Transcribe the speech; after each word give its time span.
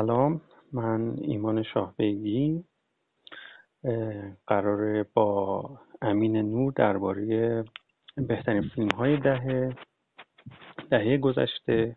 سلام 0.00 0.40
من 0.72 1.16
ایمان 1.20 1.62
شاهبیگی 1.62 2.64
قراره 4.46 5.06
با 5.14 5.62
امین 6.02 6.36
نور 6.36 6.72
درباره 6.76 7.64
بهترین 8.16 8.62
فیلم 8.62 8.88
های 8.88 9.16
دهه 9.16 9.76
دهه 10.90 11.18
گذشته. 11.18 11.96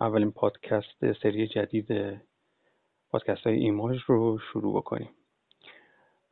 اولین 0.00 0.30
پادکست 0.30 1.12
سری 1.22 1.48
جدید 1.48 2.20
پادکست 3.10 3.46
های 3.46 3.56
ایماج 3.56 3.98
رو 4.06 4.38
شروع 4.52 4.76
بکنیم. 4.76 5.10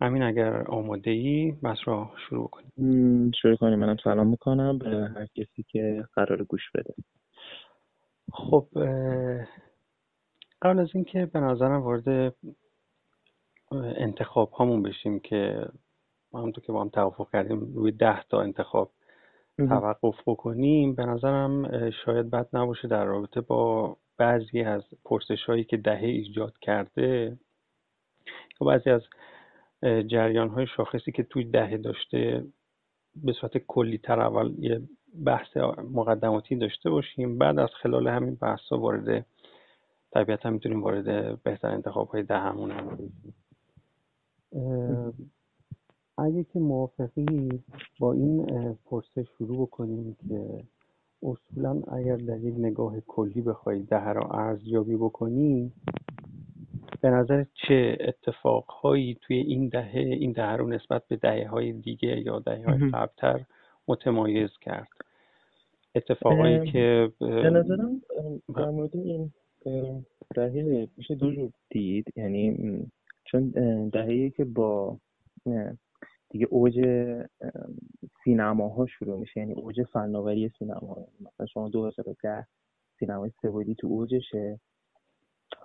امین 0.00 0.22
اگر 0.22 0.70
آماده 0.70 1.10
ای 1.10 1.52
بس 1.62 1.78
را 1.84 2.10
شروع 2.28 2.48
کنیم 2.48 3.30
شروع 3.42 3.56
کنیم. 3.56 3.78
منم 3.78 3.96
سلام 4.04 4.26
می‌کنم 4.26 4.78
به 4.78 4.88
هر 5.16 5.26
کسی 5.26 5.64
که 5.68 6.04
قرار 6.14 6.44
گوش 6.44 6.70
بده. 6.74 6.94
خب 8.32 8.68
قبل 10.64 10.78
از 10.78 10.88
اینکه 10.94 11.26
به 11.26 11.40
نظرم 11.40 11.82
وارد 11.82 12.34
انتخاب 13.96 14.50
هامون 14.50 14.82
بشیم 14.82 15.20
که 15.20 15.68
همونطور 16.34 16.64
که 16.64 16.72
با 16.72 16.80
هم 16.80 16.88
توافق 16.88 17.30
کردیم 17.32 17.74
روی 17.74 17.92
ده 17.92 18.22
تا 18.22 18.40
انتخاب 18.40 18.92
توقف 19.56 20.14
بکنیم 20.26 20.94
به 20.94 21.04
نظرم 21.04 21.90
شاید 21.90 22.30
بد 22.30 22.48
نباشه 22.52 22.88
در 22.88 23.04
رابطه 23.04 23.40
با 23.40 23.96
بعضی 24.16 24.60
از 24.60 24.82
پرسش 25.04 25.44
هایی 25.44 25.64
که 25.64 25.76
دهه 25.76 26.04
ایجاد 26.04 26.54
کرده 26.60 27.38
یا 28.60 28.66
بعضی 28.66 28.90
از 28.90 29.02
جریان 30.06 30.48
های 30.48 30.66
شاخصی 30.76 31.12
که 31.12 31.22
توی 31.22 31.44
دهه 31.44 31.76
داشته 31.76 32.44
به 33.16 33.32
صورت 33.32 33.58
کلی 33.58 33.98
تر 33.98 34.20
اول 34.20 34.54
یه 34.58 34.80
بحث 35.24 35.56
مقدماتی 35.92 36.56
داشته 36.56 36.90
باشیم 36.90 37.38
بعد 37.38 37.58
از 37.58 37.70
خلال 37.82 38.08
همین 38.08 38.34
بحث 38.34 38.60
ها 38.70 38.78
وارد 38.78 39.26
طبیعتا 40.14 40.50
می‌تونیم 40.50 40.82
وارد 40.82 41.42
بهتر 41.42 41.68
انتخاب 41.68 42.08
های 42.08 42.22
دهمون 42.22 42.70
هم 42.70 42.98
اگه 46.18 46.44
که 46.44 46.58
موافقی 46.58 47.62
با 48.00 48.12
این 48.12 48.46
پرسش 48.84 49.26
شروع 49.38 49.66
بکنیم 49.66 50.16
که 50.28 50.64
اصولا 51.22 51.82
اگر 51.92 52.16
در 52.16 52.38
یک 52.38 52.54
نگاه 52.58 53.00
کلی 53.00 53.40
بخوای 53.40 53.82
دهه 53.82 54.12
را 54.12 54.22
ارزیابی 54.30 54.96
بکنی 54.96 55.72
به 57.00 57.10
نظر 57.10 57.44
چه 57.54 57.96
اتفاقهایی 58.00 59.18
توی 59.22 59.36
این 59.36 59.68
دهه 59.68 59.98
این 60.00 60.32
دهه 60.32 60.52
رو 60.56 60.68
نسبت 60.68 61.02
به 61.08 61.16
دهه 61.16 61.48
های 61.48 61.72
دیگه 61.72 62.20
یا 62.20 62.38
دهه 62.38 62.64
های 62.64 62.90
قبلتر 62.90 63.44
متمایز 63.88 64.50
کرد؟ 64.60 64.88
اتفاقهایی 65.94 66.70
که 66.72 67.12
به 67.20 67.50
نظرم 67.50 68.02
در 68.56 68.70
مورد 68.70 68.96
این 68.96 69.32
دهه 70.34 70.88
میشه 70.96 71.14
دو 71.14 71.32
جور 71.32 71.50
دید 71.70 72.04
یعنی 72.16 72.56
چون 73.24 73.50
دهه‌ای 73.88 74.30
که 74.30 74.44
با 74.44 74.98
دیگه 76.30 76.46
اوج 76.50 76.86
سینماها 78.24 78.86
شروع 78.86 79.20
میشه 79.20 79.40
یعنی 79.40 79.52
اوج 79.52 79.82
فناوری 79.82 80.50
سینما 80.58 81.06
مثلا 81.20 81.46
شما 81.46 81.68
2010 81.68 82.46
سینمای 82.98 83.30
سبودی 83.42 83.74
تو 83.74 83.86
اوجشه 83.86 84.60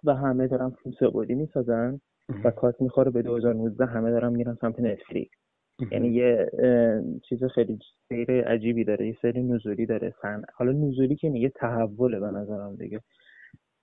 و 0.03 0.15
همه 0.15 0.47
دارن 0.47 0.69
فیلم 0.69 0.95
سبودی 0.99 1.35
می‌سازن 1.35 1.99
و 2.43 2.51
کات 2.51 2.81
می‌خوره 2.81 3.11
به 3.11 3.21
2019 3.21 3.85
همه 3.85 4.11
دارن 4.11 4.33
میرن 4.33 4.57
سمت 4.61 4.79
نتفلیکس. 4.79 5.37
یعنی 5.91 6.07
یه 6.07 6.51
چیز 7.29 7.43
خیلی 7.43 7.79
سیر 8.07 8.41
عجیبی 8.41 8.83
داره 8.83 9.07
یه 9.07 9.17
سری 9.21 9.43
نزولی 9.43 9.85
داره 9.85 10.13
فن 10.21 10.43
حالا 10.53 10.71
نزولی 10.71 11.15
که 11.15 11.29
میگه 11.29 11.49
تحوله 11.49 12.19
به 12.19 12.27
نظرم 12.27 12.75
دیگه. 12.75 13.01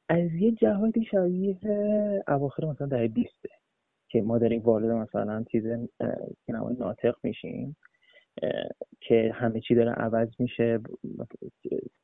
از 0.08 0.32
یه 0.34 0.52
جهاتی 0.52 1.04
شبیه 1.04 1.56
اواخر 2.28 2.64
مثلا 2.64 2.86
دهه 2.86 3.08
بیسته 3.08 3.48
که 4.08 4.22
ما 4.22 4.38
داریم 4.38 4.62
وارد 4.62 4.90
مثلا 4.90 5.44
چیز 5.52 5.64
سینمای 6.46 6.76
ناطق 6.78 7.14
میشیم 7.22 7.76
که 9.00 9.30
همه 9.34 9.60
چی 9.60 9.74
داره 9.74 9.90
عوض 9.90 10.28
میشه 10.38 10.80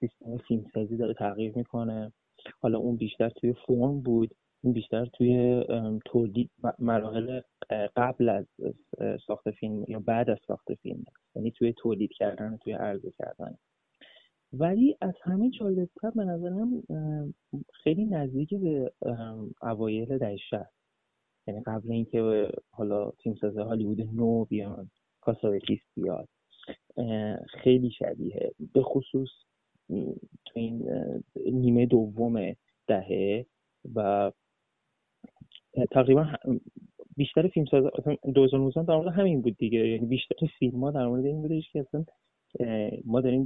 سیستم 0.01 0.37
فیلمسازی 0.49 0.97
داره 0.97 1.15
تغییر 1.15 1.53
می‌کنه. 1.57 2.13
حالا 2.61 2.79
اون 2.79 2.97
بیشتر 2.97 3.29
توی 3.29 3.55
فرم 3.67 4.01
بود 4.01 4.35
این 4.63 4.73
بیشتر 4.73 5.07
توی 5.07 5.65
تولید 6.05 6.51
مراحل 6.79 7.41
قبل 7.97 8.29
از 8.29 8.47
ساخت 9.27 9.51
فیلم 9.51 9.85
یا 9.89 10.01
بعد 10.01 10.31
از 10.31 10.39
ساخت 10.47 10.75
فیلم. 10.75 11.05
یعنی 11.35 11.51
توی 11.51 11.73
تولید 11.73 12.13
کردن 12.13 12.57
توی 12.57 12.73
عرضه 12.73 13.11
کردن. 13.19 13.59
ولی 14.53 14.97
از 15.01 15.15
همه 15.23 15.51
جالبتر 15.51 16.11
به 16.11 16.25
نظرم 16.25 16.83
خیلی 17.73 18.05
نزدیک 18.05 18.55
به 18.55 18.93
اوایل 19.63 20.19
دهه 20.19 20.39
یعنی 21.47 21.63
قبل 21.67 21.93
اینکه 21.93 22.49
حالا 22.71 23.11
تیمساز 23.11 23.57
هالیوود 23.57 24.01
نو 24.01 24.45
بیان 24.45 24.91
کاساوتیس 25.21 25.81
بیاد. 25.95 26.29
خیلی 27.63 27.91
شبیه. 27.91 28.53
به 28.75 28.83
خصوص 28.83 29.29
تو 30.45 30.53
این 30.55 30.89
نیمه 31.53 31.87
دوم 31.87 32.55
دهه 32.87 33.47
و 33.95 34.33
تقریبا 35.91 36.27
بیشتر 37.17 37.49
فیلم 37.49 37.67
ساز 37.67 37.85
2019 38.35 38.83
در 38.83 38.97
مورد 38.97 39.13
همین 39.13 39.43
بود 39.43 39.57
دیگه. 39.57 39.79
یعنی 39.79 40.07
بیشتر 40.07 40.47
فیلم 40.59 40.85
ها 40.85 40.91
در 40.91 41.07
مورد 41.07 41.25
این 41.25 41.43
بودش 41.43 41.73
که 41.73 41.81
اصلا 41.81 42.05
ما 43.05 43.21
داریم 43.21 43.45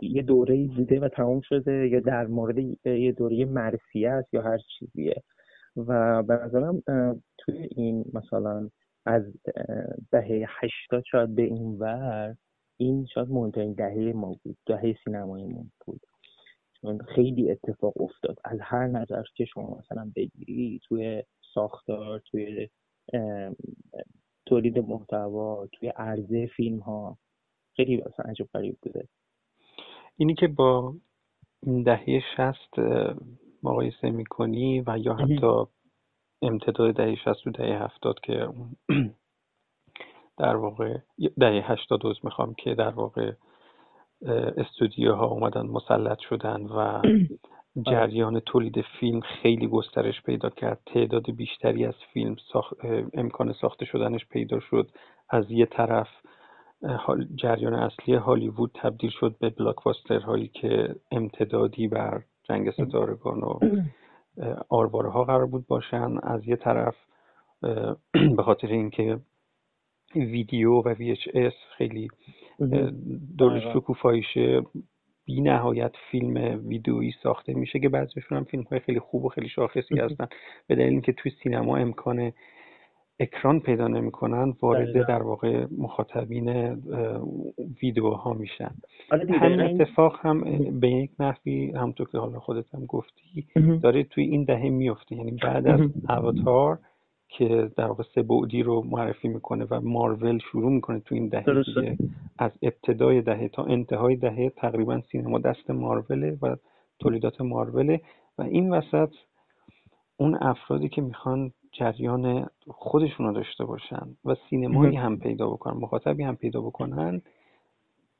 یه 0.00 0.22
دوره 0.22 0.66
بوده 0.76 1.00
و 1.00 1.08
تمام 1.08 1.40
شده 1.40 1.88
یا 1.88 2.00
در 2.00 2.26
مورد 2.26 2.58
یه 2.86 3.12
دوره 3.12 3.44
مرسیه 3.44 4.24
یا 4.32 4.42
هر 4.42 4.58
چیزیه. 4.78 5.22
و 5.76 6.22
به 6.22 6.34
نظرم 6.34 6.82
توی 7.38 7.68
این 7.76 8.04
مثلا 8.14 8.70
از 9.06 9.22
دهه 10.10 10.46
هشتاد 10.48 11.02
شاید 11.10 11.34
به 11.34 11.42
این 11.42 11.78
ور 11.78 12.36
این 12.76 13.06
شاید 13.14 13.28
مهمترین 13.28 13.72
دهه 13.72 14.12
ما 14.16 14.36
بود 14.44 14.56
دهه 14.66 14.96
سینمایی 15.04 15.46
ما 15.46 15.64
بود 15.86 16.00
خیلی 17.14 17.50
اتفاق 17.50 18.00
افتاد. 18.00 18.38
از 18.44 18.58
هر 18.62 18.86
نظر 18.86 19.22
که 19.36 19.44
شما 19.44 19.78
مثلا 19.78 20.12
بگیری 20.16 20.80
توی 20.88 21.22
ساختار 21.54 22.22
توی 22.30 22.68
تولید 24.46 24.78
محتوا 24.78 25.66
توی 25.72 25.88
عرضه 25.88 26.46
فیلم 26.56 26.78
ها 26.78 27.18
خیلی 27.76 27.96
مثلا 27.96 28.30
عجب 28.30 28.46
غریب 28.54 28.78
بوده. 28.82 29.08
اینی 30.16 30.34
که 30.34 30.48
با 30.48 30.94
دهه 31.84 32.22
شست 32.36 32.78
مقایسه 33.62 34.10
می‌کنی 34.10 34.80
و 34.86 34.98
یا 34.98 35.14
حتی 35.14 35.64
امتداد 36.42 36.94
دهه 36.94 37.14
شست 37.14 37.46
و 37.46 37.50
دهه 37.50 37.82
هفتاد 37.82 38.20
که 38.20 38.48
در 40.38 40.56
واقع 40.56 40.98
دهه 41.38 41.72
هشتاد 41.72 42.00
دوز 42.00 42.20
می‌خوام 42.24 42.54
که 42.54 42.74
در 42.74 42.90
واقع 42.90 43.32
استودیوها 44.56 45.26
اومدن 45.26 45.66
مسلط 45.66 46.18
شدن 46.18 46.62
و 46.62 47.02
جریان 47.90 48.40
تولید 48.40 48.80
فیلم 49.00 49.20
خیلی 49.20 49.66
گسترش 49.66 50.22
پیدا 50.22 50.50
کرد. 50.50 50.80
تعداد 50.86 51.30
بیشتری 51.30 51.86
از 51.86 51.94
فیلم 52.12 52.36
امکان 53.14 53.52
ساخته 53.52 53.84
شدنش 53.84 54.26
پیدا 54.26 54.60
شد 54.60 54.90
از 55.30 55.50
یه 55.50 55.66
طرف. 55.66 56.08
جریان 57.34 57.74
اصلی 57.74 58.14
هالیوود 58.14 58.70
تبدیل 58.74 59.10
شد 59.10 59.36
به 59.40 59.50
بلاکباستر 59.50 60.20
هایی 60.20 60.48
که 60.48 60.94
امتدادی 61.10 61.88
بر 61.88 62.22
جنگ 62.42 62.70
ستارگان 62.70 63.40
و 63.40 63.58
آرواره 64.68 65.10
ها 65.10 65.24
قرار 65.24 65.46
بود 65.46 65.66
باشن. 65.66 66.18
از 66.22 66.48
یه 66.48 66.56
طرف 66.56 66.94
به 68.36 68.42
خاطر 68.42 68.68
اینکه 68.68 69.20
ویدیو 70.14 70.72
و 70.72 70.94
VHS 70.94 71.54
خیلی 71.76 72.08
دورش 73.38 73.62
شکوفایشه 73.74 74.62
بی 75.24 75.40
نهایت 75.40 75.92
فیلم 76.10 76.68
ویدیویی 76.68 77.14
ساخته 77.22 77.54
میشه 77.54 77.80
که 77.80 77.88
بعضیشون 77.88 78.38
هم 78.38 78.44
فیلم 78.44 78.62
های 78.62 78.80
خیلی 78.80 79.00
خوب 79.00 79.24
و 79.24 79.28
خیلی 79.28 79.48
شاخصی 79.48 79.98
هستن. 79.98 80.26
به 80.66 80.74
دلیل 80.74 80.88
اینکه 80.88 81.12
توی 81.12 81.32
سینما 81.42 81.76
امکان 81.76 82.32
اکران 83.20 83.60
پیدا 83.60 83.88
نمی‌کنن 83.88 84.54
وارد 84.62 85.06
در 85.06 85.22
واقع 85.22 85.66
مخاطبین 85.78 86.48
ویدیوها 87.82 88.32
میشن. 88.32 88.70
آره 89.12 89.32
همین 89.32 89.60
اتفاق 89.60 90.18
هم 90.20 90.40
به 90.80 90.90
یک 90.90 91.10
نحوی 91.18 91.70
همونطور 91.70 92.08
که 92.08 92.18
حالا 92.18 92.38
خودت 92.38 92.74
هم 92.74 92.86
گفتی 92.86 93.46
داره 93.82 94.04
توی 94.04 94.24
این 94.24 94.44
دهه 94.44 94.70
میفته 94.70 95.16
یعنی 95.16 95.30
بعد 95.30 95.66
از 95.66 95.80
اواتار 96.08 96.78
که 97.28 97.70
در 97.76 97.86
واقع 97.86 98.02
سه 98.14 98.22
بعدی 98.22 98.62
رو 98.62 98.82
معرفی 98.90 99.28
می‌کنه 99.28 99.66
و 99.70 99.80
مارول 99.80 100.38
شروع 100.38 100.72
می‌کنه 100.72 101.00
تو 101.00 101.14
این 101.14 101.28
دهه 101.28 101.62
دیگه. 101.62 101.96
از 102.38 102.50
ابتدای 102.62 103.22
دهه 103.22 103.48
تا 103.48 103.64
انتهای 103.64 104.16
دهه 104.16 104.52
تقریبا 104.56 105.00
سینما 105.12 105.38
دست 105.38 105.70
ماروله 105.70 106.38
و 106.42 106.56
تولیدات 106.98 107.40
ماروله 107.40 108.00
و 108.38 108.42
این 108.42 108.70
وسط 108.70 109.10
اون 110.16 110.34
افرادی 110.40 110.88
که 110.88 111.02
می‌خوان 111.02 111.52
جریان 111.72 112.46
خودشون 112.68 113.26
رو 113.26 113.32
داشته 113.32 113.64
باشن 113.64 114.16
و 114.24 114.36
سینمایی 114.50 114.96
هم 114.96 115.18
پیدا 115.18 115.50
بکنن 115.50 115.76
مخاطبی 115.76 116.22
هم 116.22 116.36
پیدا 116.36 116.60
بکنن 116.60 117.22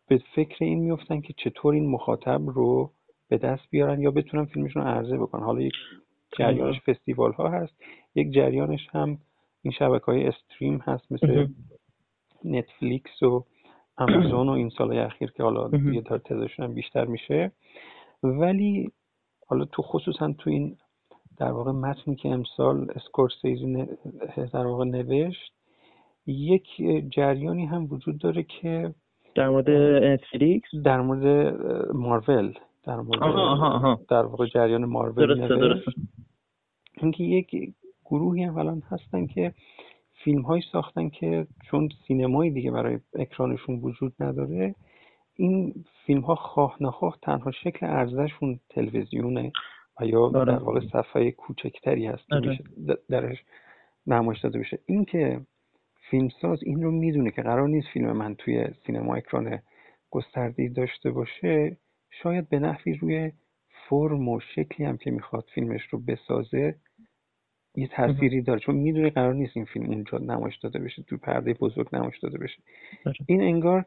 به 0.08 0.22
فکر 0.34 0.64
این 0.64 0.78
میفتن 0.78 1.20
که 1.20 1.34
چطور 1.36 1.74
این 1.74 1.90
مخاطب 1.90 2.40
رو 2.46 2.90
به 3.28 3.38
دست 3.38 3.62
بیارن 3.70 4.00
یا 4.00 4.10
بتونن 4.10 4.44
فیلمشون 4.44 4.82
رو 4.82 4.88
عرضه 4.88 5.18
بکنن. 5.18 5.42
حالا 5.42 5.60
یک 5.60 5.72
جریانش 6.38 6.80
فستیوال 6.80 7.32
ها 7.32 7.48
هست 7.48 7.72
یک 8.14 8.32
جریانش 8.34 8.88
هم 8.92 9.18
این 9.62 9.72
شبکه 9.78 10.04
های 10.04 10.26
استریم 10.26 10.78
هست 10.78 11.12
مثل 11.12 11.46
نتفلیکس 12.44 13.22
و 13.22 13.44
آمازون 13.96 14.48
و 14.48 14.52
این 14.52 14.70
سالهای 14.78 14.98
اخیر 14.98 15.30
که 15.30 15.42
حالا 15.42 15.68
داره 15.68 16.00
تعدادشون 16.00 16.74
بیشتر 16.74 17.04
میشه. 17.04 17.52
ولی 18.22 18.92
حالا 19.46 19.64
تو 19.64 19.82
خصوصا 19.82 20.32
تو 20.38 20.50
این 20.50 20.76
در 21.42 21.52
واقع 21.52 21.70
متنی 21.70 22.16
که 22.16 22.28
امسال 22.28 22.90
اسکورسیزی 22.94 23.86
در 24.52 24.66
واقع 24.66 24.84
نوشت 24.84 25.52
یک 26.26 26.66
جریانی 27.10 27.66
هم 27.66 27.86
وجود 27.90 28.18
داره 28.18 28.42
که 28.42 28.94
در 29.34 29.48
مورد 29.48 29.70
نتفلیکس 30.04 30.68
در 30.84 31.00
مورد 31.00 31.54
مارول 31.94 32.54
در 32.84 32.96
مورد 32.96 33.98
در 34.08 34.22
واقع 34.22 34.46
جریان 34.46 34.84
مارول 34.84 35.26
درسته 35.26 35.56
درسته. 35.56 35.92
اینکه 37.00 37.24
یک 37.24 37.74
گروهی 38.04 38.44
اولا 38.44 38.80
هستن 38.90 39.26
که 39.26 39.54
فیلم 40.24 40.42
هایی 40.42 40.62
ساختن 40.72 41.08
که 41.08 41.46
چون 41.70 41.88
سینمایی 42.08 42.50
دیگه 42.50 42.70
برای 42.70 42.98
اکرانشون 43.14 43.80
وجود 43.82 44.12
نداره 44.20 44.74
این 45.36 45.84
فیلم 46.06 46.20
ها 46.20 46.34
خواه 46.34 46.76
نخواه 46.80 47.18
تنها 47.22 47.50
شکل 47.50 47.86
ارزششون 47.86 48.60
تلویزیونه. 48.70 49.52
و 50.00 50.06
یا 50.06 50.28
در 50.28 50.38
آره. 50.38 50.56
واقع 50.56 50.80
صفحه 50.92 51.30
کوچکتری 51.30 52.06
هست 52.06 52.28
که 52.28 52.34
آره. 52.34 52.48
میشه 52.48 52.64
درش 53.08 53.44
نمایش 54.06 54.40
داده 54.40 54.58
بشه 54.58 54.78
اینکه 54.86 55.40
فیلمساز 56.10 56.58
این 56.62 56.82
رو 56.82 56.90
می‌دونه 56.90 57.30
که 57.30 57.42
قرار 57.42 57.68
نیست 57.68 57.88
فیلم 57.88 58.12
من 58.12 58.34
توی 58.34 58.66
سینما 58.86 59.14
اکران 59.14 59.58
گسترده‌ای 60.10 60.68
داشته 60.68 61.10
باشه 61.10 61.76
شاید 62.10 62.48
به 62.48 62.58
نحوی 62.58 62.94
روی 62.94 63.32
فرم 63.88 64.28
و 64.28 64.40
شکلی 64.40 64.86
هم 64.86 64.96
که 64.96 65.10
می‌خواد 65.10 65.44
فیلمش 65.54 65.82
رو 65.90 65.98
بسازه 65.98 66.74
یه 67.74 67.88
تأثیری 67.88 68.42
داره 68.42 68.60
چون 68.60 68.74
می‌دونه 68.74 69.10
قرار 69.10 69.34
نیست 69.34 69.56
این 69.56 69.64
فیلم 69.64 69.86
اونجا 69.86 70.18
نمایش 70.18 70.56
داده 70.56 70.78
بشه 70.78 71.02
تو 71.02 71.16
پرده 71.16 71.54
بزرگ 71.54 71.88
نمایش 71.92 72.18
داده 72.18 72.38
بشه 72.38 72.62
آره. 73.06 73.16
این 73.26 73.42
انگار 73.42 73.86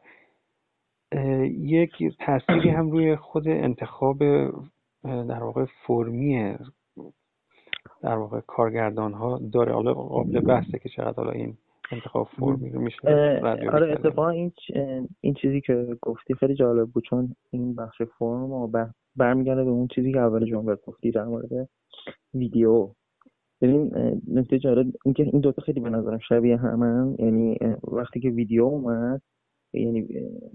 یک 1.50 1.90
تأثیری 2.18 2.68
هم 2.68 2.90
روی 2.90 3.16
خود 3.16 3.48
انتخاب 3.48 4.22
در 5.06 5.42
واقع 5.42 5.64
فرمی 5.86 6.54
در 8.02 8.16
واقع 8.16 8.40
کارگردان 8.40 9.12
ها 9.12 9.40
داره. 9.52 9.72
حالا 9.72 9.94
قابل 9.94 10.40
بحثه 10.40 10.78
که 10.78 10.88
چقدر 10.88 11.14
حالا 11.16 11.30
این 11.30 11.56
انتخاب 11.92 12.28
فرمی 12.38 12.70
رو 12.70 12.80
میشه 12.80 12.98
آره. 13.72 13.92
اتفاقا 13.92 14.28
این 14.28 14.50
چ- 14.50 15.06
این 15.20 15.34
چیزی 15.34 15.60
که 15.60 15.96
گفتی 16.02 16.34
خیلی 16.34 16.54
جالب 16.54 16.88
بود 16.88 17.04
چون 17.04 17.34
این 17.50 17.74
بخش 17.74 18.02
فرم 18.02 18.66
بر- 18.70 18.90
برمیگرده 19.16 19.64
به 19.64 19.70
اون 19.70 19.86
چیزی 19.94 20.12
که 20.12 20.18
اول 20.18 20.44
جمله 20.50 20.76
گفتی 20.86 21.10
در 21.10 21.24
مورد 21.24 21.68
ویدیو. 22.34 22.90
ببین 23.60 23.90
نکته 24.28 24.58
جالب 24.58 24.86
اینکه 25.04 25.22
این 25.22 25.40
دوتا 25.40 25.62
خیلی 25.62 25.80
به 25.80 25.90
نظرم 25.90 26.18
شبیه 26.18 26.56
همن. 26.56 27.16
یعنی 27.18 27.58
وقتی 27.82 28.20
که 28.20 28.28
ویدیو 28.30 28.64
اومد 28.64 29.22
یعنی 29.72 30.00
اه، 30.00 30.50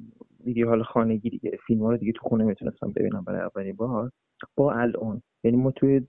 ویدیو 0.46 0.68
حال 0.68 0.84
خانگی 0.84 1.30
دیگه 1.30 1.58
فیلم 1.68 1.82
ها 1.82 1.92
رو 1.92 1.98
دیگه 1.98 2.12
تو 2.12 2.30
خونه 2.30 2.44
می‌تونستم 2.44 2.92
ببینم 2.96 3.24
برای 3.28 3.42
اولین 3.42 3.76
بار. 3.76 4.12
با 4.56 4.74
الان 4.74 5.22
یعنی 5.44 5.58
ما 5.58 5.72
توی 5.72 6.02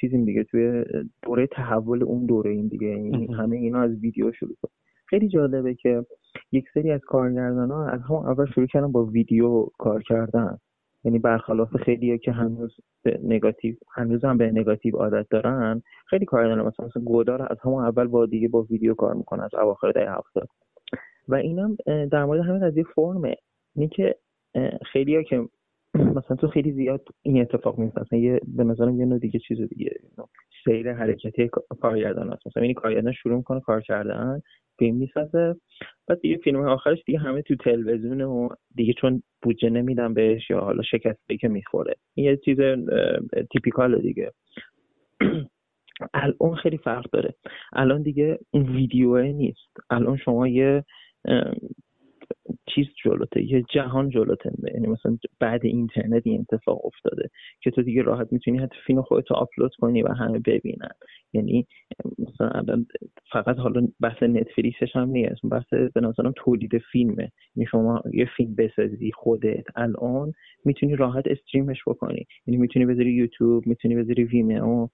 چیزیم 0.00 0.24
دیگه 0.24 0.44
توی 0.44 0.84
دوره 1.22 1.46
تحول 1.46 2.02
اون 2.02 2.26
دوره 2.26 2.50
این 2.50 2.68
دیگه. 2.68 2.86
یعنی. 2.86 3.26
همه 3.34 3.56
اینا 3.56 3.80
از 3.80 3.90
ویدیو 3.90 4.32
شروع 4.32 4.54
شد. 4.60 4.70
خیلی 5.06 5.28
جالبه 5.28 5.74
که 5.74 6.06
یک 6.52 6.64
سری 6.74 6.90
از 6.90 7.00
کارگردان 7.00 7.70
ها 7.70 7.86
از 7.86 8.00
همون 8.00 8.26
اول 8.26 8.46
شروع 8.46 8.66
کردن 8.66 8.92
با 8.92 9.04
ویدیو 9.04 9.66
کار 9.78 10.02
کردن. 10.02 10.58
یعنی 11.04 11.18
برخلاف 11.18 11.76
خیلی 11.76 12.18
که 12.18 12.32
هنوز 12.32 12.76
به 13.02 13.20
نگاتیو 13.22 13.74
هنوز 13.94 14.24
هم 14.24 14.38
به 14.38 14.50
نگاتیو 14.50 14.96
عادت 14.96 15.26
دارن 15.30 15.82
خیلی 16.06 16.24
کارگردان 16.24 16.66
مثلا 16.66 16.86
مثلا 16.86 17.02
گودار 17.02 17.42
از 17.42 17.58
همون 17.64 17.84
اول 17.84 18.06
با 18.06 18.26
دیگه 18.26 18.48
با 18.48 18.62
ویدیو 18.62 18.94
کار 18.94 19.14
می‌کنه 19.14 19.44
از 19.44 19.54
اواخر 19.54 19.92
دهه 19.92 20.10
هفتاد. 20.18 20.48
و 21.28 21.34
اینم 21.34 21.76
در 21.86 22.24
مورد 22.24 22.40
همین 22.40 22.66
قضیه 22.68 22.84
فرمه. 22.94 23.36
اینی 23.76 23.88
که 23.88 24.14
خیلی 24.92 25.16
ها 25.16 25.22
که 25.22 25.48
مثلا 26.16 26.36
تو 26.36 26.48
خیلی 26.48 26.72
زیاد 26.72 27.08
این 27.22 27.40
اتفاق 27.40 27.78
میفته 27.78 28.00
مثلا 28.00 28.18
یه 28.18 28.40
به 28.56 28.64
نظرم 28.64 29.00
یه 29.00 29.06
نوع 29.06 29.18
دیگه 29.18 29.38
چیز 29.48 29.60
دیگه 29.60 29.90
سیر 30.64 30.92
حرکتی 30.92 31.48
کارگردان 31.80 32.32
هست. 32.32 32.46
مثلا 32.46 32.62
این 32.62 32.74
کارگردان 32.74 33.12
شروع 33.12 33.36
می‌کنه 33.36 33.60
کار 33.60 33.80
کردن 33.80 34.40
فیلم 34.78 34.96
می‌سازه 34.96 35.56
بعد 36.08 36.20
دیگه 36.20 36.36
فیلم 36.36 36.60
آخرش 36.68 36.98
دیگه 37.06 37.18
همه 37.18 37.42
تو 37.42 37.56
تلویزیون 37.56 38.20
و 38.20 38.48
دیگه 38.74 38.92
چون 39.00 39.22
بودجه 39.42 39.70
نمیدن 39.70 40.14
بهش 40.14 40.50
یا 40.50 40.60
حالا 40.60 40.82
شکسته 40.82 41.36
که 41.40 41.48
می‌خوره. 41.48 41.94
این 42.14 42.26
یه 42.26 42.36
چیز 42.36 42.58
تیپیکال 43.52 44.00
دیگه. 44.00 44.32
الان 46.14 46.54
خیلی 46.62 46.78
فرق 46.78 47.10
داره. 47.10 47.34
الان 47.72 48.02
دیگه 48.02 48.38
اون 48.50 48.76
ویدیوه 48.76 49.22
نیست. 49.22 49.76
الان 49.90 50.16
شما 50.16 50.48
یه 50.48 50.84
چیز 52.74 52.86
جلوته 53.04 53.42
یه 53.42 53.64
جهان 53.70 54.10
جلوته. 54.10 54.52
یعنی 54.74 54.86
مثلا 54.86 55.18
بعد 55.40 55.64
اینترنت 55.64 56.22
این 56.26 56.46
اتفاق 56.50 56.86
افتاده 56.86 57.30
که 57.60 57.70
تو 57.70 57.82
دیگه 57.82 58.02
راحت 58.02 58.32
می‌تونی 58.32 58.58
حتی 58.58 58.76
فیلم 58.86 59.02
خودتو 59.02 59.34
آپلود 59.34 59.74
کنی 59.74 60.02
و 60.02 60.08
همه 60.08 60.38
ببینن. 60.38 60.90
یعنی 61.32 61.66
مثلا 62.18 62.84
فقط 63.32 63.56
حالا 63.56 63.88
بحث 64.00 64.22
نتفلیکسش 64.22 64.96
هم 64.96 65.08
نیست 65.08 65.46
بحث 65.50 65.74
به 65.94 66.00
نظرم 66.00 66.32
تولید 66.36 66.78
فیلمه. 66.92 67.32
یعنی 67.56 67.66
شما 67.70 68.02
یه 68.12 68.28
فیلم 68.36 68.54
بسازی 68.54 69.12
خودت 69.12 69.64
الان 69.76 70.32
می‌تونی 70.64 70.96
راحت 70.96 71.24
استریمش 71.26 71.78
بکنی. 71.86 72.26
یعنی 72.46 72.60
می‌تونی 72.60 72.86
بذاری 72.86 73.12
یوتیوب 73.12 73.66
می‌تونی 73.66 73.96
بذاری 73.96 74.24
ویمیو 74.24 74.88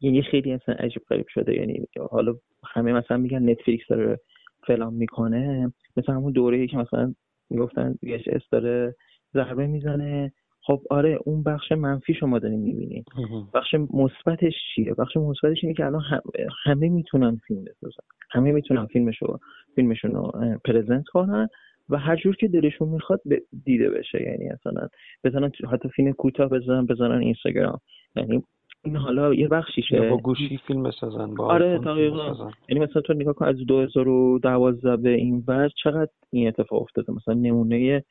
یعنی 0.00 0.22
خیلی 0.22 0.52
اصلا 0.52 0.74
عجیب 0.74 1.02
غریب 1.10 1.26
شده. 1.28 1.54
یعنی 1.54 1.84
حالا 2.10 2.34
همه 2.64 2.92
مثلا 2.92 3.16
میگن 3.16 3.50
نتفلیکس 3.50 3.86
داره 3.88 4.20
فلان 4.66 4.94
می‌کنه 4.94 5.72
مثلا 5.96 6.14
همون 6.14 6.32
دوره 6.32 6.66
که 6.66 6.76
مثلا 6.76 7.14
می‌گفتن 7.50 7.94
VHS 8.06 8.42
داره 8.50 8.94
ضربه 9.34 9.66
می‌زنه. 9.66 10.32
خب 10.64 10.82
آره 10.90 11.18
اون 11.24 11.42
بخش 11.42 11.72
منفی 11.72 12.14
شما 12.14 12.38
دارین 12.38 12.60
می‌بینید 12.60 13.04
مهم. 13.16 13.48
بخش 13.54 13.74
مثبتش 13.94 14.52
چیه؟ 14.74 14.94
بخش 14.94 15.16
مثبتش 15.16 15.58
اینه 15.62 15.74
که 15.74 15.86
الان 15.86 16.00
هم- 16.02 16.22
همه 16.64 16.88
می‌تونن 16.88 17.40
فیلم 17.46 17.64
بسازن. 17.64 18.02
همه 18.30 18.52
می‌تونن 18.52 18.86
فیلمشو 18.86 19.38
فیلمشون 19.74 20.10
رو 20.10 20.32
پرزنت 20.64 21.04
کنن 21.06 21.48
و 21.88 21.96
هر 21.98 22.16
جور 22.16 22.36
که 22.36 22.48
دلشون 22.48 22.88
می‌خواد 22.88 23.20
ب- 23.30 23.34
دیده 23.64 23.90
بشه. 23.90 24.22
یعنی 24.22 24.48
مثلا 24.52 24.88
بزنن 25.24 25.52
حتی 25.72 25.88
فیلم 25.88 26.12
کوتاه 26.12 26.48
بزنن 26.48 26.86
بزنن 26.86 27.18
اینستاگرام. 27.18 27.78
یعنی 28.16 28.42
این 28.84 28.96
حالا 28.96 29.34
یه 29.34 29.48
بخشیشه. 29.48 30.10
با 30.10 30.16
گوشی 30.16 30.60
فیلم 30.66 30.82
بسازن 30.82 31.34
با 31.34 31.46
آره، 31.46 31.78
دقیقاً. 31.78 32.50
یعنی 32.68 32.84
مثلا 32.84 33.02
تو 33.02 33.12
نگاه 33.12 33.34
کن 33.34 33.44
از 33.44 33.56
2012 33.56 34.96
به 34.96 35.10
این 35.10 35.44
ور 35.48 35.68
چقدر 35.82 36.10
این 36.30 36.48
اتفاق 36.48 36.82
افتاده؟ 36.82 37.12
مثلا 37.12 37.34
نمونه 37.34 38.04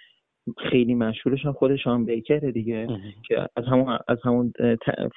خیلی 0.57 0.95
مشهورش 0.95 1.45
هم 1.45 1.53
خود 1.53 1.75
شان 1.75 2.05
بیکره 2.05 2.51
دیگه. 2.51 2.87
که 3.27 3.47
از 3.55 3.65
همون 3.65 3.97
از 4.07 4.17
همون 4.23 4.53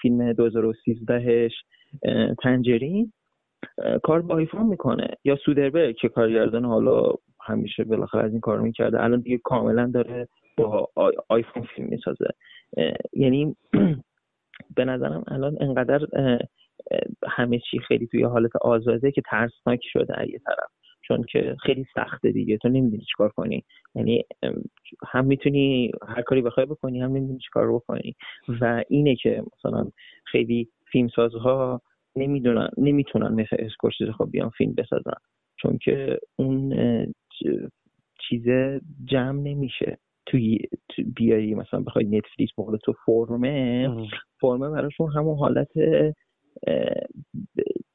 فیلم 0.03 0.33
2013 0.33 1.49
ش 1.49 1.53
تنجرین 2.43 3.13
کار 4.03 4.23
با 4.23 4.35
آیفون 4.35 4.67
می‌کنه. 4.67 5.09
یا 5.25 5.37
سودربرگ 5.37 5.97
که 5.97 6.09
کارگردان 6.09 6.65
حالا 6.65 7.13
همیشه 7.41 7.85
بالاخره 7.85 8.23
از 8.25 8.31
این 8.31 8.41
کار 8.41 8.61
می‌کرده. 8.61 9.03
الان 9.05 9.21
دیگه 9.21 9.39
کاملا 9.45 9.91
داره 9.95 10.29
با 10.57 10.89
آی- 10.95 11.17
آیفون 11.29 11.63
فیلم 11.63 11.89
می‌سازه. 11.89 12.27
یعنی 13.13 13.57
به 14.77 14.85
نظرم 14.85 15.25
الان 15.29 15.57
انقدر 15.61 16.07
همه 17.29 17.59
چی 17.59 17.79
خیلی 17.79 18.07
توی 18.07 18.23
حالت 18.23 18.57
آزاده 18.57 19.13
که 19.13 19.23
ترسناک 19.31 19.81
شده 19.93 20.21
از 20.21 20.29
یه 20.29 20.39
طرف. 20.39 20.71
چون 21.03 21.23
که 21.33 21.57
خیلی 21.63 21.87
سخته 21.95 22.33
دیگه. 22.33 22.59
تو 22.59 22.69
نمی‌دونی 22.69 23.05
چیکار 23.05 23.29
کنی. 23.29 23.65
یعنی 23.95 24.25
هم 25.09 25.25
می‌تونی 25.25 25.93
هر 26.09 26.23
کاری 26.23 26.43
بخوای 26.43 26.67
بکنی 26.67 27.01
هم 27.01 27.11
نمی‌دونی 27.11 27.39
چیکار 27.39 27.73
بکنی. 27.75 28.15
و 28.61 28.85
اینه 28.89 29.17
که 29.17 29.43
مثلا 29.59 29.91
خیلی 30.25 30.69
فیلمسازها 30.93 31.83
نمی‌دونن 32.17 32.69
نمی‌تونن 32.79 33.33
مثل 33.35 33.57
اسکورسیزه 33.59 34.13
خب 34.13 34.31
بیان 34.31 34.51
فیلم 34.51 34.75
بسازن. 34.75 35.17
چون 35.57 35.79
که 35.79 36.19
اون 36.37 36.75
چیزه 38.29 38.81
جمع 39.05 39.41
نمیشه. 39.41 39.99
توی 40.27 40.59
تو 40.89 41.03
بیاری 41.17 41.55
مثلا 41.55 41.81
بخوای 41.81 42.05
نتفلیکس 42.05 42.53
بقول 42.59 42.77
تو 42.77 42.93
فرمه. 43.07 43.89
فرمه 44.41 44.71
براشون 44.71 45.13
همون 45.13 45.39
حالت 45.39 45.69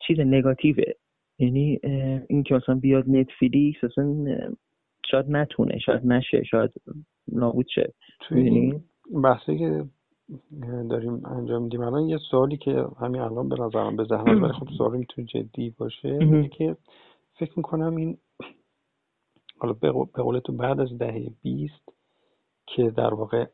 چیز 0.08 0.20
نگاتیوه 0.20 0.84
یعنی 1.40 1.80
این 2.30 2.44
که 2.44 2.56
مثلا 2.56 2.76
بیاد 2.76 3.10
نتفلیکس 3.10 3.84
اصلا 3.84 4.26
شاید 5.12 5.26
نتونه 5.30 5.80
شاید 5.80 6.06
نشه 6.06 6.44
شاید 6.44 6.72
نابود 7.28 7.68
شه 7.76 7.94
توی 8.20 8.44
می‌دونی؟ 8.44 8.84
بحثی 9.24 9.58
که 9.58 9.86
داریم 10.90 11.26
انجام 11.26 11.64
میدیم 11.64 11.82
الان 11.82 12.10
یه 12.10 12.18
سوالی 12.32 12.58
که 12.58 12.86
همین 13.00 13.22
الان 13.22 13.50
به 13.50 13.56
نظرم 13.60 13.96
به 13.96 14.04
ذهنم 14.04 14.44
ولی 14.44 14.54
خب 14.54 14.68
سوالی 14.78 14.98
می‌تونه 14.98 15.28
جدی 15.28 15.70
باشه. 15.78 16.08
اینه 16.08 16.50
که 16.50 16.76
فکر 17.34 17.54
می‌کنم 17.58 17.96
این 17.96 18.18
حالا 19.58 19.74
به 19.74 19.92
قول 20.24 20.40
تو 20.40 20.54
بعد 20.54 20.80
از 20.80 20.98
دهه 20.98 21.30
بیست 21.42 21.99
که 22.76 22.90
در 22.90 23.14
واقع 23.14 23.46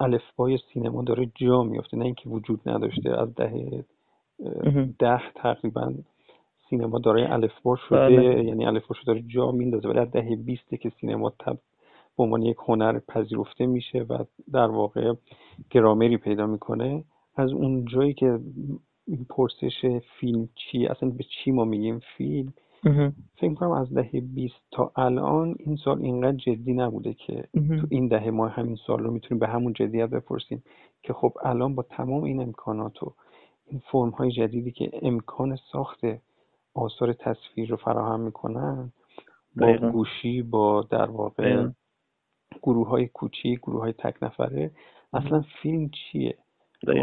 الفبای 0.00 0.58
سینما 0.72 1.02
داره 1.02 1.30
جا 1.34 1.62
میفته 1.62 1.96
نه 1.96 2.04
اینکه 2.04 2.28
وجود 2.28 2.60
نداشته. 2.66 3.20
از 3.20 3.34
دهه 3.34 3.84
ده 4.98 5.20
تقریبا 5.34 5.94
سینما 6.70 6.98
داره 6.98 7.32
الفبا 7.32 7.76
شده 7.76 7.98
بله. 7.98 8.44
یعنی 8.44 8.66
الفبا 8.66 8.94
داره 9.06 9.22
جا 9.26 9.50
میندازه. 9.50 9.88
ولی 9.88 9.98
از 9.98 10.10
دهه 10.10 10.36
بیسته 10.36 10.76
که 10.76 10.92
سینما 11.00 11.30
تب 11.30 11.58
به 12.16 12.24
عنوان 12.24 12.42
یک 12.42 12.56
هنر 12.68 12.98
پذیرفته 12.98 13.66
میشه 13.66 13.98
و 13.98 14.24
در 14.52 14.66
واقع 14.66 15.14
گرامری 15.70 16.16
پیدا 16.16 16.46
می‌کنه 16.46 17.04
از 17.36 17.52
اون 17.52 17.84
جایی 17.84 18.14
که 18.14 18.38
این 19.06 19.26
پرسش 19.30 20.00
فیلم 20.20 20.48
چی 20.54 20.86
اصلا 20.86 21.10
به 21.10 21.24
چی 21.24 21.50
ما 21.50 21.64
میگیم 21.64 22.00
فیلم 22.16 22.52
فکر 23.36 23.54
کنم 23.54 23.70
از 23.70 23.94
دهه 23.94 24.20
20 24.20 24.54
تا 24.70 24.92
الان 24.96 25.54
این 25.58 25.76
سال 25.76 26.02
اینقدر 26.02 26.36
جدی 26.36 26.72
نبوده 26.72 27.14
که 27.14 27.44
تو 27.52 27.86
این 27.90 28.08
دهه 28.08 28.30
ما 28.30 28.48
همین 28.48 28.76
سال 28.86 28.98
رو 28.98 29.10
می‌تونیم 29.10 29.38
به 29.38 29.46
همون 29.46 29.72
جدیت 29.72 30.10
بپرسیم 30.10 30.62
که 31.02 31.12
خب 31.12 31.32
الان 31.44 31.74
با 31.74 31.82
تمام 31.82 32.24
این 32.24 32.40
امکانات 32.42 33.02
و 33.02 33.14
این 33.66 33.82
فرم 33.90 34.10
های 34.10 34.30
جدیدی 34.30 34.70
که 34.70 34.90
امکان 35.02 35.58
ساخت 35.72 36.00
آثار 36.74 37.12
تصویر 37.12 37.70
رو 37.70 37.76
فراهم 37.76 38.20
می‌کنن 38.20 38.92
با 39.56 39.76
گوشی 39.92 40.42
با 40.42 40.86
در 40.90 41.10
واقع 41.10 41.68
گروه 42.62 42.88
های 42.88 43.06
کوچیک 43.06 43.58
گروه 43.58 43.80
های 43.80 43.92
تک 43.92 44.22
نفره 44.22 44.70
اصلا 45.12 45.44
فیلم 45.62 45.90
چیه؟ 45.90 46.38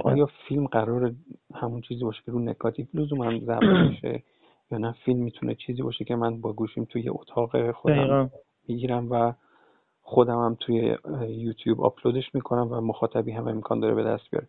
آیا 0.03 0.29
فیلم 0.47 0.67
قرار 0.67 1.13
همون 1.55 1.81
چیزی 1.81 2.03
باشه 2.03 2.21
که 2.25 2.31
رو 2.31 2.39
نکاتیو 2.39 2.85
لزوما 2.93 3.39
ضبط 3.39 3.63
بشه؟ 3.63 4.23
یا 4.71 4.77
نه 4.77 4.91
فیلم 5.05 5.19
می‌تونه 5.19 5.55
چیزی 5.55 5.81
باشه 5.81 6.05
که 6.05 6.15
من 6.15 6.41
با 6.41 6.53
گوشیم 6.53 6.85
توی 6.85 7.09
اتاق 7.09 7.71
خودم 7.71 8.31
می‌گیرم 8.67 9.11
و 9.11 9.33
خودم 10.01 10.37
هم 10.37 10.57
توی 10.59 10.95
یوتیوب 11.29 11.81
آپلودش 11.81 12.35
می‌کنم 12.35 12.67
و 12.71 12.81
مخاطبی 12.81 13.31
هم 13.31 13.47
امکان 13.47 13.79
داره 13.79 13.95
به 13.95 14.03
دست 14.03 14.23
بیاره. 14.31 14.47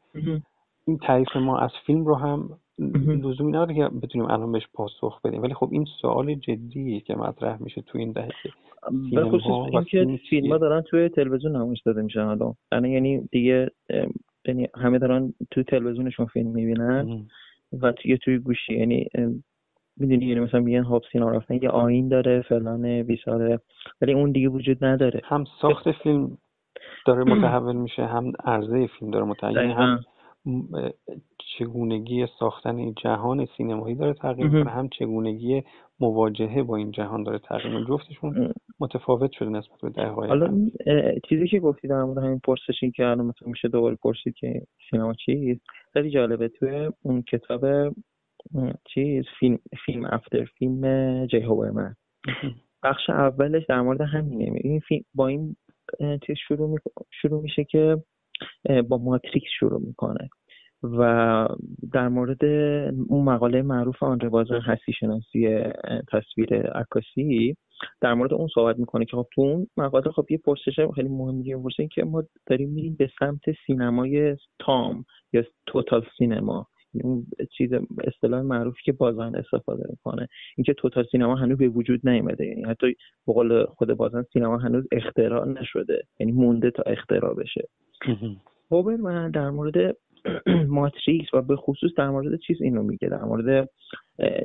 این 0.86 0.98
تعریف 0.98 1.36
ما 1.36 1.58
از 1.58 1.70
فیلم 1.86 2.04
رو 2.04 2.14
هم 2.14 2.50
لزومی 3.22 3.52
نداره 3.52 3.74
که 3.74 3.88
بتونیم 3.88 4.30
الان 4.30 4.52
بهش 4.52 4.68
پاسخ 4.74 5.20
بدیم. 5.20 5.42
ولی 5.42 5.54
خب 5.54 5.68
این 5.72 5.86
سوال 6.00 6.34
جدیه 6.34 7.00
که 7.00 7.14
مطرح 7.14 7.62
میشه 7.62 7.82
تو 7.82 7.98
این 7.98 8.12
دهه 8.12 8.30
به 9.14 9.24
خصوص 9.24 9.74
اینکه 9.74 10.18
فیلم 10.30 10.52
ها 10.52 10.58
دارن 10.58 10.80
توی 10.80 11.08
تلویزیون 11.08 11.56
نمایش 11.56 11.82
داده 11.82 12.02
میشن 12.02 12.24
حالا 12.24 12.88
یعنی 12.88 13.28
دیگه 13.30 13.70
یعنی 14.46 14.68
همه 14.74 14.98
دارن 14.98 15.34
تو 15.50 15.62
تلویزیونشون 15.62 16.26
فیلم 16.26 16.50
می‌بینن 16.50 17.26
و 17.80 17.92
توی 17.92 18.18
توی 18.18 18.38
گوشی. 18.38 18.74
یعنی 18.74 19.08
می‌دونی 19.96 20.26
یعنی 20.26 20.40
مثلا 20.40 20.60
میگن 20.60 20.82
هاب 20.82 21.02
سینا 21.12 21.30
رفتن 21.30 21.54
یه 21.54 21.68
آین 21.68 22.08
داره 22.08 22.42
فلان 22.48 23.02
بیساره 23.02 23.60
ولی 24.00 24.12
اون 24.12 24.32
دیگه 24.32 24.48
وجود 24.48 24.84
نداره. 24.84 25.20
هم 25.24 25.44
ساخت 25.60 25.92
فیلم 25.92 26.38
داره 27.06 27.24
متحول 27.24 27.76
میشه 27.76 28.06
هم 28.06 28.32
عرضه 28.44 28.86
فیلم 28.98 29.10
داره 29.10 29.24
متحول 29.24 29.58
هم 29.58 30.00
چگونگی 31.58 32.26
ساختن 32.38 32.92
جهان 32.92 33.46
سینمایی 33.56 33.94
داره 33.94 34.14
تغییر 34.14 34.48
می‌کنه 34.48 34.70
هم 34.70 34.88
چگونگی 34.88 35.62
مواجهه 36.00 36.62
با 36.62 36.76
این 36.76 36.90
جهان 36.90 37.22
داره 37.22 37.38
تغییر 37.38 37.78
می‌کنه. 37.78 37.96
جفتشون 37.96 38.52
متفاوت 38.80 39.32
شده 39.32 39.48
نسبت 39.48 39.80
به 39.82 39.90
ده 39.90 40.06
حالا 40.06 40.70
چیزی 41.28 41.48
که 41.48 41.60
گفتی 41.60 41.88
در 41.88 42.02
مورد 42.02 42.24
همین 42.24 42.40
پرسش 42.44 42.82
این 42.82 42.92
که 42.92 43.06
الان 43.06 43.26
مثلا 43.26 43.48
میشه 43.48 43.68
دوباره 43.68 43.96
پرسید 44.02 44.34
که 44.34 44.62
سینما 44.90 45.12
چیست 45.12 45.60
خیلی 45.92 46.10
جالبه. 46.10 46.48
توی 46.48 46.90
اون 47.02 47.22
کتاب 47.22 47.64
چیز 48.84 49.24
فیلم 49.40 49.58
فیلم 49.86 50.04
افتر 50.04 50.44
فیلم 50.44 51.26
جی 51.26 51.46
من 51.46 51.94
بخش 52.82 53.10
اولش 53.10 53.62
در 53.68 53.80
مورد 53.80 54.00
همینه. 54.00 54.60
این 54.64 54.80
فیلم 54.80 55.04
با 55.14 55.26
این 55.28 55.56
چیز 56.26 56.36
شروع, 56.48 56.78
شروع 57.22 57.42
میشه 57.42 57.64
که 57.64 57.96
با 58.88 58.98
ماتریکس 58.98 59.48
شروع 59.58 59.80
می‌کنه. 59.80 60.28
و 60.82 61.48
در 61.92 62.08
مورد 62.08 62.44
اون 63.08 63.24
مقاله 63.24 63.62
معروف 63.62 64.02
آن 64.02 64.18
بازار 64.18 64.60
هستی 64.60 64.92
شناسی 64.92 65.64
تصویر 66.12 66.54
عکاسی 66.56 67.56
در 68.00 68.14
مورد 68.14 68.32
اون 68.32 68.48
صحبت 68.54 68.78
می‌کنه 68.78 69.04
که 69.04 69.16
خب 69.16 69.26
تو 69.34 69.42
اون 69.42 69.66
مقاله 69.76 70.10
خب 70.10 70.26
یه 70.30 70.38
پرسش 70.38 70.80
خیلی 70.94 71.08
مهمی 71.08 71.54
پرسه 71.54 71.88
که 71.88 72.04
ما 72.04 72.22
داریم 72.46 72.70
میریم 72.70 72.96
به 72.98 73.10
سمت 73.18 73.40
سینمای 73.66 74.36
تام 74.58 75.04
یا 75.32 75.44
توتال 75.66 76.04
سینما 76.18 76.66
اون 76.94 77.26
چیز 77.58 77.70
اصطلاح 78.04 78.42
معروفی 78.42 78.82
که 78.84 78.92
بازان 78.92 79.36
استفاده 79.36 79.84
می‌کنه. 79.90 80.28
اینکه 80.56 80.74
توتال 80.74 81.04
سینما 81.12 81.34
هنوز 81.34 81.58
به 81.58 81.68
وجود 81.68 82.08
نیامده 82.08 82.46
یعنی 82.46 82.62
حتی 82.62 82.86
به 83.26 83.32
قول 83.32 83.64
خود 83.64 83.94
بازان 83.94 84.24
سینما 84.32 84.58
هنوز 84.58 84.84
اختراع 84.92 85.48
نشده. 85.48 86.02
یعنی 86.20 86.32
مونده 86.32 86.70
تا 86.70 86.82
اختراع 86.82 87.34
بشه. 87.34 87.68
هوبر 88.70 88.96
من 88.96 89.30
در 89.30 89.50
مورد 89.50 89.96
ماتریکس 90.68 91.34
و 91.34 91.42
به 91.42 91.56
خصوص 91.56 91.90
در 91.96 92.10
مورد 92.10 92.40
چیز 92.40 92.62
اینو 92.62 92.82
میگه. 92.82 93.08
در 93.08 93.24
مورد 93.24 93.68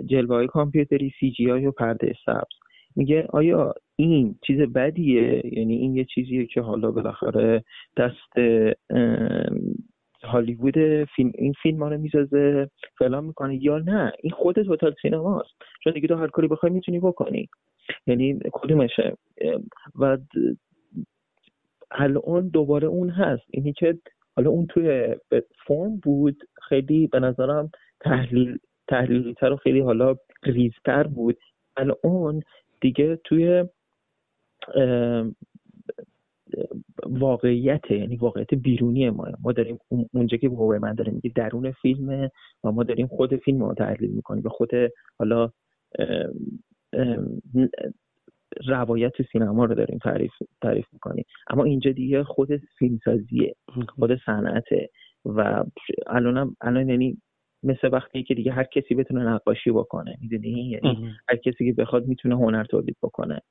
جلوه 0.06 0.36
های 0.36 0.48
کامپیوتری 0.48 1.12
سی 1.20 1.32
جی 1.32 1.50
های 1.50 1.66
و 1.66 1.72
پرده 1.72 2.14
سبز. 2.26 2.68
میگه 2.96 3.28
آیا 3.30 3.74
این 3.96 4.36
چیز 4.48 4.60
بدیه؟ 4.60 5.42
یعنی 5.46 5.76
این 5.76 5.96
یه 5.96 6.06
چیزیه 6.06 6.46
که 6.46 6.62
حالا 6.62 6.92
بالاخره 6.92 7.64
دست 7.98 8.34
هالیوود 10.24 11.04
فیلم 11.04 11.32
این 11.36 11.54
فیلم 11.62 11.84
ها 11.84 11.90
رو 11.90 11.98
می‌سازه 11.98 12.70
فلان 12.98 13.26
می‌کنه 13.26 13.64
یا 13.64 13.78
نه. 13.78 14.14
این 14.20 14.32
خود 14.32 14.62
توتال 14.62 14.96
سینماست. 15.02 15.54
چون 15.84 15.94
دیگه 15.94 16.08
تو 16.08 16.16
هر 16.16 16.28
کاری 16.28 16.48
بخوای 16.48 16.72
می‌تونی 16.72 17.00
بکنی. 17.00 17.50
یعنی 18.08 18.40
کدومشه؟ 18.52 19.18
و 20.00 20.18
الان 21.92 22.48
دوباره 22.48 22.88
اون 22.88 23.10
هست. 23.10 23.44
اینی 23.52 23.74
که 23.74 23.98
حالا 24.36 24.50
اون 24.50 24.66
توی 24.68 25.16
فرم 25.68 25.98
بود 25.98 26.44
خیلی 26.70 27.08
به 27.08 27.20
نظرم 27.20 27.72
تحلیل 28.00 28.58
تحلیلی 28.88 29.34
تر 29.34 29.52
و 29.52 29.56
خیلی 29.56 29.80
حالا 29.80 30.16
ریزتر 30.44 31.04
بود. 31.04 31.38
الان 31.78 32.42
دیگه 32.82 33.16
توی 33.24 33.66
واقعیت 37.06 37.92
یعنی 37.92 38.16
واقعیت 38.16 38.54
بیرونی 38.54 39.10
ما. 39.10 39.28
ما 39.42 39.52
داریم 39.52 39.78
اونجا 40.14 40.38
که 40.38 40.50
به 40.50 40.80
من 40.80 40.94
داره 40.94 41.12
میگه 41.12 41.32
درون 41.36 41.72
فیلمه 41.72 42.32
و 42.64 42.72
ما 42.72 42.84
داریم 42.84 43.08
خود 43.08 43.36
فیلم 43.36 43.64
رو 43.64 43.74
تحلیل 43.74 44.12
می‌کنیم. 44.12 44.44
به 44.44 44.50
خود 44.50 44.70
حالا 45.20 45.50
روایت 48.68 49.14
سینما 49.32 49.66
رو 49.66 49.76
داریم 49.76 49.98
تعریف 49.98 50.32
تعریف 50.62 50.86
می‌کنیم. 50.94 51.26
اما 51.50 51.64
اینجا 51.64 51.92
دیگه 51.92 52.24
خود 52.24 52.50
فیلمسازیه 52.80 53.56
خود 53.90 54.20
صنعته 54.26 54.90
و 55.26 55.64
الانم 56.08 56.56
الان 56.62 56.90
یعنی 56.90 57.18
مثل 57.64 57.90
وقتی 57.92 58.24
که 58.24 58.34
دیگه 58.34 58.52
هر 58.52 58.64
کسی 58.64 58.96
بتونه 58.96 59.24
نقاشی 59.24 59.72
بکنه 59.72 60.18
می‌دونی؟ 60.22 60.70
یعنی 60.70 61.16
هر 61.30 61.36
کسی 61.36 61.66
که 61.66 61.74
بخواد 61.74 62.08
می‌تونه 62.08 62.36
هنر 62.36 62.64
تولید 62.64 62.98
بکنه. 63.04 63.42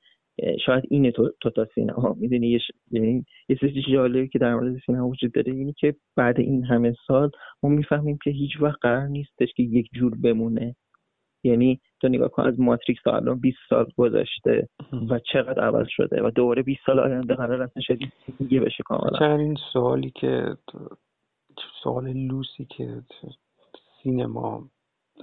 شاید 0.66 0.84
اینه 0.90 1.10
تو, 1.10 1.30
تو 1.40 1.50
تا 1.50 1.66
سینما 1.74 2.16
می‌دونی 2.18 2.48
یه, 2.48 2.60
یعنی 2.90 3.24
یه 3.48 3.56
چیزی 3.56 3.82
جالبی 3.92 4.28
که 4.28 4.38
در 4.38 4.54
مورد 4.54 4.78
سینما 4.86 5.08
وجود 5.08 5.32
داره 5.32 5.52
اینی 5.52 5.72
که 5.72 5.94
بعد 6.16 6.40
این 6.40 6.64
همه 6.64 6.94
سال 7.06 7.30
ما 7.62 7.70
می‌فهمیم 7.70 8.18
که 8.24 8.30
هیچ 8.30 8.60
وقت 8.60 8.78
قرار 8.80 9.06
نیستش 9.06 9.48
که 9.56 9.62
یک 9.62 9.88
جور 9.92 10.14
بمونه. 10.14 10.76
یعنی 11.44 11.80
تو 12.00 12.08
نگاه 12.08 12.28
کن 12.28 12.42
از 12.42 12.60
ماتریکس 12.60 13.02
تا 13.02 13.16
الان 13.16 13.40
20 13.40 13.58
سال 13.68 13.86
گذشته 13.96 14.68
و 15.10 15.18
چقدر 15.18 15.64
عوض 15.64 15.86
شده 15.88 16.22
و 16.22 16.30
دوباره 16.30 16.62
20 16.62 16.80
سال 16.86 17.00
آینده 17.00 17.34
قرار 17.34 17.62
اصلا 17.62 17.82
شدید 17.82 18.12
دیگه 18.38 18.60
بشه 18.60 18.82
کاملا. 18.82 19.18
چقدر 19.18 19.36
این 19.36 19.56
سوالی 19.72 20.10
که 20.10 20.56
سوال 21.82 22.12
لوسی 22.12 22.64
که 22.64 23.02
سینما 24.02 24.68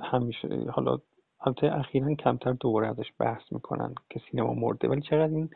همیشه 0.02 0.47
حالا 0.47 0.97
البته 1.43 1.79
اخیرا 1.79 2.13
کمتر 2.13 2.51
دوباره 2.51 2.88
ازش 2.88 3.12
بحث 3.19 3.41
می‌کنن 3.51 3.95
که 4.10 4.21
سینما 4.32 4.53
مرده. 4.53 4.88
ولی 4.88 5.01
چقدر 5.01 5.34
این 5.34 5.49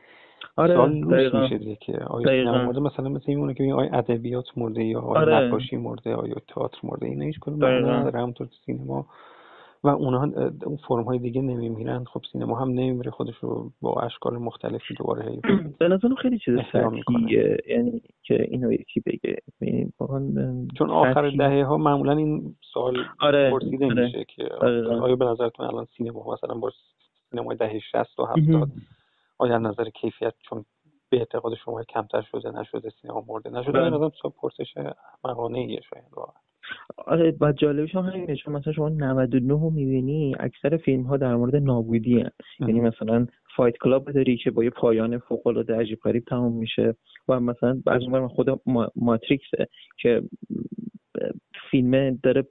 آره 0.55 0.75
سال 0.75 0.91
لوس 0.91 1.33
میشه 1.33 1.75
که 1.75 1.97
آیا 1.97 2.27
سینما 2.27 2.65
مرده؟ 2.65 2.79
مثلا 2.79 3.09
مثل 3.09 3.25
میمونه 3.27 3.53
که 3.53 3.63
آیا 3.63 3.89
ادبیات 3.93 4.45
مرده 4.57 4.83
یا 4.83 4.99
آیا 4.99 5.21
آره. 5.21 5.35
نقاشی 5.35 5.77
مرده 5.77 6.15
آیا 6.15 6.35
تئاتر 6.47 6.79
مرده؟ 6.83 7.05
اینا 7.05 7.25
هیچ 7.25 7.39
کدوم 7.39 7.65
نداره 7.65 8.19
همونطور 8.19 8.47
سینما 8.65 9.05
و 9.83 9.87
اونها 9.87 10.23
اون 10.65 10.77
فرم 10.87 11.03
های 11.03 11.19
دیگه 11.19 11.41
نمیمیرن. 11.41 12.03
خب 12.03 12.21
سینما 12.31 12.59
هم 12.59 12.69
نمیمیره 12.69 13.11
خودش 13.11 13.35
رو 13.41 13.71
با 13.81 14.01
اشکال 14.01 14.37
مختلفی 14.37 14.93
دوباره 14.93 15.41
به 15.79 15.87
نظرم 15.87 16.15
خیلی 16.15 16.39
چیز 16.39 16.55
سطحیه 16.73 17.57
یعنی 17.67 18.01
که 18.23 18.41
اینو 18.41 18.71
یکی 18.71 18.99
بگه. 18.99 19.37
چون 20.77 20.89
آخر 20.89 21.29
دهه 21.29 21.63
ها 21.63 21.77
معمولا 21.77 22.11
این 22.11 22.55
سوال 22.73 23.05
آره. 23.19 23.51
پرسیده 23.51 23.85
آره. 23.85 24.05
میشه 24.05 24.25
که 24.35 24.43
آیا 25.01 25.15
به 25.15 25.25
نظرتون 25.25 25.65
الان 25.65 25.87
سینما 25.97 26.33
مثلا 26.33 26.55
با 26.55 26.71
سینمای 27.29 27.57
دهه 27.57 27.79
60 27.79 28.19
و 28.19 28.25
70 28.25 28.69
آیا 29.37 29.57
نظر 29.57 29.89
کیفیت 29.89 30.33
چون 30.49 30.65
به 31.09 31.17
اعتقاد 31.17 31.55
شما 31.55 31.83
کمتر 31.83 32.21
شده 32.21 32.51
نشده 32.51 32.89
سینما 33.01 33.25
مرده 33.27 33.49
نشده؟ 33.49 33.71
به 33.71 33.79
نظرم 33.79 34.11
پرسش 34.41 34.73
مقانه 35.23 35.59
ایه 35.59 35.81
شاید 35.89 36.03
واقعا. 36.15 36.46
آره 36.97 37.35
و 37.41 37.51
جالبش 37.51 37.95
هم 37.95 38.01
همینه 38.01 38.35
چون 38.35 38.53
مثلا 38.53 38.73
شما 38.73 38.89
99 38.89 39.53
رو 39.53 39.69
می‌بینی 39.69 40.35
اکثر 40.39 40.77
فیلم 40.77 41.03
ها 41.03 41.17
در 41.17 41.35
مورد 41.35 41.55
نابودی 41.55 42.19
هن. 42.19 42.31
یعنی 42.59 42.79
مثلا 42.81 43.27
فایت 43.55 43.77
کلاب 43.77 44.11
داری 44.11 44.37
که 44.37 44.51
با 44.51 44.63
یه 44.63 44.69
پایان 44.69 45.17
فوق 45.17 45.47
العاده 45.47 45.75
عجیب 45.75 45.99
غریب 46.03 46.23
تموم 46.27 46.57
میشه 46.57 46.95
و 47.27 47.39
مثلا 47.39 47.81
از 47.87 48.03
اون 48.03 48.27
خود 48.27 48.61
ماتریکسه 48.95 49.67
که 50.01 50.21
فیلم 51.71 52.19
داره 52.23 52.43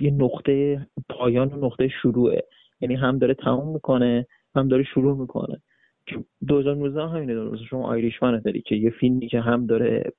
یه 0.00 0.10
نقطه 0.10 0.86
پایان 1.08 1.52
و 1.52 1.66
نقطه 1.66 1.88
شروعه. 1.88 2.42
یعنی 2.80 2.94
هم 2.94 3.18
داره 3.18 3.34
تموم 3.34 3.72
می‌کنه 3.72 4.26
هم 4.54 4.68
داره 4.68 4.82
شروع 4.82 5.16
می‌کنه. 5.20 5.62
2019 6.48 7.08
همینه 7.08 7.34
داره. 7.34 7.64
شما 7.64 7.88
آیریشمن 7.88 8.40
داری 8.40 8.62
که 8.62 8.76
یه 8.76 8.90
فیلمی 8.90 9.28
که 9.28 9.40
هم 9.40 9.66
داره 9.66 10.12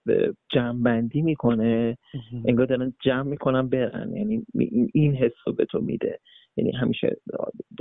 جمع 0.51 0.83
بندی 0.83 1.21
می‌کنه 1.21 1.97
انگار 2.45 2.65
دارن 2.65 2.93
جمع 3.01 3.23
می‌کنن 3.23 3.69
برن. 3.69 4.15
یعنی 4.15 4.45
این 4.93 5.15
حس 5.15 5.33
رو 5.45 5.53
به 5.53 5.65
تو 5.65 5.81
میده. 5.81 6.19
یعنی 6.57 6.71
همیشه 6.71 7.17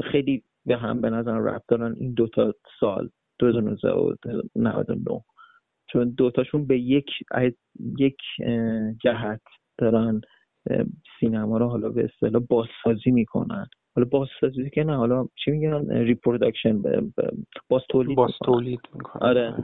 خیلی 0.05 0.43
به 0.67 0.77
هم 0.77 1.01
به 1.01 1.11
نظر 1.11 1.39
رفت 1.39 1.65
دارن 1.69 1.97
این 1.99 2.13
دوتا 2.13 2.55
سال 2.81 3.11
2019 3.39 3.91
و 3.91 4.15
99 4.57 5.21
چون 5.93 6.09
دوتاشون 6.11 6.67
به 6.67 6.79
یک 6.79 7.11
یک 7.99 8.17
جهت 9.03 9.41
دارن 9.79 10.21
سینما 11.21 11.59
رو 11.59 11.69
حالا 11.69 11.89
به 11.89 12.05
اصطلاح 12.05 12.43
بازسازی 12.49 13.11
می‌کنن. 13.11 13.67
حالا 13.99 14.09
بازسازی 14.11 14.71
که 14.71 14.85
نه 14.85 14.97
حالا 14.97 15.29
چی 15.45 15.51
میگن؟ 15.51 15.93
ریپرودکشن 15.93 16.83
باز 17.69 17.83
تولید 17.89 18.17
باز 18.17 18.31
تولید 18.45 18.81
می‌کنن. 18.95 19.29
آره. 19.29 19.55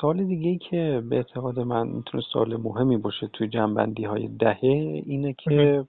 سال 0.00 0.24
دیگه 0.24 0.50
ای 0.50 0.58
که 0.58 1.02
به 1.08 1.16
اعتقاد 1.16 1.58
من 1.58 1.88
می‌تونه 1.88 2.22
سال 2.32 2.56
مهمی 2.56 2.96
باشه 2.96 3.26
توی 3.26 3.48
جنبندی 3.48 4.04
های 4.04 4.28
دهه 4.28 4.62
اینه 5.06 5.32
که 5.32 5.84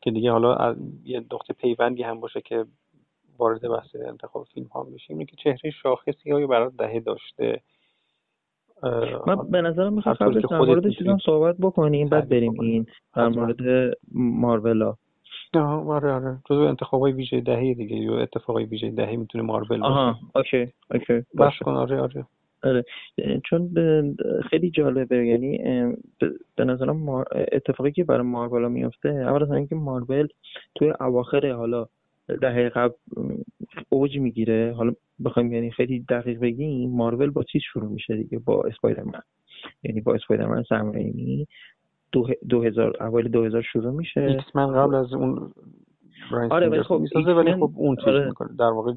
که 0.00 0.10
دیگه 0.10 0.30
حالا 0.30 0.76
یه 1.04 1.20
نقطه 1.20 1.52
پیوندی 1.52 2.02
هم 2.02 2.20
باشه 2.20 2.40
که 2.40 2.64
وارد 3.38 3.68
بحث 3.68 3.96
انتخاب 3.96 4.44
فیلم 4.44 4.66
ها 4.66 4.82
میشه 4.82 5.10
اینه 5.10 5.24
که 5.24 5.36
چهره 5.36 5.70
شاخصی 5.70 6.30
های 6.30 6.46
برای 6.46 6.70
دهه 6.78 7.00
داشته. 7.00 7.62
من 9.26 9.36
به 9.50 9.60
نظرم 9.60 9.92
می‌خوام 9.92 10.14
قبل 10.14 10.40
در 10.40 10.58
مورد 10.58 10.88
چیزا 10.90 11.18
صحبت 11.24 11.56
بکنیم 11.60 12.08
بعد 12.08 12.28
بریم 12.28 12.60
این 12.60 12.86
در 13.16 13.28
مورد 13.28 13.56
مارولا. 14.14 14.94
آره 15.54 16.12
آره. 16.12 16.38
جزو 16.50 16.60
انتخاب 16.60 17.00
های 17.00 17.12
ویژه 17.12 17.40
دهه 17.40 17.74
دیگه 17.74 17.96
یا 17.96 18.18
اتفاقای 18.18 18.64
ویژه 18.64 18.90
دهه 18.90 19.16
می‌تونه 19.16 19.44
مارول 19.44 19.80
باشه. 19.80 19.92
آها 19.92 20.16
OK 20.34 20.72
OK 20.90 21.26
بس 21.38 21.52
کن 21.64 21.72
آره 21.72 22.00
آره. 22.00 22.26
آره. 22.64 22.84
چون 23.44 23.70
خیلی 24.50 24.70
جالبه 24.70 25.26
یعنی 25.26 25.58
به 26.56 26.64
نظرم 26.64 27.08
اتفاقی 27.52 27.92
که 27.92 28.04
برای 28.04 28.26
مارول 28.26 28.68
میفته 28.68 29.08
اول 29.08 29.42
از 29.42 29.50
اینکه 29.50 29.74
مارول 29.74 30.28
توی 30.74 30.92
اواخر 31.00 31.52
حالا 31.52 31.86
دهه 32.28 32.68
قبل 32.68 32.94
اوج 33.88 34.18
می‌گیره. 34.18 34.74
حالا 34.76 34.92
بخوایم 35.24 35.52
یعنی 35.52 35.70
خیلی 35.70 36.00
دقیق 36.08 36.40
بگیم 36.40 36.90
مارول 36.90 37.30
با 37.30 37.42
چیز 37.42 37.62
شروع 37.72 37.90
میشه 37.90 38.16
دیگه؟ 38.16 38.38
با 38.38 38.62
Spider-Man. 38.64 39.22
یعنی 39.82 40.00
با 40.00 40.14
Spider-Man 40.14 40.62
سم 40.62 40.92
دو, 42.12 42.26
دو 42.48 42.62
هزار 42.62 42.96
اول 43.00 43.28
دو 43.28 43.44
هزار 43.44 43.62
شروع 43.62 43.92
میشه. 43.92 44.20
X-Men 44.20 44.72
قبل 44.72 44.94
از 44.94 45.12
اون 45.12 45.52
آره 46.50 46.68
ولی 46.68 46.82
خب 46.82 46.94
می‌سازه 46.94 47.32
ولی 47.32 47.52
خب 47.52 47.70
اون 47.76 47.96
چیز 47.96 48.08
آره. 48.08 48.26
می‌کنه. 48.26 48.48
در 48.58 48.64
واقع 48.64 48.92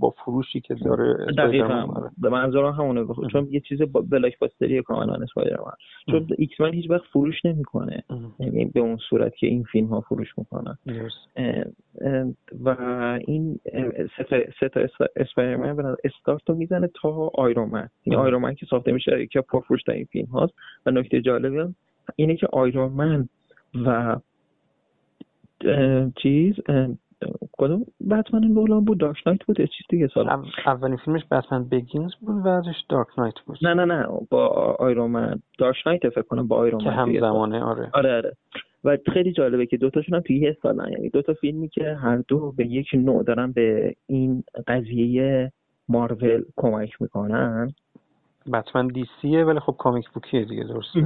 با 0.00 0.10
فروشی 0.10 0.60
که 0.60 0.74
داره 0.74 1.26
دقیقاً. 1.38 1.86
به 2.18 2.28
منظورم 2.28 2.72
همونه. 2.72 3.04
بخور. 3.04 3.30
چون 3.30 3.48
یه 3.50 3.60
چیز 3.60 3.82
با 3.82 4.00
blockbuster 4.10 4.38
ی 4.38 4.82
کاملا 4.82 5.14
Spider-Man 5.14 5.72
چون 6.10 6.26
X-Men 6.38 6.72
هیچ 6.72 6.90
وقت 6.90 7.04
فروش 7.12 7.44
نمی‌کنه. 7.44 8.02
یعنی 8.40 8.64
به 8.64 8.80
اون 8.80 8.96
صورت 8.96 9.36
که 9.36 9.46
این 9.46 9.62
فیلم 9.62 9.86
ها 9.86 10.00
فروش 10.00 10.38
می‌کنن. 10.38 10.78
و 12.64 12.76
این 13.26 13.60
سه 14.60 14.68
تا 14.68 14.80
Spider-Man 15.16 15.76
به 15.76 15.96
استارت 16.04 16.50
رو 16.50 16.54
می‌زنه 16.54 16.90
تا 17.02 17.30
Iron 17.34 17.65
Man 17.65 17.88
این 18.02 18.16
Iron 18.16 18.38
Man 18.38 18.54
که 18.54 18.66
ساخته 18.66 18.92
میشه 18.92 19.26
که 19.26 19.40
پرفروش 19.40 19.88
این 19.88 20.04
فیلم 20.04 20.26
هاست. 20.26 20.54
و 20.86 20.90
نکته 20.90 21.20
جالبه 21.20 21.68
اینه 22.16 22.36
که 22.36 22.46
آیرومن 22.52 23.28
و 23.86 24.16
چیز 26.22 26.54
کدوم؟ 27.52 27.84
بتمن 28.10 28.44
نولان 28.44 28.84
بود 28.84 28.98
دارک 28.98 29.16
نایت 29.26 29.44
بود 29.44 29.56
چیز 29.56 29.86
دیگه 29.88 30.08
سال 30.14 30.28
اولین 30.66 30.96
فیلمش 30.96 31.22
بتمن 31.30 31.64
بگینز 31.64 32.14
بود 32.20 32.46
و 32.46 32.48
ازش 32.48 32.84
دارک 32.88 33.18
نایت 33.18 33.34
بود. 33.46 33.58
نه 33.62 33.74
نه 33.74 33.84
نه 33.84 34.06
با 34.30 34.46
آیرومن 34.78 35.40
دارک 35.58 35.76
نایت 35.86 36.08
فکر 36.08 36.22
کنم 36.22 36.48
با 36.48 36.56
آیرومن 36.56 36.84
که 36.84 36.90
هم 36.90 37.20
زمانه 37.20 37.62
آره. 37.62 37.90
آره 37.94 38.16
آره. 38.16 38.36
و 38.84 38.98
خیلی 39.12 39.32
جالبه 39.32 39.66
که 39.66 39.76
دوتاشون 39.76 40.14
هم 40.14 40.20
توی 40.20 40.38
یه 40.38 40.56
سالن 40.62 40.92
یعنی 40.92 41.08
دوتا 41.08 41.34
فیلمی 41.34 41.68
که 41.68 41.94
هر 41.94 42.16
دو 42.28 42.52
به 42.56 42.66
یک 42.66 42.86
نوع 42.94 43.24
دارن 43.24 43.52
به 43.52 43.94
این 44.06 44.44
قضیه 44.66 45.52
مارول 45.88 46.44
کمک 46.56 47.02
می‌کنن. 47.02 47.72
Batman 48.52 48.86
DC 48.86 49.04
ه 49.22 49.44
ولی 49.44 49.60
خب 49.60 49.76
comic 49.78 50.10
book 50.10 50.33
یه 50.33 50.44
دیگه 50.44 50.64
درسته. 50.64 51.00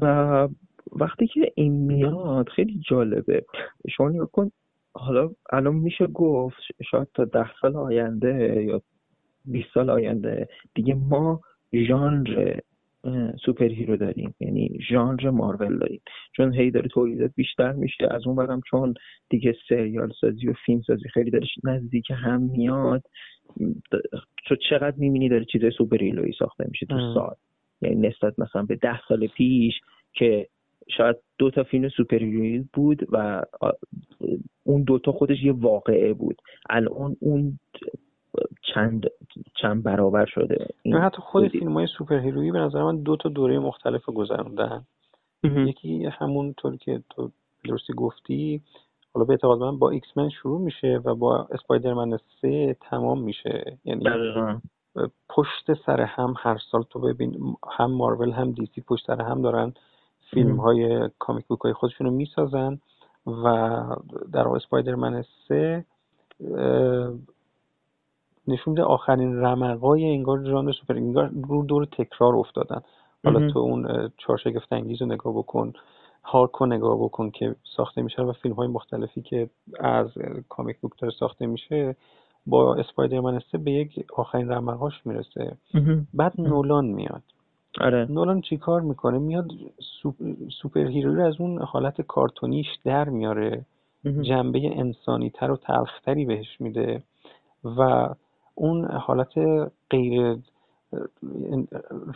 و 0.00 0.48
وقتی 0.92 1.26
که 1.26 1.52
این 1.54 1.72
میاد 1.72 2.48
خیلی 2.48 2.80
جالبه. 2.88 3.44
شما 3.90 4.08
نگاه 4.08 4.30
کن 4.30 4.50
حالا 4.94 5.30
الان 5.52 5.74
میشه 5.74 6.06
گفت 6.06 6.56
شاید 6.90 7.08
تا 7.14 7.24
ده 7.24 7.50
سال 7.62 7.76
آینده 7.76 8.64
یا 8.64 8.82
20 9.44 9.68
سال 9.74 9.90
آینده 9.90 10.48
دیگه 10.74 10.94
ما 10.94 11.40
ژانر 11.74 12.58
superhero 13.44 13.96
داریم. 13.96 14.34
یعنی 14.40 14.78
ژانر 14.90 15.30
مارول 15.30 15.78
داریم. 15.78 16.00
چون 16.36 16.54
هی 16.54 16.70
داره 16.70 16.88
تولیدات 16.88 17.30
بیشتر 17.36 17.72
میشه. 17.72 18.08
از 18.10 18.26
اون 18.26 18.36
برم 18.36 18.60
چون 18.70 18.94
دیگه 19.30 19.56
سریال 19.68 20.12
سازی 20.20 20.48
و 20.48 20.52
فیلم 20.66 20.80
سازی 20.80 21.08
خیلی 21.08 21.30
داره 21.30 21.46
نزدیک 21.64 22.10
هم 22.10 22.42
میاد 22.42 23.02
تو 24.46 24.56
چقدر 24.70 24.96
می‌بینی 24.96 25.28
داره 25.28 25.44
چیزای 25.44 25.70
superhero 25.70 26.02
یی 26.02 26.32
ساخته 26.38 26.64
میشه 26.68 26.86
تو 26.86 27.14
سال؟ 27.14 27.34
یعنی 27.82 28.08
نسبت 28.08 28.38
مثلا 28.38 28.62
به 28.62 28.76
ده 28.76 29.00
سال 29.08 29.26
پیش 29.26 29.74
که 30.12 30.48
شاید 30.88 31.16
دو 31.38 31.50
تا 31.50 31.62
فیلم 31.62 31.88
سوپر 31.88 32.18
بود 32.72 33.06
و 33.12 33.42
اون 34.64 34.82
دوتا 34.82 35.12
خودش 35.12 35.42
یه 35.42 35.52
واقعه 35.52 36.12
بود. 36.12 36.42
الان 36.70 37.16
اون 37.20 37.58
چند 38.74 39.06
چند 39.62 39.82
برابر 39.82 40.26
شده. 40.26 40.66
این 40.82 40.96
حتی 40.96 41.18
خود 41.22 41.48
فیلم 41.48 41.72
های 41.72 41.86
superhero 41.98 42.18
یی 42.18 42.52
به 42.52 42.58
نظر 42.58 42.82
من 42.82 43.02
دو 43.02 43.16
تا 43.16 43.28
دوره 43.28 43.58
مختلف 43.58 44.08
گذروندن. 44.08 44.84
یکی 45.44 46.04
همون 46.04 46.54
طور 46.56 46.76
که 46.76 47.02
تو 47.10 47.30
درستی 47.64 47.92
گفتی 47.92 48.62
حالا 49.14 49.24
به 49.24 49.32
اعتقاد 49.32 49.60
من 49.60 49.78
با 49.78 49.90
X-Men 49.90 50.28
شروع 50.28 50.60
میشه 50.60 51.00
و 51.04 51.14
با 51.14 51.48
Spider-Man 51.50 52.18
سه 52.42 52.76
تمام 52.80 53.22
میشه. 53.22 53.78
یعنی 53.84 54.04
پشت 55.28 55.74
سر 55.86 56.00
هم 56.00 56.34
هر 56.38 56.58
سال 56.70 56.82
تو 56.82 57.00
ببین 57.00 57.56
هم 57.78 57.90
مارول 57.90 58.30
هم 58.30 58.52
دیسی 58.52 58.80
پشت 58.80 59.06
سر 59.06 59.22
هم 59.22 59.42
دارن 59.42 59.72
فیلم 60.30 60.56
های 60.60 61.10
کامیک 61.18 61.46
بوک 61.46 61.60
های 61.60 61.72
خودشون 61.72 62.06
رو 62.06 62.12
می‌سازن 62.12 62.78
و 63.26 63.82
در 64.32 64.48
اسپایدرمن 64.48 65.24
سه 65.48 65.84
نشون 68.48 68.72
میده 68.72 68.82
آخرین 68.82 69.36
رمقای 69.36 70.04
انگار 70.04 70.44
ژانر 70.44 70.72
سوپر 70.72 70.94
انگار 70.94 71.30
رو 71.48 71.62
دور 71.62 71.84
تکرار 71.84 72.36
افتادن. 72.36 72.80
حالا 73.24 73.50
تو 73.50 73.58
اون 73.58 74.10
چهار 74.18 74.38
شگفت 74.38 74.72
انگیز 74.72 75.02
رو 75.02 75.08
نگاه 75.08 75.32
بکن 75.32 75.72
هارک 76.24 76.50
رو 76.50 76.66
نگاه 76.66 76.98
بکن 77.04 77.30
که 77.30 77.54
ساخته 77.76 78.02
میشه 78.02 78.22
و 78.22 78.32
فیلم 78.32 78.54
های 78.54 78.68
مختلفی 78.68 79.22
که 79.22 79.50
از 79.80 80.06
کامیک 80.48 80.80
بوک 80.80 80.92
داره 81.00 81.14
ساخته 81.18 81.46
میشه 81.46 81.96
با 82.46 82.74
اسپایدرمن 82.74 83.40
سه 83.52 83.58
به 83.58 83.70
یک 83.70 84.04
آخرین 84.16 84.48
رمقاش 84.48 85.06
می‌رسه. 85.06 85.56
بعد 86.14 86.40
نولان 86.40 86.84
میاد. 86.86 87.22
آره. 87.80 88.06
نولان 88.10 88.40
چی 88.40 88.56
کار 88.56 88.80
می‌کنه؟ 88.80 89.18
میاد 89.18 89.46
سوپر 90.62 90.86
هیروی 90.86 91.16
رو 91.16 91.26
از 91.26 91.34
اون 91.40 91.62
حالت 91.62 92.00
کارتونیش 92.00 92.66
در 92.84 93.08
میاره. 93.08 93.66
جنبه 94.22 94.60
انسانی 94.78 95.30
تر 95.30 95.50
و 95.50 95.56
تلختری 95.56 96.24
بهش 96.24 96.60
میده 96.60 97.02
و 97.64 98.08
اون 98.54 98.84
حالت 98.84 99.32
غیر 99.90 100.38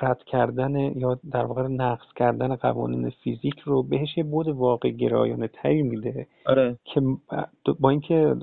رد 0.03 0.25
کردن 0.27 0.77
یا 0.77 1.19
در 1.31 1.45
واقع 1.45 1.63
نقص 1.63 2.07
کردن 2.17 2.57
قوانین 2.57 3.11
فیزیک 3.11 3.59
رو 3.59 3.83
بهش 3.83 4.19
یه 4.19 4.25
بود 4.25 4.49
واقع 4.49 4.91
گرایانه 4.91 5.49
تری 5.49 5.83
میده. 5.83 6.27
آره. 6.47 6.79
که 6.85 7.01
با 7.81 7.91
اینکه 7.91 8.37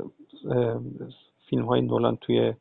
فیلم 1.50 1.66
های 1.66 1.82
نولان 1.82 2.16
توی 2.16 2.54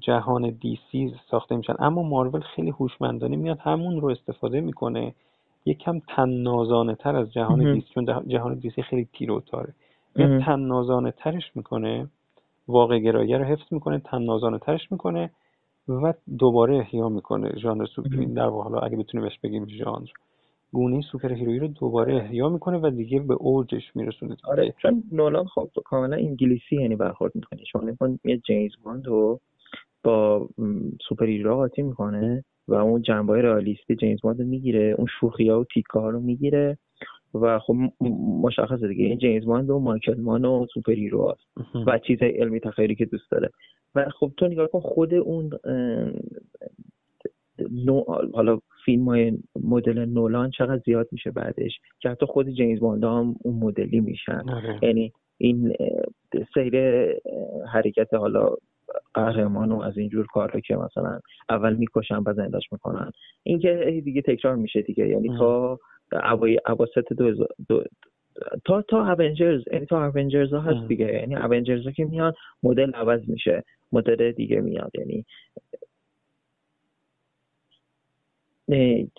جهان 0.00 0.50
دیسی 0.50 1.14
ساخته 1.30 1.56
میشن. 1.56 1.74
اما 1.78 2.02
مارول 2.02 2.40
خیلی 2.40 2.70
هوشمندانه 2.70 3.36
میاد 3.36 3.58
همون 3.58 4.00
رو 4.00 4.08
استفاده 4.08 4.60
می‌کنه. 4.60 5.14
یک 5.66 5.78
کم 5.78 6.00
تنازانه 6.08 6.94
تر 6.94 7.16
از 7.16 7.32
جهان 7.32 7.72
دیسی 7.72 7.86
چون 7.94 8.22
جهان 8.26 8.54
دیسی 8.54 8.82
خیلی 8.82 9.08
تیروتاره 9.12 9.74
میاد 10.14 10.42
تنازانه 10.42 11.10
ترش 11.10 11.50
می‌کنه. 11.54 12.08
واقع 12.68 12.98
گرایی 12.98 13.34
رو 13.34 13.44
حفظ 13.44 13.72
می‌کنه 13.72 13.98
تنازانه 13.98 14.58
ترش 14.58 14.92
می‌کنه 14.92 15.30
و 15.88 16.14
دوباره 16.38 16.76
احیا 16.76 17.08
می‌کنه 17.08 17.58
ژانر 17.58 17.86
سوپر 17.86 18.08
در 18.24 18.46
واقع 18.46 18.64
حالا 18.64 18.78
اگه 18.78 18.96
بتونیم 18.96 19.28
بهش 19.28 19.38
بگیم 19.38 19.66
ژانر. 19.68 20.08
گونه 20.72 21.00
superhero 21.00 21.32
یی 21.32 21.58
رو 21.58 21.68
دوباره 21.68 22.16
احیا 22.16 22.48
می‌کنه 22.48 22.78
و 22.78 22.90
دیگه 22.90 23.20
به 23.20 23.34
اوجش 23.34 23.96
میرسونه 23.96 24.36
آره 24.44 24.74
چون 24.82 25.02
نولان 25.12 25.44
خب 25.44 25.68
کاملا 25.84 26.16
انگلیسی 26.16 26.76
یعنی 26.76 26.96
برخورد 26.96 27.34
می‌کنه 27.34 27.64
شما 27.64 27.82
نگا 27.82 27.96
کن 27.96 28.18
یه 28.24 28.38
جیمز 28.38 28.72
باند 28.84 29.06
رو 29.06 29.40
با 30.04 30.48
superhero 31.08 31.54
قاطی 31.54 31.82
می‌کنه 31.82 32.44
و 32.68 32.74
اون 32.74 33.02
جنبه 33.02 33.42
رئالیستی 33.42 33.96
جیمز 33.96 34.20
باند 34.22 34.40
رو 34.40 34.46
می‌گیره 34.46 34.94
اون 34.98 35.06
شوخی 35.20 35.48
ها 35.48 35.60
و 35.60 35.64
تیکه 35.64 35.98
ها 35.98 36.10
رو 36.10 36.20
می‌گیره 36.20 36.78
و 37.34 37.58
خب 37.58 37.74
مشخصه 38.42 38.88
دیگه. 38.88 39.04
این 39.04 39.18
جیمز 39.18 39.46
باند 39.46 39.70
و 39.70 39.78
مایکل 39.78 40.20
مان 40.20 40.44
و 40.44 40.66
superhero 40.74 41.30
هست 41.30 41.68
و 41.86 41.98
چیزهای 41.98 42.30
علمی 42.30 42.60
تخیلی 42.60 42.94
که 42.94 43.04
دوست 43.04 43.30
داره. 43.30 43.50
و 43.94 44.08
خب 44.20 44.32
تو 44.36 44.46
نگاه 44.46 44.68
کن 44.68 44.80
خود 44.80 45.14
اون 45.14 45.50
حالا 48.34 48.58
فیلم 48.84 49.04
های 49.04 49.38
مدل 49.62 50.04
نولان 50.04 50.50
چقدر 50.50 50.82
زیاد 50.86 51.08
میشه 51.12 51.30
بعدش 51.30 51.80
که 52.00 52.08
حتی 52.08 52.26
خود 52.26 52.50
جیمز 52.50 52.80
باند 52.80 53.04
هم 53.04 53.34
اون 53.42 53.54
مدلی 53.54 54.00
میشن. 54.00 54.50
آره. 54.50 54.78
یعنی 54.82 55.12
این 55.38 55.74
سیر 56.54 56.74
حرکت 57.72 58.14
حالا 58.14 58.56
قهرمان 59.14 59.72
و 59.72 59.80
از 59.80 59.98
اینجور 59.98 60.26
کارها 60.26 60.60
که 60.60 60.76
مثلا 60.76 61.20
اول 61.48 61.76
می‌کشن 61.76 62.22
و 62.26 62.32
زنداش 62.34 62.72
می‌کنن. 62.72 63.10
این 63.42 63.58
که 63.58 64.02
دیگه 64.04 64.22
تکرار 64.22 64.56
میشه 64.56 64.82
دیگه. 64.82 65.08
یعنی 65.08 65.38
تا 65.38 65.78
اواسط 66.66 67.12
دو, 67.12 67.46
دو 67.68 67.84
تا 68.64 68.82
تا 68.82 69.12
اونجرز 69.12 69.64
یعنی 69.72 69.86
تا 69.86 70.06
اونجرز 70.06 70.52
ها 70.52 70.60
هست 70.60 70.88
دیگه. 70.88 71.06
یعنی 71.06 71.36
اونجرز 71.36 71.84
ها 71.84 71.92
که 71.92 72.04
میاد 72.04 72.34
مدل 72.62 72.92
عوض 72.92 73.28
میشه. 73.28 73.64
مدل 73.92 74.32
دیگه 74.32 74.60
میاد. 74.60 74.90
یعنی 74.94 75.24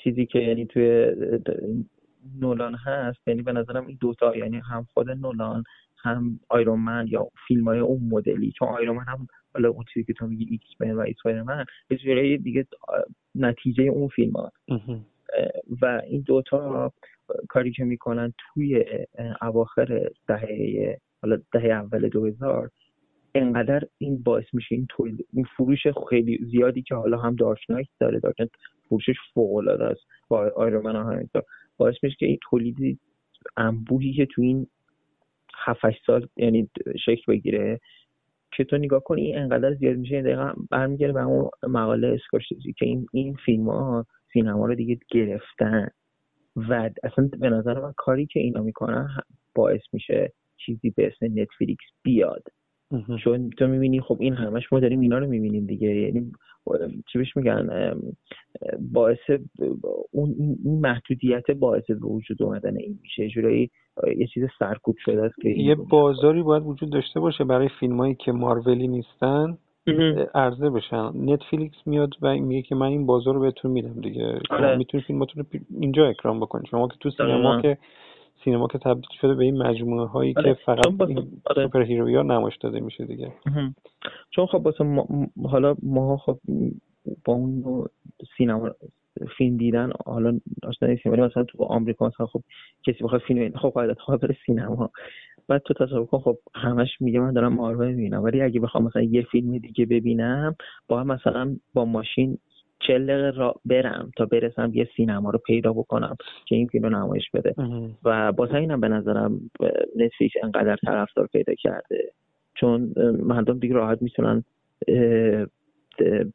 چیزی 0.04 0.26
که 0.26 0.40
یعنی 0.40 0.66
توی 0.66 1.12
نولان 2.40 2.76
هست 2.76 3.28
یعنی 3.28 3.42
به 3.42 3.52
نظرم 3.52 3.88
این 3.88 3.98
دوتا 4.02 4.36
یعنی 4.36 4.58
هم 4.58 4.88
خود 4.94 5.10
نولان 5.10 5.64
هم 5.98 6.40
Iron 6.50 7.08
یا 7.08 7.28
فیلم 7.48 7.64
های 7.64 7.80
اون 7.80 8.10
مدلی. 8.12 8.52
چون 8.52 8.68
Iron 8.68 8.98
هم 8.98 9.28
حالا 9.54 9.70
اون 9.70 9.86
چیزی 9.94 10.06
که 10.06 10.14
تو 10.14 10.28
میگی 10.28 10.48
X-Men 10.52 10.92
و 10.92 11.00
Spider-Man 11.00 11.66
به 11.88 12.38
دیگه 12.38 12.68
نتیجه 13.36 13.84
اون 13.84 14.08
فیلم 14.08 14.32
ها. 14.32 14.52
و 15.82 16.02
این 16.08 16.22
دوتا 16.22 16.94
کاری 17.50 17.72
که 17.72 17.84
می‌کنن 17.84 18.34
توی 18.38 18.86
اواخر 19.42 20.10
دهه 20.28 20.98
حالا 21.22 21.42
دهه 21.54 21.72
اول 21.72 22.10
2000 22.10 22.70
انقدر 23.36 23.82
این 23.98 24.24
باعث 24.24 24.46
میشه 24.54 24.76
این 24.76 24.86
تولید 24.90 25.28
این 25.34 25.46
فروش 25.58 25.88
خیلی 26.10 26.40
زیادی 26.52 26.82
که 26.82 26.96
حالا 26.96 27.18
هم 27.18 27.36
دارک 27.36 27.88
داره 28.00 28.20
دارک 28.20 28.50
فروشش 28.90 29.16
فوق 29.34 29.56
العاده 29.56 29.84
است 29.84 30.02
با 30.28 30.52
آیرون 30.56 31.30
باعث 31.78 31.96
میشه 32.04 32.16
که 32.20 32.26
این 32.26 32.38
تولیدی 32.50 33.00
انبوهی 33.58 34.14
که 34.14 34.26
تو 34.26 34.42
این 34.42 34.68
7 35.66 35.82
سال 36.06 36.28
یعنی 36.38 36.70
شکل 37.06 37.34
بگیره 37.34 37.80
که 38.52 38.64
تو 38.64 38.78
نگاه 38.78 39.04
کنی 39.04 39.22
این 39.22 39.38
انقدر 39.38 39.74
زیاد 39.74 39.98
میشه. 39.98 40.22
دقیقا 40.22 40.54
برمیگره 40.72 41.14
به 41.14 41.24
اون 41.24 41.50
مقاله 41.64 42.08
اسکورسیزی 42.08 42.74
که 42.74 42.86
این 42.86 43.08
این 43.12 43.36
فیلم 43.46 43.70
ها 43.70 44.06
سینما 44.34 44.66
رو 44.66 44.76
دیگه 44.76 45.00
گرفتن 45.12 45.88
و 46.56 46.90
اصلا 47.04 47.30
به 47.40 47.50
نظر 47.50 47.80
من 47.80 47.94
کاری 47.98 48.26
که 48.26 48.40
اینا 48.40 48.62
می‌کنن 48.62 49.10
باعث 49.56 49.82
میشه 49.94 50.34
چیزی 50.58 50.90
به 50.90 51.08
اسم 51.08 51.40
نتفلیکس 51.40 51.86
بیاد. 52.04 52.44
چون 53.24 53.50
تو 53.50 53.68
می‌بینی 53.68 54.02
خب 54.02 54.18
این 54.20 54.34
همش 54.34 54.74
ما 54.74 54.80
داریم 54.80 55.00
اینا 55.00 55.18
رو 55.18 55.28
می‌بینیم 55.28 55.66
دیگه. 55.66 55.88
یعنی 55.88 56.32
چی 57.14 57.18
بهش 57.18 57.38
میگن؟ 57.38 57.94
باعث 58.94 59.30
اون 60.12 60.36
این 60.38 60.80
محدودیت 60.80 61.52
باعث 61.52 61.86
به 61.86 61.96
وجود 61.96 62.44
اومدن 62.44 62.78
این 62.78 63.00
میشه. 63.02 63.28
جورایی 63.28 63.70
یه 64.18 64.28
چیز 64.28 64.44
سرکوب 64.60 64.96
شده 65.06 65.22
است 65.22 65.36
که 65.42 65.50
یه 65.50 65.76
بازاری 65.76 66.44
باید 66.44 66.64
وجود 66.66 66.92
داشته 66.92 67.20
باشه 67.20 67.44
برای 67.44 67.70
فیلمایی 67.80 68.16
که 68.16 68.32
مارولی 68.32 68.88
نیستن 68.88 69.58
عرضه 70.36 70.70
بشن. 70.70 71.12
نتفلیکس 71.16 71.78
میاد 71.86 72.10
و 72.22 72.36
میگه 72.36 72.62
که 72.62 72.76
من 72.76 72.88
این 72.88 73.06
بازار 73.06 73.34
رو 73.34 73.42
بهتون 73.42 73.72
میدم 73.72 74.02
دیگه. 74.02 74.40
آره. 74.50 74.78
می‌تونید 74.78 75.06
فیلماتون 75.06 75.44
رو 75.44 75.60
اینجا 75.80 76.08
اکرام 76.08 76.40
بکنید. 76.40 76.68
شما 76.68 76.88
که 76.88 76.98
تو 77.00 77.10
سینما 77.10 77.62
که 77.62 77.78
سینما 78.44 78.68
که 78.68 78.78
تبدیل 78.78 79.10
شده 79.22 79.36
به 79.36 79.44
این 79.44 79.58
مجموعه 79.58 80.08
هایی 80.08 80.34
آره. 80.38 80.54
که 80.54 80.60
فقط 80.66 81.02
آره. 81.02 81.64
سوپر 81.64 81.82
هیرویا 81.82 82.22
نمایش 82.22 82.58
داده 82.58 82.80
میشه 82.80 83.06
دیگه 83.06 83.34
چون 84.32 84.46
خب 84.46 84.66
واسه 84.66 84.84
ما... 84.84 85.08
حالا 85.44 85.76
ما 85.84 86.18
خب 86.18 86.40
با 87.26 87.34
اون 87.34 87.86
سینما 88.38 88.70
فیلم 89.38 89.58
دیدن 89.58 89.92
حالا 90.06 90.40
آشنا 90.64 90.90
نیستیم 90.90 91.12
ولی 91.12 91.22
مثلا 91.22 91.44
تو 91.44 91.64
آمریکا 91.64 92.08
مثلا 92.08 92.26
خب 92.26 92.42
کسی 92.88 93.04
بخواد 93.04 93.22
فیلم 93.22 93.58
خب 93.58 93.70
قاعدتا 93.70 94.18
بره 94.18 94.38
سینما 94.46 94.90
بعد 95.48 95.62
تو 95.62 95.74
تصور 95.74 96.06
کن 96.06 96.20
خب 96.20 96.38
همش 96.56 96.90
میگه 97.00 97.20
من 97.20 97.34
دارم 97.34 97.54
مارول 97.54 97.88
می‌بینم 97.88 98.24
ولی 98.24 98.42
اگه 98.42 98.60
بخوام 98.60 98.84
مثلا 98.84 99.02
یه 99.02 99.22
فیلم 99.22 99.58
دیگه 99.58 99.86
ببینم 99.86 100.56
با 100.88 101.04
مثلا 101.04 101.56
با 101.74 101.86
ماشین 101.86 102.38
چل 102.88 103.06
دقیقه 103.06 103.30
را 103.30 103.56
برم 103.66 104.12
تا 104.18 104.26
برسم 104.26 104.72
یه 104.74 104.90
سینما 104.96 105.30
رو 105.30 105.40
پیدا 105.40 105.74
بکنم 105.74 106.16
که 106.46 106.56
این 106.56 106.68
فیلم 106.68 106.84
رو 106.84 106.90
نمایش 106.90 107.30
بده. 107.34 107.56
و 108.04 108.32
با 108.32 108.46
اینم 108.46 108.82
به 108.82 108.88
نظرم 108.88 109.52
نتفلیکس 109.96 110.34
انقدر 110.44 110.76
طرفدار 110.76 111.28
پیدا 111.28 111.54
کرده. 111.54 112.12
چون 112.54 112.94
مردم 113.24 113.60
دیگه 113.60 113.74
راحت 113.74 114.02
می‌تونن 114.02 114.44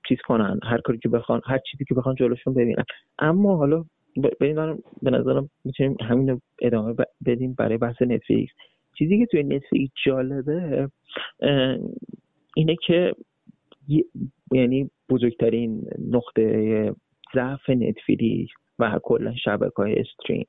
چیز 0.08 0.18
کنن 0.26 0.60
هر 0.62 0.78
کاری 0.78 0.98
که 0.98 1.08
بخوان 1.08 1.40
هر 1.44 1.58
چیزی 1.70 1.84
که 1.84 1.94
بخوان 1.94 2.14
جلوشون 2.14 2.54
ببینن. 2.54 2.84
اما 3.18 3.56
حالا 3.56 3.84
ببینم 4.40 4.78
به 5.02 5.10
نظرم 5.10 5.50
می‌تونیم 5.64 5.96
همین 6.00 6.40
ادامه 6.62 6.94
بدیم 7.26 7.54
برای 7.58 7.78
بحث 7.78 8.02
نتفلیکس. 8.02 8.52
چیزی 8.98 9.18
که 9.18 9.26
توی 9.26 9.42
نتفلیکس 9.42 9.92
جالبه 10.06 10.88
اینه 12.56 12.76
که 12.86 13.12
یعنی 14.52 14.90
بزرگترین 15.08 15.84
نقطه 16.10 16.92
ضعف 17.34 17.70
نتفلیکس 17.70 18.52
و 18.78 19.00
کلا 19.02 19.34
شبکه 19.44 19.74
های 19.76 19.94
استریم 19.98 20.46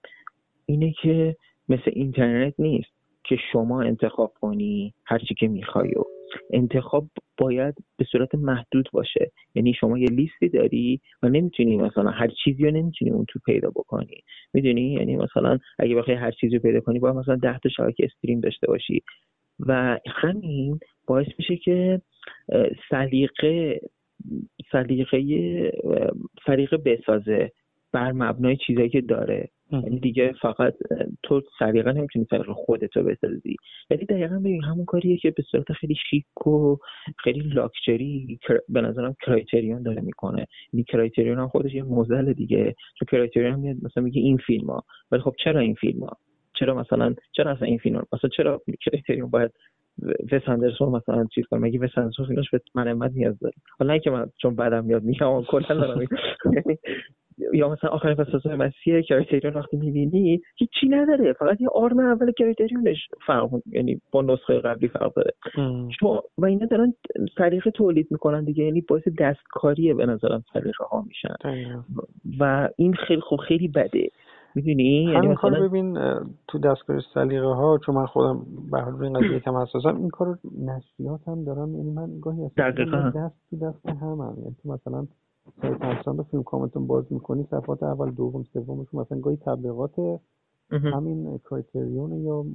اینه 0.66 0.94
که 1.02 1.36
مثل 1.70 1.92
اینترنت 1.94 2.54
نیست 2.60 2.98
که 3.24 3.38
شما 3.52 3.82
انتخاب 3.82 4.34
کنی 4.42 4.94
هرچی 5.06 5.36
که 5.36 5.48
می‌خوای 5.48 5.92
و 5.92 6.04
انتخاب 6.52 7.08
باید 7.38 7.76
به 7.98 8.06
صورت 8.12 8.36
محدود 8.36 8.90
باشه. 8.94 9.32
یعنی 9.56 9.74
شما 9.74 9.98
یه 9.98 10.08
لیستی 10.08 10.50
داری 10.50 11.02
و 11.24 11.30
نمی‌تونی 11.30 11.78
مثلا 11.78 12.10
هر 12.10 12.28
چیزی 12.44 12.64
رو 12.64 12.72
نمی‌تونی 12.72 13.12
اون 13.12 13.26
تو 13.30 13.40
پیدا 13.46 13.70
بکنی. 13.70 14.24
می‌دونی؟ 14.54 14.94
یعنی 14.94 15.16
مثلا 15.16 15.58
اگه 15.80 15.96
بخوای 15.96 16.18
هر 16.18 16.32
چیزی 16.32 16.56
رو 16.56 16.62
پیدا 16.62 16.80
کنی 16.80 17.00
باید 17.00 17.16
مثلا 17.16 17.36
ده 17.36 17.60
تا 17.60 17.70
شبکه 17.70 18.06
استریم 18.06 18.40
داشته 18.40 18.68
باشی. 18.68 19.02
و 19.60 20.00
همین 20.08 20.80
باعث 21.08 21.28
میشه 21.40 21.58
که 21.58 22.02
سلیقه 22.90 23.80
سلیقه 24.72 25.72
سلیقه 26.46 26.78
بسازه 26.78 27.52
بر 27.92 28.12
مبنای 28.12 28.58
چیزایی 28.68 28.90
که 28.90 29.02
داره. 29.02 29.50
یعنی 29.72 30.00
دیگه 30.00 30.34
فقط 30.42 30.74
تو 31.24 31.42
سلیقه 31.60 31.92
نمی‌تونی 31.92 32.26
سلیقه 32.30 32.54
خودتو 32.54 33.04
بسازی. 33.04 33.56
ولی 33.90 34.06
دقیقا 34.06 34.40
ببین 34.40 34.64
همون 34.64 34.86
کاریه 34.86 35.18
که 35.18 35.32
به 35.32 35.44
صورت 35.52 35.72
خیلی 35.72 35.96
شیک 36.10 36.48
و 36.48 36.78
خیلی 37.18 37.40
لاکچری 37.40 38.40
به 38.70 38.82
نظرم 38.82 39.16
کرایتریون 39.26 39.84
داره 39.84 40.02
می‌کنه. 40.02 40.48
یعنی 40.74 40.84
کرایتریون 40.84 41.40
هم 41.40 41.48
خودش 41.48 41.74
یه 41.74 41.84
موزل 41.84 42.34
دیگه. 42.34 42.76
چون 43.00 43.08
کرایتریون 43.12 43.54
هم 43.54 43.60
میاد 43.60 43.78
مثلا 43.82 44.04
میگه 44.04 44.22
این 44.22 44.38
فیلم 44.38 44.68
ها 44.70 44.84
ولی 45.12 45.22
خب 45.22 45.36
چرا 45.44 45.60
این 45.60 45.74
فیلم 45.74 46.04
ها 46.04 46.18
چرا 46.60 46.74
مثلا 46.76 47.16
چرا 47.32 47.52
اصلا 47.52 47.68
این 47.68 47.78
فیلم 47.78 47.96
ها 47.96 48.04
مثلا 48.14 48.30
چرا 48.30 48.62
Criterion 48.86 49.30
باید 49.30 49.52
وس 50.32 50.42
اندرسون 50.50 50.90
مثلا 50.90 51.26
چیز 51.36 51.46
کنم 51.46 51.62
مگه 51.62 51.80
وس 51.80 51.98
اندرسون 51.98 52.26
فیلمش 52.26 52.50
به 52.50 52.94
من 52.94 53.12
نیاز 53.16 53.40
داره؟ 53.40 53.56
حالا 53.80 53.94
نه 53.94 54.00
که 54.00 54.10
من 54.10 54.28
چون 54.42 54.56
بعدم 54.56 54.86
میاد 54.86 55.04
میگم 55.04 55.44
کلا 55.44 55.76
دارم 55.76 56.08
یا 57.54 57.70
مثلا 57.70 57.90
آخرین 57.90 58.16
فصل 58.16 58.56
مسیح 58.56 59.02
Criterion 59.02 59.54
وقتی 59.54 59.78
می‌بینی 59.78 60.42
هیچی 60.56 60.88
نداره. 60.90 61.34
فقط 61.34 61.62
یه 61.62 61.68
آرم 61.76 62.00
اول 62.00 62.32
Criterion 62.32 62.94
ش 62.94 63.08
فرق 63.26 63.50
یعنی 63.72 64.02
با 64.12 64.22
نسخه 64.22 64.60
قبلی 64.60 64.88
فرق 64.88 65.14
داره. 65.14 65.32
چون 66.00 66.20
و 66.38 66.46
اینا 66.46 66.66
دارن 66.66 66.94
طریق 67.38 67.70
تولید 67.70 68.08
می‌کنن 68.12 68.44
دیگه. 68.44 68.64
یعنی 68.64 68.82
باعث 68.82 69.04
دستکاریه 69.20 69.94
به 69.94 70.06
نظرم 70.06 70.44
طریقه 70.54 70.84
ها 70.92 71.06
میشن 71.08 71.36
و 72.40 72.70
این 72.78 72.94
خیلی 72.94 73.22
خوب 73.22 73.40
خیلی 73.40 73.68
بده. 73.68 74.10
می‌دونی؟ 74.58 75.04
یعنی 75.04 75.28
مثلا 75.28 75.68
ببین 75.68 75.94
تو 76.48 76.60
دستگاه 76.60 77.00
سلیقه 77.14 77.48
ها 77.48 77.80
چون 77.86 77.96
من 77.96 78.06
خودم 78.06 78.46
به 78.72 78.82
حال 78.82 79.04
این 79.04 79.14
قضیه 79.14 79.36
یکم 79.36 79.58
حساسم 79.58 79.96
این 79.96 80.10
کارو 80.10 80.38
نشریات 80.60 81.28
هم 81.28 81.44
دارم. 81.44 81.76
یعنی 81.76 81.92
من 81.92 82.20
گاهی 82.20 82.50
دست 82.58 83.34
تو 83.50 83.58
دست 83.58 83.86
هم, 83.86 84.22
هم. 84.22 84.36
یعنی 84.38 84.56
تو 84.64 84.70
مثلا 84.70 85.08
سایت 85.62 85.82
همسان 85.82 86.24
فیلم 86.24 86.44
کامنتون 86.44 86.88
باز 86.88 87.14
می‌کنی 87.14 87.44
صفحات 87.44 87.84
اول 87.84 88.12
دوم 88.12 88.44
سومش 88.44 88.94
مثلا 88.94 89.20
گاهی 89.20 89.38
تبلیغات 89.38 90.20
همین 90.72 91.38
کرایتریون 91.38 92.12
یا 92.12 92.46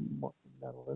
در 0.61 0.71
واقع 0.71 0.95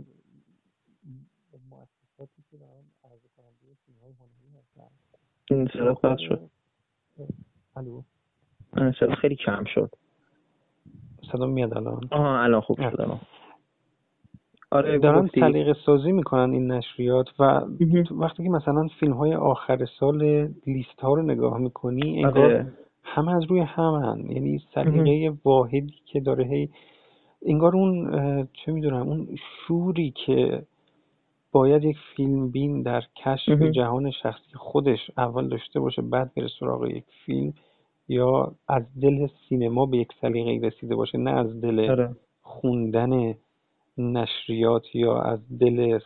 مؤسساتی 1.70 2.42
که 2.50 2.56
دارن 2.56 2.84
عرضه 3.04 3.28
کننده 3.36 3.76
فیلم 3.86 3.98
های 4.02 4.12
هنری 4.12 4.58
هستن. 4.58 4.90
این 5.50 5.68
صدا 5.72 6.16
شد. 6.16 6.50
الو؟ 7.76 8.02
خیلی 9.20 9.36
کم 9.36 9.64
شد. 9.74 9.90
صدا 11.32 11.46
میاد 11.46 11.76
الان. 11.76 12.00
آها 12.10 12.42
الان 12.42 12.60
خوب 12.60 12.76
شد 12.76 13.00
الان 13.00 13.20
آره 14.70 14.98
دارن 14.98 15.28
طریق 15.28 15.76
سازی 15.86 16.12
می‌کنن 16.12 16.52
این 16.52 16.72
نشریات 16.72 17.26
و 17.40 17.60
وقتی 18.10 18.42
که 18.42 18.50
مثلا 18.50 18.88
فیلم 19.00 19.12
های 19.12 19.34
آخر 19.34 19.86
سال 20.00 20.48
لیست 20.66 21.00
ها 21.00 21.14
رو 21.14 21.22
نگاه 21.22 21.58
می‌کنی 21.58 22.24
انگار 22.24 22.44
آره. 22.44 22.72
همه 23.04 23.36
از 23.36 23.44
روی 23.44 23.60
همن 23.60 24.30
یعنی 24.30 24.60
سلیقه 24.74 25.36
واحدی 25.44 25.94
که 26.06 26.20
داره 26.20 26.44
هی 26.44 26.68
انگار 27.46 27.76
اون 27.76 28.08
چه 28.52 28.72
می‌دونم 28.72 29.08
اون 29.08 29.28
شوری 29.66 30.14
که 30.26 30.62
باید 31.52 31.84
یک 31.84 31.96
فیلم 32.16 32.50
بین 32.50 32.82
در 32.82 33.02
کشف 33.24 33.62
جهان 33.62 34.10
شخصی 34.10 34.54
خودش 34.54 35.10
اول 35.16 35.48
داشته 35.48 35.80
باشه 35.80 36.02
بعد 36.02 36.30
بره 36.36 36.48
سراغ 36.60 36.86
یک 36.86 37.04
فیلم 37.26 37.52
یا 38.08 38.54
از 38.68 38.82
دل 39.02 39.28
سینما 39.48 39.86
به 39.86 39.96
یک 39.98 40.08
سلیقه 40.20 40.66
رسیده 40.66 40.96
باشه 40.96 41.18
نه 41.18 41.30
از 41.30 41.60
دل 41.60 41.90
آره. 41.90 42.16
خوندن 42.42 43.34
نشریات 43.98 44.94
یا 44.94 45.20
از 45.20 45.40
دل 45.58 45.98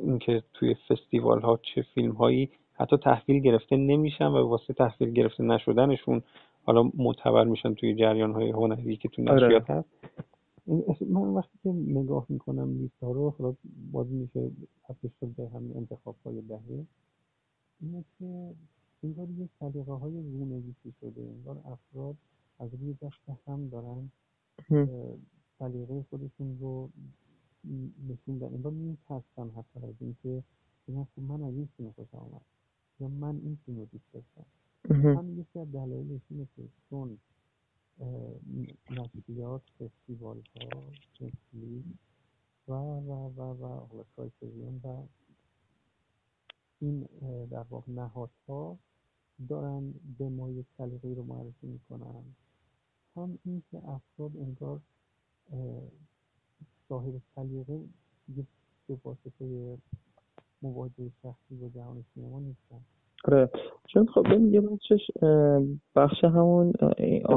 اینکه 0.00 0.42
توی 0.52 0.74
فستیوال 0.88 1.40
ها 1.40 1.60
چه 1.74 1.82
فیلم 1.94 2.12
هایی 2.12 2.50
حتی 2.72 2.96
تحویل 2.96 3.42
گرفته 3.42 3.76
نمیشن 3.76 4.26
و 4.26 4.48
واسه 4.48 4.74
تحویل 4.74 5.10
گرفته 5.10 5.42
نشدنشون 5.42 6.22
حالا 6.64 6.90
معتبر 6.94 7.44
میشن 7.44 7.74
توی 7.74 7.94
جریان 7.94 8.32
های 8.32 8.50
هنری 8.50 8.96
که 8.96 9.08
تو 9.08 9.22
آره. 9.22 9.34
نشریات 9.34 9.70
هست 9.70 9.88
من 11.10 11.28
وقتی 11.28 11.58
که 11.62 11.68
نگاه 11.68 12.26
می‌کنم 12.28 12.78
لیست 12.78 13.02
ها 13.02 13.12
رو 13.12 13.34
حالا 13.38 13.54
باز 13.92 14.12
میشه 14.12 14.50
حفظ 14.88 15.10
شد 15.20 15.26
به 15.36 15.48
همین 15.54 15.76
انتخاب 15.76 16.16
های 16.26 16.40
دهه 16.40 16.84
اینه 17.80 18.04
که 18.18 18.54
انگار 19.02 19.30
یه 19.30 19.48
سلیقه 19.60 19.92
های 19.92 20.22
رونویسی 20.22 20.94
شده 21.00 21.22
انگار 21.22 21.58
افراد 21.64 22.16
از 22.58 22.74
روی 22.74 22.94
دست 22.94 23.28
هم 23.46 23.68
دارن 23.68 24.10
سلیقه 25.58 26.02
خودشون 26.10 26.58
رو 26.58 26.90
نشون 28.08 28.38
دادن. 28.38 28.54
انگار 28.54 28.72
میترسن 28.72 29.50
حتی 29.50 29.86
از 29.86 29.94
اینکه 30.00 30.44
خب 30.86 31.22
من 31.22 31.42
از 31.42 31.54
این 31.54 31.68
فیلم 31.76 31.92
خوشم 31.92 32.16
آمد 32.16 32.42
یا 33.00 33.08
من 33.08 33.36
این 33.36 33.58
فیلم 33.66 33.78
رو 33.78 33.84
دوست 33.84 34.12
داشتم. 34.12 34.46
هم. 34.90 35.40
یکی 35.40 35.58
از 35.58 35.72
دلایلش 35.72 36.20
اینه 36.30 36.46
که 36.56 36.62
چون 36.90 37.18
نشریات 38.90 39.62
فستیوال 39.78 40.42
ها 40.56 40.82
و 42.68 42.72
و 42.72 43.12
و 43.36 43.40
و 43.40 43.66
حالا 43.66 44.04
و 44.84 45.06
این 46.80 47.08
در 47.50 47.64
واقع 47.70 47.92
نهادها 47.92 48.78
دارن 49.48 49.94
به 50.18 50.28
ما 50.28 50.50
یک 50.50 50.66
سلیقه 50.78 51.14
رو 51.14 51.22
معرفی 51.22 51.66
می‌کنن. 51.66 52.24
هم 53.16 53.38
این 53.44 53.62
که 53.70 53.76
افراد 53.76 54.30
انگار 54.36 54.80
صاحب 56.88 57.14
سلیقه 57.34 57.80
دیگه 58.26 58.46
به 58.88 58.96
واسطه 59.04 59.76
مواجه 60.62 61.10
شخصی 61.22 61.54
با 61.60 61.68
جهان 61.68 62.04
سینما 62.14 62.40
نیستن. 62.40 62.80
آره. 63.24 63.50
چون 63.88 64.06
خب 64.06 64.26
یه 64.50 64.60
بخشش 64.60 65.06
بخش 65.96 66.24
همون 66.24 66.72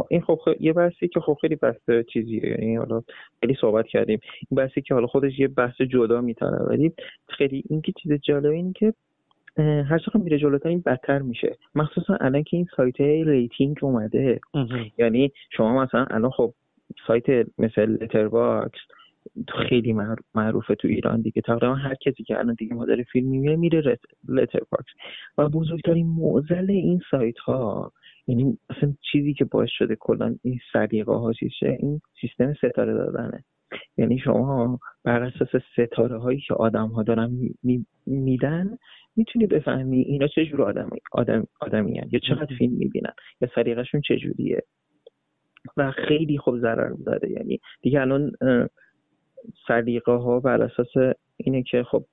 این 0.09 0.21
خب 0.21 0.39
یه 0.59 0.73
بحثی 0.73 1.07
که 1.07 1.19
خب 1.19 1.37
خیلی 1.41 1.55
بحث 1.55 1.89
چیزیه. 2.13 2.47
یعنی 2.47 2.75
حالا 2.75 3.01
خیلی 3.41 3.55
صحبت 3.61 3.85
کردیم. 3.87 4.19
این 4.49 4.55
بحثی 4.55 4.81
که 4.81 4.93
حالا 4.93 5.07
خودش 5.07 5.39
یه 5.39 5.47
بحث 5.47 5.81
جدا 5.81 6.21
می‌تونه 6.21 6.57
ولی 6.57 6.93
خیلی 7.27 7.63
این 7.69 7.81
که 7.81 7.93
چیز 8.01 8.11
جالب 8.11 8.51
این 8.51 8.73
که 8.73 8.93
هر 9.57 9.97
چقدر 9.97 10.21
میره 10.21 10.37
جلوتر 10.39 10.69
این 10.69 10.83
بدتر 10.85 11.19
میشه. 11.19 11.57
مخصوصا 11.75 12.17
الان 12.21 12.43
که 12.43 12.57
این 12.57 12.67
سایت 12.77 12.99
rating 12.99 13.77
اومده. 13.81 14.39
یعنی 14.97 15.31
شما 15.49 15.83
مثلا 15.83 16.05
الان 16.05 16.31
خب 16.31 16.53
سایت 17.07 17.25
مثل 17.57 17.85
Letterboxd 17.85 18.79
خیلی 19.69 19.95
معروفه 20.35 20.75
تو 20.75 20.87
ایران 20.87 21.21
دیگه. 21.21 21.41
تقریبا 21.41 21.75
هر 21.75 21.95
کسی 21.95 22.23
که 22.23 22.39
الان 22.39 22.55
دیگه 22.55 22.73
مادر 22.73 23.03
فیلم 23.11 23.29
می‌بینه 23.29 23.55
میره 23.55 23.99
Letterboxd 24.27 24.91
و 25.37 25.49
بزرگترین 25.49 26.07
معضل 26.07 26.71
این 26.71 27.01
سایت 27.11 27.37
ها 27.37 27.91
یعنی 28.27 28.57
اصلا 28.69 28.93
چیزی 29.11 29.33
که 29.33 29.45
باعث 29.45 29.69
شده 29.69 29.95
کلا 29.95 30.35
این 30.43 30.59
سلیقه 30.73 31.13
ها 31.13 31.33
چیشه 31.33 31.77
این 31.79 32.01
سیستم 32.21 32.53
ستاره 32.53 32.93
دادنه. 32.93 33.43
یعنی 33.97 34.19
شما 34.19 34.79
بر 35.03 35.23
اساس 35.23 35.61
ستاره 35.73 36.17
هایی 36.17 36.39
که 36.39 36.53
آدم 36.53 36.87
ها 36.87 37.03
دارن 37.03 37.31
میدن 38.05 38.77
می‌تونی 39.15 39.47
بفهمی 39.47 40.01
اینا 40.01 40.27
چه 40.27 40.45
جور 40.45 40.61
آدمی 40.61 40.99
آدم 41.11 41.47
آدمی 41.61 42.01
یا 42.11 42.19
چقدر 42.19 42.55
فیلم 42.57 42.73
می‌بینن 42.73 43.13
یا 43.41 43.49
سلیقهشون 43.55 44.01
چجوریه 44.01 44.63
و 45.77 45.91
خیلی 45.91 46.37
خوب 46.37 46.59
ضرر 46.59 46.93
داره 47.05 47.31
یعنی 47.31 47.59
دیگه 47.81 48.01
الان 48.01 48.31
سلیقه 49.67 50.11
ها 50.11 50.39
بر 50.39 50.61
اساس 50.61 51.15
اینه 51.37 51.63
که 51.63 51.83
خب 51.83 52.05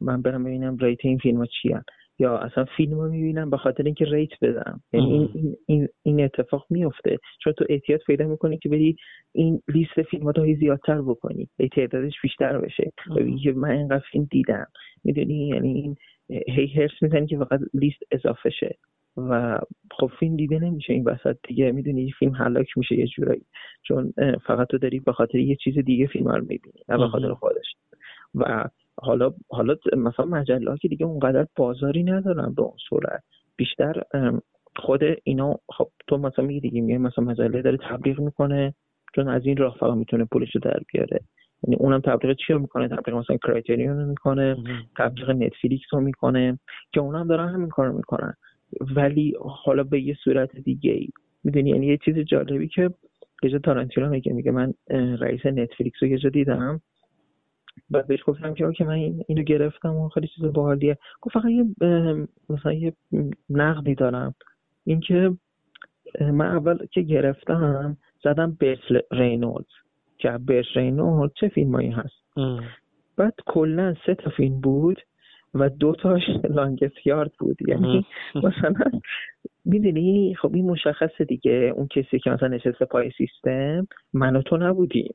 من 0.00 0.22
برم 0.22 0.44
ببینم 0.44 0.76
ریت 0.76 0.98
این 1.04 1.18
فیلم 1.18 1.38
ها 1.38 1.46
چی 1.46 1.74
یا 2.18 2.38
اصلا 2.38 2.64
فیلم 2.76 3.00
رو 3.00 3.10
می‌بینم 3.10 3.50
به 3.50 3.56
خاطر 3.56 3.82
اینکه 3.82 4.04
ریت 4.04 4.30
بدم. 4.42 4.80
یعنی 4.92 5.30
این, 5.34 5.56
این, 5.66 5.88
این 6.02 6.24
اتفاق 6.24 6.66
میفته 6.70 7.18
چون 7.44 7.52
تو 7.52 7.64
احتیاط 7.68 8.00
پیدا 8.06 8.26
می‌کنی 8.26 8.58
که 8.58 8.68
بری 8.68 8.96
این 9.32 9.60
لیست 9.68 10.02
فیلم 10.10 10.24
ها 10.24 10.54
زیادتر 10.60 11.02
بکنی. 11.02 11.48
تعدادش 11.72 12.14
بیشتر 12.22 12.58
بشه. 12.58 12.92
که 13.42 13.52
من 13.52 13.70
اینقدر 13.70 14.04
فیلم 14.12 14.28
دیدم. 14.30 14.66
می‌دونی؟ 15.04 15.48
یعنی 15.48 15.74
این 15.74 15.96
هی 16.28 16.66
هرس 16.66 16.90
می‌زنی 17.02 17.26
که 17.26 17.38
فقط 17.38 17.60
لیست 17.74 17.98
اضافه 18.10 18.50
شه 18.50 18.78
و 19.16 19.58
خب 19.90 20.10
فیلم 20.20 20.36
دیده 20.36 20.58
نمیشه 20.58 20.92
این 20.92 21.04
وسط 21.04 21.36
دیگه. 21.48 21.72
می‌دونی 21.72 22.12
فیلم 22.18 22.32
حلاک 22.32 22.78
میشه 22.78 22.94
یه 22.98 23.06
جورایی 23.06 23.42
چون 23.82 24.12
فقط 24.46 24.68
تو 24.68 24.78
داری 24.78 25.00
به 25.00 25.12
خاطر 25.12 25.38
یه 25.38 25.56
چیز 25.56 25.78
دیگه 25.78 26.06
فیلم 26.06 26.28
رو 26.28 26.40
می‌بینی 26.40 26.84
نه 26.88 26.98
به 26.98 27.08
خاطر 27.08 27.34
خودش. 27.34 27.74
و 28.34 28.64
حالا 28.96 29.34
حالا 29.48 29.76
مثلا 29.96 30.26
مجله 30.26 30.76
که 30.78 30.88
دیگه 30.88 31.06
اونقدر 31.06 31.46
بازاری 31.56 32.02
ندارن 32.02 32.54
به 32.54 32.62
اون 32.62 32.76
صورت. 32.88 33.22
بیشتر 33.56 34.02
خود 34.76 35.00
اینا 35.24 35.54
خب 35.68 35.88
تو 36.06 36.18
مثلا 36.18 36.44
میگی 36.44 36.60
دیگه 36.60 36.80
میگه 36.80 36.98
مثلا 36.98 37.24
مجله 37.24 37.62
داره 37.62 37.78
تبلیغ 37.90 38.20
می‌کنه 38.20 38.74
چون 39.14 39.28
از 39.28 39.46
این 39.46 39.56
راه 39.56 39.76
فقط 39.80 39.94
می‌تونه 39.94 40.24
پولش 40.24 40.54
رو 40.54 40.60
در 40.60 40.80
بیاره. 40.92 41.20
یعنی 41.64 41.76
اونم 41.76 42.00
تبلیغ 42.00 42.36
چی 42.36 42.52
رو 42.52 42.58
می‌کنه؟ 42.58 42.88
تبلیغ 42.88 43.16
مثلا 43.16 43.36
کرایتریون 43.36 44.00
رو 44.00 44.06
می‌کنه 44.06 44.56
تبلیغ 44.96 45.30
نتفلیکس 45.30 45.86
رو 45.92 46.00
می‌کنه 46.00 46.58
که 46.92 47.00
اونم 47.00 47.26
دارن 47.26 47.48
همین 47.48 47.68
کارو 47.68 47.96
می‌کنن. 47.96 48.34
ولی 48.96 49.34
حالا 49.40 49.84
به 49.84 50.00
یه 50.00 50.14
صورت 50.24 50.56
دیگه 50.56 50.92
ای. 50.92 51.08
می‌دونی؟ 51.44 51.70
یعنی 51.70 51.86
یه 51.86 51.98
چیز 52.04 52.18
جالبی 52.18 52.68
که 52.68 52.90
یه 53.42 53.58
تارانتینو 53.58 54.08
میگه 54.08 54.32
میگه 54.32 54.50
من 54.50 54.74
رئیس 55.20 55.46
Netflix 55.46 56.02
رو 56.02 56.08
یه 56.08 56.18
جا 56.18 56.28
دیدم. 56.28 56.80
بعد 57.90 58.06
بهش 58.06 58.20
گفتم 58.26 58.54
که 58.54 58.72
که 58.76 58.84
من 58.84 58.94
اینو 59.28 59.42
گرفتم 59.42 59.96
و 59.96 60.08
خیلی 60.08 60.26
چیز 60.26 60.44
باحالیه. 60.44 60.98
گفت 61.20 61.34
فقط 61.34 61.50
یه 61.50 61.64
مثلا 62.48 62.72
یه 62.72 62.92
نقدی 63.50 63.94
دارم. 63.94 64.34
اینکه 64.84 65.36
من 66.20 66.46
اول 66.46 66.86
که 66.86 67.02
گرفتم 67.02 67.96
زدم 68.24 68.56
برت 68.60 69.02
رینولدز. 69.12 69.83
که 70.24 70.30
برت 70.30 70.66
رینولدز 70.74 71.34
چه 71.34 71.48
فیلمایی 71.48 71.90
هست؟ 71.90 72.38
بعد 73.16 73.34
کلا 73.46 73.94
سه 74.06 74.14
تا 74.14 74.30
فیلم 74.30 74.60
بود 74.60 75.00
و 75.54 75.68
دو 75.68 75.92
تاش 75.92 76.22
لانگست 76.56 77.06
یارد 77.06 77.32
بود. 77.38 77.68
یعنی 77.68 78.06
مثلا 78.34 78.90
می‌دونی 79.64 80.34
خب 80.34 80.54
این 80.54 80.70
مشخصه 80.70 81.24
دیگه. 81.24 81.72
اون 81.76 81.86
کسی 81.86 82.18
که 82.18 82.30
مثلا 82.30 82.48
نشسته 82.48 82.84
پای 82.84 83.10
سیستم 83.18 83.86
من 84.12 84.36
و 84.36 84.42
تو 84.42 84.56
نبودیم. 84.56 85.14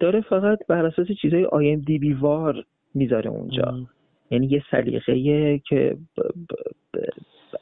داره 0.00 0.20
فقط 0.20 0.58
بر 0.68 0.86
اساس 0.86 1.06
چیزای 1.22 1.44
آی 1.44 1.70
ام 1.70 1.80
دی 1.80 1.98
بی 1.98 2.12
وار 2.12 2.64
می‌ذاره 2.94 3.30
اونجا. 3.30 3.78
یعنی 4.30 4.46
یه 4.46 4.62
سلیقه 4.70 5.58
که 5.58 5.96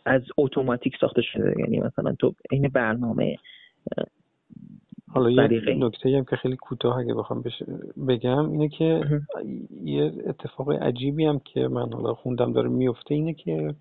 از 0.07 0.23
اتوماتیک 0.39 0.97
ساخته 1.01 1.23
شده. 1.23 1.55
یعنی 1.59 1.81
مثلا 1.81 2.15
تو 2.19 2.35
این 2.51 2.69
برنامه 2.69 3.37
حالا 5.15 5.31
یه 5.31 5.75
نکته 5.79 6.09
هم 6.09 6.25
که 6.25 6.37
خیلی 6.37 6.57
کوتاه 6.57 6.99
اگه 6.99 7.15
بخوام 7.15 7.45
بگم 8.09 8.51
اینه 8.51 8.69
که 8.69 9.01
یه 9.85 10.13
اتفاق 10.27 10.71
عجیبی 10.71 11.25
هم 11.25 11.39
که 11.39 11.69
من 11.69 11.93
حالا 11.93 12.15
خوندم 12.15 12.53
داره 12.53 12.69
میفته 12.69 13.15
اینه 13.15 13.35
که 13.35 13.75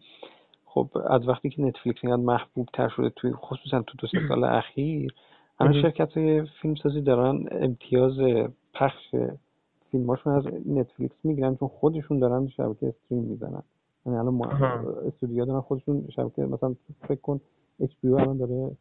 خب 0.66 0.90
از 1.10 1.28
وقتی 1.28 1.50
که 1.50 1.62
نتفلیکس 1.62 2.00
اینقدر 2.04 2.22
محبوب 2.22 2.70
تر 2.74 2.90
شده 2.90 3.10
توی 3.10 3.32
خصوصا 3.34 3.82
تو 3.82 3.98
دو 3.98 4.08
سه 4.08 4.28
سال 4.28 4.44
اخیر 4.44 5.14
الان 5.60 5.82
شرکت 5.82 6.18
های 6.18 6.44
فیلم 6.62 6.76
سازی 6.76 7.02
دارن 7.02 7.46
امتیاز 7.52 8.14
پخش 8.74 9.16
فیلماشون 9.92 10.34
از 10.34 10.44
نتفلیکس 10.66 11.16
می‌گیرن 11.24 11.56
چون 11.56 11.68
خودشون 11.68 12.20
دارن 12.20 12.48
شبکه 12.48 12.88
استریم 12.88 13.24
می‌زنن. 13.24 13.64
یعنی 14.06 14.18
الان 14.18 14.42
استودیو 15.08 15.46
دارن 15.46 15.62
خودشون 15.62 16.08
شبکه 16.16 16.42
مثلا 16.42 16.76
فکر 17.08 17.22
کن 17.22 17.40
اچ 17.80 17.92
الان 18.04 18.38
داره 18.38 18.72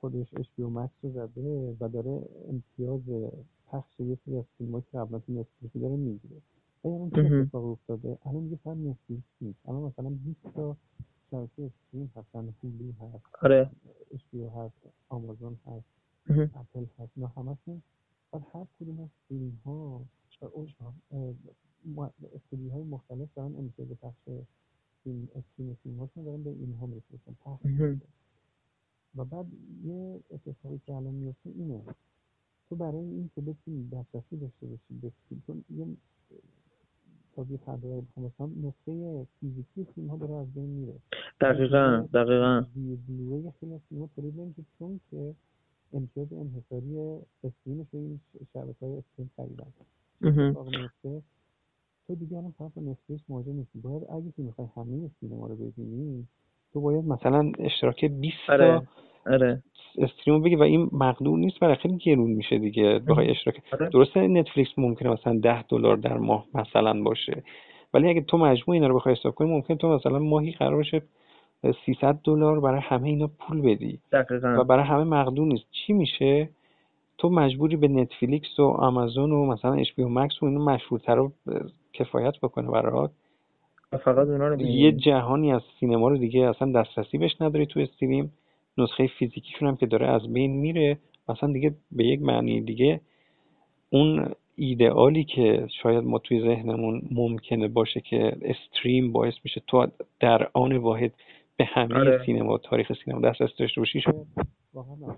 خودش 0.00 0.34
HBO 0.34 0.62
Max 0.62 0.92
رو 1.02 1.10
زده 1.10 1.76
و 1.80 1.88
داره 1.88 2.28
امتیاز 2.48 3.00
پخش 3.66 4.00
یه 4.00 4.18
سری 4.24 4.36
از 4.36 4.44
فیلم 4.58 4.80
که 4.80 4.98
قبلا 4.98 5.18
تو 5.18 5.32
Netflix 5.32 5.76
داره 5.76 5.96
می‌گیره. 5.96 6.36
الان 6.84 7.10
چه 7.10 7.34
اتفاق 7.34 7.64
افتاده 7.64 8.18
الان 8.26 8.44
دیگه 8.44 8.56
فقط 8.56 8.76
Netflix 8.76 9.24
نیست. 9.40 9.68
الان 9.68 9.82
مثلا 9.82 10.10
20 10.10 10.42
تا 10.54 10.76
شبکه 11.30 11.62
stream 11.62 12.12
هستن 12.16 12.54
Hulu 12.62 12.92
هست 12.92 13.24
آره. 13.42 13.70
HBO 14.10 14.34
هست 14.34 14.76
آمازون 15.08 15.58
هست 15.66 15.86
اپل 16.30 16.86
هست 16.98 17.12
اینا 17.16 17.28
همشون. 17.28 17.82
بعد 18.32 18.42
هر 18.52 18.66
کدوم 18.80 19.00
از 19.00 19.08
فیلم 19.28 19.60
ها 19.64 20.04
استودیو 22.34 22.70
های 22.72 22.82
مختلف 22.82 23.28
دارن 23.34 23.56
امتیاز 23.56 23.88
پخش 23.88 24.28
فیلم 25.04 25.28
استریم 25.34 25.74
فیلم 25.82 25.98
هاشون 25.98 26.24
دارن 26.24 26.42
به 26.42 26.50
اینها 26.50 26.86
میفرستن 26.86 27.36
پخش 27.44 27.66
و 29.16 29.24
بعد 29.24 29.46
یه 29.84 30.20
اتفاقی 30.30 30.80
که 30.86 30.94
الان 30.94 31.14
میفته 31.14 31.50
اینه. 31.50 31.82
تو 32.68 32.76
برای 32.76 33.04
این 33.04 33.30
که 33.34 33.40
بتونی 33.40 33.88
دسترسی 33.88 34.36
داشته 34.36 34.66
باشی 34.66 34.94
به 35.02 35.12
فیلم 35.28 35.42
چون 35.46 35.64
یه 35.70 35.86
تازه 37.34 37.56
فردا 37.56 38.02
بخوام 38.16 38.66
نسخه 38.66 39.26
فیزیکی 39.40 39.84
فیلم 39.84 40.08
ها 40.08 40.16
داره 40.16 40.34
از 40.34 40.54
بین 40.54 40.70
میره. 40.70 40.94
دقیقا 41.40 42.08
دقیقا. 42.14 42.66
بلوری 43.08 43.50
خیلی 43.60 43.74
از 43.74 43.80
فیلم 43.88 44.00
ها 44.00 44.08
تولید 44.16 44.40
نمیشه 44.40 44.62
چون 44.78 45.00
که 45.10 45.34
امتیاز 45.92 46.32
انحصاری 46.32 47.20
استریمش 47.44 47.86
رو 47.92 48.00
این 48.00 48.20
شبکه 48.52 48.86
های 48.86 48.96
استریم 48.96 49.30
خریدن. 49.36 49.72
تو 52.06 52.14
دیگه 52.14 52.36
الان 52.36 52.50
فقط 52.50 52.74
با 52.74 52.82
نتفلیکس 52.82 53.22
مواجه 53.28 53.52
نیستی. 53.52 53.78
باید 53.80 54.02
اگه 54.10 54.32
که 54.36 54.42
می‌خوای 54.42 54.68
همه 54.76 55.10
سینما 55.20 55.46
رو 55.46 55.56
ببینی 55.56 56.26
تو 56.76 56.80
باید 56.80 57.04
مثلا 57.04 57.52
اشتراک 57.58 58.04
20 58.04 58.36
آره. 58.48 58.82
آره. 59.26 59.62
استریم 59.98 60.42
بگی 60.42 60.56
و 60.56 60.62
این 60.62 60.90
مقدور 60.92 61.38
نیست 61.38 61.60
برای 61.60 61.74
خیلی 61.74 61.96
گرون 61.96 62.30
میشه 62.30 62.58
دیگه 62.58 62.98
بخوای 62.98 63.30
اشتراک 63.30 63.56
آره. 63.72 63.88
درسته 63.88 64.20
نتفلیکس 64.20 64.70
ممکنه 64.76 65.10
مثلا 65.10 65.38
10 65.42 65.62
دلار 65.62 65.96
در 65.96 66.18
ماه 66.18 66.46
مثلا 66.54 67.02
باشه 67.02 67.42
ولی 67.94 68.08
اگه 68.08 68.20
تو 68.20 68.38
مجموع 68.38 68.74
اینا 68.74 68.86
رو 68.86 68.96
بخوای 68.96 69.14
حساب 69.14 69.34
کنی 69.34 69.50
ممکن 69.50 69.74
تو 69.74 69.88
مثلا 69.88 70.18
ماهی 70.18 70.52
قرار 70.52 70.76
باشه 70.76 71.02
300 71.86 72.20
دلار 72.24 72.60
برای 72.60 72.80
همه 72.80 73.08
اینا 73.08 73.30
پول 73.38 73.60
بدی 73.60 73.98
دقیقا. 74.12 74.56
و 74.60 74.64
برای 74.64 74.84
همه 74.84 75.04
مقدور 75.04 75.46
نیست 75.46 75.64
چی 75.70 75.92
میشه 75.92 76.48
تو 77.18 77.30
مجبوری 77.30 77.76
به 77.76 77.88
نتفلیکس 77.88 78.58
و 78.58 78.62
آمازون 78.62 79.32
و 79.32 79.46
مثلا 79.46 79.74
اچ 79.74 79.94
پی 79.96 80.04
مکس 80.04 80.42
و 80.42 80.46
اینو 80.46 80.64
مشهورتر 80.64 81.14
رو 81.14 81.32
کفایت 81.92 82.34
بکنه 82.42 82.70
برات 82.70 83.10
فقط 83.92 84.28
اونا 84.28 84.48
رو 84.48 84.60
یه 84.60 84.92
جهانی 84.92 85.52
از 85.52 85.62
سینما 85.80 86.08
رو 86.08 86.18
دیگه 86.18 86.40
اصلا 86.40 86.72
دسترسی 86.72 87.18
بهش 87.18 87.40
نداری 87.40 87.66
تو 87.66 87.80
استریم 87.80 88.32
نسخه 88.78 89.06
فیزیکیشون 89.18 89.68
هم 89.68 89.76
که 89.76 89.86
داره 89.86 90.06
از 90.06 90.32
بین 90.32 90.50
میره. 90.50 90.98
مثلا 91.28 91.52
دیگه 91.52 91.74
به 91.92 92.04
یک 92.04 92.22
معنی 92.22 92.60
دیگه 92.60 93.00
اون 93.90 94.34
ایدئالی 94.56 95.24
که 95.24 95.66
شاید 95.82 96.04
ما 96.04 96.18
توی 96.18 96.40
ذهنمون 96.40 97.02
ممکنه 97.10 97.68
باشه 97.68 98.00
که 98.00 98.36
استریم 98.42 99.12
باعث 99.12 99.34
میشه 99.44 99.62
تو 99.66 99.86
در 100.20 100.48
آن 100.52 100.76
واحد 100.76 101.12
به 101.56 101.64
همه 101.64 101.94
آره. 101.94 102.22
سینما 102.26 102.58
تاریخ 102.58 102.92
سینما 103.04 103.20
دسترسی 103.28 103.54
داشته 103.58 103.80
باشی 103.80 104.04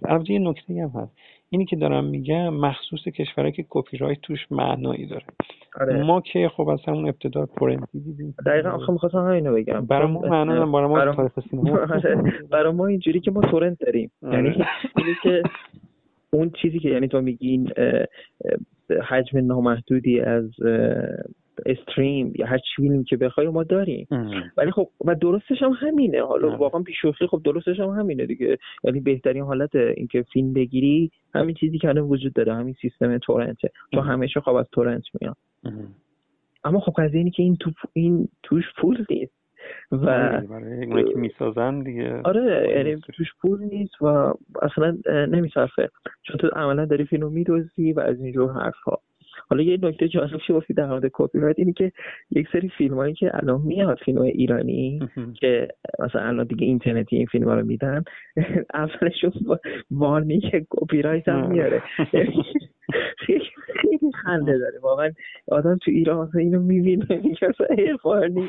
البته 0.04 0.32
یه 0.32 0.38
نکته 0.38 0.74
هم 0.74 1.00
هست. 1.00 1.12
اینی 1.50 1.64
که 1.64 1.76
دارم 1.76 2.04
میگم 2.04 2.54
مخصوص 2.54 3.00
کشورهایی 3.00 3.52
که 3.52 3.64
کپی 3.68 3.96
رایت 3.96 4.20
توش 4.20 4.52
معنایی 4.52 5.06
داره. 5.06 5.24
آره. 5.80 6.02
ما 6.02 6.20
که 6.20 6.50
خب 6.56 6.68
از 6.68 6.78
همون 6.86 7.08
ابتدا 7.08 7.46
تورنتی 7.46 8.00
دیدیم. 8.00 8.34
دقیقا 8.46 8.70
آخه 8.70 8.92
می‌خواستم 8.92 9.18
همینو 9.18 9.54
بگم. 9.54 9.86
برای 9.86 10.12
ما 10.12 10.20
معنا 10.20 10.66
برای 10.66 10.88
ما 10.88 11.14
تاریخ 11.14 11.40
سینما. 11.50 11.78
آره. 11.94 12.22
برای 12.50 12.72
ما 12.72 12.86
اینجوری 12.86 13.20
که 13.20 13.30
ما 13.30 13.40
تورنت 13.40 13.78
داریم. 13.78 14.10
آره. 14.22 14.56
یعنی 14.98 15.14
که 15.22 15.42
اون 16.30 16.50
چیزی 16.50 16.78
که 16.78 16.88
یعنی 16.88 17.08
تو 17.08 17.20
میگین 17.20 17.72
حجم 19.08 19.46
نامحدودی 19.46 20.20
از 20.20 20.50
استریم 21.66 22.32
یا 22.36 22.46
هر 22.46 22.58
فیلمی 22.76 23.04
که 23.04 23.16
بخوای 23.16 23.48
ما 23.48 23.64
داریم. 23.64 24.06
ولی 24.56 24.70
خب 24.70 24.88
و 25.04 25.14
درستش 25.14 25.62
هم 25.62 25.70
همینه. 25.70 26.22
حالا 26.22 26.56
واقعا 26.56 26.80
بیشوخی 26.80 27.26
خب 27.26 27.40
درستش 27.44 27.80
هم 27.80 27.88
همینه 27.88 28.26
دیگه. 28.26 28.58
یعنی 28.84 29.00
بهترین 29.00 29.42
حالت 29.42 29.76
اینکه 29.76 30.22
فیلم 30.22 30.52
بگیری 30.52 31.10
همین 31.34 31.54
چیزی 31.54 31.78
که 31.78 31.88
الان 31.88 32.04
وجود 32.04 32.32
داره 32.32 32.54
همین 32.54 32.74
سیستم 32.82 33.18
تورنته 33.18 33.70
تو 33.92 34.00
همیشه 34.00 34.40
خب 34.40 34.54
از 34.54 34.66
تورنت 34.72 35.04
میاد 35.20 35.36
اما 36.64 36.80
خب 36.80 36.92
قضیه 36.98 37.18
اینه 37.18 37.30
که 37.30 37.42
این 37.42 37.56
تو 37.56 37.70
این 37.92 38.28
توش 38.42 38.64
پول 38.76 39.04
نیست. 39.10 39.38
و 39.92 39.96
برای 40.50 41.04
که 41.12 41.18
می‌سازن 41.18 41.82
دیگه 41.82 42.20
آره 42.24 42.74
یعنی 42.76 42.96
توش 42.96 43.28
پول 43.40 43.60
نیست 43.62 44.02
و 44.02 44.34
اصلا 44.62 44.98
نمیصرفه 45.06 45.90
چون 46.22 46.36
تو 46.36 46.48
عملا 46.48 46.84
داری 46.84 47.04
فیلم 47.04 47.32
میدوزی 47.32 47.92
و 47.92 48.00
از 48.00 48.20
اینجور 48.20 48.52
حرفها. 48.52 49.00
حالا 49.50 49.62
یه 49.62 49.78
نکته 49.82 50.08
جالب 50.08 50.40
گفتی 50.48 50.74
در 50.74 50.86
مورد 50.86 51.10
کپی 51.12 51.38
رایت 51.38 51.58
اینه 51.58 51.72
که 51.72 51.92
یک 52.30 52.48
سری 52.52 52.68
فیلم 52.68 52.94
هایی 52.94 53.14
که 53.14 53.30
الان 53.34 53.60
میاد 53.60 53.98
فیلم 54.04 54.18
های 54.18 54.30
ایرانی 54.30 55.08
که 55.40 55.68
مثلا 55.98 56.22
الان 56.22 56.46
دیگه 56.46 56.66
اینترنتی 56.66 57.16
این 57.16 57.26
فیلم 57.26 57.48
ها 57.48 57.54
رو 57.54 57.66
میدن 57.66 58.04
اولشون 58.74 59.32
warning 59.90 60.66
کپی 60.70 61.02
رایت 61.02 61.28
هم 61.28 61.50
میاره. 61.50 61.82
خیلی 63.18 64.12
خنده 64.22 64.58
داره. 64.58 64.78
واقعا 64.82 65.10
آدم 65.48 65.78
تو 65.84 65.90
ایران 65.90 66.28
مثلا 66.28 66.40
اینو 66.40 66.60
می‌بینه 66.60 67.06
میگه 67.10 67.96
warning 68.04 68.48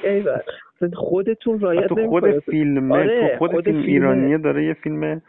خودتون 0.93 1.59
right 1.59 1.93
خود 2.07 2.39
فیلم 2.39 2.91
آره، 2.91 3.37
خود, 3.37 3.51
خود 3.51 3.63
فیلم 3.63 3.83
ایرانیه 3.83 4.37
داره 4.37 4.65
یه 4.65 4.73
فیلم 4.73 5.21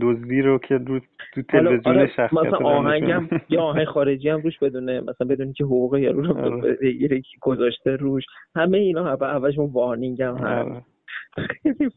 دزدی 0.00 0.42
رو 0.42 0.58
که 0.58 0.78
رو 0.78 1.00
تو 1.34 1.42
تلویزیون 1.42 1.96
آره 1.96 2.06
شخصیت 2.06 2.32
مثلا 2.32 2.58
آهنگم 2.58 3.28
یا 3.48 3.62
آهنگ 3.62 3.86
خارجی 3.86 4.28
هم 4.28 4.40
روش 4.40 4.58
بدونه 4.58 5.00
مثلا 5.00 5.26
بدونی 5.26 5.52
که 5.52 5.64
حقوق 5.64 5.96
یارو 5.96 6.22
رو 6.22 6.38
آره. 6.38 6.72
بگیره 6.72 7.22
گذاشته 7.40 7.96
روش. 7.96 8.24
همه 8.56 8.78
اینا 8.78 9.12
اولشون 9.12 9.70
وارنینگ 9.72 10.22
هم 10.22 10.36
هست. 10.36 10.86
خیلی 11.62 11.90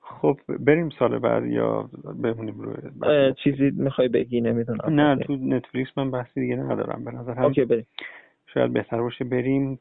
خب 0.00 0.36
بریم 0.60 0.88
سال 0.98 1.18
بعد 1.18 1.46
یا 1.46 1.90
بمونیم 2.22 2.60
روی 2.60 2.76
چیزی 3.44 3.70
می‌خوای 3.70 4.08
بگی؟ 4.08 4.40
نمی‌دونم. 4.40 5.00
نه 5.00 5.16
تو 5.16 5.36
نتفلیکس 5.36 5.98
من 5.98 6.10
بحثی 6.10 6.40
دیگه 6.40 6.56
ندارم 6.56 7.04
به 7.04 7.10
نظر 7.10 7.34
هم 7.34 7.44
اوکی 7.44 7.64
بریم. 7.64 7.86
شاید 8.54 8.72
بهتر 8.72 9.00
باشه 9.00 9.24
بریم 9.24 9.80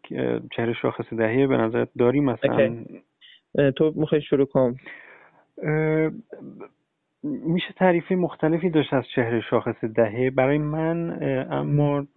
چهره 0.56 0.74
شاخص 0.74 1.14
دهیه 1.14 1.48
به 1.48 1.58
نظر 1.58 1.86
داریم 1.98 2.26
مثلا؟ 2.26 2.86
تو 3.76 3.94
می‌خوای 3.96 4.22
شروع 4.22 4.46
کن؟ 4.46 4.76
میشه 7.24 7.74
تعریفی 7.76 8.16
مختلفی 8.16 8.70
داشت 8.70 8.94
از 8.94 9.04
چهره 9.16 9.42
شاخص 9.42 9.84
دهه. 9.84 10.30
برای 10.30 10.58
من 10.58 11.24
اما 11.52 12.08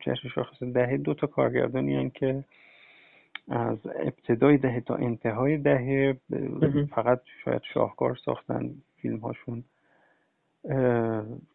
چهره 0.00 0.30
شاخص 0.34 0.62
دهه 0.62 0.96
دو 0.96 1.14
تا 1.14 1.26
کارگردانی 1.26 1.96
هن 1.96 2.10
که 2.10 2.44
از 3.48 3.78
ابتدای 3.86 4.58
دهه 4.58 4.80
تا 4.80 4.94
انتهای 4.94 5.58
دهه 5.58 6.16
فقط 6.94 7.20
شاید 7.44 7.62
شاهکار 7.74 8.16
ساختن 8.24 8.70
فیلم 8.96 9.16
هاشون 9.16 9.64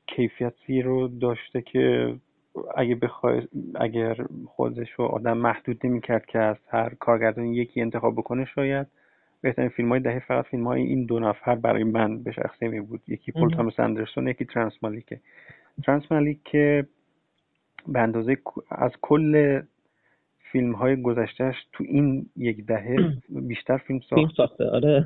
کیفیتی 0.08 0.82
رو 0.82 1.08
داشته 1.08 1.62
که 1.62 2.16
اگه 2.76 2.96
بخوای 2.96 3.48
اگر 3.76 4.18
خودش 4.46 4.92
رو 4.92 5.06
آدم 5.06 5.38
محدود 5.38 5.80
نمی‌کرد 5.84 6.26
که 6.26 6.40
از 6.40 6.58
هر 6.68 6.94
کارگردان 6.94 7.46
یکی 7.46 7.82
انتخاب 7.82 8.16
بکنه 8.16 8.46
شاید 8.46 8.88
بهترین 9.44 9.70
فیلم 9.70 9.90
های 9.90 10.00
دهه 10.00 10.20
فقط 10.20 10.46
فیلم 10.46 10.68
های 10.68 10.82
این 10.82 11.06
دو 11.06 11.20
نفر 11.20 11.56
برای 11.56 11.84
من 11.84 12.24
به 12.24 12.32
شخصه 12.32 12.68
می 12.68 12.82
بود. 12.82 13.02
یکی 13.08 13.32
پول 13.32 13.50
تامس 13.50 13.80
اندرسون 13.80 14.28
یکی 14.28 14.46
ترانس 14.46 14.74
مالیکه. 14.82 15.20
ترنس 15.84 16.12
مالیک 16.12 16.40
که 16.44 16.86
به 17.88 18.00
اندازه 18.00 18.38
از 18.72 18.92
کل 19.02 19.62
فیلم 20.52 20.72
های 20.72 21.02
گذشتهش 21.02 21.56
تو 21.74 21.84
این 21.88 22.30
یک 22.38 22.66
دهه 22.66 23.14
بیشتر 23.50 23.78
فیلم 23.78 24.00
ساخت. 24.10 24.36
ساخته 24.38 24.70
آره. 24.70 25.06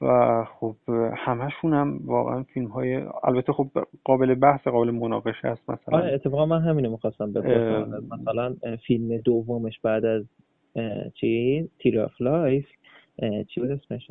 و 0.00 0.44
خب 0.44 0.76
همشون 1.16 1.72
هم 1.72 2.00
واقعا 2.04 2.42
فیلم 2.42 2.66
های 2.66 3.02
البته 3.24 3.52
خب 3.52 3.68
قابل 4.04 4.34
بحث 4.34 4.68
قابل 4.68 4.90
مناقشه 4.90 5.48
است 5.48 5.70
مثلا. 5.70 5.98
آره 5.98 6.14
اتفاقا 6.14 6.46
من 6.46 6.62
همینو 6.62 6.90
می‌خواستم 6.90 7.32
بپرسم 7.32 8.02
مثلا 8.10 8.56
فیلم 8.86 9.16
دومش 9.16 9.80
بعد 9.80 10.04
از 10.04 10.24
چی؟ 11.14 11.68
Tree 11.78 12.00
of 12.00 12.20
Life. 12.20 12.66
چی 13.48 13.60
بود 13.60 13.70
اسمش؟ 13.70 14.10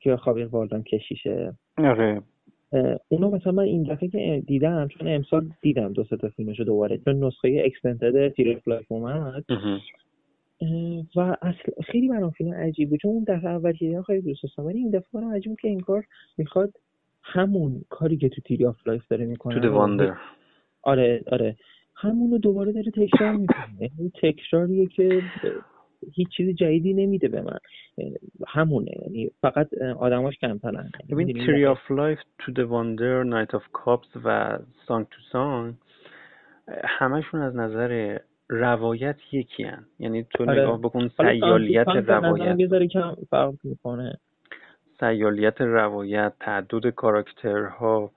که 0.00 0.16
خاویر 0.16 0.46
باردم 0.46 0.82
کشیشه. 0.82 1.52
آره. 1.78 2.22
اونو 3.08 3.30
مثلا 3.30 3.52
من 3.52 3.62
این 3.62 3.82
دفعه 3.82 4.08
که 4.08 4.42
دیدم 4.46 4.88
چون 4.88 5.08
امسال 5.08 5.50
دیدم 5.62 5.92
دو 5.92 6.04
تا 6.04 6.28
فیلمشو 6.28 6.64
دوباره 6.64 6.98
چون 6.98 7.24
نسخه 7.24 7.62
extended 7.64 8.28
Tree 8.28 8.62
of 8.66 8.75
Life 8.75 8.92
اومد. 8.92 9.44
و 11.16 11.36
اصل 11.42 11.82
خیلی 11.84 12.08
برام 12.08 12.30
فیلم 12.30 12.54
عجیب 12.54 12.90
بود 12.90 13.00
چون 13.00 13.10
اون 13.10 13.24
دفعه 13.24 13.50
اول 13.50 13.72
که 13.72 14.02
خیلی 14.06 14.20
دوست 14.20 14.42
داشتم 14.42 14.64
ولی 14.64 14.78
این 14.78 14.90
دفعه 14.90 15.08
برام 15.14 15.34
عجیب 15.34 15.56
که 15.62 15.68
این 15.68 15.80
کار 15.80 16.04
می‌خواد 16.38 16.72
همون 17.22 17.84
کاری 17.88 18.16
که 18.16 18.28
تو 18.28 18.40
Tree 18.40 18.66
of 18.66 18.86
Life 18.86 19.08
داره 19.08 19.26
می‌کنه 19.26 19.60
To 19.60 19.65
the 19.65 19.72
Wonder 19.72 20.16
آره 20.82 21.22
آره. 21.32 21.56
همونو 21.94 22.38
دوباره 22.38 22.72
داره 22.72 22.90
تکرار 22.90 23.36
می‌کنه. 23.36 23.80
یعنی 23.80 24.12
تکراریه 24.22 24.86
که 24.86 25.22
هیچ 26.14 26.28
چیز 26.36 26.56
جدیدی 26.56 26.94
نمیده 26.94 27.28
به 27.28 27.42
من. 27.42 27.58
همونه. 28.48 28.90
یعنی 29.02 29.30
فقط 29.40 29.68
آدماش 29.98 30.38
کمترن 30.38 30.90
ببین 31.10 31.46
Tree 31.46 31.66
of 31.66 31.90
Life، 31.90 32.18
To 32.38 32.52
the 32.52 32.58
Wonder، 32.58 33.22
Knight 33.22 33.54
of 33.54 33.64
Cups 33.72 34.08
و 34.24 34.58
Song 34.86 35.06
to 35.10 35.20
Song 35.32 35.74
همشون 36.84 37.40
از 37.40 37.56
نظر 37.56 38.18
روایت 38.48 39.16
یکی 39.32 39.62
هن. 39.62 39.84
یعنی 39.98 40.26
تو 40.34 40.50
آره. 40.50 40.62
نگاه 40.62 40.80
بکن 40.80 41.08
سیالیت 41.08 41.88
روایت. 41.88 42.60
یه 42.60 42.86
کم 42.86 43.14
فرق 43.30 43.54
می‌کنه. 43.64 44.18
سیالیت 45.00 45.60
روایت 45.60 46.32
تعدد 46.40 46.90
کاراکترها 46.90 48.10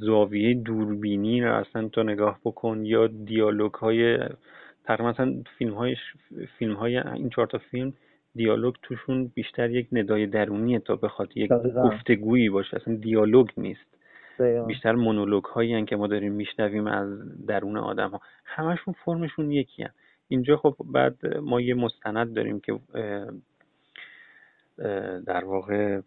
زاویه 0.00 0.54
دوربینی 0.54 1.40
رو 1.40 1.54
اصلا 1.54 1.88
تو 1.88 2.02
نگاه 2.02 2.38
بکن 2.44 2.84
یا 2.84 3.06
دیالوگ 3.06 3.74
های 3.74 4.18
تقریبا 4.84 5.10
مثلا 5.10 5.42
فیلم 5.58 5.74
های, 5.74 5.96
فیلم 6.58 6.74
های 6.74 6.98
این 6.98 7.30
چهار 7.30 7.46
تا 7.46 7.58
فیلم 7.58 7.92
دیالوگ 8.34 8.74
توشون 8.82 9.32
بیشتر 9.34 9.70
یک 9.70 9.88
ندای 9.92 10.26
درونیه 10.26 10.78
تا 10.78 10.96
بخواد 10.96 11.36
یک 11.36 11.50
گفتگویی 11.84 12.48
باشه. 12.48 12.76
اصلا 12.76 12.94
دیالوگ 12.94 13.48
نیست. 13.56 13.86
بیشتر 14.66 14.92
مونولوگ 14.92 15.44
هایی 15.44 15.84
که 15.84 15.96
ما 15.96 16.06
داریم 16.06 16.32
میشنویم 16.32 16.86
از 16.86 17.08
درون 17.46 17.76
آدم 17.76 18.10
ها 18.10 18.20
همشون 18.44 18.94
فرمشون 19.04 19.52
یکی 19.52 19.82
هم. 19.82 19.90
اینجا 20.28 20.56
خب 20.56 20.76
بعد 20.84 21.36
ما 21.36 21.60
یه 21.60 21.74
مستند 21.74 22.34
داریم 22.34 22.60
که 22.60 22.78
در 25.26 25.44
واقع 25.44 26.00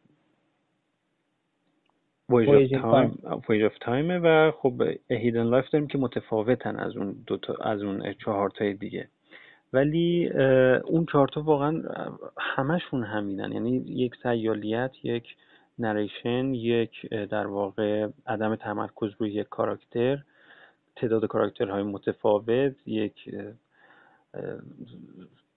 Voyage 2.30 3.64
of 3.64 3.78
Time 3.82 4.24
و 4.24 4.52
خب 4.52 4.84
Hidden 5.10 5.44
Life 5.44 5.70
داریم 5.70 5.88
که 5.88 5.98
متفاوتن 5.98 6.76
از 6.76 6.98
اون 6.98 7.16
دو 7.28 7.38
تا 7.38 7.54
از 7.54 7.82
اون 7.84 8.14
چهار 8.14 8.50
تای 8.50 8.74
دیگه. 8.74 9.08
ولی 9.74 10.30
اون 10.86 11.06
چهار 11.12 11.28
تا 11.28 11.42
واقعا 11.42 11.84
همشون 12.38 13.04
همینن. 13.04 13.52
یعنی 13.52 13.84
یک 13.86 14.16
سیالیت 14.24 14.92
یک 15.04 15.36
narration 15.80 16.54
یک 16.54 17.10
در 17.10 17.48
واقع 17.48 18.08
عدم 18.28 18.56
تمرکز 18.56 19.10
روی 19.20 19.32
یک 19.32 19.48
کاراکتر. 19.50 20.18
تعداد 20.96 21.26
کاراکترهای 21.26 21.84
متفاوت 21.84 22.88
یک 22.88 23.36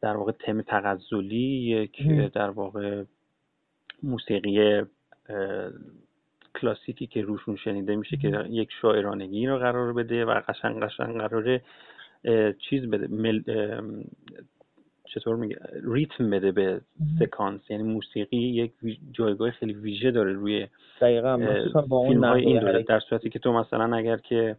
در 0.01 0.17
واقع 0.17 0.33
تم 0.33 0.63
تغزلی 0.63 1.61
یک 1.67 2.09
در 2.33 2.51
واقع 2.51 3.05
موسیقی 4.03 4.83
کلاسیکی 6.61 7.07
که 7.07 7.23
روشون 7.23 7.57
شنیده 7.57 7.97
میشه 7.97 8.17
که 8.17 8.45
یک 8.51 8.69
شاعرانگی 8.83 9.47
رو 9.47 9.59
قرار 9.59 9.93
بده 9.93 10.25
و 10.25 10.41
قشنگ 10.49 10.83
قشنگ 10.83 11.17
قراره 11.17 11.63
چیز 12.59 12.91
بده 12.91 13.07
مل... 13.09 13.43
چطور 15.15 15.37
میگه 15.37 15.57
ریتم 15.85 16.31
بده 16.31 16.53
به 16.53 16.81
سکانس. 17.19 17.61
یعنی 17.71 17.83
موسیقی 17.83 18.37
یک 18.37 18.73
جایگاه 19.13 19.51
خیلی 19.51 19.73
ویژه 19.73 20.11
داره 20.11 20.33
روی 20.33 20.67
دقیقا 21.01 21.37
فیلم 22.09 22.25
های 22.25 22.47
این 22.47 22.83
در 22.83 23.01
صورتی 23.01 23.31
که 23.31 23.39
تو 23.39 23.53
مثلا 23.53 23.97
اگر 23.97 24.17
که 24.17 24.57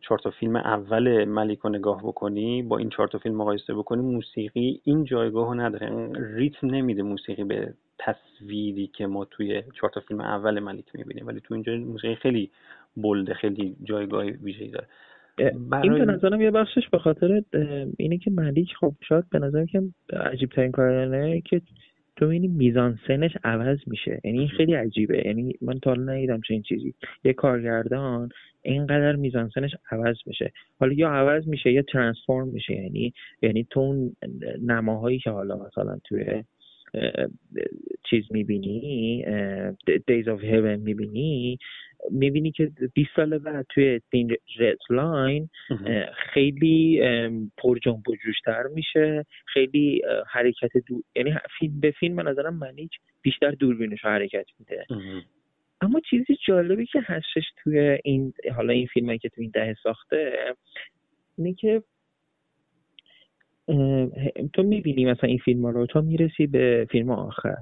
چهار 0.00 0.18
تا 0.18 0.30
فیلم 0.30 0.56
اول 0.56 1.24
ملیک 1.24 1.58
رو 1.58 1.70
نگاه 1.70 2.02
بکنی 2.02 2.62
با 2.62 2.78
این 2.78 2.88
چهار 2.88 3.08
تا 3.08 3.18
فیلم 3.18 3.36
مقایسه 3.36 3.74
بکنی 3.74 4.02
موسیقی 4.02 4.80
این 4.84 5.04
جایگاه 5.04 5.48
رو 5.48 5.60
نداره. 5.60 6.10
ریتم 6.34 6.66
نمیده 6.66 7.02
موسیقی 7.02 7.44
به 7.44 7.74
تصویری 7.98 8.86
که 8.86 9.06
ما 9.06 9.24
توی 9.24 9.62
چهار 9.74 9.90
تا 9.94 10.00
فیلم 10.00 10.20
اول 10.20 10.60
ملیک 10.60 10.86
می‌بینیم 10.94 11.26
ولی 11.26 11.40
تو 11.40 11.54
اینجا 11.54 11.76
موسیقی 11.76 12.14
خیلی 12.14 12.50
بلده 12.96 13.34
خیلی 13.34 13.76
جایگاه 13.84 14.24
ویژه‌ای 14.24 14.70
داره. 14.70 14.86
این 15.82 15.94
به 15.94 16.04
نظرم 16.04 16.40
یه 16.40 16.50
بخشش 16.50 16.88
به 16.88 16.98
خاطر 16.98 17.42
اینه 17.98 18.18
که 18.18 18.30
ملیک 18.30 18.68
خب 18.80 18.94
شاید 19.08 19.24
به 19.30 19.38
نظرم 19.38 19.66
که 19.66 19.82
عجیب 20.12 20.50
ترین 20.50 20.72
کارانه 20.72 21.40
که 21.40 21.60
تو 22.16 22.26
می‌بینی 22.26 22.48
میزان 22.48 22.98
سنش 23.08 23.36
عوض 23.44 23.78
میشه. 23.86 24.20
یعنی 24.24 24.38
این 24.38 24.48
خیلی 24.48 24.74
عجیبه. 24.74 25.22
یعنی 25.26 25.52
من 25.60 25.78
تا 25.78 25.90
حالا 25.90 26.12
ندیدم 26.12 26.40
چه 26.40 26.54
این 26.54 26.62
چیزی. 26.62 26.94
یه 27.24 27.32
کارگردان 27.32 28.28
اینقدر 28.62 29.16
میزان 29.16 29.48
سنش 29.54 29.76
عوض 29.90 30.16
میشه. 30.26 30.52
حالا 30.80 30.92
یا 30.92 31.10
عوض 31.10 31.48
میشه 31.48 31.72
یا 31.72 31.82
ترانسفورم 31.82 32.48
میشه. 32.48 32.74
یعنی 32.74 33.12
یعنی 33.42 33.66
تو 33.70 33.80
اون 33.80 34.16
نماهایی 34.62 35.18
که 35.18 35.30
حالا 35.30 35.56
مثلا 35.66 35.98
توی 36.04 36.44
چیز 38.10 38.24
می‌بینی 38.30 39.24
Days 39.88 40.26
of 40.26 40.42
Heaven 40.42 40.78
می‌بینی 40.78 41.58
می‌بینی 42.10 42.52
که 42.52 42.72
20 42.94 43.10
سال 43.16 43.38
بعد 43.38 43.66
توی 43.68 44.00
تین 44.10 44.36
رد 44.58 44.78
لاین 44.90 45.48
خیلی 46.32 47.00
پر 47.58 47.78
جنب 47.78 48.08
و 48.08 48.16
جوشتر 48.24 48.62
میشه 48.74 49.26
خیلی 49.46 50.02
حرکت 50.30 50.76
دور 50.86 51.02
یعنی 51.16 51.34
فیلم 51.58 51.80
به 51.80 51.90
فیلم 51.90 52.16
به 52.16 52.22
نظرم 52.22 52.54
منیک 52.54 52.90
بیشتر 53.22 53.50
دوربینش 53.50 54.04
حرکت 54.04 54.46
میده. 54.58 54.86
اما 55.80 56.00
چیزی 56.10 56.36
جالبی 56.46 56.86
که 56.86 57.00
هستش 57.02 57.44
توی 57.62 57.98
این 58.04 58.32
حالا 58.56 58.72
این 58.72 58.86
فیلم 58.86 59.16
که 59.16 59.28
توی 59.28 59.42
این 59.42 59.50
دهه 59.54 59.76
ساخته 59.82 60.32
اینه 61.38 61.54
که 61.54 61.82
تو 64.52 64.62
می‌بینی 64.62 65.04
مثلا 65.04 65.28
این 65.28 65.38
فیلم 65.38 65.64
ها 65.64 65.70
رو؟ 65.70 65.86
تو 65.86 66.02
می‌رسی 66.02 66.46
به 66.46 66.86
فیلم 66.90 67.10
آخر. 67.10 67.56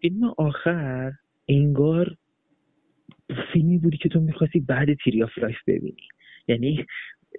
فیلم 0.00 0.24
آخر 0.38 1.12
انگار 1.48 2.16
فیلمی 3.52 3.78
بودی 3.78 3.96
که 3.96 4.08
تو 4.08 4.20
می‌خواستی 4.20 4.60
بعد 4.60 4.94
Tree 4.94 5.22
of 5.22 5.38
Life 5.38 5.56
ببینی. 5.66 6.08
یعنی 6.48 6.86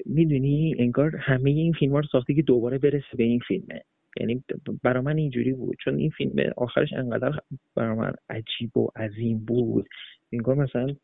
می‌دونی 0.05 0.75
انگار 0.79 1.15
همه 1.15 1.49
این 1.49 1.73
فیلم 1.73 1.91
ها 1.91 1.99
رو 1.99 2.07
ساخته 2.11 2.33
که 2.33 2.41
دوباره 2.41 2.77
برسه 2.77 3.17
به 3.17 3.23
این 3.23 3.39
فیلمه. 3.47 3.81
یعنی 4.19 4.43
برا 4.83 5.01
من 5.01 5.17
اینجوری 5.17 5.53
بود. 5.53 5.77
چون 5.83 5.97
این 5.97 6.09
فیلم 6.09 6.51
آخرش 6.57 6.93
انقدر 6.93 7.39
برا 7.75 7.95
من 7.95 8.13
عجیب 8.29 8.77
و 8.77 8.89
عظیم 8.95 9.37
بود. 9.37 9.87
انگار 10.33 10.55
مثلا 10.55 10.95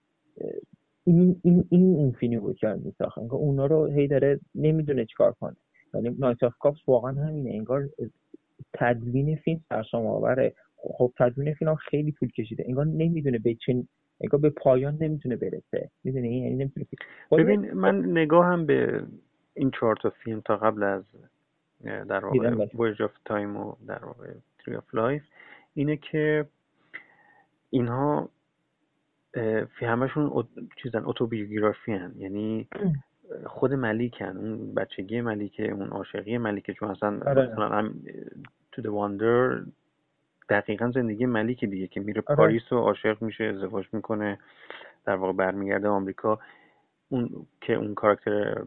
این 1.05 1.35
این 1.43 1.65
این 1.69 1.95
اون 1.95 2.11
فیلمی 2.11 2.37
بود 2.37 2.57
که 2.57 2.67
میساخت 2.67 3.17
انگار 3.17 3.39
اونا 3.39 3.65
رو 3.65 3.87
هی 3.87 4.07
داره 4.07 4.39
نمی‌دونه 4.55 5.05
چیکار 5.05 5.31
کنه. 5.31 5.55
یعنی 5.93 6.15
Knight 6.19 6.43
of 6.43 6.53
Cups 6.59 6.77
واقعا 6.87 7.11
همینه 7.11 7.49
انگار 7.49 7.89
تدوین 8.73 9.35
فیلم 9.35 9.61
سرسام 9.69 10.05
آوره. 10.05 10.53
خب 10.77 11.13
تدوین 11.17 11.53
فیلم 11.53 11.75
خیلی 11.75 12.11
طول 12.11 12.31
کشیده. 12.31 12.63
انگار 12.67 12.85
نمی‌دونه 12.85 13.39
به 13.39 13.55
چه 13.55 13.83
انگار 14.21 14.39
به 14.39 14.49
پایان 14.49 14.97
نمی‌تونه 15.01 15.35
برسه. 15.35 15.89
می‌دونی؟ 16.03 16.39
یعنی 16.39 16.55
نمی‌تونه 16.55 16.85
ببین 17.31 17.73
من 17.73 18.17
نگاهم 18.17 18.65
به 18.65 19.03
این 19.53 19.71
چهار 19.71 19.95
تا 19.95 20.09
فیلم 20.09 20.41
تا 20.41 20.57
قبل 20.57 20.83
از 20.83 21.03
در 21.83 22.25
واقع 22.25 22.67
Voyage 22.79 23.01
of 23.01 23.11
Time 23.25 23.57
و 23.57 23.75
در 23.87 24.05
واقع 24.05 24.33
Tree 24.59 24.75
of 24.75 24.95
Life 24.95 25.23
اینه 25.73 25.97
که 25.97 26.45
اینها 27.69 28.29
فی 29.79 29.85
همشون 29.85 30.47
چیزن 30.83 31.05
اتوبیوگرافی‌ان 31.05 32.13
یعنی 32.17 32.67
خود 33.45 33.73
ملیکن 33.73 34.37
اون 34.37 34.73
بچگی 34.73 35.21
ملیکه 35.21 35.71
اون 35.71 35.87
عاشقی 35.87 36.37
ملیکه 36.37 36.73
چون 36.73 36.89
اصلا 36.89 37.19
آره. 37.25 37.51
مثلا 37.51 37.69
هم 37.69 37.93
تو 38.71 38.81
the 38.81 38.85
واندر 38.85 39.61
دقیقا 40.49 40.91
زندگی 40.95 41.25
ملیک 41.25 41.65
دیگه 41.65 41.87
که 41.87 41.99
میره 41.99 42.23
آره. 42.27 42.35
پاریس 42.35 42.71
و 42.71 42.77
عاشق 42.77 43.21
میشه 43.21 43.43
ازدواج 43.43 43.85
می‌کنه 43.93 44.39
در 45.05 45.15
واقع 45.15 45.33
برمیگرده 45.33 45.87
آمریکا 45.87 46.39
اون 47.09 47.47
که 47.61 47.73
اون 47.73 47.93
کاراکتر 47.93 48.63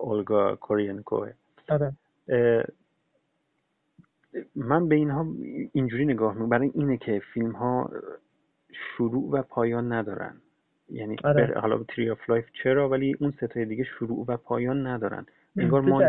اولگا 0.00 0.56
کورینکوه 0.56 1.32
آره. 1.68 1.92
من 4.54 4.88
به 4.88 4.94
اینها 4.94 5.26
اینجوری 5.72 6.04
نگاه 6.04 6.32
می‌کنم 6.32 6.48
برای 6.48 6.70
اینه 6.74 6.96
که 6.96 7.22
فیلم 7.34 7.52
ها 7.52 7.90
شروع 8.72 9.30
و 9.30 9.42
پایان 9.42 9.92
ندارن 9.92 10.36
یعنی 10.90 11.16
آره. 11.24 11.60
حالا 11.60 11.84
Tree 11.88 12.10
of 12.10 12.30
Life 12.30 12.44
چرا؟ 12.62 12.88
ولی 12.88 13.16
اون 13.20 13.30
ستای 13.30 13.64
دیگه 13.64 13.84
شروع 13.84 14.24
و 14.28 14.36
پایان 14.36 14.86
ندارن. 14.86 15.26
انگار 15.56 15.80
ما 15.80 16.02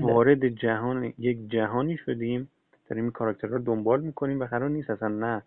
وارد 0.00 0.48
جهان 0.48 1.12
یک 1.18 1.50
جهانی 1.50 1.96
شدیم 1.96 2.48
داریم 2.88 3.04
این 3.04 3.12
کاراکتر 3.12 3.48
رو 3.48 3.58
دنبال 3.58 4.00
می‌کنیم 4.00 4.40
و 4.40 4.44
قرار 4.44 4.70
نیست 4.70 4.90
اصلا 4.90 5.08
نه 5.08 5.42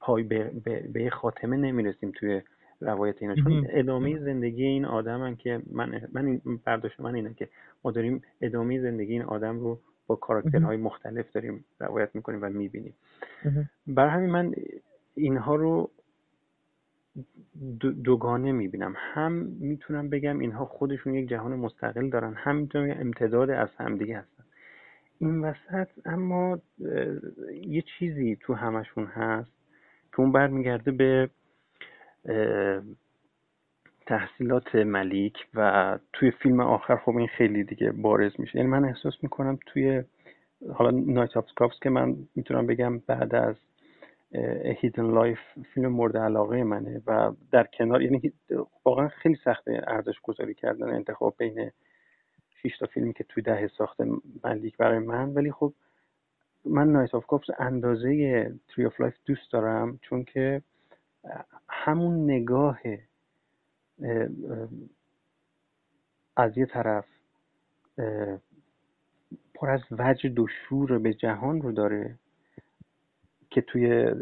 پای 0.00 0.22
به, 0.22 0.50
به, 0.64 0.84
به 0.92 1.10
خاتمه 1.10 1.56
نمی‌رسیم 1.56 2.12
توی 2.14 2.42
روایت 2.80 3.22
اینا. 3.22 3.34
چون 3.34 3.66
ادامه 3.70 4.18
زندگی 4.18 4.64
این 4.64 4.84
آدم 4.84 5.34
که 5.34 5.62
من 5.72 6.00
من 6.12 6.26
این 6.26 6.40
برداشت 6.64 7.00
من 7.00 7.14
اینه 7.14 7.34
که 7.34 7.48
ما 7.84 7.90
داریم 7.90 8.22
ادامه 8.40 8.80
زندگی 8.80 9.12
این 9.12 9.22
آدم 9.22 9.60
رو 9.60 9.78
با 10.06 10.16
کاراکترهای 10.16 10.76
مختلف 10.76 11.32
داریم 11.32 11.64
روایت 11.80 12.08
می‌کنیم 12.14 12.38
و 12.42 12.48
می‌بینیم. 12.48 12.94
برای 13.86 14.10
همین 14.10 14.30
من 14.30 14.54
اینها 15.14 15.54
رو 15.54 15.90
دوگانه 18.04 18.52
می‌بینم. 18.52 18.94
هم 18.96 19.32
می‌تونم 19.60 20.10
بگم 20.10 20.38
اینها 20.38 20.64
خودشون 20.64 21.14
یک 21.14 21.28
جهان 21.28 21.52
مستقل 21.52 22.08
دارن 22.10 22.34
هم 22.34 22.56
می‌تونم 22.56 22.96
امتداد 23.00 23.50
از 23.50 23.68
همدیگه 23.78 24.18
هستن. 24.18 24.44
این 25.18 25.40
وسط 25.40 25.88
اما 26.04 26.58
یه 27.66 27.82
چیزی 27.98 28.36
تو 28.40 28.54
همشون 28.54 29.04
هست 29.04 29.52
که 30.12 30.20
اون 30.20 30.32
برمیگرده 30.32 30.90
به 30.90 31.30
تحصیلات 34.06 34.74
ملیک 34.74 35.34
و 35.54 35.98
توی 36.12 36.30
فیلم 36.30 36.60
آخر 36.60 36.96
خب 36.96 37.16
این 37.16 37.28
خیلی 37.28 37.64
دیگه 37.64 37.92
بارز 37.92 38.32
میشه. 38.38 38.58
یعنی 38.58 38.68
من 38.68 38.84
احساس 38.84 39.14
می‌کنم 39.22 39.58
توی 39.66 40.02
حالا 40.74 40.90
Knight 40.90 41.36
of 41.36 41.48
Cups 41.48 41.72
که 41.82 41.90
من 41.90 42.16
می‌تونم 42.34 42.66
بگم 42.66 42.98
بعد 42.98 43.34
از 43.34 43.56
Hidden 44.80 45.10
Life 45.10 45.38
فیلم 45.74 45.88
مورد 45.92 46.16
علاقه 46.16 46.64
منه 46.64 47.02
و 47.06 47.32
در 47.52 47.64
کنار 47.64 48.02
یعنی 48.02 48.32
واقعا 48.84 49.08
خیلی 49.08 49.36
سخته 49.44 49.80
ارزش 49.86 50.20
گذاری 50.22 50.54
کردن 50.54 50.94
انتخاب 50.94 51.34
بین 51.38 51.70
6 52.62 52.78
تا 52.78 52.86
فیلمی 52.86 53.12
که 53.12 53.24
توی 53.24 53.42
دهه 53.42 53.68
ساخت 53.78 54.00
ملیک 54.44 54.76
برای 54.76 54.98
من. 54.98 55.34
ولی 55.34 55.52
خب 55.52 55.74
من 56.64 56.92
Knight 56.92 57.14
of 57.14 57.26
Cups 57.26 57.46
اندازه 57.58 58.52
Tree 58.68 58.86
of 58.86 59.00
Life 59.00 59.14
دوست 59.26 59.52
دارم 59.52 59.98
چون 60.02 60.24
که 60.24 60.62
همون 61.68 62.24
نگاه 62.24 62.80
از 66.36 66.58
یه 66.58 66.66
طرف 66.66 67.06
پر 69.54 69.70
از 69.70 69.80
وجد 69.90 70.38
و 70.38 70.46
شور 70.46 70.98
به 70.98 71.14
جهان 71.14 71.62
رو 71.62 71.72
داره. 71.72 72.18
که 73.50 73.60
توی 73.60 74.14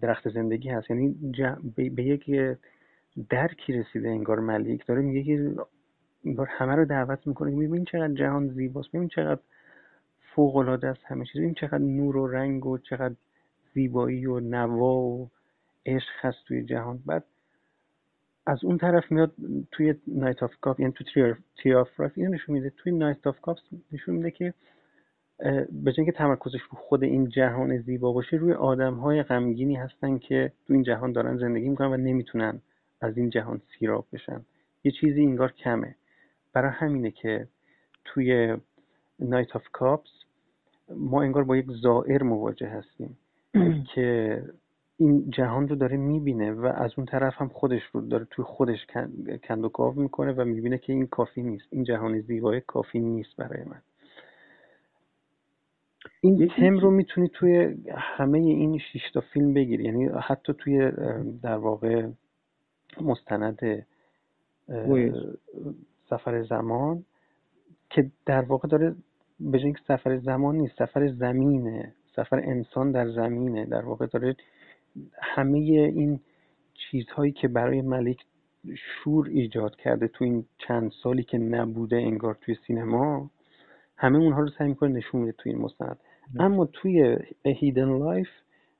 درخت 0.00 0.28
زندگی 0.28 0.68
هست. 0.68 0.90
یعنی 0.90 1.08
به 1.74 2.02
یک 2.04 2.30
درکی 3.30 3.72
رسیده 3.72 4.08
انگار 4.08 4.40
ملیک 4.40 4.86
داره 4.86 5.02
میگه 5.02 5.22
که 5.22 5.54
انگار 6.24 6.46
همه 6.50 6.74
رو 6.74 6.84
دعوت 6.84 7.26
می‌کنه 7.26 7.50
میبین 7.50 7.84
چقدر 7.84 8.14
جهان 8.14 8.48
زیباست 8.48 8.88
ببین 8.92 9.08
چقدر 9.08 9.40
فوق 10.34 10.56
العاده 10.56 10.88
است 10.88 11.00
همه 11.04 11.24
چیز 11.24 11.40
ببین 11.40 11.54
چقدر 11.54 11.78
نور 11.78 12.16
و 12.16 12.26
رنگ 12.26 12.66
و 12.66 12.78
چقدر 12.78 13.14
زیبایی 13.74 14.26
و 14.26 14.40
نوا 14.40 14.94
و 14.94 15.30
عشق 15.86 16.12
هست 16.20 16.38
توی 16.48 16.64
جهان. 16.64 17.02
بعد 17.06 17.24
از 18.46 18.64
اون 18.64 18.78
طرف 18.78 19.12
میاد 19.12 19.32
توی 19.70 19.94
نایت 20.06 20.42
آف 20.42 20.52
کاپ 20.60 20.80
یعنی 20.80 20.92
تو 20.92 21.04
Tree 21.62 21.74
of 21.74 22.00
Life 22.00 22.12
اینو 22.16 22.30
نشون 22.30 22.54
میده. 22.54 22.72
توی 22.76 22.92
نایت 22.92 23.26
آف 23.26 23.40
کاپ 23.40 23.58
نشون 23.92 24.14
میده 24.14 24.30
که 24.30 24.54
به 25.72 25.92
که 25.92 26.12
تمرکزش 26.12 26.60
رو 26.60 26.78
خود 26.78 27.04
این 27.04 27.28
جهان 27.28 27.78
زیبا 27.78 28.12
باشه 28.12 28.36
روی 28.36 28.52
آدم 28.52 28.94
های 28.94 29.22
غمگینی 29.22 29.74
هستن 29.74 30.18
که 30.18 30.52
تو 30.66 30.72
این 30.74 30.82
جهان 30.82 31.12
دارن 31.12 31.36
زندگی 31.36 31.68
می‌کنن 31.68 31.92
و 31.92 31.96
نمی‌تونن 31.96 32.60
از 33.00 33.18
این 33.18 33.30
جهان 33.30 33.60
سیراب 33.78 34.06
بشن. 34.12 34.40
یه 34.84 34.92
چیزی 34.92 35.20
انگار 35.22 35.52
کمه. 35.52 35.94
برای 36.52 36.70
همینه 36.70 37.10
که 37.10 37.48
توی 38.04 38.56
Knight 39.18 39.56
of 39.56 39.62
Cups 39.72 40.10
ما 40.96 41.22
انگار 41.22 41.44
با 41.44 41.56
یک 41.56 41.66
زائر 41.82 42.22
مواجه 42.22 42.68
هستیم 42.68 43.18
که 43.94 44.42
این 44.96 45.30
جهان 45.30 45.68
رو 45.68 45.76
داره 45.76 45.96
می‌بینه 45.96 46.52
و 46.52 46.66
از 46.66 46.90
اون 46.96 47.06
طرف 47.06 47.34
هم 47.36 47.48
خودش 47.48 47.82
رو 47.92 48.00
داره 48.00 48.26
توی 48.30 48.44
خودش 48.44 48.86
کند 48.86 49.64
و 49.64 49.68
کاو 49.68 49.94
می‌کنه 50.00 50.32
و 50.32 50.44
می‌بینه 50.44 50.78
که 50.78 50.92
این 50.92 51.06
کافی 51.06 51.42
نیست. 51.42 51.66
این 51.70 51.84
جهان 51.84 52.20
زیبای 52.20 52.60
کافی 52.60 53.00
نیست 53.00 53.36
برای 53.36 53.64
من. 53.64 53.82
این 56.24 56.48
تم 56.48 56.78
رو 56.78 56.90
می‌تونی 56.90 57.28
توی 57.28 57.76
همه 57.94 58.38
این 58.38 58.78
شیشتا 58.78 59.20
فیلم 59.20 59.54
بگیری. 59.54 59.84
یعنی 59.84 60.08
حتی 60.22 60.52
توی 60.52 60.90
در 61.42 61.56
واقع 61.56 62.08
مستند 63.00 63.86
سفر 66.10 66.42
زمان 66.42 67.04
که 67.90 68.10
در 68.26 68.40
واقع 68.40 68.68
داره 68.68 68.94
به 69.40 69.58
جای 69.58 69.74
سفر 69.88 70.18
زمان 70.18 70.56
نیست 70.56 70.78
سفر 70.78 71.08
زمینه. 71.08 71.94
سفر 72.16 72.40
انسان 72.40 72.92
در 72.92 73.08
زمینه. 73.08 73.64
در 73.66 73.84
واقع 73.84 74.06
داره 74.06 74.36
همه 75.22 75.58
این 75.58 76.20
چیزهایی 76.74 77.32
که 77.32 77.48
برای 77.48 77.82
ملیک 77.82 78.24
شور 78.76 79.28
ایجاد 79.28 79.76
کرده 79.76 80.08
تو 80.08 80.24
این 80.24 80.44
چند 80.58 80.92
سالی 81.02 81.22
که 81.22 81.38
نبوده 81.38 81.96
انگار 81.96 82.38
توی 82.40 82.56
سینما 82.66 83.30
همه 83.96 84.18
اونها 84.18 84.40
رو 84.40 84.48
سعی 84.58 84.68
می‌کنه 84.68 84.90
نشون 84.90 85.20
میده 85.20 85.32
توی 85.32 85.52
این 85.52 85.62
مستند. 85.62 85.98
اما 86.38 86.66
توی 86.66 87.16
Hidden 87.44 87.98
Life 87.98 88.28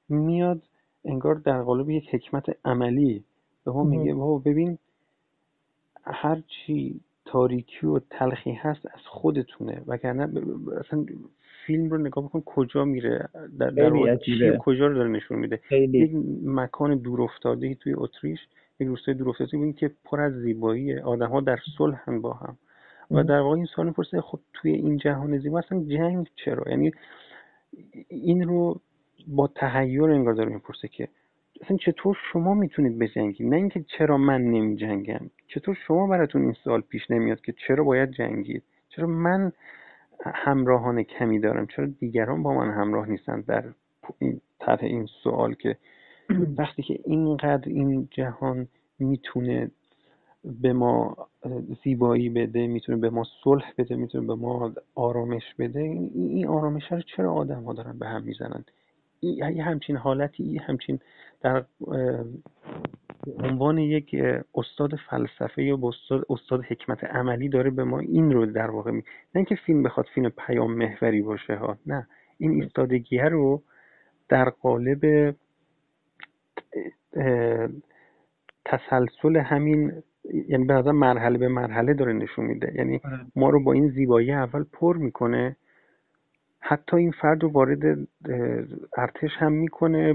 میاد 0.09 0.63
انگار 1.05 1.35
در 1.35 1.63
قالب 1.63 1.91
یک 1.91 2.15
حکمت 2.15 2.57
عملی 2.65 3.25
به 3.65 3.73
ما 3.73 3.85
میگه 3.85 4.15
بابا 4.15 4.39
ببین 4.39 4.79
هر 6.05 6.43
چی 6.49 7.01
تاریکی 7.25 7.87
و 7.87 7.99
تلخی 8.11 8.53
هست 8.53 8.87
از 8.87 9.01
خودتونه 9.07 9.83
وگرنه 9.87 10.23
اصلا 10.81 11.07
فیلم 11.67 11.91
رو 11.91 11.99
نگاه 11.99 12.25
بکن 12.25 12.41
کجا 12.41 12.85
میره 12.85 13.29
در, 13.59 13.71
در 13.71 14.57
کجا 14.59 14.87
رو 14.87 14.95
داره 14.95 15.09
نشون 15.09 15.39
میده. 15.39 15.61
یک 15.71 16.11
مکان 16.45 16.99
دور 16.99 17.23
افتاده 17.23 17.75
توی 17.75 17.95
اتریش 17.97 18.39
یک 18.81 18.89
روستای 18.89 19.15
دور 19.15 19.29
افتاده 19.29 19.73
که 19.73 19.91
پر 20.05 20.21
از 20.21 20.33
زیبایی. 20.33 20.99
آدم 20.99 21.31
ها 21.31 21.41
در 21.41 21.59
صلح 21.79 22.19
با 22.23 22.33
هم. 22.33 22.57
و 23.11 23.23
در 23.23 23.41
واقع 23.41 23.57
این 23.57 23.67
سوال 23.67 23.87
می‌پرسه 23.87 24.21
خب 24.21 24.41
توی 24.53 24.73
این 24.73 24.97
جهان 24.97 25.39
زیبا 25.39 25.59
اصلا 25.59 25.85
جنگ 25.85 26.27
چرا؟ 26.45 26.71
یعنی 26.71 26.93
این 28.09 28.49
رو 28.49 28.81
با 29.27 29.47
تحیر 29.47 30.05
انگار 30.05 30.35
داره 30.35 30.53
می‌پرسه 30.53 30.89
که 30.89 31.09
اصلا 31.61 31.77
چطور 31.77 32.17
شما 32.33 32.55
می‌تونید 32.55 32.99
بجنگید؟ 32.99 33.47
نه 33.47 33.57
اینکه 33.57 33.85
چرا 33.99 34.17
من 34.17 34.43
نمی 34.43 34.77
جنگم 34.77 35.31
چطور 35.47 35.79
شما 35.87 36.07
براتون 36.07 36.43
این 36.43 36.53
سوال 36.65 36.81
پیش 36.81 37.11
نمیاد 37.11 37.41
که 37.41 37.55
چرا 37.67 37.85
باید 37.85 38.11
جنگید؟ 38.11 38.63
چرا 38.89 39.07
من 39.07 39.53
همراهان 40.25 41.03
کمی 41.03 41.41
دارم؟ 41.41 41.67
چرا 41.67 41.87
دیگران 41.87 42.43
با 42.43 42.55
من 42.55 42.71
همراه 42.71 43.09
نیستن 43.09 43.41
در 43.41 43.65
این 44.19 44.41
طرح 44.61 44.85
این 44.85 45.07
سوال 45.23 45.55
که 45.55 45.77
وقتی 46.59 46.83
که 46.83 46.99
اینقدر 47.05 47.69
این 47.69 48.09
جهان 48.11 48.69
می‌تونه 48.99 49.71
به 50.45 50.73
ما 50.73 51.17
زیبایی 51.85 52.29
بده 52.29 52.67
می‌تونه 52.67 52.99
به 52.99 53.11
ما 53.11 53.25
صلح 53.45 53.73
بده 53.79 53.97
می‌تونه 53.97 54.27
به 54.27 54.35
ما 54.35 54.73
آرامش 54.95 55.55
بده. 55.59 55.81
این 55.81 56.47
آرامش 56.47 56.93
رو 56.93 57.01
چرا 57.17 57.33
آدم 57.33 57.63
ها 57.63 57.73
دارن 57.73 57.99
به 57.99 58.07
هم 58.07 58.23
می‌زنن؟ 58.23 58.65
یه 59.23 59.65
همچین 59.65 59.97
حالتی 59.97 60.59
همچین 60.59 60.99
در 61.41 61.65
عنوان 63.39 63.79
یک 63.79 64.17
استاد 64.55 64.91
فلسفه 65.11 65.63
یا 65.63 65.79
استاد, 65.83 66.27
استاد 66.31 66.65
حکمت 66.65 67.05
عملی 67.05 67.49
داره 67.49 67.71
به 67.71 67.85
ما 67.85 67.99
این 67.99 68.33
رو 68.33 68.47
در 68.47 68.71
واقع 68.71 68.91
می... 68.91 68.99
نه 68.99 69.05
اینکه 69.35 69.55
فیلم 69.55 69.83
بخواد 69.83 70.07
فیلم 70.15 70.29
پیام 70.29 70.75
محوری 70.75 71.23
باشه 71.23 71.57
ها 71.57 71.79
نه. 71.87 72.07
این 72.39 72.63
ایستادگیه 72.63 73.25
رو 73.25 73.63
در 74.29 74.51
قالب 74.51 75.35
تسلسل 78.65 79.37
همین 79.37 80.03
یعنی 80.49 80.65
به 80.65 80.93
مرحله 80.93 81.39
به 81.39 81.49
مرحله 81.49 81.95
داره 81.95 82.13
نشون 82.13 82.45
میده. 82.45 82.73
یعنی 82.75 83.01
آره. 83.05 83.19
ما 83.37 83.51
رو 83.51 83.65
با 83.65 83.73
این 83.73 83.89
زیبایی 83.89 84.33
اول 84.33 84.65
پر 84.73 84.97
می‌کنه. 84.97 85.57
حتی 86.61 86.97
این 86.97 87.11
فرد 87.11 87.43
رو 87.43 87.49
وارد 87.49 87.99
ارتش 88.97 89.31
هم 89.39 89.53
می‌کنه. 89.53 90.15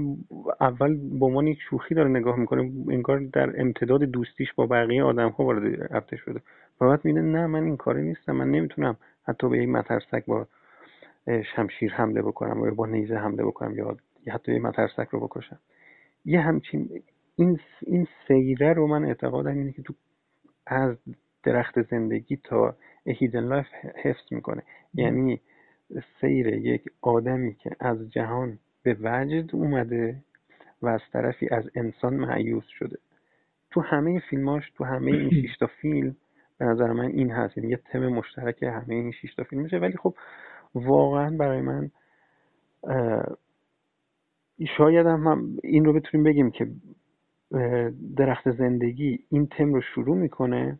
اول 0.60 1.18
به 1.18 1.26
عنوان 1.26 1.46
یک 1.46 1.58
شوخی 1.70 1.94
داره 1.94 2.10
نگاه 2.10 2.38
می‌کنه. 2.38 2.72
انگار 2.90 3.20
در 3.32 3.60
امتداد 3.60 4.02
دوستیش 4.02 4.52
با 4.54 4.66
بقیه 4.66 5.02
آدم 5.02 5.28
ها 5.28 5.44
وارد 5.44 5.92
ارتش 5.94 6.20
شده. 6.20 6.40
و 6.80 6.86
بعد 6.86 7.04
میده 7.04 7.20
نه 7.20 7.46
من 7.46 7.64
این 7.64 7.76
کاری 7.76 8.02
نیستم. 8.02 8.32
من 8.32 8.50
نمی‌تونم 8.50 8.96
حتی 9.24 9.48
به 9.48 9.58
یک 9.58 9.68
مترسک 9.68 10.24
با 10.26 10.46
شمشیر 11.56 11.92
حمله 11.92 12.22
بکنم 12.22 12.64
یا 12.64 12.74
با 12.74 12.86
نیزه 12.86 13.16
حمله 13.16 13.44
بکنم 13.44 13.76
یا 13.76 13.96
حتی 14.28 14.54
یک 14.54 14.62
مترسک 14.62 15.08
رو 15.10 15.20
بکشم. 15.20 15.58
یه 16.24 16.40
همچین 16.40 16.88
این 17.38 17.60
این 17.82 18.06
سیره 18.28 18.72
رو 18.72 18.86
من 18.86 19.04
اعتقادم 19.04 19.58
اینه 19.58 19.72
که 19.72 19.82
تو 19.82 19.94
از 20.66 20.96
درخت 21.42 21.82
زندگی 21.82 22.36
تا 22.36 22.76
Hidden 23.06 23.44
Life 23.44 23.66
حفظ 24.04 24.32
می‌کنه. 24.32 24.62
یعنی 24.94 25.40
سیر 26.20 26.46
یک 26.46 26.84
آدمی 27.02 27.54
که 27.54 27.70
از 27.80 28.10
جهان 28.10 28.58
به 28.82 28.96
وجد 29.00 29.50
اومده 29.52 30.22
و 30.82 30.88
از 30.88 31.00
طرفی 31.12 31.48
از 31.50 31.70
انسان 31.74 32.16
مأیوس 32.16 32.64
شده. 32.66 32.98
تو 33.70 33.80
همه 33.80 34.20
فیلماش 34.30 34.70
تو 34.70 34.84
همه 34.84 35.12
این 35.12 35.30
شیشتا 35.30 35.66
فیلم 35.66 36.16
به 36.58 36.64
نظر 36.64 36.92
من 36.92 37.06
این 37.06 37.30
هست. 37.30 37.58
یعنی 37.58 37.70
یه 37.70 37.76
تم 37.76 38.08
مشترک 38.08 38.62
همه 38.62 38.94
این 38.94 39.12
شیشتا 39.12 39.44
فیلم 39.44 39.62
میشه. 39.62 39.78
ولی 39.78 39.96
خب 39.96 40.14
واقعا 40.74 41.36
برای 41.36 41.60
من 41.60 41.90
شاید 44.76 45.06
هم 45.06 45.56
این 45.62 45.84
رو 45.84 45.92
بتونیم 45.92 46.24
بگیم 46.24 46.50
که 46.50 46.66
درخت 48.16 48.50
زندگی 48.50 49.18
این 49.30 49.46
تم 49.46 49.74
رو 49.74 49.80
شروع 49.80 50.16
می‌کنه 50.16 50.78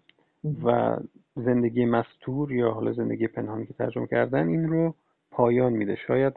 و 0.64 0.96
زندگی 1.36 1.84
مستور 1.86 2.52
یا 2.52 2.70
حالا 2.70 2.92
زندگی 2.92 3.26
پنهانی 3.26 3.66
که 3.66 3.74
ترجمه 3.74 4.06
کردن 4.06 4.48
این 4.48 4.68
رو 4.68 4.94
پایان 5.30 5.72
میده. 5.72 5.96
شاید 6.06 6.34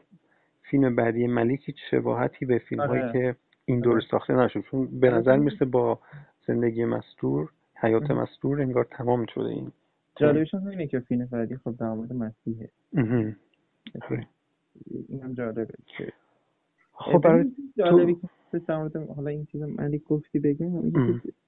فیلم 0.62 0.96
بعدی 0.96 1.26
ملیک 1.26 1.74
شباهتی 1.90 2.46
به 2.46 2.58
فیلم 2.58 2.86
هایی 2.86 3.02
آره. 3.02 3.12
که 3.12 3.36
این 3.64 3.80
دور 3.80 3.92
آره. 3.92 4.04
ساخته 4.10 4.34
نشد. 4.34 4.60
چون 4.60 5.00
به 5.00 5.10
نظر 5.10 5.36
می‌رسه 5.36 5.64
با 5.64 5.98
زندگی 6.46 6.84
مستور 6.84 7.50
حیات 7.74 8.10
مستور 8.10 8.62
انگار 8.62 8.84
تمام 8.90 9.26
شده 9.26 9.48
این 9.48 9.72
جالبش 10.16 10.54
اینه 10.54 10.86
که 10.86 11.00
فیلم 11.00 11.26
بعدی 11.26 11.56
خب 11.56 11.76
در 11.76 11.88
مورد 11.88 12.12
مسیحه. 12.12 12.68
آره. 14.02 14.26
این 15.08 15.22
هم 15.22 15.34
جالبه 15.34 15.66
خب 16.92 17.18
برای 17.18 17.50
جالبی 18.58 18.90
که 18.92 18.98
حالا 18.98 19.30
این 19.30 19.44
چیز 19.44 19.62
ملیک 19.62 20.04
گفتی 20.04 20.38
بگم 20.38 20.82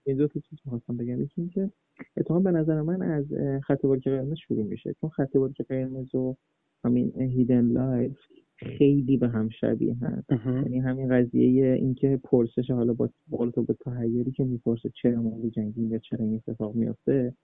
این 0.05 0.17
دو 0.17 0.29
تا 0.29 0.41
چیز 0.41 0.59
می‌خواستم 0.65 0.97
بگم. 0.97 1.23
یکی 1.23 1.41
اینکه 1.41 1.71
اتفاقا 2.17 2.41
به 2.41 2.51
نظر 2.51 2.83
من 2.83 3.03
از 3.03 3.25
خط 3.63 3.81
باریک 3.81 4.11
قرمز 4.11 4.37
شروع 4.37 4.65
میشه. 4.65 4.95
چون 5.01 5.11
خط 5.11 5.33
باریک 5.57 5.63
قرمز 5.63 6.15
و 6.15 6.37
همین 6.85 7.21
Hidden 7.21 7.67
Life 7.67 8.19
خیلی 8.57 9.17
به 9.17 9.29
هم 9.29 9.49
شبیه 9.49 9.97
هست. 10.01 10.31
یعنی 10.47 10.79
همین 10.79 11.09
قضیه 11.09 11.73
اینکه 11.73 12.21
پرسش 12.25 12.71
حالا 12.71 12.93
به 12.93 13.11
قول 13.31 13.51
تو 13.51 13.63
به 13.63 13.75
تحیری 13.75 14.31
که 14.31 14.45
می‌پرسه 14.45 14.91
چرا 15.03 15.23
ما 15.23 15.49
جنگیم 15.49 15.93
یا 15.93 15.99
چرا 15.99 16.25
این 16.25 16.35
اتفاق 16.35 16.75
میافته 16.75 17.35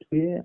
توی 0.00 0.42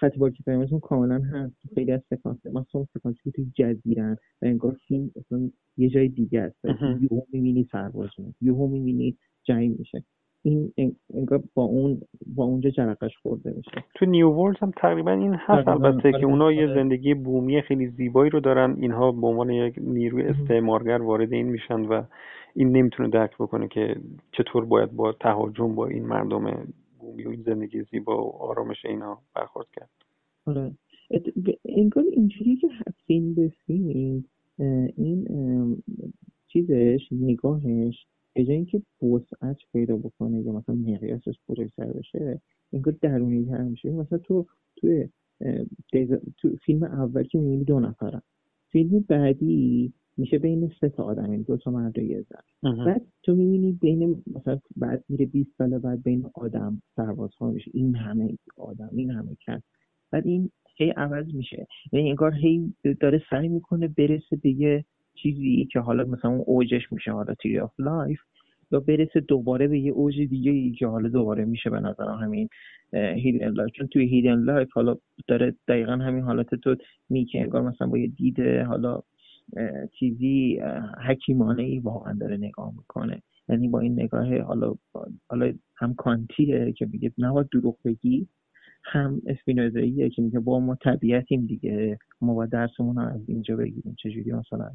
خط 0.00 0.18
باریک 0.18 0.30
قرمز 0.46 0.69
اون 0.69 0.80
کاملا 0.80 1.18
هست. 1.32 1.54
خیلی 1.74 1.92
از 1.92 2.00
سکانس 2.10 2.46
مثلا 2.46 2.84
سکانسی 2.94 3.20
که 3.24 3.30
توی 3.30 3.46
جزیره‌ن 3.54 4.16
و 4.42 4.46
انگار 4.46 4.76
فیلم 4.88 5.10
اصلا 5.16 5.50
یه 5.76 5.88
جای 5.88 6.08
دیگه 6.08 6.40
است. 6.40 6.64
یهو 7.00 7.20
می‌بینی 7.32 7.68
سرباز 7.72 8.08
یهو 8.40 8.66
می‌بینی 8.66 9.16
جنگ 9.44 9.78
میشه. 9.78 10.04
این 10.42 10.72
انگار 11.14 11.42
با 11.54 11.62
اون 11.62 12.00
با 12.26 12.44
اونجا 12.44 12.70
جرقش 12.70 13.16
خورده 13.22 13.54
میشه. 13.56 13.84
تو 13.94 14.06
نیو 14.06 14.30
ورلد 14.30 14.56
هم 14.60 14.72
تقریبا 14.76 15.10
این 15.10 15.34
هست. 15.34 15.68
البته 15.68 16.12
که 16.12 16.26
اونا 16.26 16.52
یه 16.52 16.74
زندگی 16.74 17.14
بومی 17.14 17.62
خیلی 17.62 17.86
زیبایی 17.86 18.30
رو 18.30 18.40
دارن. 18.40 18.76
اینها 18.80 19.12
به 19.12 19.26
عنوان 19.26 19.50
یک 19.50 19.74
نیروی 19.78 20.22
استعمارگر 20.22 21.02
وارد 21.02 21.32
این 21.32 21.46
میشن 21.46 21.80
و 21.80 22.02
این 22.54 22.72
نمی‌تونه 22.76 23.08
درک 23.08 23.34
بکنه 23.34 23.68
که 23.68 23.96
چطور 24.32 24.64
باید 24.64 24.92
با 24.92 25.12
تهاجم 25.12 25.74
با 25.74 25.86
این 25.86 26.06
مردم 26.06 26.66
و 27.06 27.30
این 27.30 27.42
زندگی 27.42 27.82
زیبا 27.82 28.24
و 28.24 28.36
آرامش 28.42 28.86
اینا 28.86 29.22
برخورد 29.34 29.66
کرد. 29.72 29.90
آره. 30.46 30.72
انگار 31.64 32.04
اینجوری 32.12 32.56
که 32.56 32.68
فیلم 33.06 33.34
به 33.34 33.52
فیلم 33.66 34.24
این 34.96 35.28
چیزش 36.48 37.08
نگاهش 37.12 38.06
به 38.34 38.44
جای 38.44 38.56
اینکه 38.56 38.82
وسعت 39.02 39.56
پیدا 39.72 39.96
بکنه 39.96 40.42
یا 40.42 40.52
مثلا 40.52 40.74
مقیاسش 40.74 41.34
بزرگتر 41.48 41.92
بشه 41.92 42.40
انگار 42.72 42.94
درونی 43.00 43.44
تر 43.44 43.62
میشه. 43.62 43.90
مثلا 43.90 44.18
تو 44.18 44.46
توی 44.76 45.08
تو 46.36 46.56
فیلم 46.56 46.82
اول 46.82 47.22
که 47.22 47.38
می‌بینی 47.38 47.64
دو 47.64 47.80
نفرن. 47.80 48.22
فیلم 48.68 49.04
بعدی 49.08 49.92
میشه 50.16 50.38
بین 50.38 50.72
سه 50.80 50.88
تا 50.88 51.04
آدم 51.04 51.32
یعنی 51.32 51.44
دو 51.44 51.56
تا 51.56 51.70
مرد 51.70 51.98
و 51.98 52.02
یه 52.02 52.24
زن. 52.30 52.84
بعد 52.84 53.02
تو 53.22 53.34
می‌بینی 53.34 53.72
بین 53.72 54.22
مثلا 54.34 54.58
بعد 54.76 55.04
میره 55.08 55.26
20 55.26 55.50
سال 55.58 55.78
بعد 55.78 56.02
بین 56.02 56.26
آدم 56.34 56.82
سربازها 56.96 57.50
میشه. 57.50 57.70
این 57.74 57.94
همه 57.94 58.38
آدم 58.56 58.90
این 58.92 59.10
همه 59.10 59.36
کس. 59.46 59.62
بعد 60.10 60.26
این 60.26 60.50
هی 60.76 60.90
عوض 60.90 61.34
میشه. 61.34 61.66
یعنی 61.92 62.08
انگار 62.08 62.34
هی 62.34 62.74
داره 63.00 63.22
سعی 63.30 63.48
می‌کنه 63.48 63.88
برسه 63.88 64.36
به 64.42 64.50
یه 64.50 64.84
چیزی 65.14 65.68
که 65.72 65.80
حالا 65.80 66.04
مثلا 66.04 66.30
اون 66.30 66.44
اوجش 66.46 66.92
میشه 66.92 67.12
حالا 67.12 67.34
Tree 67.34 67.58
of 67.58 67.80
Life 67.80 68.18
یا 68.72 68.80
برسه 68.80 69.20
دوباره 69.20 69.68
به 69.68 69.78
یه 69.78 69.92
اوج 69.92 70.20
دیگه 70.20 70.50
ای 70.50 70.70
که 70.70 70.86
حالا 70.86 71.08
دوباره 71.08 71.44
میشه 71.44 71.70
به 71.70 71.80
نظر 71.80 72.08
همین 72.08 72.48
Hidden 72.92 73.48
Life 73.48 73.72
چون 73.72 73.86
توی 73.86 74.08
Hidden 74.08 74.42
Life 74.42 74.72
حالا 74.72 74.96
داره 75.26 75.54
دقیقا 75.68 75.92
همین 75.92 76.22
حالت 76.22 76.54
تو 76.54 76.76
میگه. 77.08 77.40
انگار 77.40 77.62
مثلا 77.62 77.86
با 77.86 77.98
یه 77.98 78.06
دیده 78.06 78.64
حالا 78.64 79.02
چیزی 79.98 80.60
حکیمانه 81.06 81.62
ای 81.62 81.78
واقعا 81.78 82.12
داره 82.12 82.36
نگاه 82.36 82.72
می‌کنه. 82.76 83.22
یعنی 83.48 83.68
با 83.68 83.80
این 83.80 83.92
نگاه 83.92 84.38
حالا 84.38 84.74
حالا 85.28 85.52
هم 85.76 85.94
کانتیه 85.94 86.72
که 86.72 86.86
میگه 86.86 87.12
نباید 87.18 87.48
دروغ 87.48 87.78
بگی 87.84 88.28
هم 88.84 89.22
اسپینوزاییه 89.26 90.10
که 90.10 90.22
میگه 90.22 90.38
با 90.38 90.60
ما 90.60 90.74
طبیعتیم 90.74 91.46
دیگه. 91.46 91.98
ما 92.20 92.34
با 92.34 92.46
درسمون 92.46 92.98
از 92.98 93.20
اینجا 93.28 93.56
بگیریم. 93.56 93.96
چجوری 93.98 94.32
مثلا؟ 94.32 94.70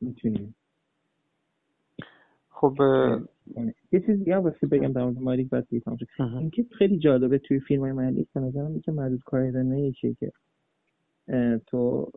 می‌تونیم 0.00 0.54
خب 2.48 2.76
یه 3.92 4.00
چیز 4.00 4.18
دیگه 4.18 4.36
واسه 4.36 4.66
بگم 4.66 4.92
در 4.92 5.04
مورد 5.04 5.18
ماریک 5.18 5.48
بعد 5.50 5.66
اینکه 6.18 6.66
خیلی 6.78 6.98
جالبه 6.98 7.38
توی 7.38 7.60
فیلم 7.60 7.80
های 7.80 7.92
من 7.92 8.14
به 8.34 8.40
نظرم 8.40 8.80
که 8.80 8.92
معدود 8.92 9.22
کار 9.24 9.50
که 9.98 10.32
تو 11.66 12.10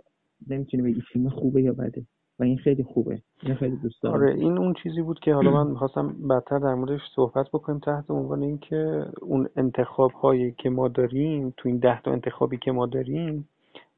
نمی‌تونی 0.47 0.83
بگی 0.83 1.01
فیلم 1.13 1.29
خوبه 1.29 1.61
یا 1.61 1.73
بده. 1.73 2.05
و 2.39 2.43
این 2.43 2.57
خیلی 2.57 2.83
خوبه. 2.83 3.21
این 3.43 3.55
خیلی 3.55 3.75
دوست 3.75 4.03
دارم. 4.03 4.15
آره 4.15 4.35
این 4.35 4.57
اون 4.57 4.73
چیزی 4.83 5.01
بود 5.01 5.19
که 5.19 5.33
حالا 5.33 5.51
من 5.51 5.71
می‌خواستم 5.71 6.27
بدتر 6.29 6.59
در 6.59 6.73
موردش 6.73 7.01
صحبت 7.15 7.47
بکنیم 7.53 7.79
تحت 7.79 8.11
عنوان 8.11 8.43
اینکه 8.43 9.05
اون 9.21 9.49
انتخاب 9.55 10.11
هایی 10.11 10.51
که 10.51 10.69
ما 10.69 10.87
داریم 10.87 11.53
تو 11.57 11.69
این 11.69 11.77
ده 11.77 12.01
تا 12.01 12.11
انتخابی 12.11 12.57
که 12.57 12.71
ما 12.71 12.85
داریم 12.85 13.47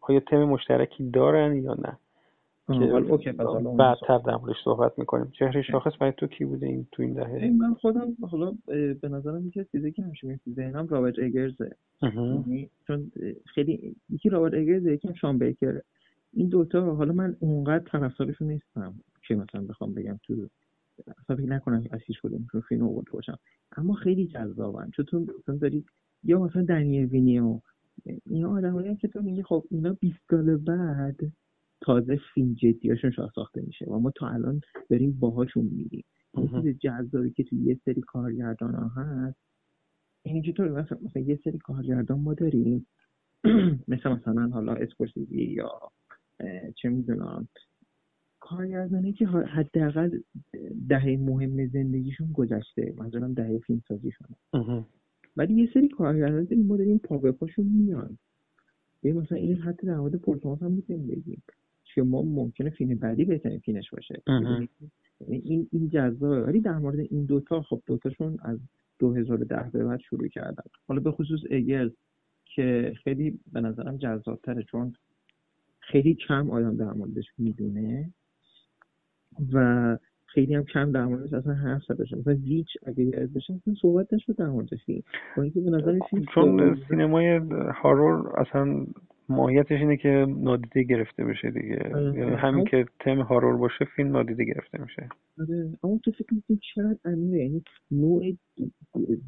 آیا 0.02 0.20
تم 0.20 0.44
مشترکی 0.44 1.10
دارن 1.10 1.56
یا 1.56 1.74
نه؟ 1.74 1.98
که 2.68 2.86
بعدتر 3.78 4.18
در 4.18 4.36
موردش 4.36 4.56
صحبت 4.64 5.00
می‌کنیم. 5.00 5.32
چهره 5.40 5.62
شاخص 5.62 5.92
برای 6.00 6.14
تو 6.18 6.28
کی 6.28 6.46
بوده 6.46 6.66
این 6.66 6.88
تو 6.92 7.04
این 7.04 7.14
دهه؟ 7.14 7.52
من 7.58 7.74
خودم 7.74 8.08
حالا 8.32 8.54
به 9.02 9.10
نظرم 9.10 9.48
یکی 9.48 9.66
چیزی 9.72 9.92
که 9.92 10.04
همیشه 10.04 10.28
میاد 10.28 10.40
ذهنم 10.50 10.88
رابرت 10.88 11.20
اگرزه. 11.20 11.76
یعنی 12.02 12.70
چون 12.88 13.12
خیلی 13.46 13.96
یکی 14.10 14.30
رابرت 14.30 14.54
اگرزه 14.54 14.94
یکی 14.94 15.10
شان 15.22 15.38
بیکر 15.38 15.80
این 16.34 16.50
دوتا 16.50 16.96
حالا 16.96 17.14
من 17.14 17.38
اونقدر 17.40 17.84
طرفدارشون 17.84 18.48
نیستم 18.48 18.96
که 19.28 19.36
مثلا 19.36 19.62
بخوام 19.62 19.94
بگم 19.94 20.20
تو 20.24 20.48
اصلا 21.08 21.36
فکر 21.36 21.50
نکنم 21.50 21.84
از 21.92 22.00
هیچ 22.06 22.22
کدومشون 22.22 22.62
فیلم 22.62 22.84
آورده 22.84 23.12
باشم. 23.12 23.40
اما 23.78 23.94
خیلی 23.94 24.28
جذابن. 24.28 24.92
چون 24.92 25.06
تو 25.06 25.20
مثلا 25.20 25.56
داری 25.56 25.86
یا 26.24 26.40
مثلا 26.40 26.64
دنی 26.64 27.06
ویلنوو 27.06 27.60
اینا 28.26 28.58
آدمایی 28.58 28.96
که 28.96 29.08
تو 29.08 29.22
میگی 29.22 29.44
خب 29.44 29.64
اینا 29.70 29.94
20 29.94 30.20
سال 30.30 30.58
بعد 30.58 31.20
تازه 31.82 32.20
فیلم 32.34 32.54
جدیاشون 32.54 33.12
شاه 33.12 33.32
ساخته 33.36 33.62
میشه 33.62 33.86
و 33.86 34.00
ما 34.00 34.12
تا 34.12 34.28
الان 34.28 34.62
داریم 34.90 35.18
باهاشون 35.20 35.66
میریم 35.66 36.04
چیز 36.36 36.78
جذابی 36.80 37.32
که 37.32 37.44
توی 37.44 37.60
یه 37.60 37.80
سری 37.86 38.02
کارگردان 38.02 38.74
ها 38.74 38.88
هست. 38.88 39.38
این 40.24 40.42
چطور 40.44 40.82
مثلا, 40.82 40.98
مثلا 41.02 41.22
یه 41.22 41.40
سری 41.44 41.58
کارگردان 41.58 42.20
ما 42.20 42.34
داریم. 42.34 42.88
مثل 43.88 44.10
مثلا 44.10 44.48
حالا 44.48 44.74
اسکورسیزی 44.74 45.44
یا 45.44 45.72
چه 46.76 46.90
می‌دونم 46.90 47.48
کارگردانی 48.40 49.14
که 49.14 49.28
حداقل 49.28 50.20
دهه 50.90 51.18
مهم 51.20 51.68
زندگیشون 51.68 52.32
گذشته 52.32 52.94
منظورم 52.98 53.34
دهه 53.34 53.58
فیلم 53.58 53.82
سازیشونه 53.88 54.36
ولی 55.38 55.54
یه 55.54 55.70
سری 55.74 55.88
کارگردان 55.88 56.44
داریم 56.44 56.66
ما 56.66 56.78
داریم 56.78 56.98
پا 56.98 57.18
به 57.18 57.32
پاشون 57.32 57.66
میان 57.66 58.18
مثلا 59.04 59.38
این 59.38 59.58
حتی 59.58 59.88
در 59.88 59.98
مورد 59.98 60.16
پرتماس 60.16 60.62
هم 60.62 60.72
می‌تونیم 60.72 61.08
بگیم 61.08 61.44
که 61.84 62.02
ما 62.02 62.22
ممکنه 62.22 62.70
فیلم 62.70 62.96
بعدی 62.96 63.26
بهترین 63.26 63.60
فیلمش 63.60 63.90
باشه. 63.90 64.22
یعنی 65.20 65.42
این 65.44 65.68
این 65.72 65.90
جذابه. 65.90 66.42
ولی 66.42 66.62
در 66.62 66.78
مورد 66.78 67.00
این 67.00 67.26
دوتا 67.26 67.62
خب 67.62 67.82
دوتاشون 67.86 68.38
از 68.42 68.60
2010 69.00 69.70
به 69.74 69.84
بعد 69.84 70.00
شروع 70.00 70.28
کردن. 70.28 70.64
حالا 70.88 71.00
به 71.00 71.12
خصوص 71.12 71.40
اگل 71.52 71.90
که 72.46 72.94
خیلی 73.04 73.40
به 73.54 73.62
نظرم 73.62 73.98
جذابتره 73.98 74.64
چون 74.64 74.94
خیلی 75.82 76.14
کم 76.28 76.50
آدم 76.50 76.78
در 76.78 76.94
موردش 76.94 77.26
می‌دونه 77.38 78.14
و 79.54 79.98
خیلی 80.26 80.56
هم 80.56 80.64
کم 80.64 80.92
در 80.92 81.06
موردش 81.06 81.34
اصلا 81.34 81.54
حرف 81.54 81.82
زده 81.88 82.06
شده. 82.06 82.20
مثلا 82.20 82.34
ویچ 82.34 82.68
اگه 82.86 83.04
یاد 83.04 83.34
بشه 83.34 83.54
اصلا 83.54 83.74
صحبت 83.82 84.14
نشد 84.14 84.36
در 84.36 84.50
موردش 84.50 84.80
با 85.38 85.44
اینکه 85.44 85.62
به 85.62 85.70
نظر 85.70 86.00
چون 86.34 86.78
سینمای 86.90 87.42
هارور 87.84 88.40
اصلا 88.40 88.86
ماهیتش 89.30 89.72
اینه 89.72 89.98
که 89.98 90.26
نادیده 90.30 90.84
گرفته 90.84 91.26
بشه 91.26 91.52
دیگه. 91.52 91.92
آره. 91.96 92.20
یعنی 92.20 92.36
همین 92.36 92.66
که 92.66 92.86
تم 93.00 93.22
هارور 93.22 93.58
باشه 93.58 93.86
فیلم 93.96 94.12
نادیده 94.12 94.44
گرفته 94.44 94.82
میشه. 94.82 95.10
آره. 95.40 95.70
اما 95.84 96.00
تو 96.04 96.12
فکر 96.12 96.34
می‌کنی 96.34 96.60
چقدر 96.76 96.98
عمیقه؟ 97.06 97.38
یعنی 97.38 97.64
نوع 97.92 98.24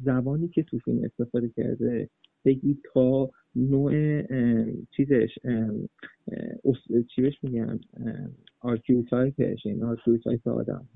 زبانی 0.04 0.48
که 0.48 0.62
تو 0.62 0.78
فیلم 0.78 1.04
استفاده 1.04 1.48
کرده 1.48 2.08
بگی 2.44 2.78
تا 2.94 3.30
نوع 3.56 4.22
چیزش 4.96 5.38
چی 7.14 7.22
بهش 7.22 7.38
میگن؟ 7.42 7.80
archetype 8.60 9.47
ش 9.47 9.66
این 9.66 9.84
archetype 9.84 10.48
آدم 10.48 10.88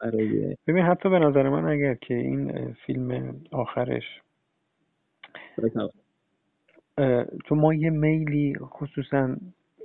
برای 0.00 0.56
ببین 0.66 0.84
حتی 0.84 1.10
به 1.10 1.18
نظر 1.18 1.48
من 1.48 1.64
اگر 1.64 1.94
که 1.94 2.14
این 2.14 2.72
فیلم 2.86 3.36
آخرش 3.50 4.04
چون 7.44 7.58
ما 7.58 7.74
یه 7.74 7.90
میلی 7.90 8.54
خصوصا 8.60 9.36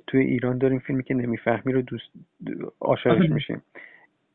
توی 0.08 0.22
ایران 0.22 0.58
داریم 0.58 0.80
فیلمی 0.80 1.04
که 1.04 1.14
نمی‌فهمی 1.14 1.74
رو 1.74 1.82
دوست 1.82 2.10
عاشقش 2.82 3.12
آره. 3.12 3.34
میشیم. 3.34 3.62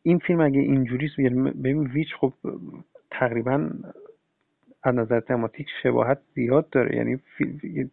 این 0.03 0.19
فیلم 0.19 0.41
اگه 0.41 0.61
اینجوریست 0.61 1.19
یعنی 1.19 1.51
ببین 1.51 1.87
ویچ 1.87 2.09
خب 2.21 2.33
تقریبا 3.11 3.71
از 4.83 4.95
نظر 4.95 5.21
تماتیک 5.21 5.67
شباهت 5.83 6.19
زیاد 6.35 6.71
داره. 6.71 6.97
یعنی 6.97 7.19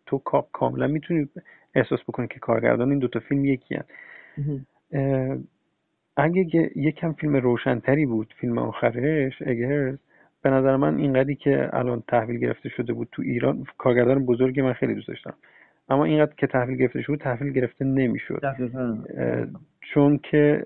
تو 0.06 0.18
کاملا 0.52 0.88
می‌تونی 0.88 1.30
احساس 1.76 2.00
بکنی 2.08 2.28
که 2.28 2.40
کارگردان 2.40 2.90
این 2.90 3.00
دوتا 3.00 3.20
فیلم 3.20 3.46
یکی 3.46 3.76
هست 3.76 3.90
اگه 6.18 6.72
یکم 6.76 7.14
فیلم 7.14 7.36
روشنتری 7.36 8.06
بود 8.06 8.34
فیلم 8.38 8.58
آخرش 8.58 9.42
اگرز 9.42 9.98
به 10.42 10.50
نظر 10.50 10.76
من 10.76 10.98
اینقدری 10.98 11.36
که 11.36 11.70
الان 11.74 12.04
تحویل 12.08 12.40
گرفته 12.40 12.70
شده 12.70 12.94
بود 12.94 13.08
تو 13.12 13.22
ایران 13.22 13.66
کارگردان 13.78 14.26
بزرگی 14.26 14.62
من 14.62 14.74
خیلی 14.74 14.96
دوست 14.96 15.08
داشتم. 15.08 15.34
اما 15.90 16.06
اینقدر 16.06 16.34
که 16.38 16.48
تحویل 16.48 16.78
گرفته 16.78 17.02
شده 17.02 17.18
تحویل 17.18 17.54
گرفته 17.54 17.86
نمی‌شد. 17.86 18.42
چون 19.82 20.18
که 20.18 20.64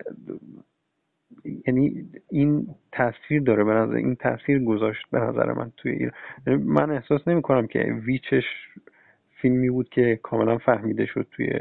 یعنی 1.68 2.06
این 2.30 2.68
تاثیر 2.92 3.42
داره 3.42 3.64
به 3.64 3.74
نظر 3.74 3.96
این 3.96 4.16
تاثیر 4.16 4.64
گذاشت 4.64 5.06
به 5.12 5.20
نظر 5.20 5.54
من 5.54 5.72
توی 5.78 5.92
ایران. 5.92 6.14
یعنی 6.48 6.64
من 6.64 6.92
احساس 6.92 7.28
نمی 7.28 7.42
کنم 7.42 7.68
که 7.68 7.80
ویچش 8.06 8.44
فیلمی 9.42 9.70
بود 9.70 9.90
که 9.90 10.20
کاملا 10.24 10.58
فهمیده 10.58 11.06
شد 11.06 11.28
توی 11.32 11.60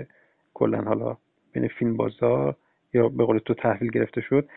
کلا 0.54 0.80
حالا 0.80 1.16
بین 1.52 1.68
فیلم 1.68 1.96
بازار 1.96 2.56
یا 2.94 3.08
به 3.08 3.24
قول 3.24 3.38
تو 3.38 3.54
تحویل 3.54 3.90
گرفته 3.90 4.20
شد. 4.20 4.48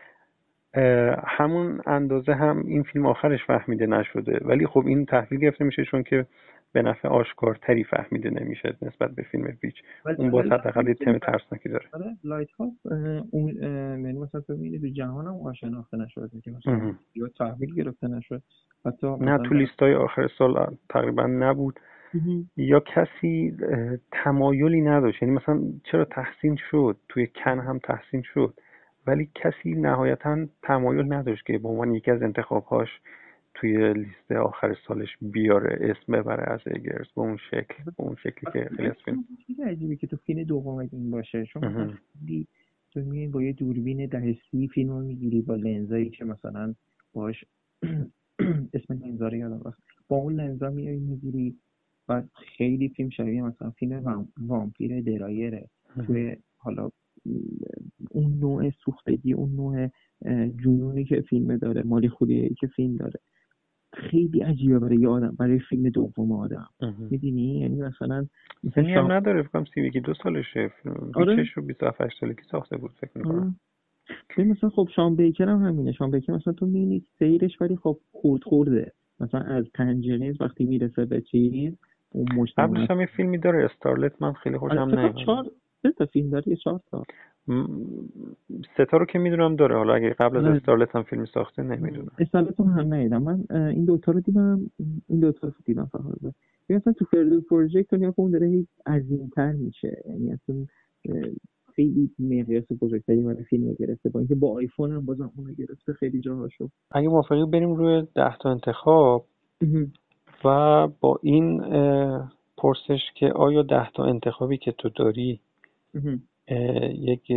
همون 1.28 1.82
اندازه 1.86 2.34
هم 2.34 2.64
این 2.68 2.84
فیلم 2.84 3.06
آخرش 3.06 3.40
فهمیده 3.48 3.86
نشده. 3.86 4.40
ولی 4.46 4.68
خب 4.68 4.84
این 4.88 5.06
تحویل 5.06 5.40
گرفته 5.40 5.66
میشه 5.66 5.86
چون 5.86 6.04
که 6.04 6.26
به 6.76 6.82
نفع 6.82 7.08
آشکارتری 7.08 7.84
فهمیده 7.84 8.30
نمیشه 8.30 8.78
نسبت 8.82 9.12
به 9.16 9.24
فیلم 9.24 9.58
ویچ. 9.64 9.76
اون 10.18 10.32
باز 10.32 10.46
حداقل 10.46 10.88
یه 10.88 10.94
تم 10.94 11.18
ترسناکی 11.18 11.70
داره. 11.70 11.86
آره 11.94 12.18
لایت 12.24 12.52
هاوس 12.52 12.74
اون 13.32 13.48
یعنی 14.06 14.20
مثلا 14.20 14.42
تو 14.42 14.56
تو 14.82 14.88
جهان 14.88 15.28
هم 15.28 15.48
آشناخته 15.48 15.98
نشده 15.98 16.42
که 16.44 16.52
مثلا 16.52 16.94
یا 17.16 17.28
تحویل 17.28 17.76
گرفته 17.76 18.08
نشد 18.08 18.42
حتی 18.86 19.08
نه 19.20 19.38
تو 19.38 19.54
لیست 19.56 19.80
های 19.80 19.94
آخر 19.94 20.28
سال 20.38 20.76
تقریبا 20.90 21.24
نبود. 21.24 21.80
یا 22.58 22.80
کسی 22.80 23.58
تمایلی 24.12 24.82
نداشت. 24.82 25.22
یعنی 25.22 25.36
مثلا 25.36 25.62
چرا 25.84 26.06
تحسین 26.06 26.56
شد؟ 26.72 26.98
توی 27.10 27.28
کن 27.28 27.60
هم 27.60 27.80
تحسین 27.80 28.22
شد. 28.22 28.54
ولی 29.08 29.30
کسی 29.36 29.74
نهایتا 29.74 30.46
تمایل 30.64 31.14
نداشت 31.14 31.46
که 31.46 31.58
به 31.58 31.68
عنوان 31.68 31.92
یکی 31.94 32.12
از 32.12 32.22
انتخابهاش 32.22 32.90
توی 33.56 33.94
لیست 33.94 34.32
آخر 34.32 34.78
سالش 34.88 35.18
بیاره 35.22 35.78
اسم 35.82 36.14
ببره 36.14 36.54
از 36.54 36.60
اگرز 36.66 37.08
به 37.16 37.22
اون 37.22 37.38
شکل 37.52 37.84
به 37.84 38.04
اون 38.04 38.16
شکلی 38.16 38.52
که 38.54 38.70
خیلی 38.76 38.90
از 38.90 38.96
فیلم. 39.06 39.26
چیز 39.48 39.60
عجیبی 39.60 39.98
که 39.98 40.08
تو 40.08 40.18
فیلم 40.18 40.44
دوم 40.44 40.76
این 40.76 41.12
باشه 41.12 41.46
شما 41.46 41.94
تو 42.92 43.00
میای 43.00 43.28
با 43.28 43.44
یه 43.44 43.54
دوربین 43.54 44.06
دستی 44.06 44.68
فیلم 44.68 44.90
رو 44.90 45.00
می‌گیری 45.00 45.42
با 45.42 45.56
لنزایی 45.56 46.10
که 46.10 46.26
مثلا 46.26 46.76
باش 47.14 47.46
اسم 48.74 48.94
لنزا 48.94 49.28
رو 49.28 49.36
یادم 49.36 49.74
با 50.08 50.18
اون 50.18 50.34
لنزا 50.34 50.70
میای 50.70 51.00
می‌گیری 51.00 51.56
و 52.10 52.24
خیلی 52.58 52.90
فیلم 52.90 53.10
شبیه 53.10 53.42
مثلا 53.42 53.70
فیلم 53.70 54.28
وامپیر 54.38 55.02
درایره 55.02 55.70
توی 56.06 56.36
حالا 56.58 56.90
اون 58.12 58.40
نوع 58.40 58.70
سوختگی 58.70 59.34
اون 59.34 59.56
نوع 59.56 59.90
جنونی 60.64 61.06
که 61.06 61.22
فیلم 61.22 61.58
داره 61.58 61.84
مالی 61.84 62.10
خوریه 62.10 62.50
که 62.50 62.68
فیلم 62.68 62.96
داره. 62.96 63.20
خیلی 63.96 64.42
عجیبه 64.42 64.80
برای 64.80 64.98
یه 64.98 65.08
آدم 65.08 65.36
برای 65.40 65.60
فیلم 65.60 65.90
دوم 65.90 66.32
آدم. 66.32 66.70
می‌دونی؟ 67.10 67.60
یعنی 67.60 67.82
مثلا 67.82 68.26
مثلا 68.64 68.84
هم 68.84 69.12
نداره 69.12 69.44
فکرم 69.44 69.66
سی 69.66 69.90
دو 69.90 70.14
سالشه. 70.24 70.72
آره. 71.14 71.46
رو 71.56 71.62
27 71.64 72.20
سالگی 72.20 72.42
ساخته 72.52 72.78
بود 72.78 72.92
فکر 72.92 73.12
می‌کنم. 73.16 73.58
آره. 74.38 74.48
مثلا 74.48 74.70
خب 74.70 74.90
شام 74.96 75.16
بیکر 75.16 75.50
هم 75.50 75.64
همینه. 75.66 75.92
شام 75.92 76.12
بیکر 76.12 76.34
مثلا 76.34 76.54
تو 76.54 76.66
می‌بینی 76.66 77.06
سیرش 77.20 77.62
ولی 77.62 77.76
خب 77.76 77.98
خورد 78.12 78.44
خورده. 78.44 78.92
مثلا 79.20 79.42
از 79.42 79.66
پنجره 79.74 80.34
وقتی 80.40 80.66
می‌رسه 80.66 81.06
به 81.06 81.22
چیز 81.22 81.74
اون 82.10 82.26
مجتمع 82.36 82.68
قبلش 82.68 82.92
هم 82.92 83.00
یه 83.00 83.06
فیلمی 83.06 83.38
داره 83.38 83.66
استارلت 83.66 84.22
من 84.22 84.34
خیلی 84.34 84.58
خوشم 84.58 84.78
آره، 84.78 84.96
نمیاد 84.96 85.16
چهار 85.26 85.46
سه 85.86 85.92
تا 85.92 86.06
فیلم 86.06 86.30
داره 86.30 86.44
یه 86.48 86.56
چهار 86.56 86.80
تا. 86.92 87.04
ستا 88.74 88.98
رو 88.98 89.06
که 89.06 89.20
می‌دونم 89.20 89.56
داره. 89.56 89.76
حالا 89.76 89.94
اگه 89.94 90.10
قبل 90.10 90.38
از 90.38 90.46
استارلت 90.46 90.96
هم 90.96 91.04
فیلم 91.04 91.26
ساخته 91.26 91.64
نمی‌دونم. 91.64 92.12
استارلت 92.20 92.60
هم 92.60 92.66
هم 92.66 92.94
ندیدم. 92.94 93.24
من 93.24 93.44
این 93.52 93.86
دوتا 93.86 94.12
رو 94.12 94.20
دیدم 94.20 94.72
این 95.08 95.20
دوتا 95.20 95.48
رو 95.48 95.54
دیدم 95.66 95.86
فقط. 95.86 96.04
یعنی 96.70 96.82
اصلا 96.82 96.94
تو 96.94 97.06
فردو 97.06 97.42
پروژکت 97.42 97.94
اون 97.94 98.14
اون 98.16 98.32
داره 98.32 98.66
تر 99.36 99.52
میشه. 99.52 100.04
یعنی 100.10 100.32
اصلا 100.32 100.56
خیلی 101.76 102.12
مقیاس 102.20 102.66
بزرگتری 102.82 103.22
برای 103.22 103.44
فیلم 103.44 103.74
گرفته. 103.74 104.10
با 104.10 104.20
اینکه 104.20 104.36
با 104.36 104.54
آیفون 104.54 104.92
هم 104.92 105.06
بازم 105.06 105.32
اونو 105.38 105.54
گرفته 105.54 105.94
خیلی 105.94 106.22
جاهاشو 106.22 106.70
اگه 106.92 107.08
موافقی 107.08 107.46
بریم 107.46 107.76
روی 107.76 108.08
ده 108.16 108.38
تا 108.38 108.52
انتخاب. 108.52 109.26
و 110.46 110.88
با 111.00 111.20
این 111.24 111.62
پرسش 112.58 113.02
که 113.16 113.26
آیا 113.26 113.62
ده 113.62 113.92
تا 113.92 114.06
انتخابی 114.06 114.58
که 114.58 114.72
تو 114.72 114.90
داری 114.90 115.40
یک 116.92 117.32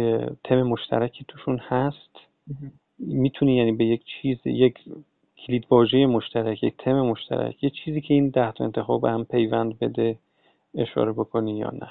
تم 0.45 0.63
مشترکی 0.63 1.25
توشون 1.29 1.59
هست. 1.59 2.11
می‌تونی 2.99 3.57
یعنی 3.57 3.73
به 3.73 3.85
یک 3.85 4.05
چیز 4.05 4.39
یک 4.45 4.75
کلید 5.37 5.65
واژه 5.71 6.07
مشترک 6.07 6.63
یک 6.63 6.75
تم 6.79 7.01
مشترک 7.01 7.65
یه 7.65 7.71
چیزی 7.71 8.01
که 8.01 8.15
این 8.15 8.29
ده 8.29 8.53
تا 8.53 8.65
انتخاب 8.65 9.05
هم 9.05 9.25
پیوند 9.25 9.79
بده 9.79 10.19
اشاره 10.75 11.13
بکنی 11.13 11.59
یا 11.59 11.71
نه. 11.71 11.89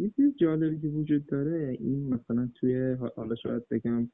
یه 0.00 0.10
چیز 0.16 0.36
جالبی 0.36 0.80
که 0.80 0.88
وجود 0.88 1.26
داره 1.26 1.76
این 1.80 2.14
مثلا 2.14 2.48
توی 2.54 2.96
حالا 3.16 3.34
شاید 3.34 3.68
بگم 3.70 4.08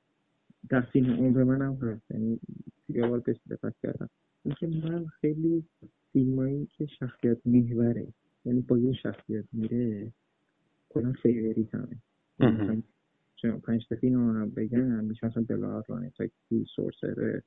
در 0.69 0.81
فیلم 0.81 1.13
عمر 1.13 1.45
من 1.45 1.63
هم 1.63 1.75
هست 1.75 2.11
یعنی 2.11 2.41
یه 2.89 3.07
بار 3.07 3.21
بهش 3.21 3.37
دقت 3.51 3.75
کردم. 3.83 4.09
اینکه 4.45 4.67
من 4.67 5.07
خیلی 5.07 5.65
فیلمایی 6.13 6.69
که 6.77 6.87
شخصیت 6.87 7.47
محوره 7.47 8.07
یعنی 8.45 8.61
با 8.61 8.79
یه 8.79 8.93
شخصیت 8.93 9.45
میره 9.53 10.13
کلا 10.89 11.13
فیوریت 11.13 11.75
همه 11.75 12.83
چون 13.37 13.61
پنج 13.61 13.87
تا 13.89 13.97
فیلم 13.97 14.31
رو 14.31 14.47
بگم 14.47 15.05
میشه 15.05 15.27
مثلا 15.27 15.43
بلا 15.43 15.83
تاکسی 16.17 16.67
سورسر 16.77 17.43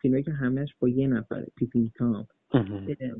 فیلمایی 0.00 0.22
که 0.24 0.32
همش 0.32 0.74
با 0.78 0.88
یه 0.88 1.06
نفره 1.06 1.46
پیپین 1.56 1.90
تام. 1.94 2.26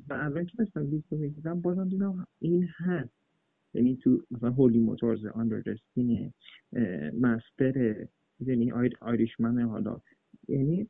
و 0.09 0.13
اول 0.13 0.45
که 0.45 0.57
داشتم 0.59 0.81
لیست 0.81 1.13
رو 1.13 1.19
می‌دیدم 1.19 1.61
بازم 1.61 1.89
دیدم 1.89 2.27
این 2.41 2.69
هست. 2.77 3.15
یعنی 3.75 3.97
تو 3.97 4.23
مثلا 4.31 4.51
هولی 4.51 4.79
موتورز 4.79 5.27
آندردستینه 5.27 6.33
مستر 7.21 8.07
یعنی 8.41 8.73
آیریشمن 9.01 9.61
حالا. 9.61 10.01
یعنی 10.49 10.89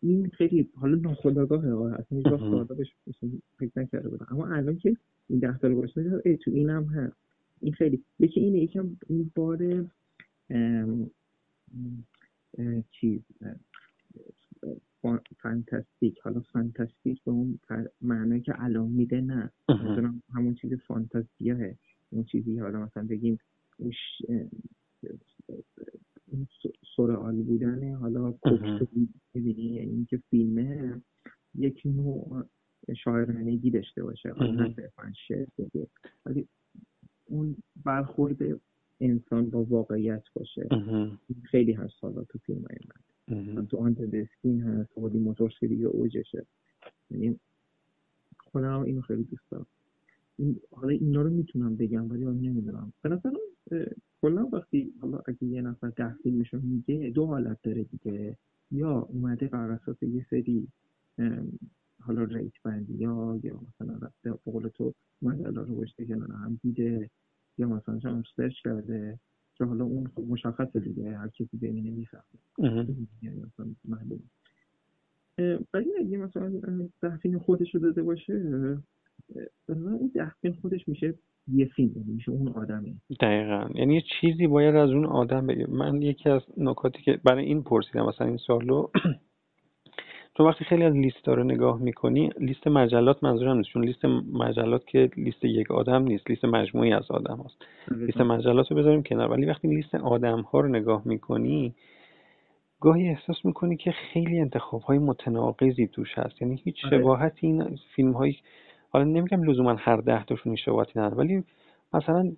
این 0.00 0.28
خیلی 0.28 0.70
حالا 0.74 0.96
ناخداگاهه 0.96 1.94
اصلا 1.94 2.18
هیچ 2.18 2.26
وقت 2.26 2.68
بهش 2.68 2.94
فکر 3.58 3.72
نکرده 3.76 4.08
بودم. 4.08 4.26
اما 4.30 4.46
الان 4.46 4.78
که 4.78 4.96
این 5.28 5.38
ده 5.38 5.58
تا 5.58 5.68
رو 5.68 5.86
ای 6.24 6.36
تو 6.36 6.50
اینم 6.50 6.84
هست. 6.84 7.16
این 7.60 7.72
خیلی. 7.72 8.04
یکی 8.18 8.40
اینه 8.40 8.58
یکم 8.58 8.96
این 9.08 9.30
بار 9.34 9.86
چیز 12.90 13.20
فانتاستیک. 15.42 16.18
حالا 16.18 16.40
فانتاستیک 16.40 17.24
به 17.24 17.30
اون 17.30 17.58
معنی 18.00 18.40
که 18.40 18.62
الان 18.62 18.88
میده 18.88 19.20
نه. 19.20 19.50
مثلا 19.68 20.14
همون 20.34 20.54
چیز 20.54 20.74
فانتازیاه 20.74 21.58
اون 22.10 22.24
چیزی 22.24 22.58
حالا 22.58 22.84
مثلا 22.84 23.06
بگیم 23.06 23.38
سرعالی 26.96 27.42
بودن. 27.42 27.92
حالا 27.94 28.32
کپت 28.32 28.88
می‌بینی 29.34 29.62
یعنی 29.62 29.90
اینکه 29.90 30.22
فیلمه 30.30 31.00
یک 31.54 31.82
نوع 31.84 32.44
شاعرانگی 32.96 33.70
داشته 33.70 34.02
باشه. 34.02 34.32
نه 34.42 34.74
صرفا 34.74 35.12
شعر 35.28 35.46
ولی 36.26 36.48
اون 37.24 37.56
برخورد 37.84 38.60
انسان 39.00 39.50
با 39.50 39.64
واقعیت 39.64 40.22
باشه. 40.34 40.68
خیلی 41.44 41.72
هست 41.72 41.94
حالا 42.00 42.24
تو 42.24 42.38
فیلم 42.38 42.64
های 42.70 42.78
من 43.54 43.66
تو 43.66 43.76
آنت 43.76 44.00
دسکین 44.00 44.60
هست 44.60 44.92
خودی 44.92 45.18
موتور 45.18 45.54
سری 45.60 45.84
اوجشه. 45.84 46.46
یعنی 47.10 47.40
خودم 48.38 48.80
اینو 48.80 49.00
خیلی 49.00 49.22
دوست 49.22 49.50
دارم. 49.50 49.66
حالا 50.70 50.88
اینا 50.88 51.22
رو 51.22 51.30
می‌تونم 51.30 51.76
بگم 51.76 52.10
ولی 52.10 52.24
من 52.24 52.40
نمی‌دونم. 52.40 52.92
به 53.02 53.08
نظرم 53.08 53.34
کلا 54.22 54.48
وقتی 54.52 54.94
حالا 55.00 55.18
اگه 55.26 55.44
یه 55.44 55.62
نفر 55.62 55.88
ده 55.88 56.14
فیلمشو 56.22 56.60
میگه 56.60 57.10
دو 57.10 57.26
حالت 57.26 57.58
داره 57.62 57.84
دیگه. 57.84 58.36
یا 58.70 58.90
اومده 59.00 59.48
بر 59.48 59.70
اساس 59.70 60.02
یه 60.02 60.26
سری 60.30 60.68
حالا 62.00 62.24
ریت 62.24 62.52
بندی 62.64 62.94
یا 62.94 63.40
یا 63.42 63.60
مثلا 63.68 63.98
رفته 64.02 64.30
قول 64.30 64.68
تو 64.68 64.94
مجله 65.22 65.62
رو 65.62 65.76
گشته 65.76 66.06
کنار 66.06 66.30
هم 66.30 66.60
دیده 66.62 67.10
یا 67.58 67.68
مثلا 67.68 68.00
شما 68.00 68.22
سرچ 68.36 68.62
کرده 68.64 69.18
که 69.54 69.64
حالا 69.64 69.84
اون 69.84 70.06
خب 70.06 70.22
مشخصه 70.28 70.80
دیگه 70.80 71.18
هر 71.18 71.28
کسی 71.28 71.56
ببینه 71.56 71.90
می‌فهمه 71.90 72.24
ولی 75.74 75.96
اگه 75.98 76.18
مثلا 76.18 76.88
ده 77.02 77.38
خودش 77.38 77.74
رو 77.74 77.80
داده 77.80 78.02
باشه 78.02 78.32
اون 79.68 80.12
ده 80.14 80.52
خودش 80.62 80.88
میشه 80.88 81.14
یه 81.54 81.66
فیلم 81.66 82.04
میشه 82.06 82.32
اون 82.32 82.48
آدمه. 82.48 82.94
دقیقا. 83.20 83.68
یعنی 83.74 83.94
یه 83.94 84.02
چیزی 84.20 84.46
باید 84.46 84.76
از 84.76 84.90
اون 84.90 85.06
آدم 85.06 85.46
بگه 85.46 85.66
من 85.68 86.02
یکی 86.02 86.30
از 86.30 86.42
نکاتی 86.56 87.02
که 87.02 87.20
برای 87.24 87.44
این 87.44 87.62
پرسیدم 87.62 88.06
مثلا 88.06 88.26
این 88.26 88.36
سوالو 88.36 88.86
تو 90.34 90.44
وقتی 90.44 90.64
خیلی 90.64 90.84
از 90.84 90.94
لیست 90.94 91.28
رو 91.28 91.44
نگاه 91.44 91.78
می‌کنی 91.82 92.30
لیست 92.40 92.66
مجلات 92.66 93.24
منظورم 93.24 93.56
نیست 93.56 93.68
چون 93.68 93.84
لیست 93.84 94.04
مجلات 94.32 94.86
که 94.86 95.10
لیست 95.16 95.44
یک 95.44 95.70
آدم 95.70 96.02
نیست 96.02 96.30
لیست 96.30 96.44
مجموعی 96.44 96.92
از 96.92 97.10
آدم 97.10 97.44
هست 97.44 97.56
لیست 97.90 98.20
مجلات 98.20 98.70
رو 98.70 98.76
بذاریم 98.76 99.02
کنار. 99.02 99.30
ولی 99.30 99.46
وقتی 99.46 99.68
لیست 99.68 99.94
آدم 99.94 100.40
ها 100.40 100.60
رو 100.60 100.68
نگاه 100.68 101.02
می‌کنی 101.04 101.74
گاهی 102.80 103.08
احساس 103.08 103.44
می‌کنی 103.44 103.76
که 103.76 103.92
خیلی 103.92 104.40
انتخاب 104.40 104.82
های 104.82 104.98
متناقضی 104.98 105.86
توش 105.86 106.18
هست. 106.18 106.42
یعنی 106.42 106.60
هیچ 106.64 106.84
آره. 106.84 106.98
شباهتی 106.98 107.46
این 107.46 107.78
فیلم 107.96 108.12
های 108.12 108.34
حالا 108.88 109.04
نمیگم 109.04 109.42
لزوما 109.42 109.74
هر 109.78 109.96
ده 109.96 110.24
تاشون 110.24 110.56
شباهتی 110.56 110.92
نداره 110.98 111.14
ولی 111.14 111.44
مثلا 111.94 112.32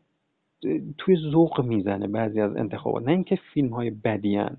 توی 0.98 1.16
ذوق 1.16 1.60
می‌زنه 1.60 2.06
بعضی 2.06 2.40
از 2.40 2.56
انتخابات 2.56 3.02
نه 3.04 3.12
اینکه 3.12 3.38
فیلم 3.54 3.68
های 3.68 3.90
بدی 3.90 4.36
هن. 4.36 4.56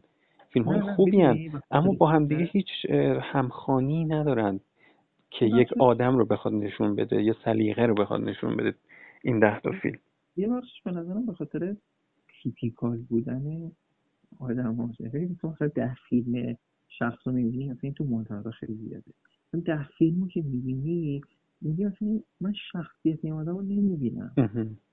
فیلم 0.50 0.66
های 0.66 0.82
خوبی 0.82 1.22
هن. 1.22 1.38
اما 1.72 1.94
با 1.94 2.08
همدیگه 2.08 2.44
هیچ 2.44 2.68
همخانی 3.22 4.06
ندارن 4.06 4.60
که 5.30 5.46
یک 5.46 5.74
آدم 5.74 6.18
رو 6.18 6.26
بخواد 6.26 6.54
نشون 6.54 6.96
بده 6.96 7.24
یا 7.24 7.36
سلیقه 7.46 7.86
رو 7.86 7.94
بخواد 7.94 8.22
نشون 8.22 8.56
بده 8.56 8.76
این 9.24 9.40
ده 9.40 9.60
تا 9.60 9.72
فیلم 9.72 10.00
یه 10.38 10.48
بخشش 10.48 10.82
به 10.82 10.92
نظرم 10.92 11.26
به 11.26 11.34
خاطر 11.34 11.76
تیپیکال 12.44 12.98
بودن 12.98 13.72
آدم 14.40 14.74
ها 14.74 14.86
مثلا 14.86 15.68
ده 15.68 15.96
فیلم 16.10 16.58
شخص 16.90 17.28
رو 17.28 17.32
می‌بینی 17.34 17.76
این 17.82 17.94
تو 17.94 18.04
منطقه 18.04 18.52
خیلی 18.52 18.74
زیاده 18.74 19.12
در 19.66 19.84
فیلمو 19.98 20.28
که 20.28 20.42
می‌بینی 20.42 21.22
میگی 21.62 21.86
مثلا 21.86 22.20
من 22.42 22.54
شخصیت 22.72 23.20
این 23.24 23.34
آدم 23.34 23.56
رو 23.58 23.62
نمی‌بینم. 23.62 24.32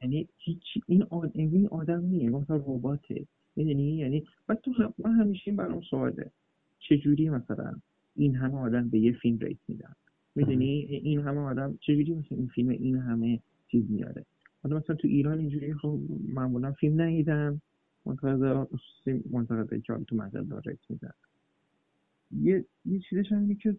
یعنی 0.02 0.28
هیچ 0.38 0.62
این 0.86 1.02
آدم 1.02 1.30
این 1.34 1.68
آدم 1.68 2.00
نیست. 2.00 2.34
مثلا 2.34 2.56
رباته. 2.56 3.26
می‌دونی؟ 3.56 3.96
یعنی 3.96 4.26
من 4.48 4.54
تو 4.54 4.72
هم... 4.72 4.94
من 4.98 5.12
همیشه 5.12 5.52
برام 5.52 5.80
سواله. 5.80 6.30
چجوری 6.78 7.30
مثلا 7.30 7.74
این 8.16 8.34
همه 8.34 8.58
آدم 8.58 8.88
به 8.88 8.98
یه 8.98 9.12
فیلم 9.12 9.38
ریت 9.38 9.58
میدن؟ 9.68 9.92
می‌دونی؟ 10.34 10.66
این 10.66 11.20
همه 11.20 11.40
آدم 11.40 11.78
چجوری 11.80 12.14
مثلا 12.14 12.38
این 12.38 12.46
فیلم 12.46 12.68
این 12.68 12.96
همه 12.96 13.40
چیز 13.68 13.90
میاره؟ 13.90 14.24
حالا 14.62 14.76
مثلا 14.76 14.96
تو 14.96 15.08
ایران 15.08 15.38
اینجوری 15.38 15.74
خب 15.74 15.98
معمولا 16.34 16.72
فیلم 16.72 17.00
ندیدم 17.00 17.60
منتقد 18.06 18.68
منتقد 19.30 19.82
که 19.82 19.94
تو 20.06 20.16
مجله 20.16 20.60
ریت 20.64 20.78
میدن. 20.90 21.12
یه 22.30 22.64
یه 22.84 23.00
چیزش 23.10 23.32
هم 23.32 23.54
که 23.54 23.76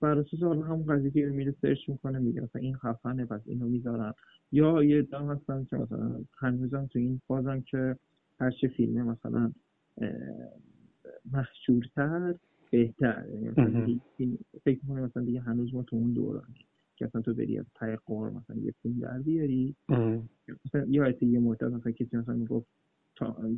بر 0.00 0.18
اساس 0.18 0.42
حالا 0.42 0.62
همون 0.62 0.86
قضیه 0.86 1.10
که 1.10 1.26
میره 1.26 1.54
سرچ 1.62 1.88
می‌کنه 1.88 2.18
میگه 2.18 2.40
مثلا 2.40 2.62
این 2.62 2.76
خفنه 2.76 3.24
پس 3.24 3.40
اینو 3.46 3.68
می‌ذارم 3.68 4.14
یا 4.52 4.84
یه 4.84 5.02
دم 5.02 5.30
هستن 5.30 5.66
که 5.70 5.76
مثلا 5.76 6.24
هنوزم 6.38 6.86
تو 6.86 6.98
این 6.98 7.20
فازن 7.28 7.60
که 7.60 7.96
هر 8.40 8.50
چه 8.50 8.68
فیلمه 8.68 9.02
مثلا 9.02 9.52
مخشورتر 11.32 12.34
بهتر. 12.70 13.24
یعنی 13.58 14.00
فکر 14.64 14.78
می‌کنه 14.82 15.00
مثلا 15.00 15.22
دیگه 15.22 15.40
هنوز 15.40 15.74
ما 15.74 15.82
تو 15.82 15.96
اون 15.96 16.12
دورانی 16.12 16.66
که 16.96 17.04
اصلا 17.04 17.20
تو 17.20 17.34
بری 17.34 17.58
از 17.58 17.66
پای 17.74 17.96
قور 17.96 18.30
مثلا 18.30 18.56
یه 18.56 18.74
فیلم 18.82 19.00
در 19.00 19.18
بیاری. 19.18 19.74
مثلا 20.64 20.84
یا 20.88 21.14
یه 21.20 21.38
مدت 21.38 21.62
مثلا 21.62 21.92
کسی 21.92 22.16
مثلا 22.16 22.34
می‌گفت 22.34 22.66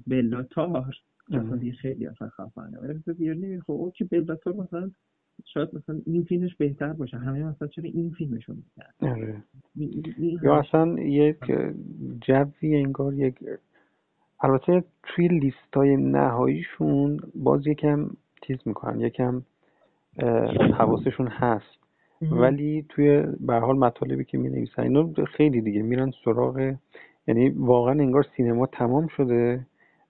بلا 0.07 0.43
تار 0.43 0.97
مثلا 1.29 1.57
دیگه 1.57 1.73
خیلی 1.73 2.07
اصلا 2.07 2.29
خفنه. 2.29 2.79
ولی 2.79 2.93
مثلا 2.93 3.14
دیگه 3.14 3.35
نمی‌خواد. 3.35 3.79
او 3.79 3.91
که 3.91 4.05
بلا 4.05 4.35
تار 4.35 4.55
مثلا 4.55 4.91
شاید 5.45 5.68
مثلا 5.72 6.01
این 6.07 6.24
فیلمش 6.24 6.55
بهتر 6.55 6.93
باشه. 6.93 7.16
همه 7.16 7.45
مثلا 7.45 7.68
چرا 7.68 7.84
این 7.84 8.11
فیلمشو 8.11 8.53
میگن 8.53 9.12
آره. 9.12 9.43
یا 10.43 10.59
اصلا 10.59 11.01
یک 11.01 11.39
جوی 12.20 12.76
انگار 12.76 13.14
یک 13.14 13.34
البته 14.41 14.84
توی 15.03 15.28
لیستای 15.28 15.97
نهاییشون 15.97 17.20
باز 17.34 17.66
یکم 17.66 18.11
چیز 18.43 18.57
می‌کنن 18.66 19.01
یکم 19.01 19.43
حواسشون 20.78 21.26
هست. 21.26 21.78
ولی 22.22 22.84
توی 22.89 23.22
به 23.41 23.55
حال 23.55 23.78
مطالبی 23.78 24.24
که 24.24 24.39
می 24.39 24.49
نویسن 24.49 24.82
اینا 24.82 25.12
خیلی 25.24 25.61
دیگه 25.61 25.82
میرن 25.82 26.11
سراغ 26.24 26.74
یعنی 27.26 27.49
واقعا 27.49 27.93
انگار 27.93 28.26
سینما 28.36 28.66
تمام 28.66 29.07
شده 29.07 29.66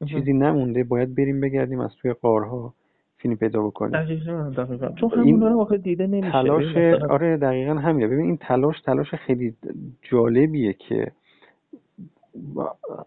چیزی 0.07 0.33
نمونده 0.33 0.85
باید 0.85 1.15
بریم 1.15 1.41
بگردیم 1.41 1.81
از 1.81 1.91
توی 1.97 2.13
قارها 2.13 2.75
فیلم 3.19 3.37
پیدا 3.37 3.63
بکنیم 3.63 3.93
دقیقا 3.93 4.89
چون 5.01 5.11
همون 5.11 5.53
واقع 5.53 5.77
دیده 5.77 6.07
نمیشه. 6.07 6.33
تلاش 6.33 6.77
آره 7.11 7.37
دقیقا 7.37 7.75
همینه. 7.75 8.07
ببین 8.07 8.27
این 8.27 8.37
تلاش 8.37 8.81
تلاش 8.81 9.15
خیلی 9.15 9.55
جالبیه 10.03 10.73
که 10.73 11.13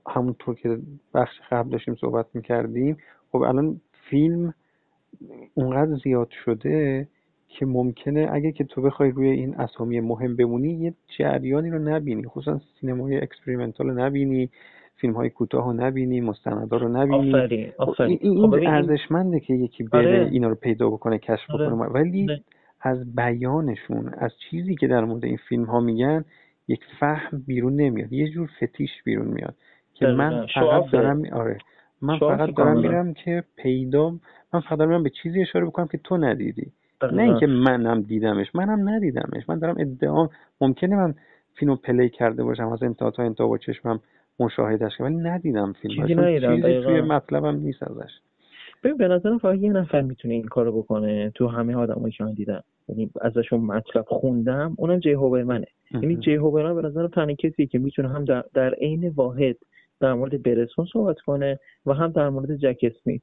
همونطور 0.07 0.55
که 0.55 0.79
بخش 1.13 1.35
قبل 1.51 1.69
داشتیم 1.69 1.95
صحبت 1.95 2.25
می‌کردیم 2.33 2.97
خب 3.31 3.41
الان 3.41 3.81
فیلم 4.09 4.53
اونقدر 5.53 5.95
زیاد 6.03 6.29
شده 6.45 7.07
که 7.47 7.65
ممکنه 7.65 8.29
اگه 8.31 8.51
که 8.51 8.63
تو 8.63 8.81
بخوای 8.81 9.11
روی 9.11 9.29
این 9.29 9.55
اسامی 9.55 9.99
مهم 9.99 10.35
بمونی 10.35 10.73
یه 10.73 10.93
جریانی 11.17 11.69
رو 11.69 11.79
نبینی. 11.79 12.23
خصوصا 12.27 12.61
سینمای 12.81 13.17
experimental 13.17 13.89
رو 13.89 13.99
نبینی. 13.99 14.49
فیلم 15.01 15.13
های 15.13 15.29
کوتاه 15.29 15.65
رو 15.65 15.73
نبینی 15.73 16.21
مستندا 16.21 16.77
رو 16.77 16.89
نبینی. 16.89 17.33
آفرین 17.33 17.71
آفرین. 17.77 18.19
این, 18.21 18.47
خب 18.47 18.53
ارزشمنده 18.53 19.39
که 19.39 19.53
یکی 19.53 19.83
بره 19.83 20.19
آره. 20.19 20.29
اینا 20.31 20.47
رو 20.47 20.55
پیدا 20.55 20.89
بکنه 20.89 21.17
کشف 21.17 21.51
آره. 21.51 21.67
بکنه. 21.67 21.85
ولی 21.85 22.23
آره. 22.23 22.41
از 22.81 23.15
بیانشون 23.15 24.13
از 24.17 24.31
چیزی 24.49 24.75
که 24.75 24.87
در 24.87 25.05
مورد 25.05 25.25
این 25.25 25.37
فیلم 25.49 25.65
ها 25.65 25.79
میگن 25.79 26.25
یک 26.67 26.79
فهم 26.99 27.43
بیرون 27.47 27.75
نمیاد. 27.75 28.13
یه 28.13 28.29
جور 28.29 28.49
فتیش 28.63 28.89
بیرون 29.05 29.27
میاد 29.27 29.55
که 29.93 30.07
من 30.07 30.45
فقط 30.55 30.91
دارم 30.91 31.23
آره. 31.33 31.57
من 32.01 32.19
فقط 32.19 32.55
دارم 32.55 32.79
میرم 32.79 33.13
که 33.13 33.43
پیدا 33.55 34.09
من 34.53 34.59
فقط 34.59 34.77
دارم 34.77 34.89
میرم 34.89 35.03
به 35.03 35.11
چیزی 35.23 35.41
اشاره 35.41 35.65
بکنم 35.65 35.87
که 35.87 35.97
تو 35.97 36.17
ندیدی. 36.17 36.71
نه 37.13 37.21
اینکه 37.21 37.47
منم 37.47 38.01
دیدمش 38.01 38.55
منم 38.55 38.89
ندیدمش. 38.89 39.49
من 39.49 39.59
دارم 39.59 39.75
ادعام 39.79 40.29
ممکنه 40.61 40.95
من 40.95 41.13
فیلمو 41.55 41.75
پلی 41.75 42.09
کرده 42.09 42.43
باشم 42.43 42.67
از 42.67 42.83
انتها 42.83 43.11
تا 43.11 43.23
انتها 43.23 43.47
با 43.47 43.57
چشمم 43.57 43.99
مشاهدهش 44.41 45.01
ولی 45.01 45.15
ندیدم 45.15 45.73
فیلم 45.81 46.07
چیزی 46.07 46.39
چیزی 46.39 46.81
توی 46.83 47.01
مطلبم 47.01 47.55
نیست 47.55 47.83
ازش. 47.83 48.11
ببین 48.83 48.97
به 48.97 49.07
نظرم 49.07 49.37
فقط 49.37 49.59
یه 49.59 49.71
نفر 49.71 50.01
می‌تونه 50.01 50.33
این 50.33 50.43
کارو 50.43 50.81
بکنه 50.81 51.31
تو 51.35 51.47
همه 51.47 51.75
آدمایی 51.75 52.13
که 52.13 52.23
من 52.23 52.33
دیدم. 52.33 52.63
یعنی 52.89 53.11
ازشون 53.21 53.59
مطلب 53.59 54.05
خوندم 54.07 54.73
اونم 54.77 54.99
جی 54.99 55.15
منه 55.15 55.67
یعنی 55.91 56.15
جی 56.15 56.35
هوبرمن 56.35 56.81
به 56.81 56.87
نظرم 56.87 57.07
تنها 57.07 57.33
کسی 57.33 57.67
که 57.67 57.79
می‌تونه 57.79 58.09
هم 58.09 58.25
در, 58.25 58.43
در 58.53 58.73
عین 58.73 59.09
واحد 59.09 59.57
در 59.99 60.13
مورد 60.13 60.43
برسون 60.43 60.85
صحبت 60.93 61.19
کنه 61.19 61.59
و 61.85 61.93
هم 61.93 62.11
در 62.11 62.29
مورد 62.29 62.55
جک 62.55 62.77
اسمیت. 62.81 63.21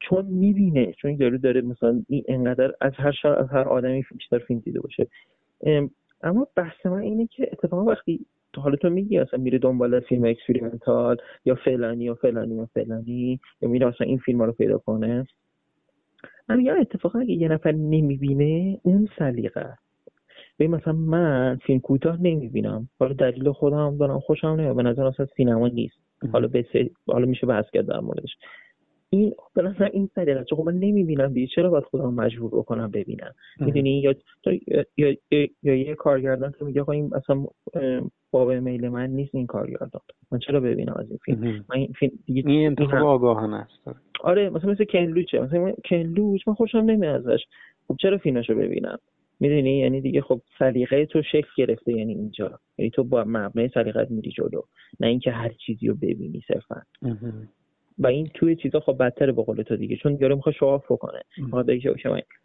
چون 0.00 0.26
می‌بینه 0.26 0.92
چون 0.92 1.16
داره 1.16 1.38
داره 1.38 1.60
مثلا 1.60 2.02
این 2.08 2.24
انقدر 2.28 2.72
از 2.80 2.92
هر 2.96 3.12
شر 3.12 3.34
از 3.34 3.48
هر 3.48 3.68
آدمی 3.68 4.04
بیشتر 4.16 4.38
فیلم 4.38 4.60
دیده 4.60 4.80
باشه. 4.80 5.06
اما 6.22 6.46
بحث 6.56 6.86
من 6.86 6.98
اینه 6.98 7.26
که 7.26 7.48
اتفاقا 7.52 7.84
وقتی 7.84 8.26
تو 8.52 8.60
حالا 8.60 8.76
تو 8.76 8.90
میگی 8.90 9.18
اصلا 9.18 9.40
میره 9.40 9.58
دنبال 9.58 10.00
فیلم 10.00 10.24
experimental 10.24 11.16
یا 11.44 11.54
فلانی 11.54 12.04
یا 12.04 12.14
فلانی 12.14 12.54
یا 12.54 12.68
فلانی 12.74 13.40
یا 13.62 13.68
میره 13.68 13.86
اصلا 13.86 14.06
این 14.06 14.18
فیلم 14.18 14.42
رو 14.42 14.52
پیدا 14.52 14.78
کنه؟ 14.78 15.26
من 16.48 16.56
میگم 16.56 16.80
اتفاقا 16.80 17.18
اگه 17.18 17.34
یه 17.34 17.48
نفر 17.48 17.72
نمی‌بینه 17.72 18.78
اون 18.82 19.08
سلیقه. 19.18 19.78
به 20.56 20.68
مثلا 20.68 20.92
من 20.92 21.58
فیلم 21.66 21.80
کوتاه 21.80 22.22
نمی‌بینم. 22.22 22.88
حالا 23.00 23.12
دلیل 23.12 23.52
خودم 23.52 23.96
دارم 23.96 24.20
خوشم 24.20 24.46
نمیاد. 24.46 24.76
به 24.76 24.82
نظر 24.82 25.04
اصلا 25.04 25.26
سینما 25.36 25.68
نیست. 25.68 25.96
حالا 26.32 26.48
به 26.48 26.64
حالا 27.06 27.26
میشه 27.26 27.46
بحث 27.46 27.64
کرد 27.72 27.86
در 27.86 28.00
موردش. 28.00 28.36
این 29.12 29.34
به 29.54 29.62
نظر 29.62 29.84
این 29.92 30.10
سلیقه 30.14 30.44
چون 30.44 30.58
من 30.64 30.74
نمی‌بینم 30.74 31.32
دیگه. 31.32 31.46
چرا 31.46 31.70
باید 31.70 31.84
خودم 31.84 32.14
مجبور 32.14 32.50
بکنم 32.50 32.90
ببینم؟ 32.90 33.34
می‌دونی؟ 33.60 34.00
یا 34.00 34.14
یا, 34.96 35.16
یا, 35.62 35.74
یه 35.74 35.94
کارگردان 35.94 36.54
که 36.58 36.64
میگه 36.64 36.90
این 36.90 37.10
اصلا 37.14 37.44
باب 38.30 38.52
میل 38.52 38.88
من 38.88 39.10
نیست 39.10 39.34
این 39.34 39.46
کارگردان. 39.46 40.00
من 40.32 40.38
چرا 40.38 40.60
ببینم 40.60 40.94
از 40.96 41.08
این 41.08 41.18
فیلم؟ 41.24 41.40
من 41.40 41.76
این 41.76 41.92
فیلم 41.98 42.12
دیگه 42.26 42.50
این 42.50 42.66
انتخاب 42.66 43.06
آگاهانه 43.06 43.56
است. 43.56 43.98
آره 44.20 44.50
مثلا 44.50 44.70
مثل 44.70 44.84
کنلوچه 44.84 45.40
مثلا 45.40 45.72
کنلوچ 45.84 46.48
من 46.48 46.54
خوشم 46.54 46.78
نمیاد 46.78 47.28
ازش. 47.28 47.40
خب 47.88 47.96
چرا 48.00 48.18
فیلمشو 48.18 48.54
ببینم؟ 48.54 48.98
می‌دونی؟ 49.40 49.78
یعنی 49.78 50.00
دیگه 50.00 50.20
خب 50.20 50.40
سلیقه 50.58 51.06
تو 51.06 51.22
شکل 51.22 51.48
گرفته 51.56 51.92
یعنی 51.92 52.14
اینجا. 52.14 52.58
یعنی 52.78 52.90
تو 52.90 53.04
با 53.04 53.24
مبنای 53.26 53.68
سلیقت 53.74 54.10
میری 54.10 54.30
جلو. 54.30 54.62
نه 55.00 55.06
اینکه 55.06 55.30
هر 55.30 55.48
چیزی 55.66 55.86
رو 55.86 55.94
ببینی 55.94 56.42
صرفا. 56.48 56.82
و 57.98 58.06
این 58.06 58.30
توی 58.34 58.56
چیزا 58.56 58.80
خب 58.80 58.96
بدتره 59.00 59.32
به 59.32 59.42
قول 59.42 59.62
تو 59.62 59.76
دیگه 59.76 59.96
چون 59.96 60.18
یارو 60.20 60.36
می‌خواد 60.36 60.54
شواف 60.54 60.92
بکنه. 60.92 61.20
می‌خواد 61.38 61.78
که 61.78 61.94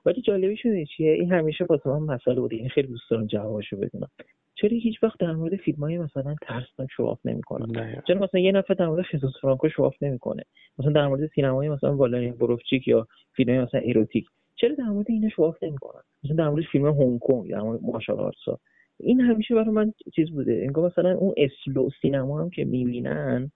ولی 0.06 0.22
جالبی 0.22 0.58
شده 0.58 0.86
چیه؟ 0.86 1.14
این 1.14 1.32
همیشه 1.32 1.66
واسه 1.70 1.89
من 1.89 2.16
مسئله 2.16 2.39
بوده 2.39 2.56
این 2.56 2.70
خیلی 2.70 2.88
دوست 2.88 3.10
دارم 3.10 3.26
جوابشو 3.26 3.78
بدونم. 3.78 4.10
چرا 4.56 4.70
هیچ 4.70 5.04
وقت 5.04 5.20
در 5.20 5.32
مورد 5.32 5.56
فیلم 5.56 5.80
های 5.80 5.98
مثلا 5.98 6.36
ترسناک 6.41 6.89
شواف 6.98 7.20
نمی‌کنن 7.26 8.02
چرا 8.08 8.20
مثلا 8.20 8.41
یه 8.41 8.52
نفر 8.52 8.74
در 8.74 8.88
مورد 8.88 9.06
خصوص 9.06 9.32
فرانکو 9.41 9.70
شواف 9.70 9.96
نمی‌کنه؟ 10.02 10.43
مثلا 10.80 10.91
در 10.91 11.08
مورد 11.08 11.28
سینمای 11.36 11.70
مثلا 11.70 11.96
والرین 11.96 12.34
بروفچیک 12.34 12.88
یا 12.88 13.08
فیلم 13.34 13.64
مثلا 13.64 13.82
اروتیک. 13.86 14.26
چرا 14.56 14.76
در 14.76 14.84
مورد 14.84 15.06
اینا 15.10 15.30
شواف 15.30 15.64
نمی‌کنن؟ 15.64 16.02
مثلا 16.24 16.36
در 16.36 16.50
مورد 16.50 16.64
فیلم 16.72 16.86
هنگ 16.86 17.20
کنگ 17.20 17.52
در 17.52 17.62
مورد 17.62 17.82
آرتسا. 18.10 18.60
این 19.00 19.22
همیشه 19.22 19.56
برای 19.56 19.70
من 19.70 19.93
چیز 20.16 20.32
بوده. 20.32 20.62
انگار 20.64 20.86
مثلا 20.86 21.16
اون 21.16 21.34
اسلو 21.38 21.89
سینما 22.02 22.41
هم 22.41 22.50
که 22.50 22.66
می‌بینن 22.66 23.52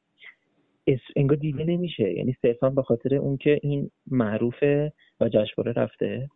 انگار 1.15 1.37
دیده 1.37 1.63
نمیشه. 1.63 2.13
یعنی 2.13 2.35
صرفا 2.41 2.69
به 2.69 2.83
خاطر 2.83 3.15
اون 3.15 3.37
که 3.37 3.59
این 3.63 3.91
معروفه 4.07 4.93
و 5.19 5.29
جشنواره 5.29 5.71
رفته 5.71 6.29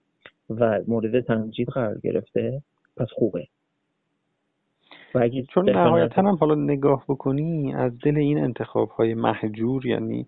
و 0.49 0.82
مورد 0.88 1.20
تمجید 1.20 1.68
قرار 1.68 1.99
گرفته 1.99 2.62
پس 2.97 3.08
خوبه. 3.12 3.47
و 5.16 5.30
چون 5.54 5.70
نهایتا 5.70 6.22
هم 6.22 6.36
حالا 6.36 6.56
نگاه 6.56 7.06
بکنی 7.10 7.74
از 7.74 7.91
دل 8.04 8.18
این 8.18 8.38
انتخاب 8.38 8.89
های 8.89 9.14
محجور 9.14 9.86
یعنی 9.86 10.28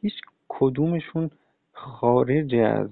هیچ 0.00 0.14
کدومشون 0.48 1.30
خارج 1.72 2.54
از 2.54 2.88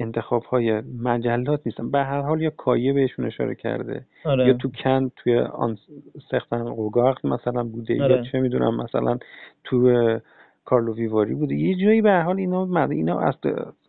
انتخاب 0.00 0.42
های 0.44 0.82
مجلات 1.02 1.60
نیستن. 1.66 1.90
به 1.90 1.98
هر 1.98 2.20
حال 2.20 2.42
یا 2.42 2.50
کایه 2.50 2.92
بهشون 2.92 3.24
اشاره 3.24 3.54
کرده. 3.54 4.04
آره. 4.24 4.46
یا 4.46 4.52
تو 4.52 4.70
کن 4.70 5.10
توی 5.16 5.38
آن 5.38 5.78
سختن 6.30 6.64
قوگاق 6.64 7.26
مثلا 7.26 7.64
بوده 7.64 8.02
آره. 8.02 8.16
یا 8.16 8.22
چه 8.22 8.40
می‌دونم 8.40 8.76
مثلا 8.76 9.18
تو 9.64 10.18
کارلو 10.64 10.94
ویواری 10.94 11.34
بوده. 11.34 11.54
یه 11.54 11.74
جایی 11.74 12.02
به 12.02 12.10
هر 12.10 12.22
حال 12.22 12.38
اینا 12.38 12.86
اینا 12.90 13.20
از 13.20 13.34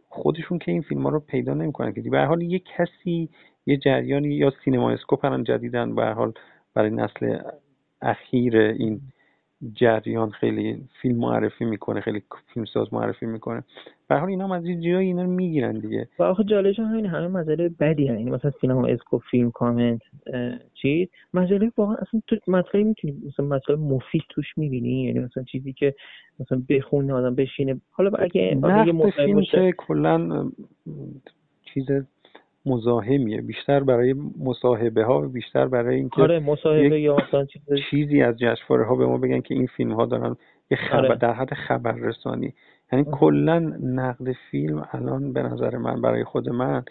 خودشون 0.10 0.60
که 0.60 0.72
این 0.72 0.82
فیلم 0.82 1.04
ها 1.04 1.10
رو 1.10 1.20
پیدا 1.20 1.54
نمی‌کنن 1.54 1.94
که. 1.94 2.02
به 2.02 2.18
هر 2.18 2.26
حال 2.26 2.42
یه 2.42 2.60
کسی 2.78 3.30
یه 3.66 3.78
جریانی 3.78 4.28
یا 4.28 4.54
Cinema 4.66 4.92
Scope 4.92 5.26
هم 5.26 5.44
جدیدن. 5.44 5.96
به 5.96 6.02
هر 6.02 6.14
حال 6.14 6.34
برای 6.74 6.90
نسل 6.90 7.38
اخیر 8.02 8.58
این 8.58 9.02
جریان 9.74 10.30
خیلی 10.30 10.84
فیلم 11.02 11.16
معرفی 11.16 11.66
می‌کنه 11.66 12.02
خیلی 12.02 12.24
فیلمساز 12.54 12.94
معرفی 12.94 13.26
می‌کنه. 13.26 13.64
به 14.08 14.16
حال 14.16 14.30
اینا 14.30 14.44
هم 14.44 14.52
از 14.52 14.66
این 14.66 14.82
جایی 14.82 15.08
اینا 15.08 15.24
رو 15.24 15.30
می‌گیرن 15.30 15.80
دیگه. 15.80 16.08
و 16.20 16.24
آخه 16.24 16.44
جالبش 16.44 16.80
همین 16.80 17.06
همه 17.06 17.28
مجله 17.28 17.70
بدی 17.70 18.08
هست 18.08 18.20
یعنی 18.20 18.32
مثلا 18.32 18.52
Cinema 18.62 18.88
Scope 18.88 19.18
Film 19.18 19.52
Comment 19.52 20.02
چیز. 20.74 21.08
مجله 21.34 21.72
واقعا 21.78 21.96
اصلا 21.96 22.22
تو 22.28 22.38
مطلبی 22.48 22.84
می‌تونی 22.84 23.22
مثلا 23.28 23.46
مطلب 23.46 23.80
مفید 23.80 24.24
توش 24.30 24.58
می‌بینی. 24.58 25.04
یعنی 25.04 25.20
مثلا 25.20 25.44
چیزی 25.44 25.74
که 25.74 25.96
مثلا 26.40 26.62
بخونه 26.70 27.14
آدم 27.14 27.36
بشینه. 27.36 27.82
حالا 27.92 28.10
اگه 28.10 28.60
اگه 28.64 29.12
فیلم 29.12 29.42
که 29.42 29.74
کلا 29.78 30.50
چیز 31.74 31.86
مزاحمیه. 32.66 33.42
بیشتر 33.42 33.84
برای 33.84 34.16
مصاحبه 34.40 35.04
ها 35.04 35.22
بیشتر 35.22 35.68
برای 35.68 35.96
اینکه 35.96 36.22
آره 36.22 36.40
مصاحبه 36.40 37.02
یا 37.02 37.18
مثلا 37.18 37.46
چیزی 37.92 38.22
از 38.22 38.36
جشنواره 38.38 38.86
ها 38.86 38.96
به 38.96 39.06
ما 39.06 39.18
بگن 39.18 39.42
که 39.42 39.54
این 39.56 39.68
فیلم 39.68 39.92
ها 39.92 40.06
دارن 40.06 40.36
یه 40.72 40.78
خبر 40.78 41.06
آره. 41.06 41.16
در 41.16 41.34
حد 41.34 41.54
خبررسانی. 41.54 42.54
یعنی 42.92 43.06
کلا 43.12 43.60
نقد 43.84 44.32
فیلم 44.52 44.88
الان 44.92 45.34
به 45.34 45.44
نظر 45.44 45.78
من 45.78 46.02
برای 46.02 46.24
خود 46.24 46.50
من 46.50 46.84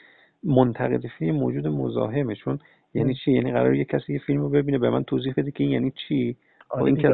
منتقد 0.44 1.06
فیلم 1.18 1.36
موجود 1.36 1.66
مزاحمه. 1.66 2.34
چون 2.34 2.58
یعنی 2.94 3.14
چی؟ 3.14 3.32
یعنی 3.32 3.52
قرار 3.52 3.74
یه 3.74 3.84
کسی 3.84 4.12
یه 4.12 4.18
فیلم 4.18 4.40
رو 4.40 4.48
ببینه 4.48 4.78
به 4.78 4.90
من 4.90 5.04
توضیح 5.04 5.34
بده 5.36 5.50
که 5.50 5.64
این 5.64 5.72
یعنی 5.72 5.92
چی؟ 6.08 6.36
آره 6.70 6.84
این 6.84 6.96
که 6.96 7.08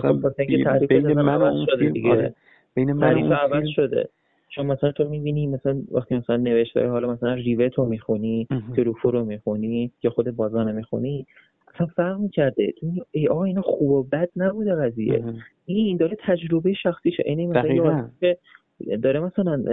بین 0.87 1.13
من 1.13 1.37
و 1.37 1.43
اون 1.43 1.67
فیلم 1.79 2.11
آره. 2.11 2.35
بین 2.75 2.93
من 2.93 3.15
و 3.15 3.33
اون 3.33 3.61
فیلم 3.61 3.73
شده. 3.75 4.09
چون 4.55 4.67
مثلا 4.67 4.93
تو 4.93 5.09
می‌بینی 5.09 5.47
مثلا 5.47 5.83
وقتی 5.91 6.17
مثلا 6.17 6.37
نوشته 6.37 6.89
حالا 6.89 7.13
مثلا 7.13 7.35
ریوت 7.35 7.75
رو 7.75 7.85
می‌خونی 7.85 8.47
تروفو 8.77 9.11
رو 9.11 9.25
می‌خونی 9.25 9.93
یا 10.03 10.11
خود 10.11 10.31
بازان 10.31 10.73
می‌خونی 10.75 11.27
اصلا 11.75 11.87
فرق 11.87 12.19
می‌کرده. 12.19 12.73
تو 12.81 12.87
ای 13.11 13.29
آقا 13.29 13.45
اینا 13.45 13.63
خوب 13.63 13.91
و 13.91 14.03
بد 14.03 14.29
نبوده 14.37 14.75
قضیه. 14.75 15.25
این 15.67 15.97
داره 15.97 16.17
تجربه 16.21 16.73
شخصیشه. 16.73 17.23
اینه 17.27 17.47
مثلا 17.47 18.11
داره 19.03 19.20
مثلا 19.20 19.64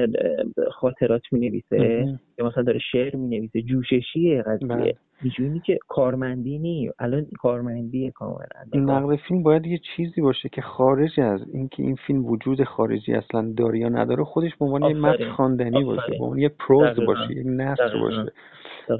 خاطرات 0.72 1.22
می 1.32 1.40
نویسه 1.40 2.06
یا 2.40 2.46
مثلا 2.48 2.64
داره 2.64 2.80
شعر 2.92 3.16
می 3.16 3.38
نویسه 3.38 3.62
جوششیه 3.62 4.42
قضیه. 4.42 4.68
بله. 4.68 4.96
اینجوری 5.22 5.60
که 5.60 5.80
کارمندی 5.88 6.60
نی 6.60 6.92
الان 7.00 7.26
کارمندی 7.40 8.12
کاملا. 8.12 8.46
نقد 8.74 9.16
فیلم 9.16 9.44
باید 9.44 9.66
یه 9.66 9.80
چیزی 9.96 10.22
باشه 10.22 10.50
که 10.50 10.62
خارج 10.62 11.20
از 11.20 11.42
اینکه 11.54 11.84
این 11.84 11.96
فیلم 12.08 12.26
وجود 12.26 12.64
خارجی 12.64 13.14
اصلا 13.14 13.54
داره 13.58 13.80
یا 13.80 13.90
نداره 13.90 14.24
خودش 14.24 14.56
به 14.56 14.66
عنوان 14.66 14.84
یه 14.84 14.94
متن 14.94 15.32
خواندنی 15.32 15.84
باشه 15.84 16.12
به 16.18 16.24
عنوان 16.24 16.40
یه 16.40 16.50
پروز 16.50 17.00
باشه 17.08 17.36
یه 17.36 17.44
نثر 17.44 18.00
باشه. 18.02 18.32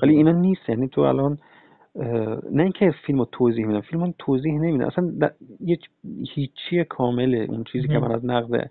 ولی 0.04 0.16
اینا 0.16 0.32
نیست. 0.32 0.70
یعنی 0.70 0.88
تو 0.88 1.02
الان 1.02 1.38
نه 2.52 2.64
اینکه 2.64 2.94
فیلم 3.06 3.20
رو 3.20 3.26
توضیح 3.32 3.66
میدم. 3.66 3.82
فیلم 3.82 4.04
رو 4.04 4.14
توضیح 4.20 4.54
نمیدم. 4.54 4.86
اصلا 4.86 5.30
یه 5.60 5.78
هیچی 6.36 6.84
کامله 6.90 7.46
اون 7.50 7.64
چیزی 7.64 7.88
که 7.88 8.00
من 8.00 8.12
از 8.12 8.26
نقد 8.26 8.70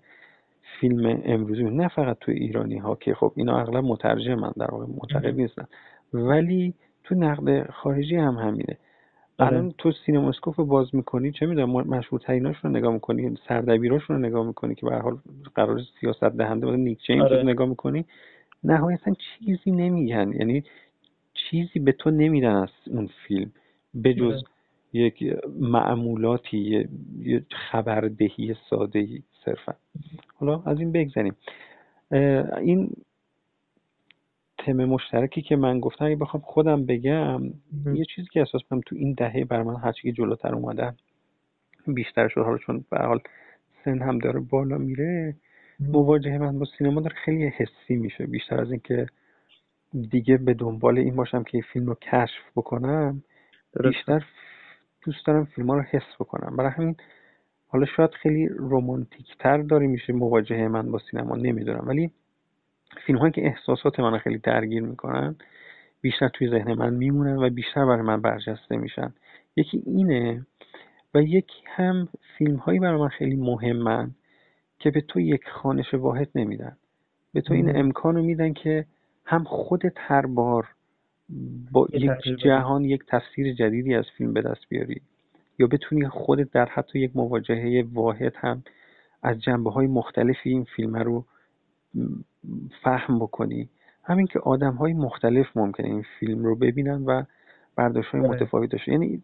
فیلم 0.79 1.21
امروزی 1.25 1.63
نه 1.63 1.87
فقط 1.87 2.17
تو 2.19 2.31
ایرانی 2.31 2.77
ها 2.77 2.95
که 2.95 3.13
خب 3.13 3.33
اینا 3.35 3.59
اغلب 3.59 3.83
مترجمن 3.83 4.51
در 4.57 4.71
واقع 4.71 4.85
معتقد 4.85 5.35
نیستن. 5.35 5.65
ولی 6.13 6.73
تو 7.03 7.15
نقد 7.15 7.71
خارجی 7.71 8.15
هم 8.15 8.35
همینه. 8.35 8.77
آره. 9.37 9.51
الان 9.51 9.73
تو 9.77 9.91
سینماسکوپ 10.05 10.59
رو 10.59 10.65
باز 10.65 10.95
می‌کنی 10.95 11.31
چه 11.31 11.45
می‌دونم 11.45 11.71
مشهورتریناشون 11.71 12.71
رو 12.71 12.77
نگاه 12.77 12.93
می‌کنی 12.93 13.37
سردبیراشون 13.47 14.15
رو 14.15 14.21
نگاه 14.21 14.47
می‌کنی 14.47 14.75
که 14.75 14.85
به 14.85 14.95
حال 14.95 15.17
قرار 15.55 15.81
سیاست 15.99 16.23
دهنده 16.23 16.65
بود 16.65 16.75
نیک 16.75 16.99
چیمز 17.07 17.31
رو 17.31 17.43
نگاه 17.43 17.67
می‌کنی. 17.67 18.05
نهایتا 18.63 19.11
چیزی 19.13 19.71
نمیگن. 19.71 20.33
یعنی 20.33 20.63
چیزی 21.33 21.79
به 21.79 21.91
تو 21.91 22.11
نمیدن 22.11 22.55
از 22.55 22.69
اون 22.87 23.09
فیلم. 23.27 23.51
به 23.93 24.13
جز 24.13 24.33
آره. 24.33 24.43
یک 24.93 25.23
معمولاتی 25.59 26.87
یه 27.19 27.45
خبردهی 27.71 28.55
ساده 28.69 29.07
صرفا. 29.45 29.73
حالا 30.35 30.63
از 30.65 30.79
این 30.79 30.91
بگذاریم 30.91 31.35
این 32.61 32.91
تم 34.57 34.73
مشترکی 34.73 35.41
که 35.41 35.55
من 35.55 35.79
گفتم 35.79 36.05
اگه 36.05 36.15
بخوام 36.15 36.43
خودم 36.43 36.85
بگم 36.85 37.41
یه 37.85 38.05
چیزی 38.15 38.27
که 38.31 38.39
احساس 38.39 38.61
کنم 38.69 38.81
تو 38.85 38.95
این 38.95 39.13
دهه 39.13 39.45
بر 39.45 39.63
من 39.63 39.75
هرچی 39.75 40.01
که 40.01 40.11
جلوتر 40.11 40.55
اومده 40.55 40.93
بیشتر 41.87 42.27
شد. 42.27 42.41
حالا 42.41 42.57
چون 42.57 42.85
به 42.89 42.97
حال 42.99 43.19
سن 43.85 44.01
هم 44.01 44.17
داره 44.17 44.39
بالا 44.39 44.77
میره 44.77 45.35
مواجهه 45.79 46.37
من 46.37 46.59
با 46.59 46.65
سینما 46.77 47.01
داره 47.01 47.15
خیلی 47.25 47.47
حسی 47.47 47.95
میشه. 47.95 48.25
بیشتر 48.25 48.61
از 48.61 48.71
اینکه 48.71 49.05
دیگه 50.09 50.37
به 50.37 50.53
دنبال 50.53 50.97
این 50.97 51.15
باشم 51.15 51.43
که 51.43 51.49
این 51.53 51.63
فیلم 51.73 51.85
رو 51.85 51.95
کشف 51.95 52.51
بکنم 52.55 53.23
بیشتر 53.83 54.25
دوست 55.05 55.25
دارم 55.25 55.45
فیلم 55.45 55.69
ها 55.69 55.75
رو 55.75 55.81
حس 55.81 56.15
بکنم. 56.19 56.55
برای 56.55 56.71
همین 56.71 56.95
حالا 57.71 57.85
شاید 57.85 58.11
خیلی 58.11 58.47
رومانتیک 58.47 59.37
تر 59.39 59.57
داری 59.57 59.87
میشه 59.87 60.13
مواجهه 60.13 60.67
من 60.67 60.91
با 60.91 60.99
سینما 61.11 61.35
نمی‌دونم. 61.35 61.83
ولی 61.87 62.11
فیلم 63.05 63.19
هایی 63.19 63.31
که 63.31 63.45
احساسات 63.45 63.99
من 63.99 64.17
خیلی 64.17 64.37
درگیر 64.37 64.83
می‌کنن 64.83 65.35
بیشتر 66.01 66.27
توی 66.27 66.49
ذهن 66.49 66.73
من 66.73 66.93
میمونن 66.93 67.37
و 67.37 67.49
بیشتر 67.49 67.85
برای 67.85 68.01
من 68.01 68.21
برجسته 68.21 68.77
میشن. 68.77 69.13
یکی 69.55 69.83
اینه 69.85 70.45
و 71.13 71.21
یکی 71.21 71.63
هم 71.65 72.07
فیلم 72.37 72.55
هایی 72.55 72.79
برای 72.79 72.99
من 72.99 73.07
خیلی 73.07 73.35
مهمن 73.35 74.11
که 74.79 74.91
به 74.91 75.01
تو 75.01 75.19
یک 75.19 75.41
خانش 75.49 75.93
واحد 75.93 76.29
نمیدن. 76.35 76.77
به 77.33 77.41
تو 77.41 77.53
این 77.53 77.75
امکان 77.75 78.15
رو 78.15 78.23
میدن 78.23 78.53
که 78.53 78.85
هم 79.25 79.43
خودت 79.43 79.93
هر 79.95 80.25
بار 80.25 80.67
با 81.71 81.87
یک 81.93 82.11
جهان 82.43 82.83
یک 82.83 83.03
تفسیر 83.07 83.53
جدیدی 83.53 83.95
از 83.95 84.05
فیلم 84.17 84.33
به 84.33 84.41
دست 84.41 84.61
بیاری. 84.69 85.01
یا 85.61 85.67
بتونی 85.67 86.07
خودت 86.07 86.51
در 86.51 86.65
حتی 86.65 86.99
یک 86.99 87.11
مواجهه 87.15 87.85
واحد 87.93 88.33
هم 88.35 88.63
از 89.23 89.41
جنبه 89.41 89.71
های 89.71 89.87
مختلفی 89.87 90.49
این 90.49 90.63
فیلم 90.63 90.95
رو 90.95 91.25
فهم 92.83 93.19
بکنی. 93.19 93.69
همین 94.03 94.27
که 94.27 94.39
آدم 94.39 94.73
های 94.73 94.93
مختلف 94.93 95.57
ممکنه 95.57 95.87
این 95.87 96.05
فیلم 96.19 96.43
رو 96.43 96.55
ببینن 96.55 97.05
و 97.05 97.23
برداشت 97.75 98.09
های 98.09 98.21
بله. 98.21 98.29
متفاوت 98.29 98.71
داشته. 98.71 98.91
یعنی 98.91 99.23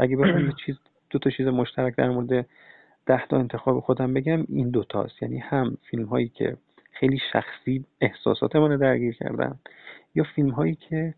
اگه 0.00 0.16
بخوام 0.16 0.46
یه 0.46 0.52
چیز 0.66 0.76
دو 1.10 1.18
تا 1.18 1.30
چیز 1.30 1.46
مشترک 1.46 1.96
در 1.96 2.10
مورد 2.10 2.46
ده 3.06 3.26
تا 3.26 3.38
انتخاب 3.38 3.80
خودم 3.80 4.14
بگم 4.14 4.44
این 4.48 4.70
دوتاست 4.70 5.22
یعنی 5.22 5.38
هم 5.38 5.76
فیلم 5.90 6.04
هایی 6.04 6.28
که 6.28 6.56
خیلی 6.92 7.18
شخصی 7.32 7.84
احساسات 8.00 8.56
من 8.56 8.76
درگیر 8.76 9.14
کردن 9.14 9.58
یا 10.14 10.24
فیلم 10.34 10.50
هایی 10.50 10.74
که 10.74 11.14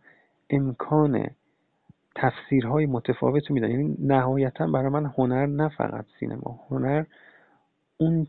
امکان 0.51 1.31
تفسیرهای 2.15 2.87
متفاوت 2.87 3.51
میدن 3.51 3.71
یعنی 3.71 3.97
نهایتا 3.99 4.67
برای 4.67 4.89
من 4.89 5.07
هنر 5.19 5.47
نه 5.47 5.69
فقط 5.69 6.05
سینما. 6.21 6.61
هنر 6.71 7.05
اون 7.97 8.27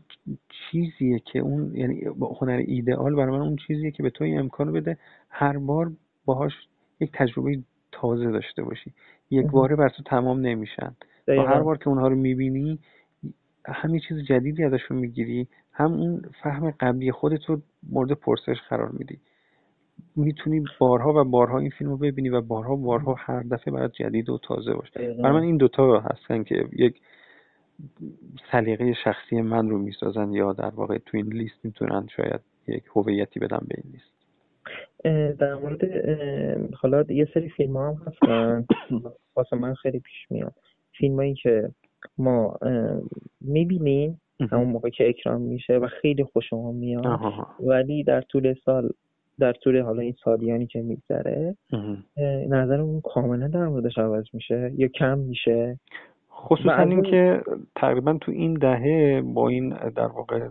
چیزیه 0.48 1.18
که 1.18 1.38
اون 1.38 1.76
یعنی 1.76 2.04
هنر 2.40 2.62
ایدئال 2.66 3.14
برای 3.14 3.30
من 3.30 3.40
اون 3.40 3.56
چیزیه 3.56 3.90
که 3.90 4.02
به 4.02 4.10
تو 4.10 4.24
این 4.24 4.38
امکان 4.38 4.72
بده 4.72 4.98
هر 5.30 5.58
بار 5.58 5.92
باهاش 6.24 6.52
یک 7.00 7.10
تجربه 7.12 7.58
تازه 7.92 8.30
داشته 8.30 8.62
باشی. 8.62 8.92
یک 9.30 9.46
باره 9.46 9.76
بر 9.76 9.88
تو 9.88 10.02
تمام 10.02 10.40
نمیشن. 10.40 10.96
و 11.28 11.32
هر 11.32 11.60
بار 11.60 11.78
که 11.78 11.88
اونها 11.88 12.08
رو 12.08 12.16
می‌بینی 12.16 12.78
هم 13.64 13.94
یه 13.94 14.00
چیز 14.08 14.18
جدیدی 14.18 14.64
ازشون 14.64 14.96
می‌گیری. 14.96 15.48
هم 15.72 15.92
اون 15.92 16.22
فهم 16.42 16.70
قبلی 16.70 17.12
خودت 17.12 17.44
رو 17.44 17.60
مورد 17.90 18.12
پرسش 18.12 18.56
قرار 18.68 18.88
میدی. 18.88 19.20
می‌تونی 20.16 20.64
بارها 20.78 21.12
و 21.20 21.24
بارها 21.24 21.58
این 21.58 21.70
فیلم 21.70 21.90
رو 21.90 21.96
ببینی 21.96 22.28
و 22.28 22.40
بارها 22.40 22.74
و 22.74 22.76
بارها 22.76 23.14
هر 23.18 23.42
دفعه 23.42 23.74
برات 23.74 23.92
جدید 23.92 24.28
و 24.28 24.38
تازه 24.38 24.74
باشه. 24.74 25.14
برای 25.14 25.32
من 25.32 25.42
این 25.42 25.56
دوتا 25.56 26.00
هستن 26.00 26.42
که 26.42 26.68
یک 26.72 27.00
سلیقه 28.52 28.94
شخصی 29.04 29.40
من 29.40 29.68
رو 29.68 29.78
می‌سازن 29.78 30.32
یا 30.32 30.52
در 30.52 30.70
واقع 30.70 30.98
تو 30.98 31.16
این 31.16 31.26
لیست 31.26 31.64
می‌تونن 31.64 32.06
شاید 32.16 32.40
یک 32.68 32.84
هویتی 32.96 33.40
بدن 33.40 33.60
به 33.68 33.74
این 33.84 33.92
لیست. 33.92 34.12
در 35.38 35.54
مورد 35.54 35.80
حالا 36.74 37.04
یه 37.08 37.28
سری 37.34 37.48
فیلم 37.48 37.76
ها 37.76 37.88
هم 37.88 38.02
هستن. 38.06 38.66
واسه 39.36 39.56
من 39.56 39.74
خیلی 39.74 39.98
پیش 39.98 40.30
میاد. 40.30 40.54
فیلم 40.92 41.16
هایی 41.16 41.34
که 41.34 41.70
ما 42.18 42.58
می‌بینیم 43.40 44.20
همون 44.50 44.68
موقع 44.68 44.90
که 44.90 45.08
اکران 45.08 45.40
میشه 45.40 45.78
و 45.78 45.86
خیلی 45.86 46.24
خوشمون 46.24 46.74
میاد. 46.74 47.20
ولی 47.60 48.04
در 48.04 48.20
طول 48.20 48.54
سال 48.64 48.90
در 49.42 49.52
طول 49.52 49.80
حالا 49.80 50.02
این 50.02 50.14
سالیانی 50.24 50.66
که 50.66 50.82
میگذره 50.82 51.56
نظرمون 52.48 53.00
کاملا 53.00 53.48
در 53.48 53.66
موردش 53.66 53.98
عوض 53.98 54.24
میشه 54.32 54.72
یا 54.76 54.88
کم 54.88 55.18
میشه 55.18 55.78
خصوصا 56.30 56.76
اینکه 56.76 57.42
تقریبا 57.76 58.18
تو 58.20 58.32
این 58.32 58.54
دهه 58.54 59.22
با 59.24 59.48
این 59.48 59.68
در 59.68 60.06
واقع 60.06 60.48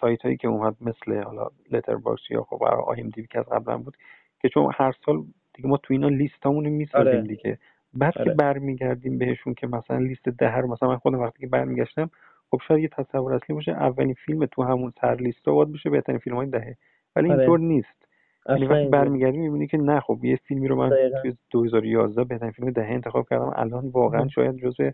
سایت 0.00 0.22
هایی 0.22 0.36
که 0.36 0.48
اومد 0.48 0.76
مثل 0.80 1.22
حالا 1.22 1.48
Letterboxd 1.70 2.30
یا 2.30 2.42
خب 2.42 2.62
آی 2.64 3.00
ام 3.00 3.10
که 3.10 3.38
از 3.38 3.44
قبلا 3.52 3.78
بود 3.78 3.96
که 4.42 4.48
چون 4.48 4.72
هر 4.74 4.92
سال 5.06 5.24
دیگه 5.54 5.68
ما 5.68 5.76
تو 5.76 5.94
اینا 5.94 6.08
لیستهامون 6.08 6.68
می‌سازیم 6.68 7.08
آره. 7.08 7.22
دیگه 7.22 7.58
بعد 7.94 8.18
آره. 8.18 8.30
که 8.30 8.36
برمیگردیم 8.36 9.18
بهشون 9.18 9.54
که 9.54 9.66
مثلا 9.66 9.98
لیست 9.98 10.28
ده 10.28 10.56
رو 10.56 10.68
مثلا 10.68 10.88
من 10.88 10.96
خودم 10.96 11.18
وقتی 11.18 11.40
که 11.40 11.46
برمیگشتم 11.46 12.10
خب 12.50 12.60
شاید 12.68 12.82
یه 12.82 12.88
تصور 12.88 13.32
اصلی 13.32 13.54
باشه 13.54 13.72
اولین 13.72 14.14
فیلم 14.14 14.46
تو 14.46 14.62
همون 14.62 14.92
سر 15.00 15.14
لیست 15.14 15.48
رو 15.48 15.64
بشه 15.64 15.90
بهترین 15.90 16.18
فیلم 16.18 16.36
های 16.36 16.46
دهه 16.46 16.76
ولی 17.16 17.30
آره. 17.30 17.38
اینطور 17.38 17.58
نیست 17.58 18.07
یعنی 18.48 18.66
وقتی 18.66 18.88
برمیگردی 18.88 19.38
می‌بینی 19.38 19.66
که 19.66 19.78
نه 19.78 20.00
خب 20.00 20.24
یه 20.24 20.36
فیلمی 20.36 20.68
رو 20.68 20.76
من 20.76 20.90
توی 21.22 21.36
2011 21.50 22.24
بهترین 22.24 22.52
فیلم 22.52 22.70
دهه 22.70 22.86
انتخاب 22.86 23.28
کردم. 23.30 23.52
الان 23.56 23.88
واقعا 23.88 24.28
شاید 24.28 24.56
جزء 24.56 24.90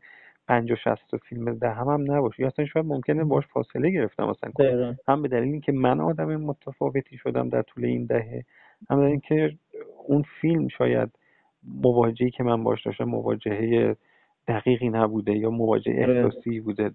پنج 0.48 0.72
و 0.72 0.76
شست 0.76 1.16
فیلم 1.28 1.55
ده 1.55 1.70
هم, 1.70 2.12
نباشه. 2.12 2.43
یا 2.43 2.47
اصلا 2.47 2.64
شاید 2.64 2.86
ممکنه 2.86 3.24
باش 3.24 3.47
فاصله 3.47 3.90
گرفتم 3.90 4.24
مثلا 4.24 4.51
هم 5.09 5.22
به 5.22 5.28
دلیل 5.28 5.52
اینکه 5.52 5.72
من 5.72 6.01
آدم 6.01 6.36
متفاوتی 6.36 7.16
شدم 7.16 7.48
در 7.48 7.62
طول 7.62 7.85
این 7.85 8.06
دهه 8.06 8.44
هم 8.90 9.01
به 9.01 9.06
اینکه 9.06 9.55
اون 10.06 10.24
فیلم 10.40 10.68
شاید 10.68 11.10
مواجهی 11.82 12.31
که 12.31 12.43
من 12.43 12.64
باش 12.64 12.86
داشتم 12.86 13.05
مواجهه 13.05 13.97
دقیقی 14.48 14.89
نبوده 14.89 15.32
یا 15.32 15.51
مواجهه 15.51 16.09
احساسی 16.09 16.60
بوده. 16.60 16.90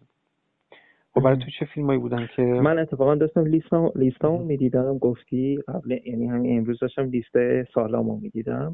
خب 1.14 1.22
برای 1.22 1.38
تو 1.38 1.46
چه 1.60 1.66
فیلمایی 1.66 2.00
بودن 2.00 2.28
که 2.36 2.42
من 2.42 2.80
اتفاقا 2.80 3.16
داشتم 3.16 3.46
لیستام 3.46 3.92
لیستامو 3.96 4.44
می‌دیدم 4.44 4.98
گفتی 4.98 5.60
قبل 5.68 5.92
یعنی 6.06 6.28
همین 6.28 6.58
امروز 6.58 6.80
داشتم 6.80 7.10
لیست 7.10 7.64
سالامو 7.74 8.20
می‌دیدم. 8.20 8.74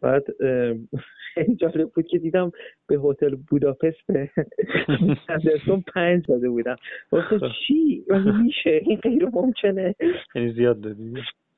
بعد 0.00 0.24
خیلی 1.34 1.56
جالب 1.56 1.90
بود 1.90 2.06
که 2.06 2.18
دیدم 2.18 2.52
به 2.86 2.98
هتل 3.04 3.34
بوداپست 3.34 4.10
اندرسون 5.28 5.84
پنج 5.94 6.26
داده 6.26 6.48
بودم. 6.48 6.76
واسه 7.12 7.38
خب. 7.38 7.46
چی؟ 7.66 8.04
میشه؟ 8.42 8.80
این 8.82 8.98
غیر 8.98 9.28
ممکنه. 9.32 9.94
یعنی 10.34 10.52
زیاد 10.52 10.80
دادی؟ 10.80 11.14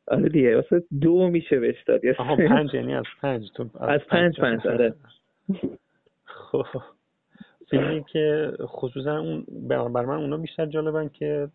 آره 0.07 0.29
دیگه 0.29 0.57
واسه 0.57 0.83
دو 1.01 1.29
میشه 1.29 1.61
بهش 1.61 1.83
داد 1.87 2.01
آها 2.19 2.37
پنج 2.37 2.75
یعنی 2.75 2.95
از 2.95 3.05
پنج؟ 3.23 3.43
تو 3.55 3.69
از 3.81 4.01
پنج 4.01 4.41
پنج. 4.41 4.67
آره. 4.67 4.95
خب. 6.25 6.65
فیلمی 7.71 8.05
که 8.05 8.53
خصوصا 8.67 9.19
اون 9.19 9.45
بر 9.69 10.05
من 10.05 10.17
اونا 10.17 10.37
بیشتر 10.37 10.67
جالبن 10.67 11.09
که 11.09 11.49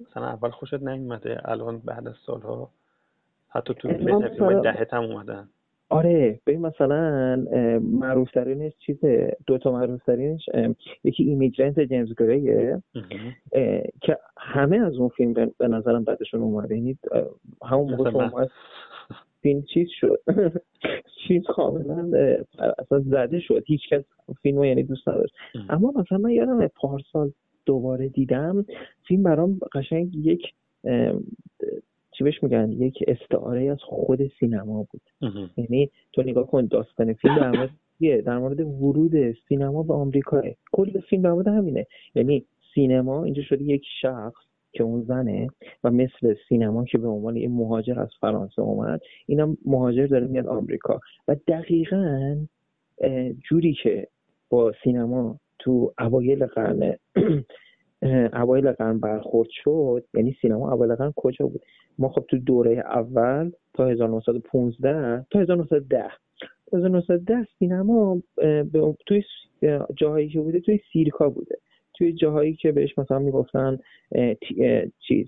مثلا 0.00 0.26
اول 0.26 0.50
خوشت 0.50 0.74
نیومده 0.74 1.40
الان 1.44 1.78
بعد 1.78 2.08
از 2.08 2.14
سالها 2.26 2.70
حتی 3.48 3.74
تو 3.74 3.88
فیلم 3.88 4.60
دهت 4.62 4.94
هم 4.94 5.02
اومدن. 5.02 5.48
آره 5.88 6.40
ببین 6.46 6.60
مثلا 6.60 7.36
معروف 7.80 8.30
ترینش 8.30 8.72
چیزه؟ 8.78 9.36
دو 9.46 9.58
تا 9.58 9.72
معروف 9.72 10.04
ترینش 10.04 10.48
یکی 11.04 11.24
ایمیگرنت 11.24 11.80
جیمز 11.80 12.14
گریه 12.18 12.82
که 14.00 14.18
همه 14.36 14.76
از 14.76 14.96
اون 14.96 15.08
فیلم 15.08 15.32
به 15.58 15.68
نظرم 15.68 16.04
بعدشون 16.04 16.40
اومده. 16.40 16.76
یعنی 16.76 16.98
همون 17.64 17.94
موقع 17.94 18.46
فیلم 19.42 19.62
چیز 19.62 19.88
شد. 20.00 20.22
چیز 21.28 21.42
کاملا 21.48 22.10
اصلا 22.78 23.00
زده 23.00 23.40
شد. 23.40 23.62
هیچ 23.66 23.88
کس 23.90 24.02
فیلم 24.42 24.64
یعنی 24.64 24.82
دوست 24.82 25.08
نداشت. 25.08 25.34
اما 25.68 25.92
مثلا 25.96 26.18
من 26.18 26.30
یادم 26.30 26.66
پارسال 26.66 27.32
دوباره 27.66 28.08
دیدم 28.08 28.64
فیلم 29.08 29.22
برام 29.22 29.60
قشنگ 29.74 30.16
یک 30.16 30.42
چی 32.10 32.24
بهش 32.24 32.42
میگن؟ 32.42 32.72
یک 32.72 33.04
استعاره 33.08 33.70
از 33.70 33.78
خود 33.82 34.30
سینما 34.40 34.86
بود. 34.90 35.02
یعنی 35.56 35.90
تو 36.12 36.22
نگاه 36.22 36.46
کن 36.46 36.66
داستان 36.66 37.12
فیلم 37.12 37.36
در 37.36 37.50
مورد 37.50 37.70
در 38.24 38.38
مورد 38.38 38.60
ورود 38.60 39.32
سینما 39.48 39.82
به 39.82 39.94
آمریکا. 39.94 40.42
کل 40.72 41.00
فیلم 41.00 41.22
در 41.22 41.32
مورد 41.32 41.48
همینه. 41.48 41.86
یعنی 42.14 42.44
سینما 42.74 43.24
اینجا 43.24 43.42
شده 43.42 43.64
یک 43.64 43.82
شخص 44.02 44.49
که 44.72 44.82
اون 44.82 45.02
زنه 45.02 45.48
و 45.84 45.90
مثل 45.90 46.34
سینما 46.48 46.84
که 46.84 46.98
به 46.98 47.08
عنوان 47.08 47.36
یه 47.36 47.48
مهاجر 47.48 48.00
از 48.00 48.08
فرانسه 48.20 48.62
اومد 48.62 49.00
اینم 49.26 49.56
مهاجر 49.66 50.06
داره 50.06 50.26
میاد 50.26 50.46
آمریکا. 50.46 51.00
و 51.28 51.36
دقیقا 51.48 52.36
جوری 53.48 53.76
که 53.82 54.08
با 54.50 54.72
سینما 54.84 55.40
تو 55.58 55.92
اوایل 55.98 56.46
قرن 56.46 56.96
اوایل 58.32 58.72
قرن 58.72 59.00
برخورد 59.00 59.48
شد 59.50 60.04
یعنی 60.14 60.36
سینما 60.42 60.72
اوایل 60.72 60.94
قرن 60.94 61.12
کجا 61.16 61.46
بود؟ 61.46 61.62
ما 61.98 62.08
خب 62.08 62.24
تو 62.28 62.38
دوره 62.38 62.78
اول 62.78 63.50
تا 63.74 63.86
1915 63.86 65.26
تا 65.30 65.40
1910 65.40 66.10
تا 66.70 66.78
1910 66.78 67.46
سینما 67.58 68.22
توی 69.06 69.22
جاهایی 69.96 70.28
که 70.28 70.40
بوده 70.40 70.60
توی 70.60 70.80
سیرکا 70.92 71.28
بوده. 71.28 71.56
توی 72.00 72.12
جاهایی 72.12 72.54
که 72.54 72.72
بهش 72.72 72.98
مثلا 72.98 73.18
می‌گفتن 73.18 73.78
چیز 75.08 75.26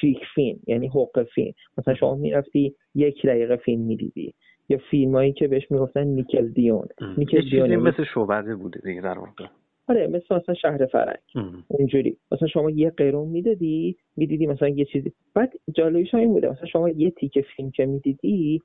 تریک 0.00 0.18
فیلم 0.34 0.58
یعنی 0.66 0.86
حق 0.86 1.26
فیلم 1.34 1.52
مثلا 1.78 1.94
شما 1.94 2.14
می‌رفتی 2.14 2.74
یک 2.94 3.26
دقیقه 3.26 3.56
فیلم 3.56 3.80
می‌دیدی. 3.80 4.34
یا 4.68 4.78
فیلم 4.90 5.14
هایی 5.14 5.32
که 5.32 5.48
بهش 5.48 5.70
می‌گفتن 5.70 6.06
نیکل 6.06 6.48
دیون. 6.48 6.88
نیکل 7.18 7.50
دیون 7.50 7.76
مثل 7.76 8.04
شعبده 8.14 8.56
بوده 8.56 8.80
دیگه 8.84 9.00
در 9.00 9.18
واقع. 9.18 9.46
آره 9.88 10.06
مثل 10.06 10.34
مثلا 10.36 10.54
شهر 10.54 10.86
فرنگ. 10.86 11.18
اونجوری. 11.68 12.16
مثلا 12.32 12.48
شما 12.48 12.70
یه 12.70 12.90
قیرون 12.90 13.28
می‌دادی 13.28 13.96
می‌دیدی 14.16 14.46
مثلا 14.46 14.68
یه 14.68 14.84
چیزی. 14.84 15.12
بعد 15.34 15.52
جالبیش 15.74 16.14
این 16.14 16.28
بوده. 16.28 16.50
مثلا 16.50 16.66
شما 16.66 16.88
یه 16.88 17.10
تیکه 17.10 17.44
فیلم 17.56 17.70
که 17.70 17.86
می‌دیدی 17.86 18.62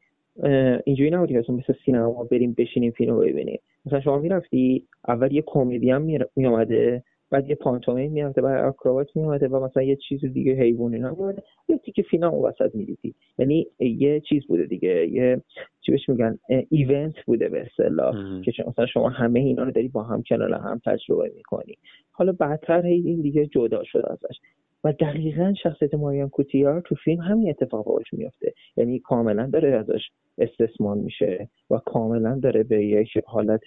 اینجوری 0.86 1.10
نبودی 1.10 1.42
که 1.44 1.52
مثل 1.52 1.74
سینما 1.86 2.24
بریم 2.24 2.54
بشینیم 2.58 2.92
فیلم 2.92 3.14
رو 3.14 3.20
ببینیم. 3.20 3.60
مثلا 3.86 4.02
شما 4.02 4.20
می‌رفتی 4.20 4.88
اول 5.08 5.34
یه 5.34 5.44
کمدی 5.46 5.92
هم 5.92 6.08
میامده 6.36 7.04
بعد 7.32 7.50
یه 7.50 7.56
پانتومین 7.56 8.12
میامده 8.12 8.42
بعد 8.42 8.66
اکروبات 8.66 9.16
میامده 9.16 9.48
و 9.48 9.66
مثلا 9.66 9.84
یه 9.84 9.96
چیز 9.96 10.26
دیگه 10.26 10.54
حیوانی 10.54 10.98
هم 10.98 11.16
میامده 11.18 11.44
یه 11.70 11.78
تیکه 11.78 12.02
فیلم 12.02 12.24
اون 12.24 12.50
وسط 12.50 12.76
می‌دیدی. 12.76 13.16
یعنی 13.38 13.68
یه 13.80 14.20
چیز 14.20 14.48
بوده 14.48 14.66
دیگه. 14.66 15.08
یه 15.08 15.42
چی 15.82 15.92
بهش 15.92 16.10
میگن؟ 16.10 16.40
ایونت 16.70 17.16
بوده 17.26 17.50
به 17.50 17.62
اصطلاح. 17.62 18.42
که 18.42 18.64
مثلا 18.68 18.86
شما 18.86 19.10
همه 19.10 19.40
اینا 19.40 19.64
رو 19.64 19.72
داری 19.72 19.88
با 19.88 20.04
هم 20.04 20.24
کنار 20.30 20.54
هم 20.54 20.82
تجربه 20.86 21.32
می‌کنی. 21.36 21.78
حالا 22.12 22.32
بعدتر 22.32 22.82
این 22.82 23.22
دیگه 23.22 23.46
جدا 23.48 23.84
شد 23.84 24.04
ازش. 24.08 24.40
و 24.84 24.94
دقیقا 24.94 25.54
شخصیت 25.64 25.94
ماریان 25.94 26.30
کوتیار 26.30 26.82
تو 26.82 26.96
فیلم 26.96 27.22
همین 27.22 27.50
اتفاق 27.50 27.86
باش 27.86 28.14
میفته 28.14 28.54
یعنی 28.78 29.00
کاملا 29.00 29.48
داره 29.48 29.76
ازش 29.76 30.02
استثمار 30.38 30.96
میشه 30.96 31.50
و 31.70 31.78
کاملا 31.78 32.40
داره 32.40 32.64
به 32.64 32.86
یک 32.86 33.18
حالت 33.26 33.64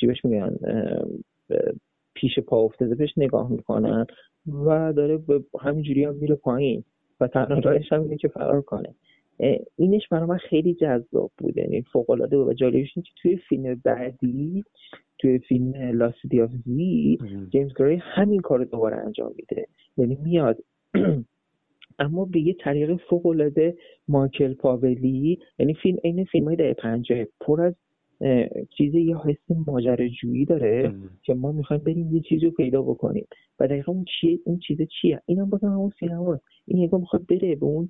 چی 0.00 0.06
بهش 0.06 0.24
میگن 0.24 0.56
پیش 2.14 2.38
پا 2.38 2.60
افتاده 2.60 2.94
بهش 2.94 3.12
نگاه 3.16 3.50
می‌کنن 3.50 4.06
و 4.46 4.92
داره 4.92 5.18
همینجوری 5.60 6.04
هم 6.04 6.14
میره 6.14 6.34
پایین 6.34 6.84
و 7.20 7.26
تنها 7.26 7.58
راهش 7.58 7.92
هم 7.92 8.02
اینه 8.02 8.16
که 8.16 8.28
فرار 8.28 8.62
کنه. 8.62 8.94
اینش 9.76 10.08
برای 10.08 10.26
من 10.26 10.36
خیلی 10.36 10.74
جذاب 10.74 11.30
بود. 11.38 11.56
یعنی 11.56 11.82
فوق 11.82 12.10
العاده 12.10 12.36
بود. 12.36 12.48
و 12.48 12.52
جالبش 12.52 12.94
که 12.94 13.02
توی 13.22 13.36
فیلم 13.36 13.80
بعدی 13.84 14.64
توی 15.22 15.38
فیلم 15.38 15.74
لاسیتی 15.74 16.40
آف 16.40 16.50
زی 16.64 17.18
جیمز 17.52 17.70
گری 17.78 17.96
همین 17.96 18.40
کار 18.40 18.58
رو 18.58 18.64
دوباره 18.64 18.96
انجام 18.96 19.32
میده. 19.36 19.66
یعنی 19.96 20.18
میاد. 20.22 20.58
اما 21.98 22.24
به 22.24 22.40
یه 22.40 22.54
طریق 22.60 22.96
فوق 22.96 23.26
العاده 23.26 23.76
مایکل 24.08 24.54
پاولی 24.54 25.38
یعنی 25.58 25.74
فیلم 25.74 25.98
این 26.02 26.24
فیلم 26.24 26.44
های 26.44 26.56
دهه 26.56 26.72
پنجه 26.72 27.28
پر 27.40 27.60
از 27.60 27.74
چیزی 28.76 29.00
یا 29.00 29.22
حس 29.24 29.56
ماجراجویی 29.66 30.44
داره 30.44 30.94
که 31.22 31.34
ما 31.34 31.52
می‌خوایم 31.52 31.82
بریم 31.82 32.14
یه 32.14 32.20
چیزی 32.20 32.46
رو 32.46 32.50
پیدا 32.50 32.82
بکنیم. 32.82 33.26
و 33.60 33.66
دقیقا 33.66 33.92
اون 33.92 34.04
چیه 34.04 34.38
اون 34.44 34.58
چیز 34.58 34.78
چیه؟ 35.00 35.22
اینم 35.26 35.50
بازم 35.50 35.66
همون 35.66 35.92
سینما 36.00 36.40
این 36.66 36.78
یکم 36.78 37.00
می‌خواد 37.00 37.26
بره 37.26 37.54
به 37.54 37.66
اون 37.66 37.88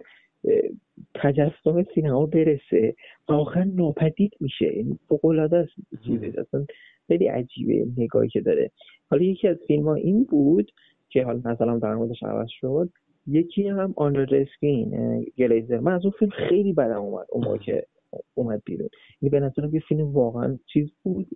تجسم 1.14 1.84
سینما 1.94 2.26
برسه. 2.26 2.94
و 3.28 3.32
آخر 3.32 3.64
ناپدید 3.64 4.32
میشه. 4.40 4.76
یعنی 4.76 4.98
فوق 5.08 5.24
العاده 5.24 5.56
است 5.56 5.72
چیزی. 6.06 6.26
اصلا 6.26 6.66
خیلی 7.06 7.26
عجیبه 7.26 7.86
نگاهی 7.96 8.28
که 8.28 8.40
داره. 8.40 8.70
حالا 9.10 9.22
یکی 9.22 9.48
از 9.48 9.56
فیلم 9.66 9.84
ها 9.88 9.94
این 9.94 10.24
بود 10.24 10.70
که 11.08 11.24
حالا 11.24 11.40
مثلا 11.44 11.78
در 11.78 11.94
موردش 11.94 12.22
عوض 12.22 12.48
شد 12.48 12.90
یکی 13.26 13.68
هم 13.68 13.94
آن 13.96 14.14
رسکین 14.16 15.20
گلیزر 15.38 15.78
من 15.78 15.92
از 15.92 16.04
اون 16.04 16.14
فیلم 16.18 16.30
خیلی 16.48 16.72
بدم 16.72 17.00
اومد 17.00 17.26
اون 17.30 17.44
موقع 17.44 17.58
که 17.58 17.86
اومد 18.34 18.62
بیرون. 18.64 18.88
یعنی 19.22 19.30
به 19.30 19.40
نظرم 19.40 19.74
یه 19.74 19.80
فیلم 19.80 20.12
واقعا 20.12 20.58
چیز 20.72 20.90
بود 21.02 21.26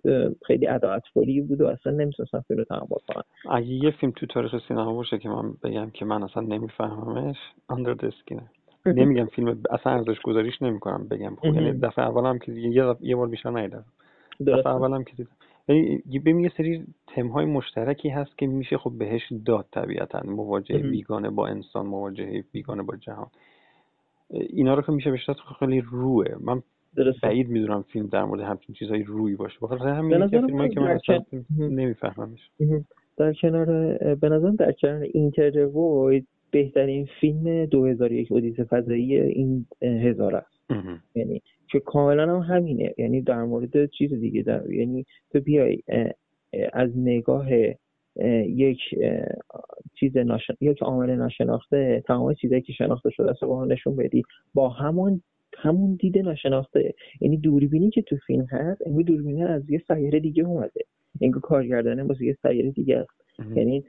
خیلی 0.47 0.67
اطفالی 0.67 1.41
بود 1.41 1.61
و 1.61 1.67
اصلا 1.67 1.93
نمی‌تونستم 1.93 2.43
فیلم 2.47 2.59
رو 2.59 2.65
تحمل 2.65 2.97
کنم. 3.07 3.23
اگه 3.49 3.67
یه 3.67 3.91
فیلم 3.91 4.11
تو 4.15 4.25
تاریخ 4.25 4.67
سینما 4.67 4.93
باشه 4.93 5.17
که 5.17 5.29
من 5.29 5.53
بگم 5.63 5.89
که 5.89 6.05
من 6.05 6.23
اصلا 6.23 6.43
نمیفهممش 6.43 7.37
آندر 7.67 7.93
دسکینه 7.93 8.49
نمیگم 8.85 9.25
فیلم 9.25 9.63
اصلا 9.71 9.93
ارزش 9.93 10.21
گذاریش 10.21 10.61
نمی‌کنم 10.61 11.07
بگم. 11.07 11.35
خب 11.35 11.45
یعنی 11.45 11.71
دفعه 11.87 12.05
اولم 12.05 12.39
که 12.39 12.51
یه 12.51 12.95
یه 13.01 13.15
بار 13.15 13.27
بیشتر 13.27 13.49
ندیدم 13.49 13.85
دفعه 14.47 14.67
اولم 14.67 15.03
که 15.03 15.15
دیدم. 15.17 15.29
یعنی 15.67 16.01
یه 16.05 16.51
سری 16.57 16.85
های 17.33 17.45
مشترکی 17.45 18.09
هست 18.09 18.37
که 18.37 18.47
میشه 18.47 18.77
خب 18.77 18.91
بهش 18.97 19.21
داد 19.45 19.65
طبیعتا 19.71 20.21
مواجهه 20.25 20.77
بیگانه 20.77 21.29
با 21.29 21.47
انسان 21.47 21.85
مواجهه 21.85 22.43
بیگانه 22.51 22.83
با 22.83 22.95
جهان. 22.95 23.27
اینا 24.29 24.73
رو 24.73 24.81
که 24.81 24.91
میشه 24.91 25.11
بهش 25.11 25.25
داد 25.25 25.37
خیلی 25.59 25.81
روه. 25.81 26.25
من 26.41 26.63
بعید 27.23 27.49
می‌دونم 27.49 27.81
فیلم 27.81 28.07
در 28.07 28.23
مورد 28.23 28.41
همچین 28.41 28.75
چیزهای 28.75 29.03
روی 29.03 29.35
باشه. 29.35 29.57
بخاطر 29.61 29.87
همین 29.87 30.27
که 30.27 30.41
فیلمایی 30.41 30.69
که 30.69 30.79
من 30.79 30.87
اصلا 30.87 31.23
نمیفهممش. 31.57 32.49
در 33.17 33.33
کنار 33.33 33.65
به 34.15 34.29
نظرم 34.29 34.55
در 34.55 34.71
کنار 34.71 35.01
اینتر 35.13 35.69
بهترین 36.51 37.07
فیلم 37.21 37.65
2001 37.65 38.31
اودیسه 38.31 38.63
فضایی 38.63 39.19
این 39.19 39.65
هزار 39.81 40.35
است. 40.35 40.71
یعنی 41.15 41.41
که 41.71 41.79
کاملا 41.79 42.39
هم 42.39 42.55
همینه. 42.55 42.93
یعنی 42.97 43.21
در 43.21 43.43
مورد 43.43 43.89
چیز 43.89 44.13
دیگه 44.13 44.41
در 44.41 44.71
یعنی 44.71 45.05
تو 45.31 45.39
بیای 45.39 45.83
از 46.73 46.97
نگاه 46.97 47.47
یک 48.45 48.79
چیز 49.99 50.17
ناشن... 50.17 50.53
یک 50.61 50.81
عامل 50.81 51.15
ناشناخته 51.15 52.03
تمام 52.07 52.33
چیزایی 52.33 52.61
که 52.61 52.73
شناخته 52.73 53.09
شده 53.09 53.31
است 53.31 53.43
با 53.43 53.65
نشون 53.65 53.95
بدی. 53.95 54.23
با 54.53 54.69
همون 54.69 55.21
همون 55.57 55.95
دید 55.95 56.17
ناشناخته. 56.17 56.93
یعنی 57.21 57.37
دوربینی 57.37 57.89
که 57.89 58.01
تو 58.01 58.17
فیلم 58.27 58.45
هست 58.45 58.81
این 58.85 58.95
دوربینی 58.95 59.43
از 59.43 59.69
یه 59.69 59.81
سیاره 59.87 60.19
دیگه 60.19 60.43
اومده. 60.43 60.81
انگار 61.21 61.41
کارگردانه 61.41 62.03
واسه 62.03 62.25
یه 62.25 62.37
سیاره 62.41 62.71
دیگه 62.71 62.97
است. 62.97 63.11
یعنی 63.55 63.83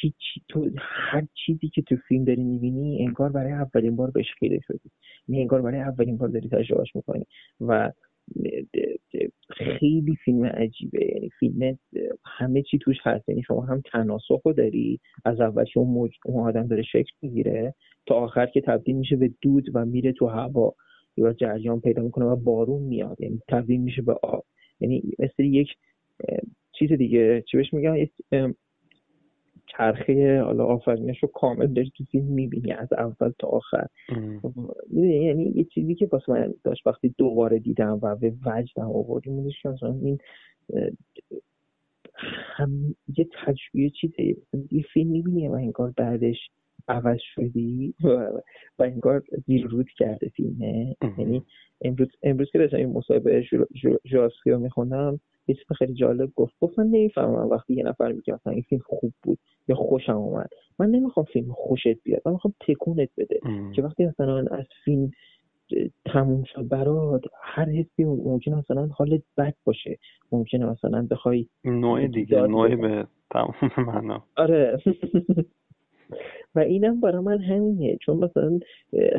هیچ 0.00 0.14
تو 0.48 0.70
هر 0.78 1.26
چیزی 1.34 1.68
که 1.68 1.82
تو 1.82 1.96
فیلم 2.08 2.24
داری 2.24 2.44
می‌بینی 2.44 3.06
انگار 3.06 3.32
برای 3.32 3.52
اولین 3.52 3.96
بار 3.96 4.10
بهش 4.10 4.32
خیره 4.38 4.60
شدی. 4.66 4.90
یعنی 5.28 5.40
انگار 5.40 5.62
برای 5.62 5.80
اولین 5.80 6.16
بار 6.16 6.28
داری 6.28 6.48
تجربهش 6.48 6.96
می‌کنی. 6.96 7.26
و 7.60 7.92
خیلی 9.50 10.16
فیلم 10.24 10.44
عجیبه. 10.44 11.06
یعنی 11.14 11.30
فیلم 11.40 11.78
همه 12.24 12.62
چی 12.62 12.78
توش 12.78 12.96
هست. 13.02 13.28
یعنی 13.28 13.42
شما 13.42 13.60
هم 13.60 13.82
تناسخ 13.92 14.40
رو 14.44 14.52
داری. 14.52 15.00
از 15.24 15.40
اول 15.40 15.64
که 15.64 15.80
اون, 15.80 15.88
موج... 15.88 16.12
اون 16.26 16.48
آدم 16.48 16.66
داره 16.66 16.82
شکل 16.82 17.12
می‌گیره 17.22 17.74
تا 18.06 18.14
آخر 18.14 18.46
که 18.46 18.60
تبدیل 18.60 18.96
میشه 18.96 19.16
به 19.16 19.30
دود 19.40 19.70
و 19.74 19.84
میره 19.84 20.12
تو 20.12 20.26
هوا. 20.26 20.74
یا 21.16 21.32
جریان 21.32 21.80
پیدا 21.80 22.02
می‌کنه 22.02 22.24
و 22.24 22.36
بارون 22.36 22.82
میاد. 22.82 23.20
یعنی 23.20 23.40
تبدیل 23.48 23.80
میشه 23.80 24.02
به 24.02 24.12
آب. 24.22 24.44
یعنی 24.80 25.02
مثل 25.18 25.44
یک 25.44 25.68
چیز 26.72 26.92
دیگه. 26.92 27.44
چی 27.50 27.56
بهش 27.56 27.72
میگن؟ 27.72 28.06
چرخه 29.66 30.40
حالا 30.40 30.64
آفرینش 30.64 31.22
رو 31.22 31.28
کامل 31.28 31.66
داری 31.66 31.92
تو 31.96 32.04
فیلم 32.04 32.26
می‌بینی 32.26 32.72
از 32.72 32.92
اول 32.92 33.32
تا 33.38 33.48
آخر. 33.48 33.86
یعنی 34.92 35.52
یه 35.54 35.64
چیزی 35.64 35.94
که 35.94 36.08
واسه 36.12 36.32
من 36.32 36.54
داشت 36.64 36.86
وقتی 36.86 37.14
دوباره 37.18 37.58
دیدم 37.58 37.98
و 38.02 38.16
به 38.16 38.32
وجدم 38.46 38.90
آوردیم 38.90 39.50
این 39.82 40.18
هم 42.54 42.94
یه 43.18 43.28
تجربه 43.44 43.90
چیزه. 44.00 44.36
یه 44.70 44.82
فیلم 44.92 45.10
می‌بینی 45.10 45.48
و 45.48 45.52
انگار 45.52 45.92
بعدش 45.96 46.50
عوض 46.88 47.18
شدی 47.34 47.94
و 48.04 48.82
انگار 48.82 49.22
رود 49.70 49.88
کرده 49.98 50.28
فیلمه. 50.28 50.96
یعنی 51.18 51.42
امروز 51.80 52.08
امروز 52.22 52.50
که 52.50 52.58
داشتم 52.58 52.76
این 52.76 52.92
مصاحبه 52.92 53.44
جوراسکی 54.04 54.50
رو 54.50 54.58
میخوندم 54.58 55.20
یه 55.46 55.54
چیز 55.54 55.64
خیلی 55.78 55.94
جالب 55.94 56.30
گفت. 56.36 56.54
گفت 56.60 56.78
من 56.78 56.86
نمی‌فهمم 56.86 57.48
وقتی 57.50 57.74
یه 57.74 57.82
نفر 57.84 58.12
میگه 58.12 58.34
مثلا 58.34 58.52
این 58.52 58.62
فیلم 58.62 58.82
خوب 58.86 59.12
بود 59.22 59.38
یا 59.68 59.76
خوشم 59.76 60.16
اومد. 60.16 60.50
من 60.78 60.90
نمی‌خوام 60.90 61.26
فیلم 61.32 61.52
خوشت 61.52 62.02
بیاد 62.04 62.22
من 62.26 62.32
می‌خوام 62.32 62.54
تکونت 62.60 63.08
بده. 63.18 63.40
که 63.74 63.82
وقتی 63.82 64.06
مثلا 64.06 64.38
از 64.38 64.66
فیلم 64.84 65.10
تموم 66.04 66.44
شد 66.44 66.68
برات 66.68 67.24
هر 67.42 67.68
حسی 67.68 68.04
ممکنه 68.04 68.56
مثلا 68.56 68.86
حالت 68.86 69.22
بد 69.36 69.54
باشه. 69.64 69.98
ممکنه 70.32 70.66
مثلا 70.66 71.06
بخوای 71.10 71.46
نوع 71.64 72.06
دیگه 72.06 72.40
نوع 72.46 72.76
به 72.76 73.06
تمام 73.30 73.54
معنا. 73.78 74.24
آره. 74.36 74.78
و 76.54 76.58
اینم 76.58 77.00
برای 77.00 77.22
من 77.22 77.40
همینه. 77.40 77.96
چون 77.96 78.16
مثلا 78.16 78.58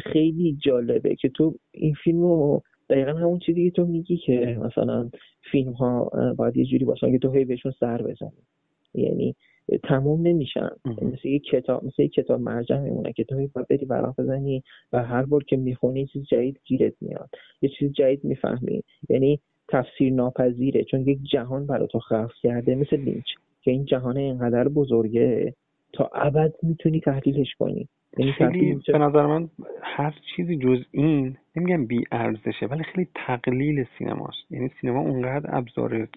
خیلی 0.04 0.58
جالبه 0.64 1.16
که 1.16 1.30
تو 1.30 1.56
این 1.72 1.94
فیلم 2.04 2.22
رو 2.22 2.62
دقیقا 2.90 3.12
همون 3.12 3.40
چیزی 3.40 3.70
که 3.70 3.72
تو 3.72 3.86
میگی 3.86 4.18
که 4.18 4.58
مثلا 4.62 5.10
فیلم 5.52 5.72
ها 5.72 6.12
باید 6.38 6.58
یه 6.58 6.66
جوری 6.66 6.86
باشن 6.86 7.12
که 7.12 7.18
تو 7.18 7.32
هی 7.32 7.46
بهشون 7.46 7.74
سر 7.80 8.02
بزنی. 8.02 8.44
یعنی 8.94 9.36
تموم 9.84 10.28
نمیشن. 10.28 10.70
مثل 10.86 11.28
یه 11.28 11.40
کتاب 11.40 11.86
مثل 11.86 12.02
یه 12.02 12.08
کتاب 12.08 12.42
مرجع 12.42 12.80
میمونه 12.80 13.14
که 13.14 13.24
تو 13.24 13.36
باید 13.36 13.68
بری 13.68 13.86
ورق 13.86 14.22
بزنی 14.22 14.64
و 14.94 15.04
هر 15.04 15.24
بار 15.24 15.44
که 15.44 15.58
می‌خونی 15.58 16.06
چیز 16.06 16.24
جدید 16.24 16.60
گیرت 16.66 16.94
میاد. 17.02 17.30
یه 17.62 17.70
چیز 17.70 17.92
جدید 17.92 18.24
می‌فهمی. 18.24 18.84
یعنی 19.10 19.40
تفسیر 19.68 20.14
ناپذیره. 20.14 20.84
چون 20.84 21.02
یک 21.02 21.20
جهان 21.32 21.68
برای 21.68 21.88
تو 21.88 22.00
خلق 22.00 22.32
کرده 22.42 22.76
مثل 22.76 22.98
لینچ 22.98 23.26
که 23.62 23.72
این 23.72 23.86
جهان 23.86 24.18
اینقدر 24.18 24.68
بزرگه 24.68 25.54
تا 25.94 26.10
ابد 26.14 26.54
می‌تونی 26.64 27.00
تحلیلش 27.00 27.56
کنی. 27.60 27.88
خیلی 28.16 28.80
به 28.88 28.98
نظر 28.98 29.26
من 29.26 29.50
هر 29.82 30.16
چیزی 30.36 30.58
جز 30.58 30.84
این 30.92 31.38
نمیگم 31.56 31.86
بی 31.86 32.04
ارزشه 32.12 32.66
ولی 32.66 32.84
خیلی 32.84 33.08
تقلیل 33.16 33.86
سینماست. 33.98 34.52
یعنی 34.52 34.72
سینما 34.82 35.00
اونقدر 35.00 35.58
ابزار 35.58 36.08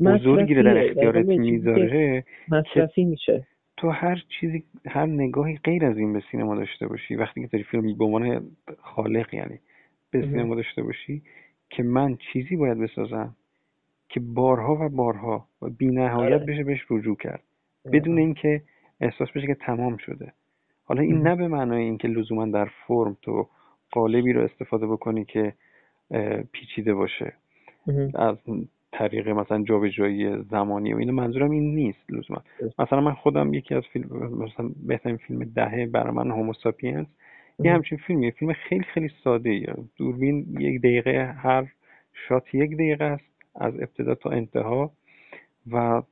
بزرگی 0.00 0.54
رو 0.54 0.62
در 0.62 0.84
اختیارت 0.84 1.26
می‌ذاره 1.26 2.24
مصرفی 2.48 3.04
میشه. 3.04 3.46
تو 3.76 3.90
هر 3.90 4.24
چیزی 4.40 4.64
هر 4.86 5.06
نگاهی 5.06 5.56
غیر 5.64 5.84
از 5.84 5.98
این 5.98 6.12
به 6.12 6.22
سینما 6.30 6.54
داشته 6.54 6.86
باشی 6.86 7.16
وقتی 7.16 7.40
که 7.40 7.46
داری 7.46 7.64
فیلم 7.64 7.98
به 7.98 8.04
عنوان 8.04 8.50
خالق 8.78 9.34
یعنی 9.34 9.58
به 10.10 10.20
سینما 10.20 10.54
داشته 10.54 10.82
باشی 10.82 11.22
که 11.70 11.82
من 11.82 12.16
چیزی 12.32 12.56
باید 12.56 12.78
بسازم 12.78 13.36
که 14.08 14.20
بارها 14.20 14.74
و 14.80 14.88
بارها 14.88 15.46
و 15.62 15.68
بی 15.68 15.86
نهایت 15.86 16.32
آره. 16.32 16.38
بشه 16.38 16.64
بهش 16.64 16.80
رجوع 16.90 17.16
کرد. 17.16 17.42
بدون 17.92 18.18
اینکه 18.18 18.62
احساس 19.00 19.30
بشه 19.30 19.46
که 19.46 19.54
تمام 19.54 19.96
شده. 19.96 20.32
حالا 20.92 21.02
این 21.02 21.22
نه 21.22 21.36
به 21.36 21.48
معنای 21.48 21.82
اینکه 21.82 22.08
لزوما 22.08 22.46
در 22.46 22.68
فرم 22.86 23.16
تو 23.22 23.48
قالبی 23.92 24.32
رو 24.32 24.42
استفاده 24.42 24.86
بکنی 24.86 25.24
که 25.24 25.52
پیچیده 26.52 26.94
باشه. 26.94 27.32
از 28.14 28.36
طریق 28.92 29.28
مثلا 29.28 29.62
جابجایی 29.62 30.42
زمانی 30.50 30.92
و 30.92 30.96
اینو 30.96 31.12
منظورم 31.12 31.50
این 31.50 31.74
نیست 31.74 32.10
لزوما. 32.10 32.42
مثلا 32.78 33.00
من 33.00 33.14
خودم 33.14 33.54
یکی 33.54 33.74
از 33.74 33.82
فیلم 33.92 34.06
مثلا 34.44 34.70
بهترین 34.86 35.16
فیلم 35.16 35.44
دهه 35.44 35.86
برای 35.86 36.14
من 36.14 36.30
هوموساپینس 36.30 37.06
یه 37.58 37.72
همچین 37.72 37.98
فیلمیه. 37.98 38.30
فیلم 38.30 38.52
خیلی 38.52 38.84
خیلی 38.84 39.10
ساده 39.24 39.50
ای 39.50 39.66
دوربین 39.96 40.46
یک 40.58 40.80
دقیقه 40.80 41.34
هر 41.38 41.66
شات 42.28 42.54
یک 42.54 42.74
دقیقه 42.74 43.04
است 43.04 43.24
از 43.54 43.74
ابتدا 43.74 44.14
تا 44.14 44.30
انتها 44.30 44.92
و 45.72 46.02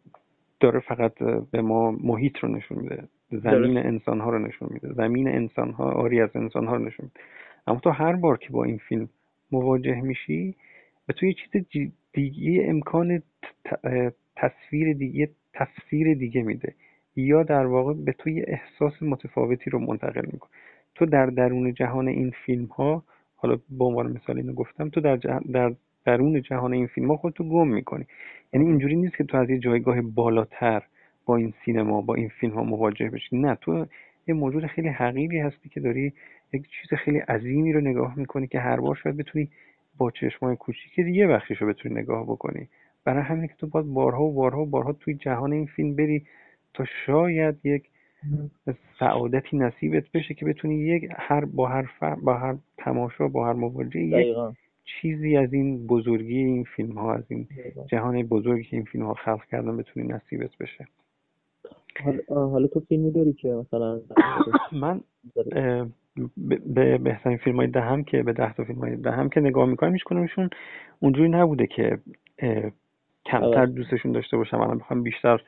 داره 0.61 0.81
فقط 0.81 1.12
به 1.51 1.62
ما 1.62 1.90
محیط 1.90 2.39
رو 2.39 2.48
نشون 2.48 2.78
میده. 2.78 3.09
زمین 3.31 3.78
انسان 3.78 4.20
ها 4.20 4.31
رو 4.31 4.39
نشون 4.39 4.69
میده. 4.73 4.93
زمین 4.93 5.28
انسان 5.28 5.70
ها 5.70 5.85
آری 5.93 6.20
از 6.20 6.31
انسان 6.35 6.66
ها 6.66 6.77
رو 6.77 6.85
نشون 6.85 7.07
میده. 7.07 7.20
اما 7.66 7.81
تو 7.81 7.90
هر 7.90 8.12
بار 8.12 8.39
که 8.39 8.51
با 8.51 8.65
این 8.65 8.78
فیلم 8.78 9.09
مواجه 9.52 10.01
میشی 10.01 10.55
به 11.07 11.12
تو 11.12 11.27
یه 11.27 11.32
چیز 11.32 11.65
دیگه 12.12 12.65
امکان 12.69 13.23
تصویر 14.36 14.93
دیگه 14.93 15.28
تفسیر 15.55 16.15
دیگه 16.15 16.43
میده. 16.43 16.74
یا 17.16 17.43
در 17.43 17.66
واقع 17.66 17.94
به 17.94 18.12
تو 18.12 18.31
یه 18.31 18.44
احساس 18.48 19.02
متفاوتی 19.02 19.70
رو 19.70 19.78
منتقل 19.78 20.27
می‌کنه. 20.32 20.51
تو 20.94 21.07
در 21.07 21.27
درون 21.27 21.74
جهان 21.74 22.09
این 22.09 22.32
فیلم 22.47 22.65
ها 22.65 23.05
حالا 23.36 23.59
به 23.70 23.85
عنوان 23.85 24.12
مثال 24.12 24.36
اینو 24.36 24.52
گفتم 24.52 24.89
تو 24.89 25.01
در, 25.01 25.16
در 25.52 25.73
درون 26.05 26.43
جهان 26.43 26.73
این 26.73 26.86
فیلم 26.86 27.09
ها 27.11 27.16
خودتو 27.16 27.44
گم 27.44 27.69
می‌کنی. 27.69 28.07
یعنی 28.52 28.66
اینجوری 28.66 28.97
نیست 28.97 29.16
که 29.16 29.24
تو 29.24 29.36
از 29.36 29.51
یه 29.51 29.59
جایگاه 29.59 30.01
بالاتر 30.01 30.82
با 31.27 31.37
این 31.37 31.55
سینما 31.65 32.01
با 32.01 32.15
این 32.15 32.29
فیلم 32.29 32.55
ها 32.55 32.63
مواجه 32.63 33.11
بشی. 33.11 33.39
نه 33.39 33.55
تو 33.55 33.87
یه 34.29 34.35
موجود 34.35 34.67
خیلی 34.67 34.89
حقیقی 34.89 35.39
هستی 35.39 35.69
که 35.69 35.81
داری 35.81 36.13
یک 36.53 36.63
چیز 36.63 36.99
خیلی 36.99 37.19
عظیمی 37.19 37.73
رو 37.73 37.81
نگاه 37.81 38.19
می‌کنی 38.19 38.47
که 38.47 38.61
هر 38.61 38.81
بار 38.81 38.95
شاید 39.03 39.17
بتونی 39.17 39.49
با 39.99 40.11
چشمای 40.11 40.57
کوچیک 40.57 40.99
یه 40.99 41.27
بخشش 41.27 41.63
رو 41.63 41.69
بتونی 41.69 41.95
نگاه 41.95 42.25
بکنی. 42.25 42.69
برای 43.05 43.23
همین 43.23 43.47
که 43.47 43.55
تو 43.59 43.67
باید 43.67 43.87
بارها 43.87 44.25
و 44.25 44.35
بارها 44.35 44.63
و 44.63 44.67
بارها 44.67 44.93
توی 44.93 45.15
جهان 45.15 45.53
این 45.53 45.67
فیلم 45.67 45.97
بری 45.97 46.25
تا 46.75 46.85
شاید 47.07 47.57
یک 47.65 47.83
سعادتی 48.99 49.57
نصیبت 49.57 50.05
بشه 50.15 50.35
که 50.35 50.45
بتونی 50.45 50.75
یک 50.75 51.09
هر 51.17 51.45
با 51.45 51.69
هر 51.69 51.91
با 52.23 52.35
هر 52.35 52.57
تماشا 52.79 53.29
با 53.29 53.47
هر 53.47 53.53
مواجهه 53.53 54.03
یک 54.03 54.37
چیزی 54.85 55.37
از 55.37 55.53
این 55.53 55.87
بزرگی 55.87 56.39
این 56.39 56.65
فیلم 56.65 56.99
ها 56.99 57.15
از 57.15 57.25
این 57.29 57.49
جهان 57.87 58.23
بزرگی 58.23 58.65
که 58.65 58.77
این 58.77 58.85
فیلم 58.85 59.05
ها 59.07 59.15
خلق 59.15 59.45
کردن 59.45 59.77
بتونی 59.77 60.09
نصیبت 60.09 60.51
بشه. 60.61 60.89
حالا 62.29 62.67
تو 62.67 62.81
فیلمی 62.81 63.11
داری 63.11 63.33
که 63.33 63.49
مثلا 63.49 64.01
من 64.83 65.01
به 66.67 66.99
بهترین 66.99 67.39
فیلم 67.39 67.57
های 67.57 67.67
دهم 67.67 68.05
که 68.05 68.23
به 68.23 68.33
ده 68.33 68.55
تا 68.55 68.65
فیلم 68.65 68.79
های 68.79 68.97
دهم 68.97 69.29
که 69.29 69.41
نگاه 69.41 69.67
می‌کنم 69.67 69.93
هیچ 69.93 70.03
کنمشون 70.03 70.51
اونجوری 71.01 71.29
نبوده 71.29 71.67
که 71.67 71.99
کمتر 73.27 73.67
دوستشون 73.67 74.12
داشته 74.12 74.37
باشم. 74.37 74.61
الان 74.61 74.79
بخوام 74.79 75.03
بیشتر 75.03 75.43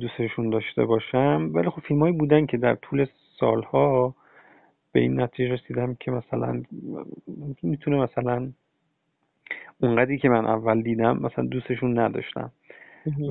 دوستشون 0.00 0.50
داشته 0.50 0.84
باشم. 0.84 1.50
ولی 1.54 1.70
خب 1.70 1.80
فیلم 1.80 2.00
هایی 2.00 2.12
بودن 2.12 2.46
که 2.46 2.56
در 2.56 2.74
طول 2.74 3.06
سالها 3.40 4.14
به 4.92 5.00
این 5.00 5.20
نتیجه 5.20 5.54
رسیدم 5.54 5.94
که 5.94 6.10
مثلا 6.10 6.62
می‌تونه 7.62 7.96
مثلا 7.96 8.52
اونقدری 9.80 10.18
که 10.18 10.28
من 10.28 10.46
اول 10.46 10.82
دیدم 10.82 11.18
مثلا 11.18 11.44
دوستشون 11.44 11.98
نداشتم. 11.98 12.52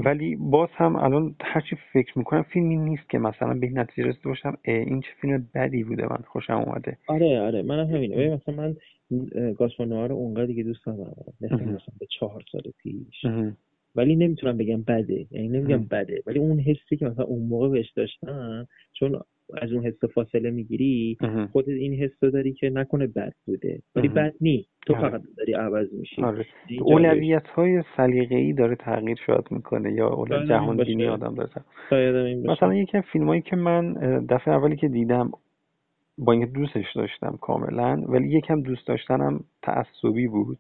ولی 0.05 0.35
باز 0.35 0.69
هم 0.73 0.95
الان 0.95 1.35
هرچی 1.41 1.75
فکر 1.93 2.17
می‌کنم 2.19 2.43
فیلمی 2.43 2.77
نیست 2.77 3.09
که 3.09 3.17
مثلا 3.17 3.53
به 3.53 3.67
این 3.67 3.79
نتیجه 3.79 4.07
رسیده 4.07 4.29
باشم 4.29 4.57
این 4.65 5.01
چه 5.01 5.07
فیلم 5.21 5.49
بدی 5.55 5.83
بوده 5.83 6.03
من 6.03 6.23
خوشم 6.27 6.53
اومده. 6.53 6.97
آره 7.07 7.41
آره 7.41 7.61
منم 7.61 7.95
همینه. 7.95 8.35
مثلا 8.35 8.55
من 8.55 8.75
گاسپانوها 9.53 10.05
رو 10.05 10.15
اونقدر 10.15 10.53
که 10.53 10.63
دوست 10.63 10.87
ندارم. 10.87 11.33
مثلا 11.41 11.79
به 11.99 12.07
چهار 12.19 12.43
سال 12.51 12.61
پیش. 12.83 13.25
ولی 13.95 14.15
نمی‌تونم 14.15 14.57
بگم 14.57 14.81
بده. 14.81 15.25
یعنی 15.31 15.47
نمیگم 15.47 15.83
بده. 15.83 16.23
ولی 16.27 16.39
اون 16.39 16.59
حسی 16.59 16.97
که 16.97 17.05
مثلا 17.05 17.25
اون 17.25 17.47
موقع 17.47 17.69
بهش 17.69 17.91
داشتم 17.91 18.67
چون 18.93 19.21
از 19.61 19.71
اون 19.71 19.85
حس 19.85 20.03
فاصله 20.13 20.51
می‌گیری 20.51 21.17
خودت 21.51 21.67
این 21.67 21.93
حس 21.93 22.19
داری 22.19 22.53
که 22.53 22.69
نکنه 22.69 23.07
بد 23.07 23.33
بوده. 23.45 23.81
ولی 23.95 24.07
بد 24.07 24.33
نیست 24.41 24.69
تو 24.85 24.95
آره. 24.95 25.09
فقط 25.09 25.21
داری 25.37 25.53
عوض 25.53 25.93
میشی. 25.93 26.21
آره. 26.21 26.45
اولویت 26.81 27.47
های 27.47 27.83
سلیقه 27.97 28.35
ای 28.35 28.53
داره 28.53 28.75
تغییر 28.75 29.17
شاید 29.25 29.45
می‌کنه 29.51 29.93
یا 29.93 30.07
اولویت 30.07 30.49
جهان 30.49 30.77
بینی 30.77 31.07
آدم 31.07 31.35
داره 31.35 31.49
مثلا 32.51 32.75
یکی 32.75 32.97
از 32.97 33.03
فیلم 33.13 33.27
هایی 33.27 33.41
که 33.41 33.55
من 33.55 33.93
دفعه 34.29 34.53
اولی 34.53 34.75
که 34.75 34.87
دیدم 34.87 35.31
با 36.17 36.33
اینکه 36.33 36.51
دوستش 36.51 36.85
داشتم 36.95 37.37
کاملا 37.41 38.03
ولی 38.07 38.27
یکم 38.27 38.61
دوست 38.61 38.87
داشتنم 38.87 39.43
تعصبی 39.61 40.27
بود. 40.27 40.59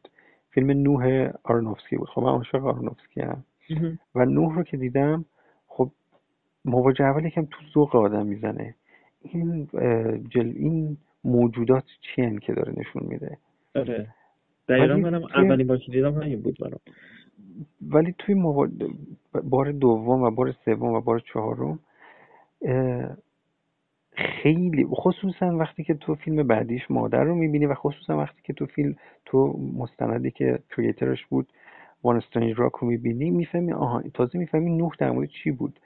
فیلم 0.53 0.71
نوح 0.71 1.31
آرنوفسکی 1.43 1.97
بود. 1.97 2.07
خب 2.07 2.21
من 2.21 2.29
عاشق 2.29 2.65
آرنوفسکی 2.65 3.21
هم 3.21 3.43
و 4.15 4.25
نوح 4.25 4.55
رو 4.55 4.63
که 4.63 4.77
دیدم 4.77 5.25
خب 5.67 5.91
مواجه 6.65 7.05
اول 7.05 7.25
یکم 7.25 7.45
تو 7.45 7.57
ذوق 7.73 7.95
آدم 7.95 8.25
می‌زنه. 8.25 8.75
این 9.21 9.67
جل 10.29 10.51
این 10.55 10.97
موجودات 11.23 11.83
چی 12.01 12.39
که 12.39 12.53
داره 12.53 12.73
نشون 12.77 13.03
میده؟ 13.07 13.37
آره. 13.75 14.07
دقیقا 14.67 14.95
منم 14.95 15.23
اولین 15.23 15.67
بار 15.67 15.77
که 15.77 15.91
دیدم 15.91 16.13
همین 16.13 16.41
بود 16.41 16.57
برام. 16.59 16.79
ولی 17.81 18.15
توی 18.17 18.35
بار 19.43 19.71
دوم 19.71 20.21
و 20.21 20.31
بار 20.31 20.51
سوم 20.65 20.93
و 20.93 21.01
بار 21.01 21.19
چهارم 21.19 21.79
خیلی 24.13 24.85
خصوصا 24.85 25.57
وقتی 25.57 25.83
که 25.83 25.93
تو 25.93 26.15
فیلم 26.15 26.47
بعدیش 26.47 26.91
مادر 26.91 27.23
رو 27.23 27.35
می‌بینی 27.35 27.65
و 27.65 27.73
خصوصا 27.73 28.17
وقتی 28.17 28.41
که 28.43 28.53
تو 28.53 28.65
فیلم 28.65 28.95
تو 29.25 29.59
مستندی 29.77 30.31
که 30.31 30.59
کریترش 30.75 31.25
بود 31.25 31.47
وان 32.03 32.15
استرنج 32.15 32.53
راک 32.57 32.71
رو 32.71 32.87
می‌بینی 32.87 33.29
می‌فهمی 33.29 33.73
آها 33.73 34.01
تازه 34.13 34.39
می‌فهمی 34.39 34.77
نوح 34.77 34.91
در 34.99 35.11
مورد 35.11 35.29
چی 35.29 35.51
بود. 35.51 35.79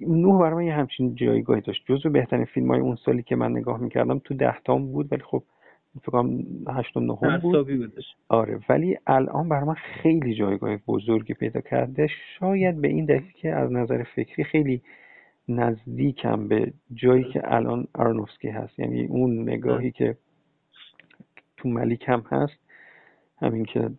نوح 0.00 0.40
برای 0.40 0.54
من 0.54 0.64
یه 0.64 0.74
همچین 0.74 1.14
جایگاهی 1.14 1.60
داشت. 1.60 1.84
جزو 1.86 2.10
بهترین 2.10 2.44
فیلم 2.44 2.68
های 2.70 2.80
اون 2.80 2.96
سالی 2.96 3.22
که 3.22 3.36
من 3.36 3.50
نگاه 3.52 3.80
می‌کردم 3.80 4.18
تو 4.18 4.34
دهتام 4.34 4.92
بود 4.92 5.12
ولی 5.12 5.22
خب 5.22 5.42
فکرم 6.02 6.38
هشتم 6.68 7.00
نهم 7.00 7.38
بود. 7.38 7.54
آره 8.28 8.60
ولی 8.68 8.98
الان 9.06 9.48
برای 9.48 9.64
من 9.64 9.74
خیلی 9.74 10.34
جایگاه 10.34 10.76
بزرگی 10.76 11.34
پیدا 11.34 11.60
کرده. 11.60 12.06
شاید 12.38 12.80
به 12.80 12.88
این 12.88 13.04
دلیل 13.04 13.32
که 13.34 13.52
از 13.52 13.72
نظر 13.72 14.02
فکری 14.02 14.44
خیلی 14.44 14.82
نزدیکم 15.48 16.48
به 16.48 16.72
جایی 16.94 17.24
که 17.24 17.54
الان 17.54 17.86
آرنوفسکی 17.94 18.48
هست. 18.48 18.78
یعنی 18.78 19.06
اون 19.06 19.42
نگاهی 19.42 19.90
که 19.90 20.16
تو 21.56 21.68
ملیک 21.68 22.04
هم 22.08 22.24
هست 22.30 22.58
همین 23.40 23.64
که 23.64 23.90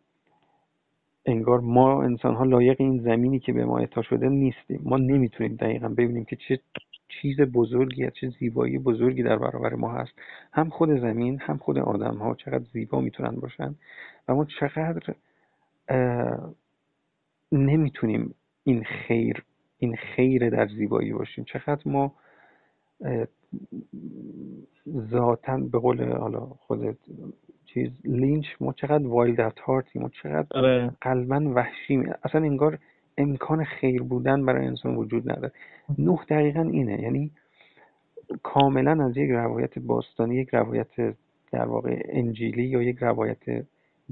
انگار 1.26 1.60
ما 1.60 2.04
انسان 2.04 2.36
ها 2.36 2.44
لایق 2.44 2.82
این 2.82 3.02
زمینی 3.04 3.40
که 3.40 3.54
به 3.54 3.66
ما 3.66 3.80
اعطا 3.80 4.02
شده 4.02 4.30
نیستیم. 4.30 4.82
ما 4.84 4.98
نمی‌تونیم 4.98 5.56
دقیقا 5.56 5.90
ببینیم 5.90 6.26
که 6.26 6.36
چه 6.36 6.60
چیز 7.08 7.42
بزرگی 7.42 8.12
چه 8.12 8.30
زیبایی 8.40 8.78
بزرگی 8.78 9.24
در 9.24 9.38
برابر 9.38 9.74
ما 9.74 9.92
هست. 9.94 10.12
هم 10.54 10.70
خود 10.70 11.00
زمین 11.00 11.40
هم 11.40 11.58
خود 11.58 11.78
آدم 11.78 12.18
ها 12.18 12.36
چقدر 12.36 12.64
زیبا 12.74 13.02
می‌تونن 13.02 13.36
باشن 13.36 13.76
و 14.28 14.36
ما 14.36 14.46
چقدر 14.46 15.16
نمی‌تونیم 17.52 18.36
این 18.64 18.84
خیر 18.84 19.44
این 19.78 19.96
خیر 19.96 20.50
در 20.50 20.68
زیبایی 20.68 21.14
باشیم. 21.14 21.44
چقدر 21.44 21.82
ما 21.86 22.14
ذاتا 24.90 25.58
به 25.58 25.80
قول 25.80 26.12
حالا 26.12 26.40
خودت 26.40 26.98
چیز 27.76 27.92
لینچ 28.06 28.46
ما 28.60 28.74
چقدر 28.74 29.08
wild 29.08 29.42
at 29.42 29.60
heart 29.60 29.90
یم 29.90 30.02
ما 30.02 30.10
چقدر 30.10 30.48
آره. 30.52 30.92
قلبا 31.02 31.52
وحشیم. 31.56 32.14
اصلا 32.24 32.42
انگار 32.42 32.80
امکان 33.18 33.64
خیر 33.64 34.04
بودن 34.04 34.46
برای 34.46 34.68
انسان 34.68 34.96
وجود 34.96 35.32
نداره. 35.32 35.52
نه 35.98 36.20
دقیقا 36.30 36.62
اینه. 36.62 37.02
یعنی 37.02 37.32
کاملا 38.44 39.06
از 39.06 39.18
یک 39.18 39.30
روایت 39.30 39.80
باستانی 39.80 40.36
یک 40.36 40.50
روایت 40.50 41.16
در 41.52 41.66
واقع 41.66 42.04
انجیلی 42.10 42.64
یا 42.64 42.82
یک 42.82 42.98
روایت 43.00 43.66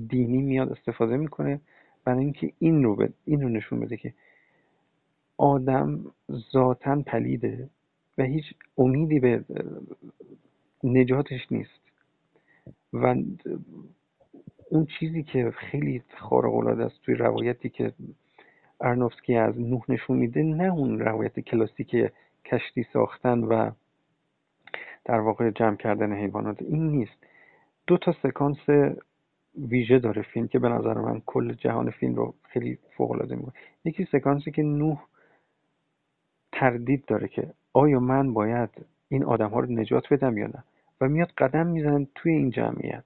دینی 0.08 0.42
میاد 0.42 0.72
استفاده 0.72 1.18
می‌کنه. 1.18 1.60
برای 2.06 2.20
اینکه 2.20 2.52
این 2.60 2.84
رو 2.84 3.08
این 3.26 3.42
رو 3.42 3.50
نشون 3.50 3.80
بده 3.80 3.98
که 3.98 4.14
آدم 5.38 6.00
ذاتا 6.54 7.02
پلیده 7.02 7.70
و 8.18 8.24
هیچ 8.24 8.46
امیدی 8.78 9.20
به 9.20 9.44
نجاتش 10.84 11.52
نیست. 11.52 11.83
و 12.94 13.16
اون 14.70 14.88
چیزی 15.00 15.24
که 15.24 15.52
خیلی 15.52 16.04
خارق 16.18 16.56
العاده 16.56 16.86
است 16.86 17.02
توی 17.02 17.16
روایتی 17.16 17.70
که 17.70 17.94
ارنوفسکی 18.82 19.36
از 19.36 19.60
نوح 19.60 19.82
نشون 19.90 20.18
میده 20.18 20.44
نه 20.44 20.74
اون 20.74 21.00
روایت 21.00 21.40
کلاسیک 21.40 22.12
کشتی 22.46 22.86
ساختن 22.94 23.40
و 23.40 23.72
در 25.06 25.20
واقع 25.20 25.50
جمع 25.50 25.76
کردن 25.76 26.14
حیوانات. 26.14 26.62
این 26.62 26.92
نیست. 26.92 27.26
دو 27.88 27.98
تا 27.98 28.16
سکانس 28.24 28.58
ویژه 29.58 30.00
داره 30.00 30.22
فیلم 30.22 30.48
که 30.48 30.60
به 30.60 30.70
نظر 30.70 30.94
من 30.94 31.22
کل 31.26 31.54
جهان 31.54 31.90
فیلم 31.90 32.16
رو 32.16 32.34
خیلی 32.44 32.78
فوق 32.98 33.12
العاده 33.12 33.36
می‌کنه. 33.36 33.54
یکی 33.86 34.08
سکانسی 34.12 34.52
که 34.52 34.64
نوح 34.64 35.04
تردید 36.52 37.06
داره 37.06 37.28
که 37.28 37.54
آیا 37.74 38.00
من 38.00 38.34
باید 38.34 38.70
این 39.08 39.24
آدم 39.24 39.50
ها 39.50 39.60
رو 39.60 39.72
نجات 39.72 40.14
بدم 40.14 40.38
یا 40.38 40.48
نه؟ 40.48 40.64
و 41.04 41.10
میاد 41.10 41.32
قدم 41.38 41.68
می‌زنه 41.68 42.08
توی 42.16 42.32
این 42.32 42.50
جمعیت. 42.50 43.04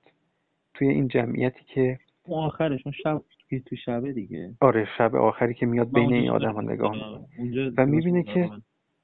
توی 0.74 0.88
این 0.88 1.08
جمعیتی 1.08 1.64
که 1.66 2.00
آخرش 2.30 2.82
اون 2.86 2.94
شب 3.04 3.22
تو 3.66 3.76
شبه 3.76 4.14
دیگه. 4.14 4.54
آره 4.62 4.88
شب 4.98 5.16
آخری 5.16 5.54
که 5.54 5.66
میاد 5.66 5.92
بین 5.92 6.14
این 6.14 6.30
آدم 6.30 6.54
ها 6.54 6.62
نگاه 6.62 7.22
و 7.78 7.86
می‌بینه 7.86 8.24
که 8.24 8.50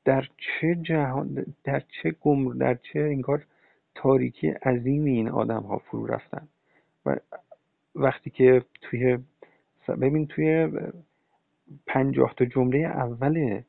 در 0.05 0.27
چه 0.37 0.75
جهان 0.75 1.45
در 1.63 1.79
چه 1.79 2.11
گم 2.21 2.57
در 2.57 2.73
چه 2.73 2.99
انگار 2.99 3.45
تاریکی 3.95 4.49
عظیمی 4.49 5.11
این 5.11 5.29
آدم 5.29 5.61
ها 5.61 5.77
فرو 5.77 6.05
رفتن. 6.05 6.47
و 7.05 7.15
وقتی 7.95 8.29
که 8.29 8.63
توی 8.81 9.17
ببین 9.87 10.27
توی 10.27 10.69
پنجاه 11.87 12.33
تا 12.37 12.45
جمله 12.45 12.77
اول 12.77 13.61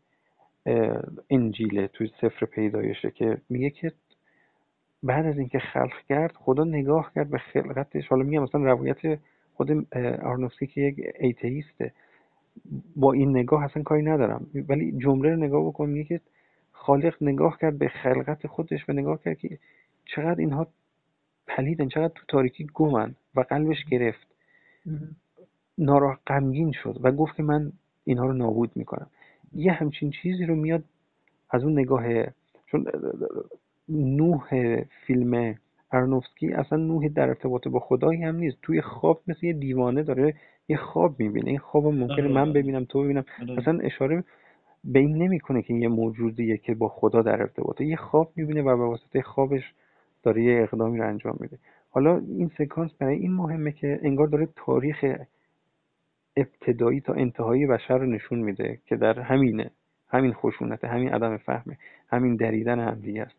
انجیله 1.30 1.88
توی 1.88 2.10
سفر 2.20 2.46
پیدایشه 2.46 3.10
که 3.10 3.38
میگه 3.48 3.70
که 3.70 3.92
بعد 5.04 5.26
از 5.26 5.38
اینکه 5.38 5.58
خلق 5.58 6.00
کرد 6.08 6.32
خدا 6.34 6.64
نگاه 6.64 7.12
کرد 7.14 7.30
به 7.30 7.38
خلقتش. 7.38 8.08
حالا 8.08 8.22
میگم 8.22 8.42
مثلا 8.42 8.64
روایت 8.64 9.18
خود 9.54 9.96
آرنوفسکی 10.22 10.66
که 10.66 10.80
یک 10.80 11.00
ایتیسته 11.20 11.92
با 12.96 13.12
این 13.12 13.30
نگاه 13.30 13.64
اصلا 13.64 13.82
کاری 13.82 14.02
ندارم. 14.02 14.46
ولی 14.68 14.92
جمله 14.98 15.30
رو 15.30 15.36
نگاه 15.36 15.66
بکن 15.66 15.88
میگه 15.88 16.04
که 16.04 16.20
خالق 16.72 17.14
نگاه 17.20 17.58
کرد 17.60 17.78
به 17.78 17.88
خلقت 17.88 18.46
خودش 18.46 18.88
و 18.88 18.92
نگاه 18.92 19.22
کرد 19.22 19.38
که 19.38 19.58
چقدر 20.04 20.40
اینها 20.40 20.66
پلیدن 21.46 21.88
چقدر 21.88 22.12
تو 22.14 22.22
تاریکی 22.28 22.66
گمن 22.74 23.14
و 23.34 23.40
قلبش 23.40 23.84
گرفت. 23.90 24.26
ناراه 25.78 26.18
غمگین 26.26 26.72
شد 26.72 27.00
و 27.02 27.12
گفت 27.12 27.36
که 27.36 27.42
من 27.42 27.72
اینها 28.04 28.26
رو 28.26 28.32
نابود 28.32 28.70
می‌کنم. 28.76 29.10
یه 29.52 29.72
همچین 29.72 30.10
چیزی 30.10 30.44
رو 30.44 30.54
میاد 30.54 30.84
از 31.50 31.64
اون 31.64 31.78
نگاه 31.78 32.04
چون 32.66 32.86
نوح 33.88 34.76
فیلم 35.06 35.54
ارنوفسکی 35.92 36.52
اصلا 36.52 36.78
نوح 36.78 37.08
در 37.08 37.28
ارتباط 37.28 37.68
با 37.68 37.80
خدایی 37.80 38.22
هم 38.22 38.36
نیست. 38.36 38.58
توی 38.62 38.80
خواب 38.80 39.22
مثل 39.26 39.46
یه 39.46 39.52
دیوانه 39.52 40.02
داره 40.02 40.34
یه 40.68 40.76
خواب 40.76 41.20
می‌بینه. 41.20 41.48
این 41.50 41.58
خواب 41.58 41.86
ممکنه 41.86 42.28
من 42.28 42.52
ببینم 42.52 42.84
تو 42.84 43.02
ببینم. 43.02 43.24
اصلا 43.58 43.78
اشاره 43.78 44.24
به 44.84 44.98
این 44.98 45.22
نمی‌کنه 45.22 45.62
که 45.62 45.74
یه 45.74 45.88
موجودیه 45.88 46.56
که 46.56 46.74
با 46.74 46.88
خدا 46.88 47.22
در 47.22 47.40
ارتباطه. 47.40 47.84
یه 47.84 47.96
خواب 47.96 48.32
می‌بینه 48.36 48.62
و 48.62 48.76
به 48.76 48.84
واسطه 48.84 49.22
خوابش 49.22 49.74
داره 50.22 50.42
یه 50.42 50.62
اقدامی 50.62 50.98
رو 50.98 51.08
انجام 51.08 51.36
میده. 51.40 51.58
حالا 51.90 52.18
این 52.18 52.50
سکانس 52.58 52.90
برای 52.98 53.16
این 53.16 53.32
مهمه 53.32 53.72
که 53.72 54.00
انگار 54.02 54.26
داره 54.26 54.48
تاریخ 54.56 55.04
ابتدایی 56.36 57.00
تا 57.00 57.12
انتهایی 57.12 57.66
بشر 57.66 57.98
رو 57.98 58.06
نشون 58.06 58.38
میده 58.38 58.78
که 58.86 58.96
در 58.96 59.20
همینه. 59.20 59.70
همین 60.08 60.32
خشونت 60.32 60.84
همین 60.84 61.08
عدم 61.08 61.36
فهمه. 61.36 61.78
همین 62.08 62.36
دریدن 62.36 62.80
همدیگه 62.80 63.22
است. 63.22 63.34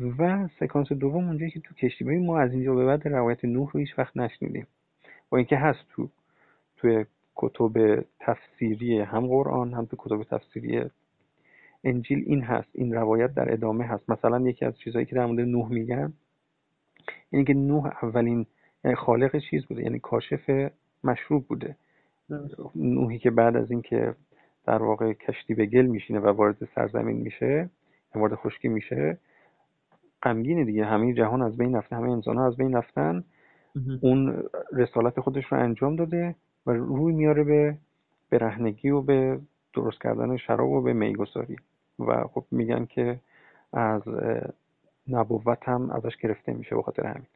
و 0.00 0.48
سکانس 0.60 0.92
دوم 0.92 1.26
اونجایی 1.26 1.50
که 1.50 1.60
تو 1.60 1.74
کشتی. 1.74 2.04
ببین 2.04 2.26
ما 2.26 2.38
از 2.38 2.52
اینجا 2.52 2.74
به 2.74 2.86
بعد 2.86 3.08
روایت 3.08 3.44
نوح 3.44 3.70
رو 3.72 3.80
هیچ 3.80 3.98
وقت 3.98 4.16
نشنیدیم. 4.16 4.66
با 5.30 5.38
اینکه 5.38 5.56
هست 5.56 5.78
تو 5.90 6.08
توی 6.76 7.04
کتب 7.36 8.04
تفسیری 8.20 9.00
هم 9.00 9.26
قرآن 9.26 9.74
هم 9.74 9.84
تو 9.84 9.96
کتب 9.98 10.22
تفسیری 10.22 10.82
انجیل 11.84 12.24
این 12.26 12.42
هست 12.42 12.68
این 12.72 12.94
روایت 12.94 13.34
در 13.34 13.52
ادامه 13.52 13.84
هست. 13.84 14.10
مثلا 14.10 14.40
یکی 14.40 14.64
از 14.64 14.78
چیزهایی 14.78 15.06
که 15.06 15.14
در 15.14 15.26
مورد 15.26 15.40
نوح 15.40 15.72
میگن 15.72 16.12
اینه 17.30 17.44
که 17.44 17.54
نوح 17.54 17.86
اولین 18.02 18.46
یعنی 18.84 18.96
خالق 18.96 19.38
چیز 19.50 19.64
بوده 19.66 19.82
یعنی 19.82 19.98
کاشف 19.98 20.70
مشروب 21.04 21.46
بوده. 21.46 21.76
نوحی 22.74 23.18
که 23.18 23.30
بعد 23.30 23.56
از 23.56 23.70
اینکه 23.70 24.14
در 24.66 24.82
واقع 24.82 25.12
کشتی 25.12 25.54
به 25.54 25.66
گل 25.66 25.86
میشینه 25.86 26.20
و 26.20 26.26
وارد 26.26 26.68
سرزمین 26.74 27.16
میشه 27.16 27.70
وارد 28.14 28.34
خشکی 28.34 28.68
میشه 28.68 29.18
غمگینه 30.22 30.64
دیگه. 30.64 30.84
همه 30.84 31.14
جهان 31.14 31.42
از 31.42 31.56
بین 31.56 31.76
رفته 31.76 31.96
همه 31.96 32.10
انسان 32.10 32.36
ها 32.36 32.46
از 32.46 32.56
بین 32.56 32.76
رفتن. 32.76 33.24
اون 34.00 34.42
رسالت 34.72 35.20
خودش 35.20 35.44
رو 35.52 35.58
انجام 35.58 35.96
داده 35.96 36.34
و 36.66 36.70
روی 36.70 37.14
میاره 37.14 37.44
به 37.44 37.76
برهنگی 38.30 38.90
و 38.90 39.00
به 39.00 39.38
درست 39.74 40.00
کردن 40.00 40.36
شراب 40.36 40.70
و 40.70 40.82
به 40.82 40.92
میگساری. 40.92 41.56
و 41.98 42.24
خب 42.24 42.44
میگن 42.50 42.84
که 42.84 43.20
از 43.72 44.02
نبوت 45.08 45.68
هم 45.68 45.90
ازش 45.90 46.16
گرفته 46.16 46.52
میشه 46.52 46.76
به 46.76 46.82
خاطر 46.82 47.06
همین. 47.06 47.26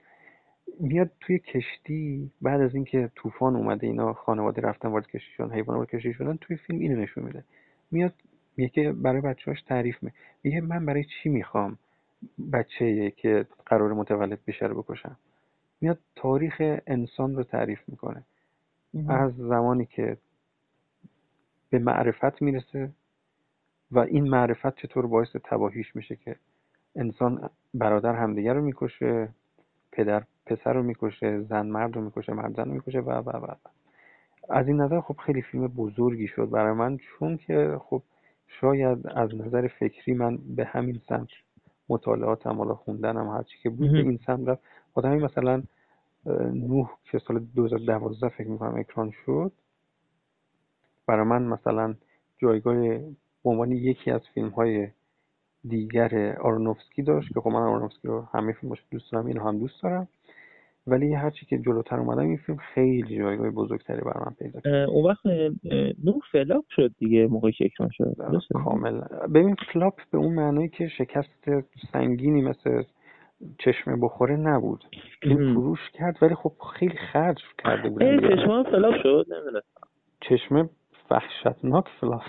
میاد 0.81 1.11
توی 1.21 1.39
کشتی 1.39 2.31
بعد 2.43 2.61
از 2.61 2.75
اینکه 2.75 3.11
طوفان 3.15 3.57
اومده 3.57 3.87
اینا 3.87 4.13
خانواده 4.13 4.63
رفتن 4.63 4.89
وارد 4.89 5.07
کشتی 5.07 5.33
شدن 5.37 5.51
حیوانات 5.51 5.79
وارد 5.79 5.91
کشتی 5.91 6.15
شدن 6.15 6.37
توی 6.41 6.57
فیلم 6.57 6.79
اینو 6.79 7.03
نشون 7.03 7.25
میده. 7.25 7.45
میاد 7.91 8.13
میگه 8.57 8.93
برای 8.93 9.21
بچه‌هاش 9.21 9.63
تعریف 9.63 9.97
میگه 10.43 10.61
من 10.61 10.87
برای 10.87 11.05
چی 11.05 11.29
می‌خوام؟ 11.29 11.79
بچه 12.53 13.11
که 13.11 13.47
قرار 13.67 13.93
متولد 13.93 14.39
بشه 14.47 14.67
رو 14.67 14.83
بکشم 14.83 15.17
میاد 15.81 15.99
تاریخ 16.17 16.81
انسان 16.87 17.37
رو 17.37 17.43
تعریف 17.43 17.81
می‌کنه. 17.89 18.23
از 19.09 19.37
زمانی 19.37 19.87
که 19.87 20.17
به 21.71 21.79
معرفت 21.79 22.43
می‌رسه 22.43 22.91
و 23.91 23.99
این 23.99 24.29
معرفت 24.29 24.77
چطور 24.77 25.07
باعث 25.07 25.37
تباهیش 25.45 25.97
میشه 25.97 26.17
که 26.17 26.37
انسان 26.97 27.51
برادر 27.75 28.15
همدیگر 28.15 28.55
رو 28.55 28.63
می‌کشه 28.63 29.29
پدر 29.93 30.23
پسر 30.47 30.73
رو 30.73 30.83
می‌کشه 30.83 31.43
زن 31.43 31.67
مرد 31.67 31.97
رو 31.97 32.03
می‌کشه 32.03 32.33
مرد 32.33 32.57
زن 32.57 32.65
رو 32.65 32.73
می‌کشه 32.73 33.01
و 33.01 33.11
و 33.11 33.31
و. 33.31 33.55
از 34.51 34.69
این 34.69 34.81
نظر 34.81 35.01
خب 35.01 35.17
خیلی 35.27 35.43
فیلم 35.43 35.67
بزرگی 35.67 36.29
شد 36.29 36.51
برای 36.51 36.73
من 36.73 36.97
چون 36.97 37.37
که 37.37 37.81
خب 37.85 38.03
شاید 38.47 39.07
از 39.07 39.35
نظر 39.35 39.69
فکری 39.69 40.15
من 40.15 40.37
به 40.37 40.65
همین 40.65 41.01
سمت 41.09 41.29
مطالعاتم 41.89 42.59
حالا 42.59 42.75
خوندنم 42.75 43.29
هرچی 43.29 43.59
که 43.63 43.71
بود 43.71 43.95
این 43.95 44.21
سمت 44.27 44.49
رفت. 44.49 44.63
آدمی 44.95 45.25
مثلا 45.25 45.63
نوح 46.53 46.91
که 47.05 47.19
سال 47.19 47.39
2012 47.39 48.29
فکر 48.29 48.49
می‌کنم 48.49 48.75
اکران 48.79 49.13
شد. 49.27 49.53
برای 51.07 51.27
من 51.27 51.43
مثلا 51.43 51.95
جایگاه 52.39 52.75
به 52.75 53.11
عنوان 53.51 53.73
یکی 53.73 54.11
از 54.11 54.21
فیلم 54.35 54.49
های 54.49 54.89
دیگر 55.69 56.37
آرونوفسکی 56.41 57.03
داشت 57.03 57.35
که 57.35 57.41
خب 57.41 57.49
من 57.49 57.63
آرونوفسکی 57.63 58.09
رو 58.09 58.21
همه 58.33 58.53
فیلمش 58.53 58.85
دوست 58.91 59.13
دارم 59.13 59.27
اینو 59.27 59.49
هم 59.49 59.59
دوست 59.59 59.83
دارم. 59.83 60.09
ولی 60.87 61.15
هرچی 61.15 61.47
که 61.47 61.59
جلوتر 61.59 62.01
اومدم 62.01 62.21
این 62.21 62.37
فیلم 62.37 62.59
خیلی 62.75 63.19
جایگاه 63.19 63.51
بزرگتری 63.51 64.01
برای 64.01 64.25
من 64.27 64.35
پیدا 64.39 64.61
کرد. 64.61 64.89
اون 64.89 65.11
وقت 65.11 65.27
نوح 66.05 66.13
flop 66.33 66.65
شد 66.71 66.91
دیگه 66.99 67.27
موقعی 67.27 67.53
که 67.53 67.65
اکران 67.65 67.91
شد. 67.93 68.17
کامل. 68.55 69.01
ببین 69.35 69.57
flop 69.73 70.01
به 70.13 70.19
اون 70.19 70.35
معنایی 70.35 70.69
که 70.69 70.89
شکست 70.89 71.51
سنگینی 71.93 72.43
مثل 72.43 72.83
چشمه 73.59 73.97
بخوره 74.03 74.37
نبود. 74.37 74.85
فیلم 75.21 75.55
فروش 75.55 75.91
کرد 75.93 76.19
ولی 76.23 76.35
خب 76.35 76.53
خیلی 76.79 76.97
خرج 77.13 77.39
کرده 77.59 77.89
بود 77.89 78.03
چشمه 78.03 78.63
flop 78.63 78.95
شد؟ 79.03 79.27
نمی‌دونم. 79.29 79.63
چشمه 80.21 80.69
وحشتناک 81.11 81.85
flop 82.01 82.23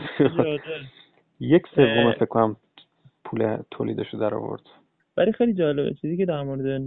یک 1.39 1.63
سوم 1.75 2.11
فکر 2.11 2.25
کنم 2.25 2.55
پول 3.25 3.57
تولیدش 3.71 4.13
در 4.15 4.35
آورد 4.35 4.61
ولی 5.17 5.31
خیلی 5.31 5.53
جالبه. 5.53 5.93
چیزی 5.93 6.17
که 6.17 6.25
در 6.25 6.41
مورد 6.41 6.81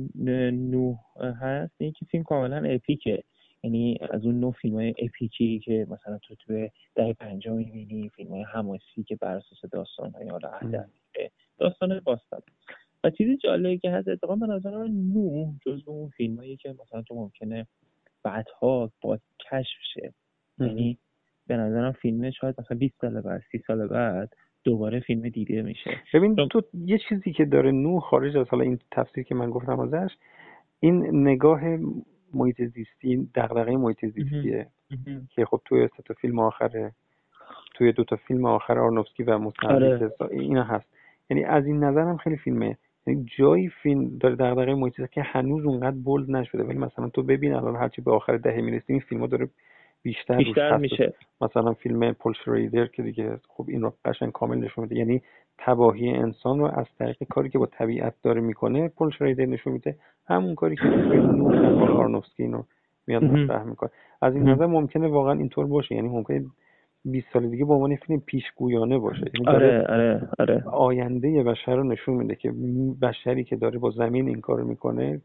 نوح 0.53 0.99
هست 1.21 1.75
این 1.79 1.93
که 1.93 2.05
فیلم 2.05 2.25
کاملا 2.25 2.63
epic 2.65 3.03
ه. 3.03 3.23
یعنی 3.63 3.99
از 4.11 4.25
اون 4.25 4.41
نوع 4.41 4.53
فیلم 4.53 4.75
های 4.75 4.95
epic 4.99 5.47
ی 5.47 5.59
که 5.59 5.87
مثلا 5.91 6.19
تو 6.19 6.35
توی 6.35 6.71
دهه 6.95 7.13
پنجاه 7.13 7.55
می‌بینی 7.55 8.09
فیلم 8.09 8.31
های 8.31 8.43
حماسی 8.43 9.03
که 9.07 9.17
بر 9.17 9.37
اساس 9.37 9.71
داستان 9.73 10.11
های 10.11 10.29
حالا 10.29 10.51
داستان 11.59 12.01
باستان. 12.01 12.41
و 13.05 13.11
چیزی 13.11 13.37
جالبه 13.37 13.79
که 13.79 13.91
هست 13.91 14.09
اتفاقا 14.09 14.37
به 14.37 14.47
نظر 14.47 14.77
من 14.77 14.91
نو 14.91 15.53
جز 15.67 15.83
اون 15.87 16.09
فیلم 16.09 16.37
هایی 16.37 16.57
که 16.57 16.75
مثلا 16.83 17.03
تو 17.03 17.15
ممکنه 17.15 17.67
بعدها 18.23 18.93
با 19.01 19.19
کشف 19.51 19.79
شه. 19.95 20.15
یعنی 20.59 20.99
به 21.47 21.57
نظرم 21.57 21.93
فیلم 21.93 22.31
شاید 22.31 22.55
مثلا 22.59 22.77
20 22.77 22.95
سال 23.01 23.21
بعد 23.21 23.43
30 23.53 23.63
سال 23.67 23.87
بعد 23.87 24.33
دوباره 24.67 25.01
فیلم 25.01 25.29
دیده 25.29 25.63
میشه. 25.63 25.91
ببین 26.15 26.49
تو 26.49 26.63
یه 26.75 26.99
چیزی 27.09 27.33
که 27.33 27.45
داره 27.45 27.71
نو 27.73 28.01
خارج 28.01 28.37
از 28.37 28.49
حالا 28.49 28.65
این 28.65 28.79
تفسیر 28.91 29.25
که 29.25 29.35
من 29.35 29.51
گفتم 29.51 29.81
ازش 29.81 30.15
این 30.81 31.27
نگاه 31.29 31.61
محیط 32.35 32.63
زیستی 32.63 33.29
دغدغه 33.35 33.77
محیط 33.77 34.07
زیستیه. 34.07 34.67
که 35.31 35.45
خب 35.45 35.61
توی 35.65 35.89
سه 35.97 36.03
تا 36.03 36.15
فیلم 36.15 36.39
آخر 36.39 36.91
توی 37.75 37.93
دو 37.93 38.05
تا 38.05 38.17
فیلم 38.17 38.45
آخر 38.45 38.79
آرنوفسکی 38.79 39.23
و 39.23 39.39
مستند 39.39 39.83
آره. 39.83 40.11
اینا 40.31 40.63
هست. 40.63 40.87
یعنی 41.31 41.45
از 41.45 41.67
این 41.67 41.85
نظر 41.85 42.01
هم 42.01 42.17
خیلی 42.17 42.37
فیلمه. 42.37 42.77
یعنی 43.07 43.27
جایی 43.39 43.69
فیلم 43.69 44.19
داره 44.19 44.37
دغدغه 44.37 44.75
محیط 44.75 45.11
که 45.11 45.23
هنوز 45.23 45.65
اونقدر 45.65 45.97
بولد 45.97 46.31
نشده. 46.31 46.65
ولی 46.65 46.79
مثلا 46.79 47.09
تو 47.09 47.23
ببین 47.23 47.55
الان 47.55 47.77
هرچی 47.77 48.03
به 48.03 48.13
آخر 48.13 48.37
دهه 48.37 48.61
می‌رسیم 48.61 48.97
این 48.97 49.01
فیلم 49.01 49.27
داره 49.27 49.49
بیشتر, 50.07 50.37
بیشتر 50.37 50.77
میشه. 50.77 51.15
مثلا 51.41 51.73
فیلم 51.73 52.13
پول 52.13 52.33
شریدر 52.45 52.87
که 52.87 53.03
دیگه 53.03 53.39
خب 53.49 53.65
این 53.69 53.83
رو 53.83 53.93
قشنگ 54.05 54.33
کامل 54.33 54.59
نشون 54.59 54.83
میده. 54.83 54.97
یعنی 54.97 55.23
تباهی 55.59 56.11
انسان 56.11 56.59
رو 56.59 56.67
از 56.67 56.87
طریق 56.99 57.17
کاری 57.31 57.49
که 57.49 57.59
با 57.59 57.67
طبیعت 57.67 58.15
داره 58.23 58.41
می‌کنه 58.41 58.89
پول 58.89 59.11
شریدر 59.11 59.47
نشون 59.47 59.73
میده. 59.73 59.97
همون 60.27 60.55
کاری 60.55 60.77
که 60.77 60.85
نور 60.85 61.91
آرنوفسکی 61.91 62.43
اینو 62.43 62.63
میاد 63.07 63.25
مطرح 63.25 63.63
می‌کنه. 63.63 63.91
از 64.23 64.35
این 64.35 64.49
نظر 64.49 64.67
ممکنه 64.67 65.09
واقعا 65.09 65.33
اینطور 65.33 65.67
باشه. 65.67 65.95
یعنی 65.95 66.09
ممکنه 66.09 66.45
20 67.05 67.27
سال 67.33 67.49
دیگه 67.49 67.65
به 67.65 67.73
عنوان 67.73 67.97
فیلم 67.97 68.21
پیشگویانه 68.27 68.99
باشه. 68.99 69.25
یعنی 69.35 69.57
آره 69.57 69.87
آره 69.89 70.29
آره. 70.39 70.65
آینده 70.67 71.43
بشر 71.43 71.77
رو 71.77 71.85
نشون 71.85 72.15
میده 72.15 72.35
که 72.35 72.55
بشری 73.03 73.45
که 73.45 73.57
داره 73.57 73.79
با 73.79 73.91
زمین 73.91 74.29
این 74.29 74.41
کار 74.41 74.63
می‌کنه 74.63 75.21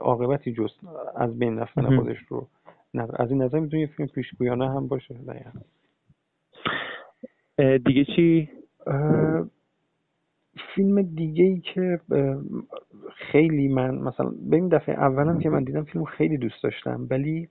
عاقبتی 0.00 0.52
جز 0.52 0.70
از 1.16 1.38
بین 1.38 1.58
رفتن 1.58 1.96
خودش 1.96 2.16
رو 2.28 2.46
از 2.94 3.30
این 3.30 3.42
نظر 3.42 3.58
می‌تونه 3.60 3.80
یه 3.80 3.86
فیلم 3.86 4.08
پیشگویانه 4.08 4.70
هم 4.70 4.88
باشه 4.88 5.14
دیگه 7.84 8.04
چی؟ 8.04 8.48
فیلم 10.74 11.02
دیگه 11.02 11.44
ای 11.44 11.60
که 11.60 12.00
خیلی 13.14 13.68
من 13.68 13.94
مثلا 13.94 14.32
به 14.50 14.56
این 14.56 14.68
دفعه 14.68 14.94
اولم 14.94 15.38
که 15.38 15.50
من 15.50 15.64
دیدم 15.64 15.84
فیلم 15.84 16.04
خیلی 16.04 16.38
دوست 16.38 16.62
داشتم 16.62 17.06
ولی 17.10 17.48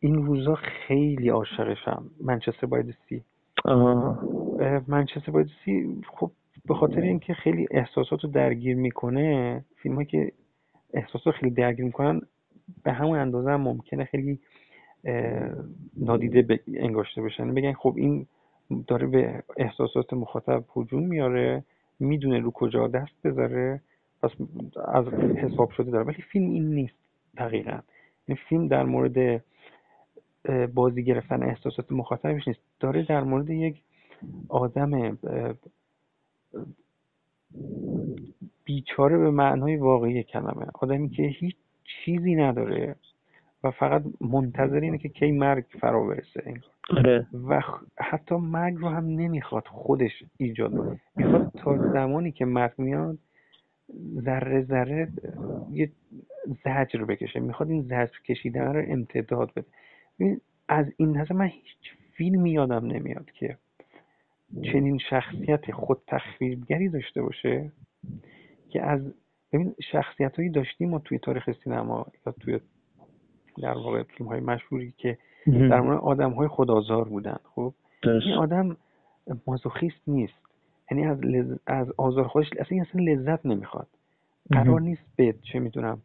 این 0.00 0.26
روزا 0.26 0.54
خیلی 0.54 1.28
عاشقشم 1.28 2.10
منچستر 2.20 2.66
باید 2.66 2.94
سی. 3.08 3.22
منچستر 4.88 5.32
باید 5.32 5.50
سی 5.64 6.00
خب 6.08 6.30
به 6.68 6.74
خاطر 6.74 7.00
اینکه 7.00 7.34
خیلی 7.34 7.66
احساسات 7.70 8.24
رو 8.24 8.30
درگیر 8.30 8.76
می‌کنه 8.76 9.64
فیلم 9.76 10.04
که 10.04 10.32
احساسات 10.94 11.34
خیلی 11.34 11.50
درگیر 11.50 11.84
می‌کنن 11.84 12.20
به 12.82 12.92
همون 12.92 13.18
اندازه 13.18 13.50
هم 13.50 13.60
ممکنه 13.60 14.04
خیلی 14.04 14.38
نادیده 15.96 16.60
انگاشته 16.74 17.22
بشن. 17.22 17.54
بگن 17.54 17.72
خب 17.72 17.94
این 17.96 18.26
داره 18.86 19.06
به 19.06 19.42
احساسات 19.56 20.12
مخاطب 20.12 20.64
هجوم 20.76 21.02
میاره 21.02 21.64
می‌دونه 22.00 22.38
رو 22.38 22.50
کجا 22.50 22.88
دست 22.88 23.22
بذاره 23.24 23.80
پس 24.22 24.30
از 24.88 25.06
حساب 25.36 25.70
شده 25.70 25.90
داره. 25.90 26.04
ولی 26.04 26.22
فیلم 26.32 26.50
این 26.50 26.74
نیست 26.74 26.94
دقیقا. 27.36 27.78
این 28.26 28.38
فیلم 28.48 28.68
در 28.68 28.84
مورد 28.84 29.44
بازی 30.74 31.04
گرفتن 31.04 31.42
احساسات 31.42 31.92
مخاطبش 31.92 32.48
نیست. 32.48 32.60
داره 32.80 33.02
در 33.02 33.24
مورد 33.24 33.50
یک 33.50 33.82
آدم 34.48 35.18
بیچاره 38.64 39.18
به 39.18 39.30
معنای 39.30 39.76
واقعی 39.76 40.22
کلمه. 40.22 40.66
آدمی 40.74 41.08
که 41.08 41.22
هیچ 41.22 41.56
چیزی 42.06 42.34
نداره 42.34 42.96
و 43.64 43.70
فقط 43.70 44.02
منتظر 44.20 44.80
اینه 44.80 44.98
که 44.98 45.08
کی 45.08 45.32
مرگ 45.32 45.64
فرا 45.80 46.06
برسه. 46.06 46.54
آره. 46.90 47.26
و 47.48 47.62
حتی 47.98 48.34
مرگ 48.34 48.74
رو 48.74 48.88
هم 48.88 49.04
نمی‌خواد 49.04 49.66
خودش 49.66 50.22
ایجاد 50.36 50.76
کنه. 50.76 51.00
می‌خواد 51.16 51.52
تا 51.56 51.92
زمانی 51.92 52.32
که 52.32 52.44
مرگ 52.44 52.72
میاد 52.78 53.18
ذره 54.20 54.62
ذره 54.62 55.08
یه 55.72 55.90
زجر 56.64 57.04
بکشه. 57.04 57.40
می‌خواد 57.40 57.70
این 57.70 57.82
زجر 57.82 58.18
کشیدن 58.28 58.74
رو 58.74 58.84
امتداد 58.88 59.50
بده. 59.56 60.40
از 60.68 60.86
این 60.96 61.16
نظر 61.16 61.34
من 61.34 61.46
هیچ 61.46 61.92
فیلمی 62.12 62.50
یادم 62.50 62.86
نمیاد 62.86 63.30
که 63.30 63.56
چنین 64.62 64.98
شخصیت 64.98 65.70
خود 65.72 65.98
تخریبگری 66.06 66.88
داشته 66.88 67.22
باشه 67.22 67.72
که 68.68 68.82
از 68.82 69.00
ببین 69.52 69.74
شخصیت 69.92 70.36
هایی 70.36 70.50
داشتیم 70.50 70.90
ما 70.90 70.98
توی 70.98 71.18
تاریخ 71.18 71.50
سینما 71.64 72.06
یا 72.26 72.32
توی 72.40 72.60
در 73.62 73.72
واقع 73.74 74.02
فیلم 74.02 74.28
های 74.28 74.40
مشهوری 74.40 74.94
که 74.96 75.18
در 75.46 75.80
مورد 75.80 76.00
آدم 76.00 76.30
های 76.32 76.48
خدازار 76.48 77.04
بودن 77.08 77.36
خب؟ 77.54 77.74
این 78.02 78.34
آدم 78.34 78.76
مازوخیست 79.46 80.00
نیست. 80.06 80.46
یعنی 80.90 81.06
از, 81.06 81.20
لز... 81.24 81.58
از 81.66 81.92
آزار 81.96 82.26
خودش 82.28 82.50
اصلا 82.58 82.80
اصلا 82.80 83.04
لذت 83.04 83.46
نمی‌خواد. 83.46 83.88
قرار 84.50 84.80
نیست 84.80 85.02
به 85.16 85.34
چه 85.52 85.58
می‌دونم 85.58 86.02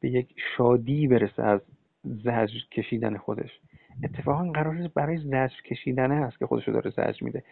به 0.00 0.10
یک 0.10 0.34
شادی 0.56 1.08
برسه 1.08 1.42
از 1.42 1.60
زجر 2.04 2.60
کشیدن 2.72 3.16
خودش. 3.16 3.60
اتفاقا 4.04 4.52
قرار 4.52 4.90
برای 4.94 5.16
زجر 5.16 5.62
کشیدن 5.64 6.12
هست 6.12 6.38
که 6.38 6.46
خودش 6.46 6.68
رو 6.68 6.74
داره 6.74 6.90
زجر 6.90 7.24
میده. 7.24 7.42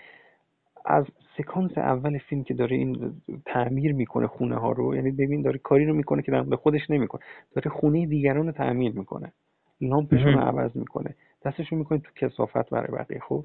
از 0.85 1.05
سکانس 1.39 1.79
اول 1.79 2.19
فیلم 2.19 2.45
که 2.45 2.55
داره 2.55 2.77
این 2.77 3.23
تعمیر 3.47 3.93
می‌کنه 3.93 4.27
خونه 4.27 4.57
ها 4.57 4.73
رو 4.73 4.95
یعنی 4.95 5.11
ببین 5.11 5.43
داره 5.43 5.59
کاری 5.59 5.87
رو 5.87 5.95
می‌کنه 5.95 6.23
که 6.23 6.33
به 6.33 6.57
خودش 6.57 6.91
نمی‌کنه. 6.91 7.23
داره 7.55 7.71
خونه 7.71 8.07
دیگران 8.07 8.47
رو 8.47 8.53
تعمیر 8.53 8.93
می‌کنه. 8.93 9.33
لامپشون 9.81 10.33
رو 10.33 10.41
عوض 10.41 10.77
می‌کنه. 10.77 11.15
دستشون 11.45 11.79
می‌کنه 11.79 11.99
تو 11.99 12.11
کسافت 12.17 12.71
برای 12.71 12.99
بقیه 12.99 13.21
خب؟ 13.21 13.45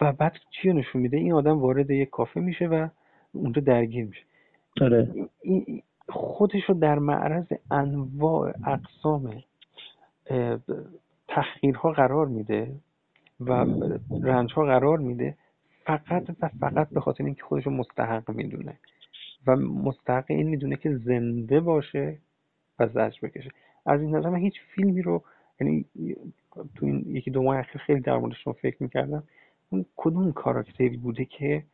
و 0.00 0.12
بعد 0.12 0.32
چی 0.50 0.72
نشون 0.72 1.02
میده؟ 1.02 1.16
این 1.16 1.32
آدم 1.32 1.58
وارد 1.58 1.90
یک 1.90 2.10
کافه 2.10 2.40
میشه 2.40 2.66
و 2.66 2.88
اونجا 3.32 3.62
درگیر 3.62 4.04
میشه. 4.06 4.22
آره. 4.80 5.08
خودش 6.08 6.64
رو 6.68 6.74
در 6.74 6.98
معرض 6.98 7.46
انواع 7.70 8.52
اقسام 8.66 9.42
تحقیرها 11.28 11.92
قرار 11.92 12.26
میده. 12.26 12.74
و 13.40 13.66
رنج 14.22 14.52
ها 14.52 14.64
قرار 14.64 14.98
میده 14.98 15.36
فقط 15.84 16.30
و 16.42 16.48
فقط 16.60 16.88
به 16.88 17.00
خاطر 17.00 17.24
اینکه 17.24 17.42
خودش 17.42 17.66
رو 17.66 17.72
مستحق 17.72 18.30
می‌دونه. 18.30 18.78
و 19.46 19.56
مستحق 19.56 20.24
این 20.28 20.48
می‌دونه 20.48 20.76
که 20.76 20.96
زنده 20.96 21.60
باشه 21.60 22.18
و 22.78 22.86
زجر 22.86 23.18
بکشه. 23.22 23.50
از 23.86 24.00
این 24.00 24.16
نظر 24.16 24.28
من 24.28 24.38
هیچ 24.38 24.54
فیلمی 24.74 25.02
رو 25.02 25.22
یعنی 25.60 25.84
تو 26.74 26.86
این 26.86 27.04
یکی 27.06 27.30
دو 27.30 27.42
ماه 27.42 27.58
اخیر 27.58 27.80
خیلی 27.80 28.00
در 28.00 28.16
موردشون 28.16 28.52
فکر 28.52 28.76
می‌کردم 28.80 29.22
اون 29.70 29.86
کدوم 29.96 30.32
کاراکتری 30.32 30.96
بوده 30.96 31.24
که 31.24 31.64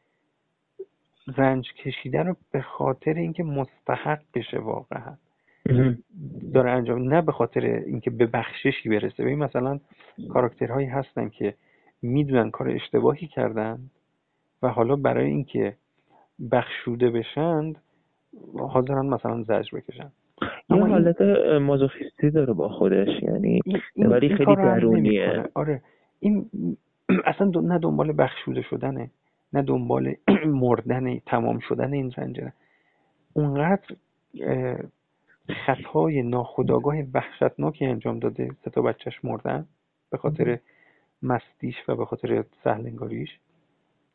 رنج 1.36 1.72
کشیده 1.72 2.22
رو 2.22 2.36
به 2.50 2.62
خاطر 2.62 3.14
اینکه 3.14 3.42
مستحق 3.42 4.22
بشه 4.34 4.58
واقعا؟ 4.58 5.16
داره 6.54 6.70
انجام 6.70 7.14
نه 7.14 7.22
به 7.22 7.32
خاطر 7.32 7.60
اینکه 7.64 8.10
به 8.10 8.26
بخششی 8.26 8.88
برسه. 8.88 9.22
ببین 9.22 9.38
مثلا 9.38 9.80
کاراکترهایی 10.28 10.86
هستن 10.86 11.28
که 11.28 11.54
می‌دونن 12.02 12.50
کار 12.50 12.68
اشتباهی 12.68 13.26
کردن 13.26 13.78
و 14.62 14.68
حالا 14.68 14.96
برای 14.96 15.26
اینکه 15.26 15.76
بخشوده 16.52 17.10
بشند 17.10 17.76
حاضرن 18.58 19.06
مثلا 19.06 19.42
زجر 19.42 19.78
بکشن. 19.78 20.12
یه 20.70 20.84
حالت 20.84 21.20
مازوخیستی 21.60 22.30
داره 22.30 22.52
با 22.52 22.68
خودش 22.68 23.22
یعنی 23.22 23.60
ولی 23.96 24.28
خیلی 24.28 24.56
درونیه. 24.56 25.44
آره. 25.54 25.82
این 26.20 26.50
اصلا 27.24 27.60
نه 27.60 27.78
دنبال 27.78 28.14
بخشوده 28.18 28.62
شدنه 28.62 29.10
نه 29.52 29.62
دنبال 29.62 30.14
مردن 30.46 31.18
تمام 31.18 31.58
شدن 31.58 31.92
این 31.92 32.12
رنجه. 32.16 32.52
اونقدر 33.32 33.96
خطای 35.54 36.22
ناخداگاه 36.22 36.96
وحشتناکی 37.14 37.86
انجام 37.86 38.18
داده. 38.18 38.50
سه 38.64 38.70
تا 38.70 38.82
بچهش 38.82 39.24
مردن 39.24 39.66
به 40.10 40.18
خاطر 40.18 40.58
مستیش 41.22 41.76
و 41.88 41.96
به 41.96 42.04
خاطر 42.04 42.44
سهلنگاریش. 42.64 43.38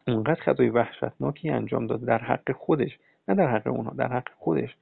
اونقدر 0.08 0.42
خطای 0.42 0.70
وحشتناکی 0.70 1.50
انجام 1.50 1.88
داده 1.88 2.06
در 2.06 2.18
حق 2.18 2.52
خودش 2.52 3.00
نه 3.28 3.36
در 3.36 3.48
حق 3.48 3.68
اونها 3.68 3.94
در 3.94 4.08
حق 4.08 4.30
خودش 4.38 4.76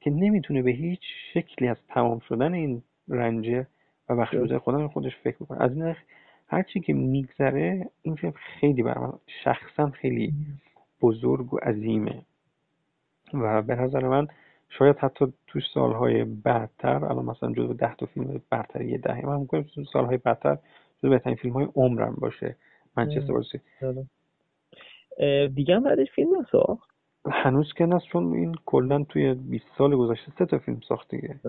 که 0.00 0.10
نمی‌تونه 0.10 0.62
به 0.62 0.70
هیچ 0.70 1.00
شکلی 1.34 1.68
از 1.68 1.76
تمام 1.88 2.18
شدن 2.18 2.54
این 2.54 2.82
رنجه 3.08 3.66
و 4.08 4.16
بخشوده 4.16 4.58
خودم 4.58 4.88
خودش 4.88 5.16
فکر 5.16 5.36
بکنه. 5.36 5.62
از 5.62 5.76
این 5.76 5.94
هرچی 6.48 6.80
که 6.80 6.92
میگذره 6.92 7.90
این 8.02 8.14
فیلم 8.14 8.32
خیلی 8.36 8.82
برای 8.82 9.12
شخصا 9.44 9.90
خیلی 9.90 10.34
بزرگ 11.00 11.54
و 11.54 11.58
عظیمه. 11.58 12.22
و 13.34 13.62
به 13.62 13.74
نظر 13.74 14.08
من 14.08 14.28
شاید 14.78 14.96
حتی 14.96 15.32
تو 15.46 15.60
سالهای 15.74 16.24
بعدتر 16.24 17.04
الان 17.04 17.24
مثلا 17.24 17.52
جزو 17.52 17.74
ده 17.74 17.94
تا 17.94 18.06
فیلم 18.06 18.42
برتر 18.50 18.82
یه 18.82 18.98
دهه 18.98 19.26
من 19.26 19.40
می‌کنم 19.40 19.62
تو 19.62 19.84
سالهای 19.84 20.16
بعدتر 20.16 20.58
جزو 20.98 21.10
بهترین 21.10 21.36
فیلم 21.36 21.54
های 21.54 21.68
عمرم 21.74 22.14
باشه. 22.18 22.56
منچستر 22.96 23.32
بازی. 23.32 23.60
دیگه 25.54 25.74
هم 25.74 25.82
بعدش 25.82 26.10
فیلم 26.10 26.40
نساخت 26.40 26.90
هنوز 27.30 27.72
که 27.72 27.86
نست 27.86 28.04
چون 28.04 28.34
این 28.34 28.54
کلا 28.66 29.04
توی 29.04 29.34
20 29.34 29.64
سال 29.78 29.96
گذشته 29.96 30.32
سه 30.38 30.46
تا 30.46 30.58
فیلم 30.58 30.80
ساخت 30.88 31.08
دیگه. 31.08 31.40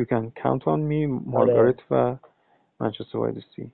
You 0.00 0.04
Can 0.04 0.42
Count 0.42 0.62
On 0.62 0.80
Me 0.90 1.06
مارگارت 1.26 1.80
و 1.90 2.16
منچستر 2.80 3.32
سی. 3.56 3.72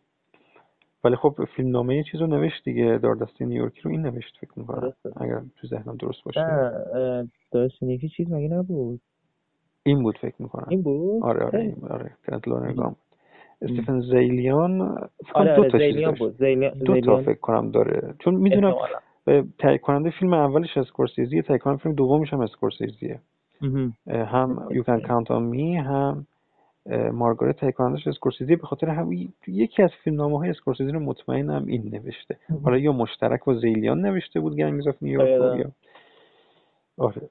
ولی 1.04 1.16
خب 1.16 1.44
فیلم 1.56 1.70
نامه 1.70 1.96
یه 1.96 2.02
چیز 2.02 2.20
رو 2.20 2.26
نوشت 2.26 2.64
دیگه 2.64 2.98
داردستی 3.02 3.46
نیویورکی 3.46 3.80
رو 3.80 3.90
این 3.90 4.02
نوشت 4.02 4.36
فکر 4.40 4.50
می‌کنم. 4.56 4.92
اگر 5.16 5.40
تو 5.56 5.66
ذهنم 5.66 5.96
درست 5.96 6.24
باشه. 6.24 6.70
داردستی 7.52 7.86
نیویورکی 7.86 8.08
چیز 8.08 8.32
مگه 8.32 8.48
نبود؟ 8.48 9.00
این 9.82 10.02
بود 10.02 10.18
فکر 10.18 10.34
می‌کنم. 10.38 10.66
این 10.68 10.82
بود؟ 10.82 11.24
آره 11.24 11.44
آره 11.44 11.60
این 11.60 11.74
بود 11.74 11.92
آره 11.92 12.10
کنت 12.26 12.48
لورنگام 12.48 12.96
استیفن 13.62 14.00
زیلیان 14.00 14.80
آره 15.34 15.56
دو 15.56 15.68
تا 15.68 15.78
زیلیان 15.78 16.14
بود. 16.14 16.36
زیلیان 16.36 16.78
دو 16.78 17.00
تا 17.00 17.16
فکر 17.16 17.38
کنم 17.38 17.70
داره. 17.70 18.14
چون 18.18 18.34
می‌دونم 18.34 18.74
تهیه 19.58 19.78
کننده 19.78 20.10
فیلم 20.10 20.34
اولش 20.34 20.76
اسکورسیزی 20.76 21.42
تهیه 21.42 21.58
کننده 21.58 21.82
فیلم 21.82 21.94
دومش 21.94 22.32
هم 22.32 22.40
اسکورسیزیه. 22.40 23.20
هم 24.06 24.68
You 24.70 24.82
Can 24.82 25.00
Count 25.06 25.26
On 25.26 25.56
Me 25.56 25.86
هم 25.86 26.26
مارگارت 27.12 27.56
تهیه 27.56 27.72
کنندش 27.72 28.06
اسکورسیزی 28.06 28.56
به 28.56 28.66
خاطر 28.66 28.88
هم 28.88 29.12
یکی 29.46 29.82
از 29.82 29.90
فیلم 30.04 30.16
نامه 30.16 30.38
های 30.38 30.50
اسکورسیزی 30.50 30.92
رو 30.92 31.00
مطمئنم 31.00 31.66
این 31.66 31.94
نوشته. 31.94 32.36
حالا 32.64 32.78
یا 32.78 32.92
مشترک 32.92 33.44
با 33.44 33.54
زیلیان 33.54 34.00
نوشته 34.00 34.40
بود 34.40 34.56
Gangs 34.56 34.86
of 34.88 34.94
New 35.02 35.26
York 35.26 35.58
یا 35.58 35.70
آره. 36.98 37.30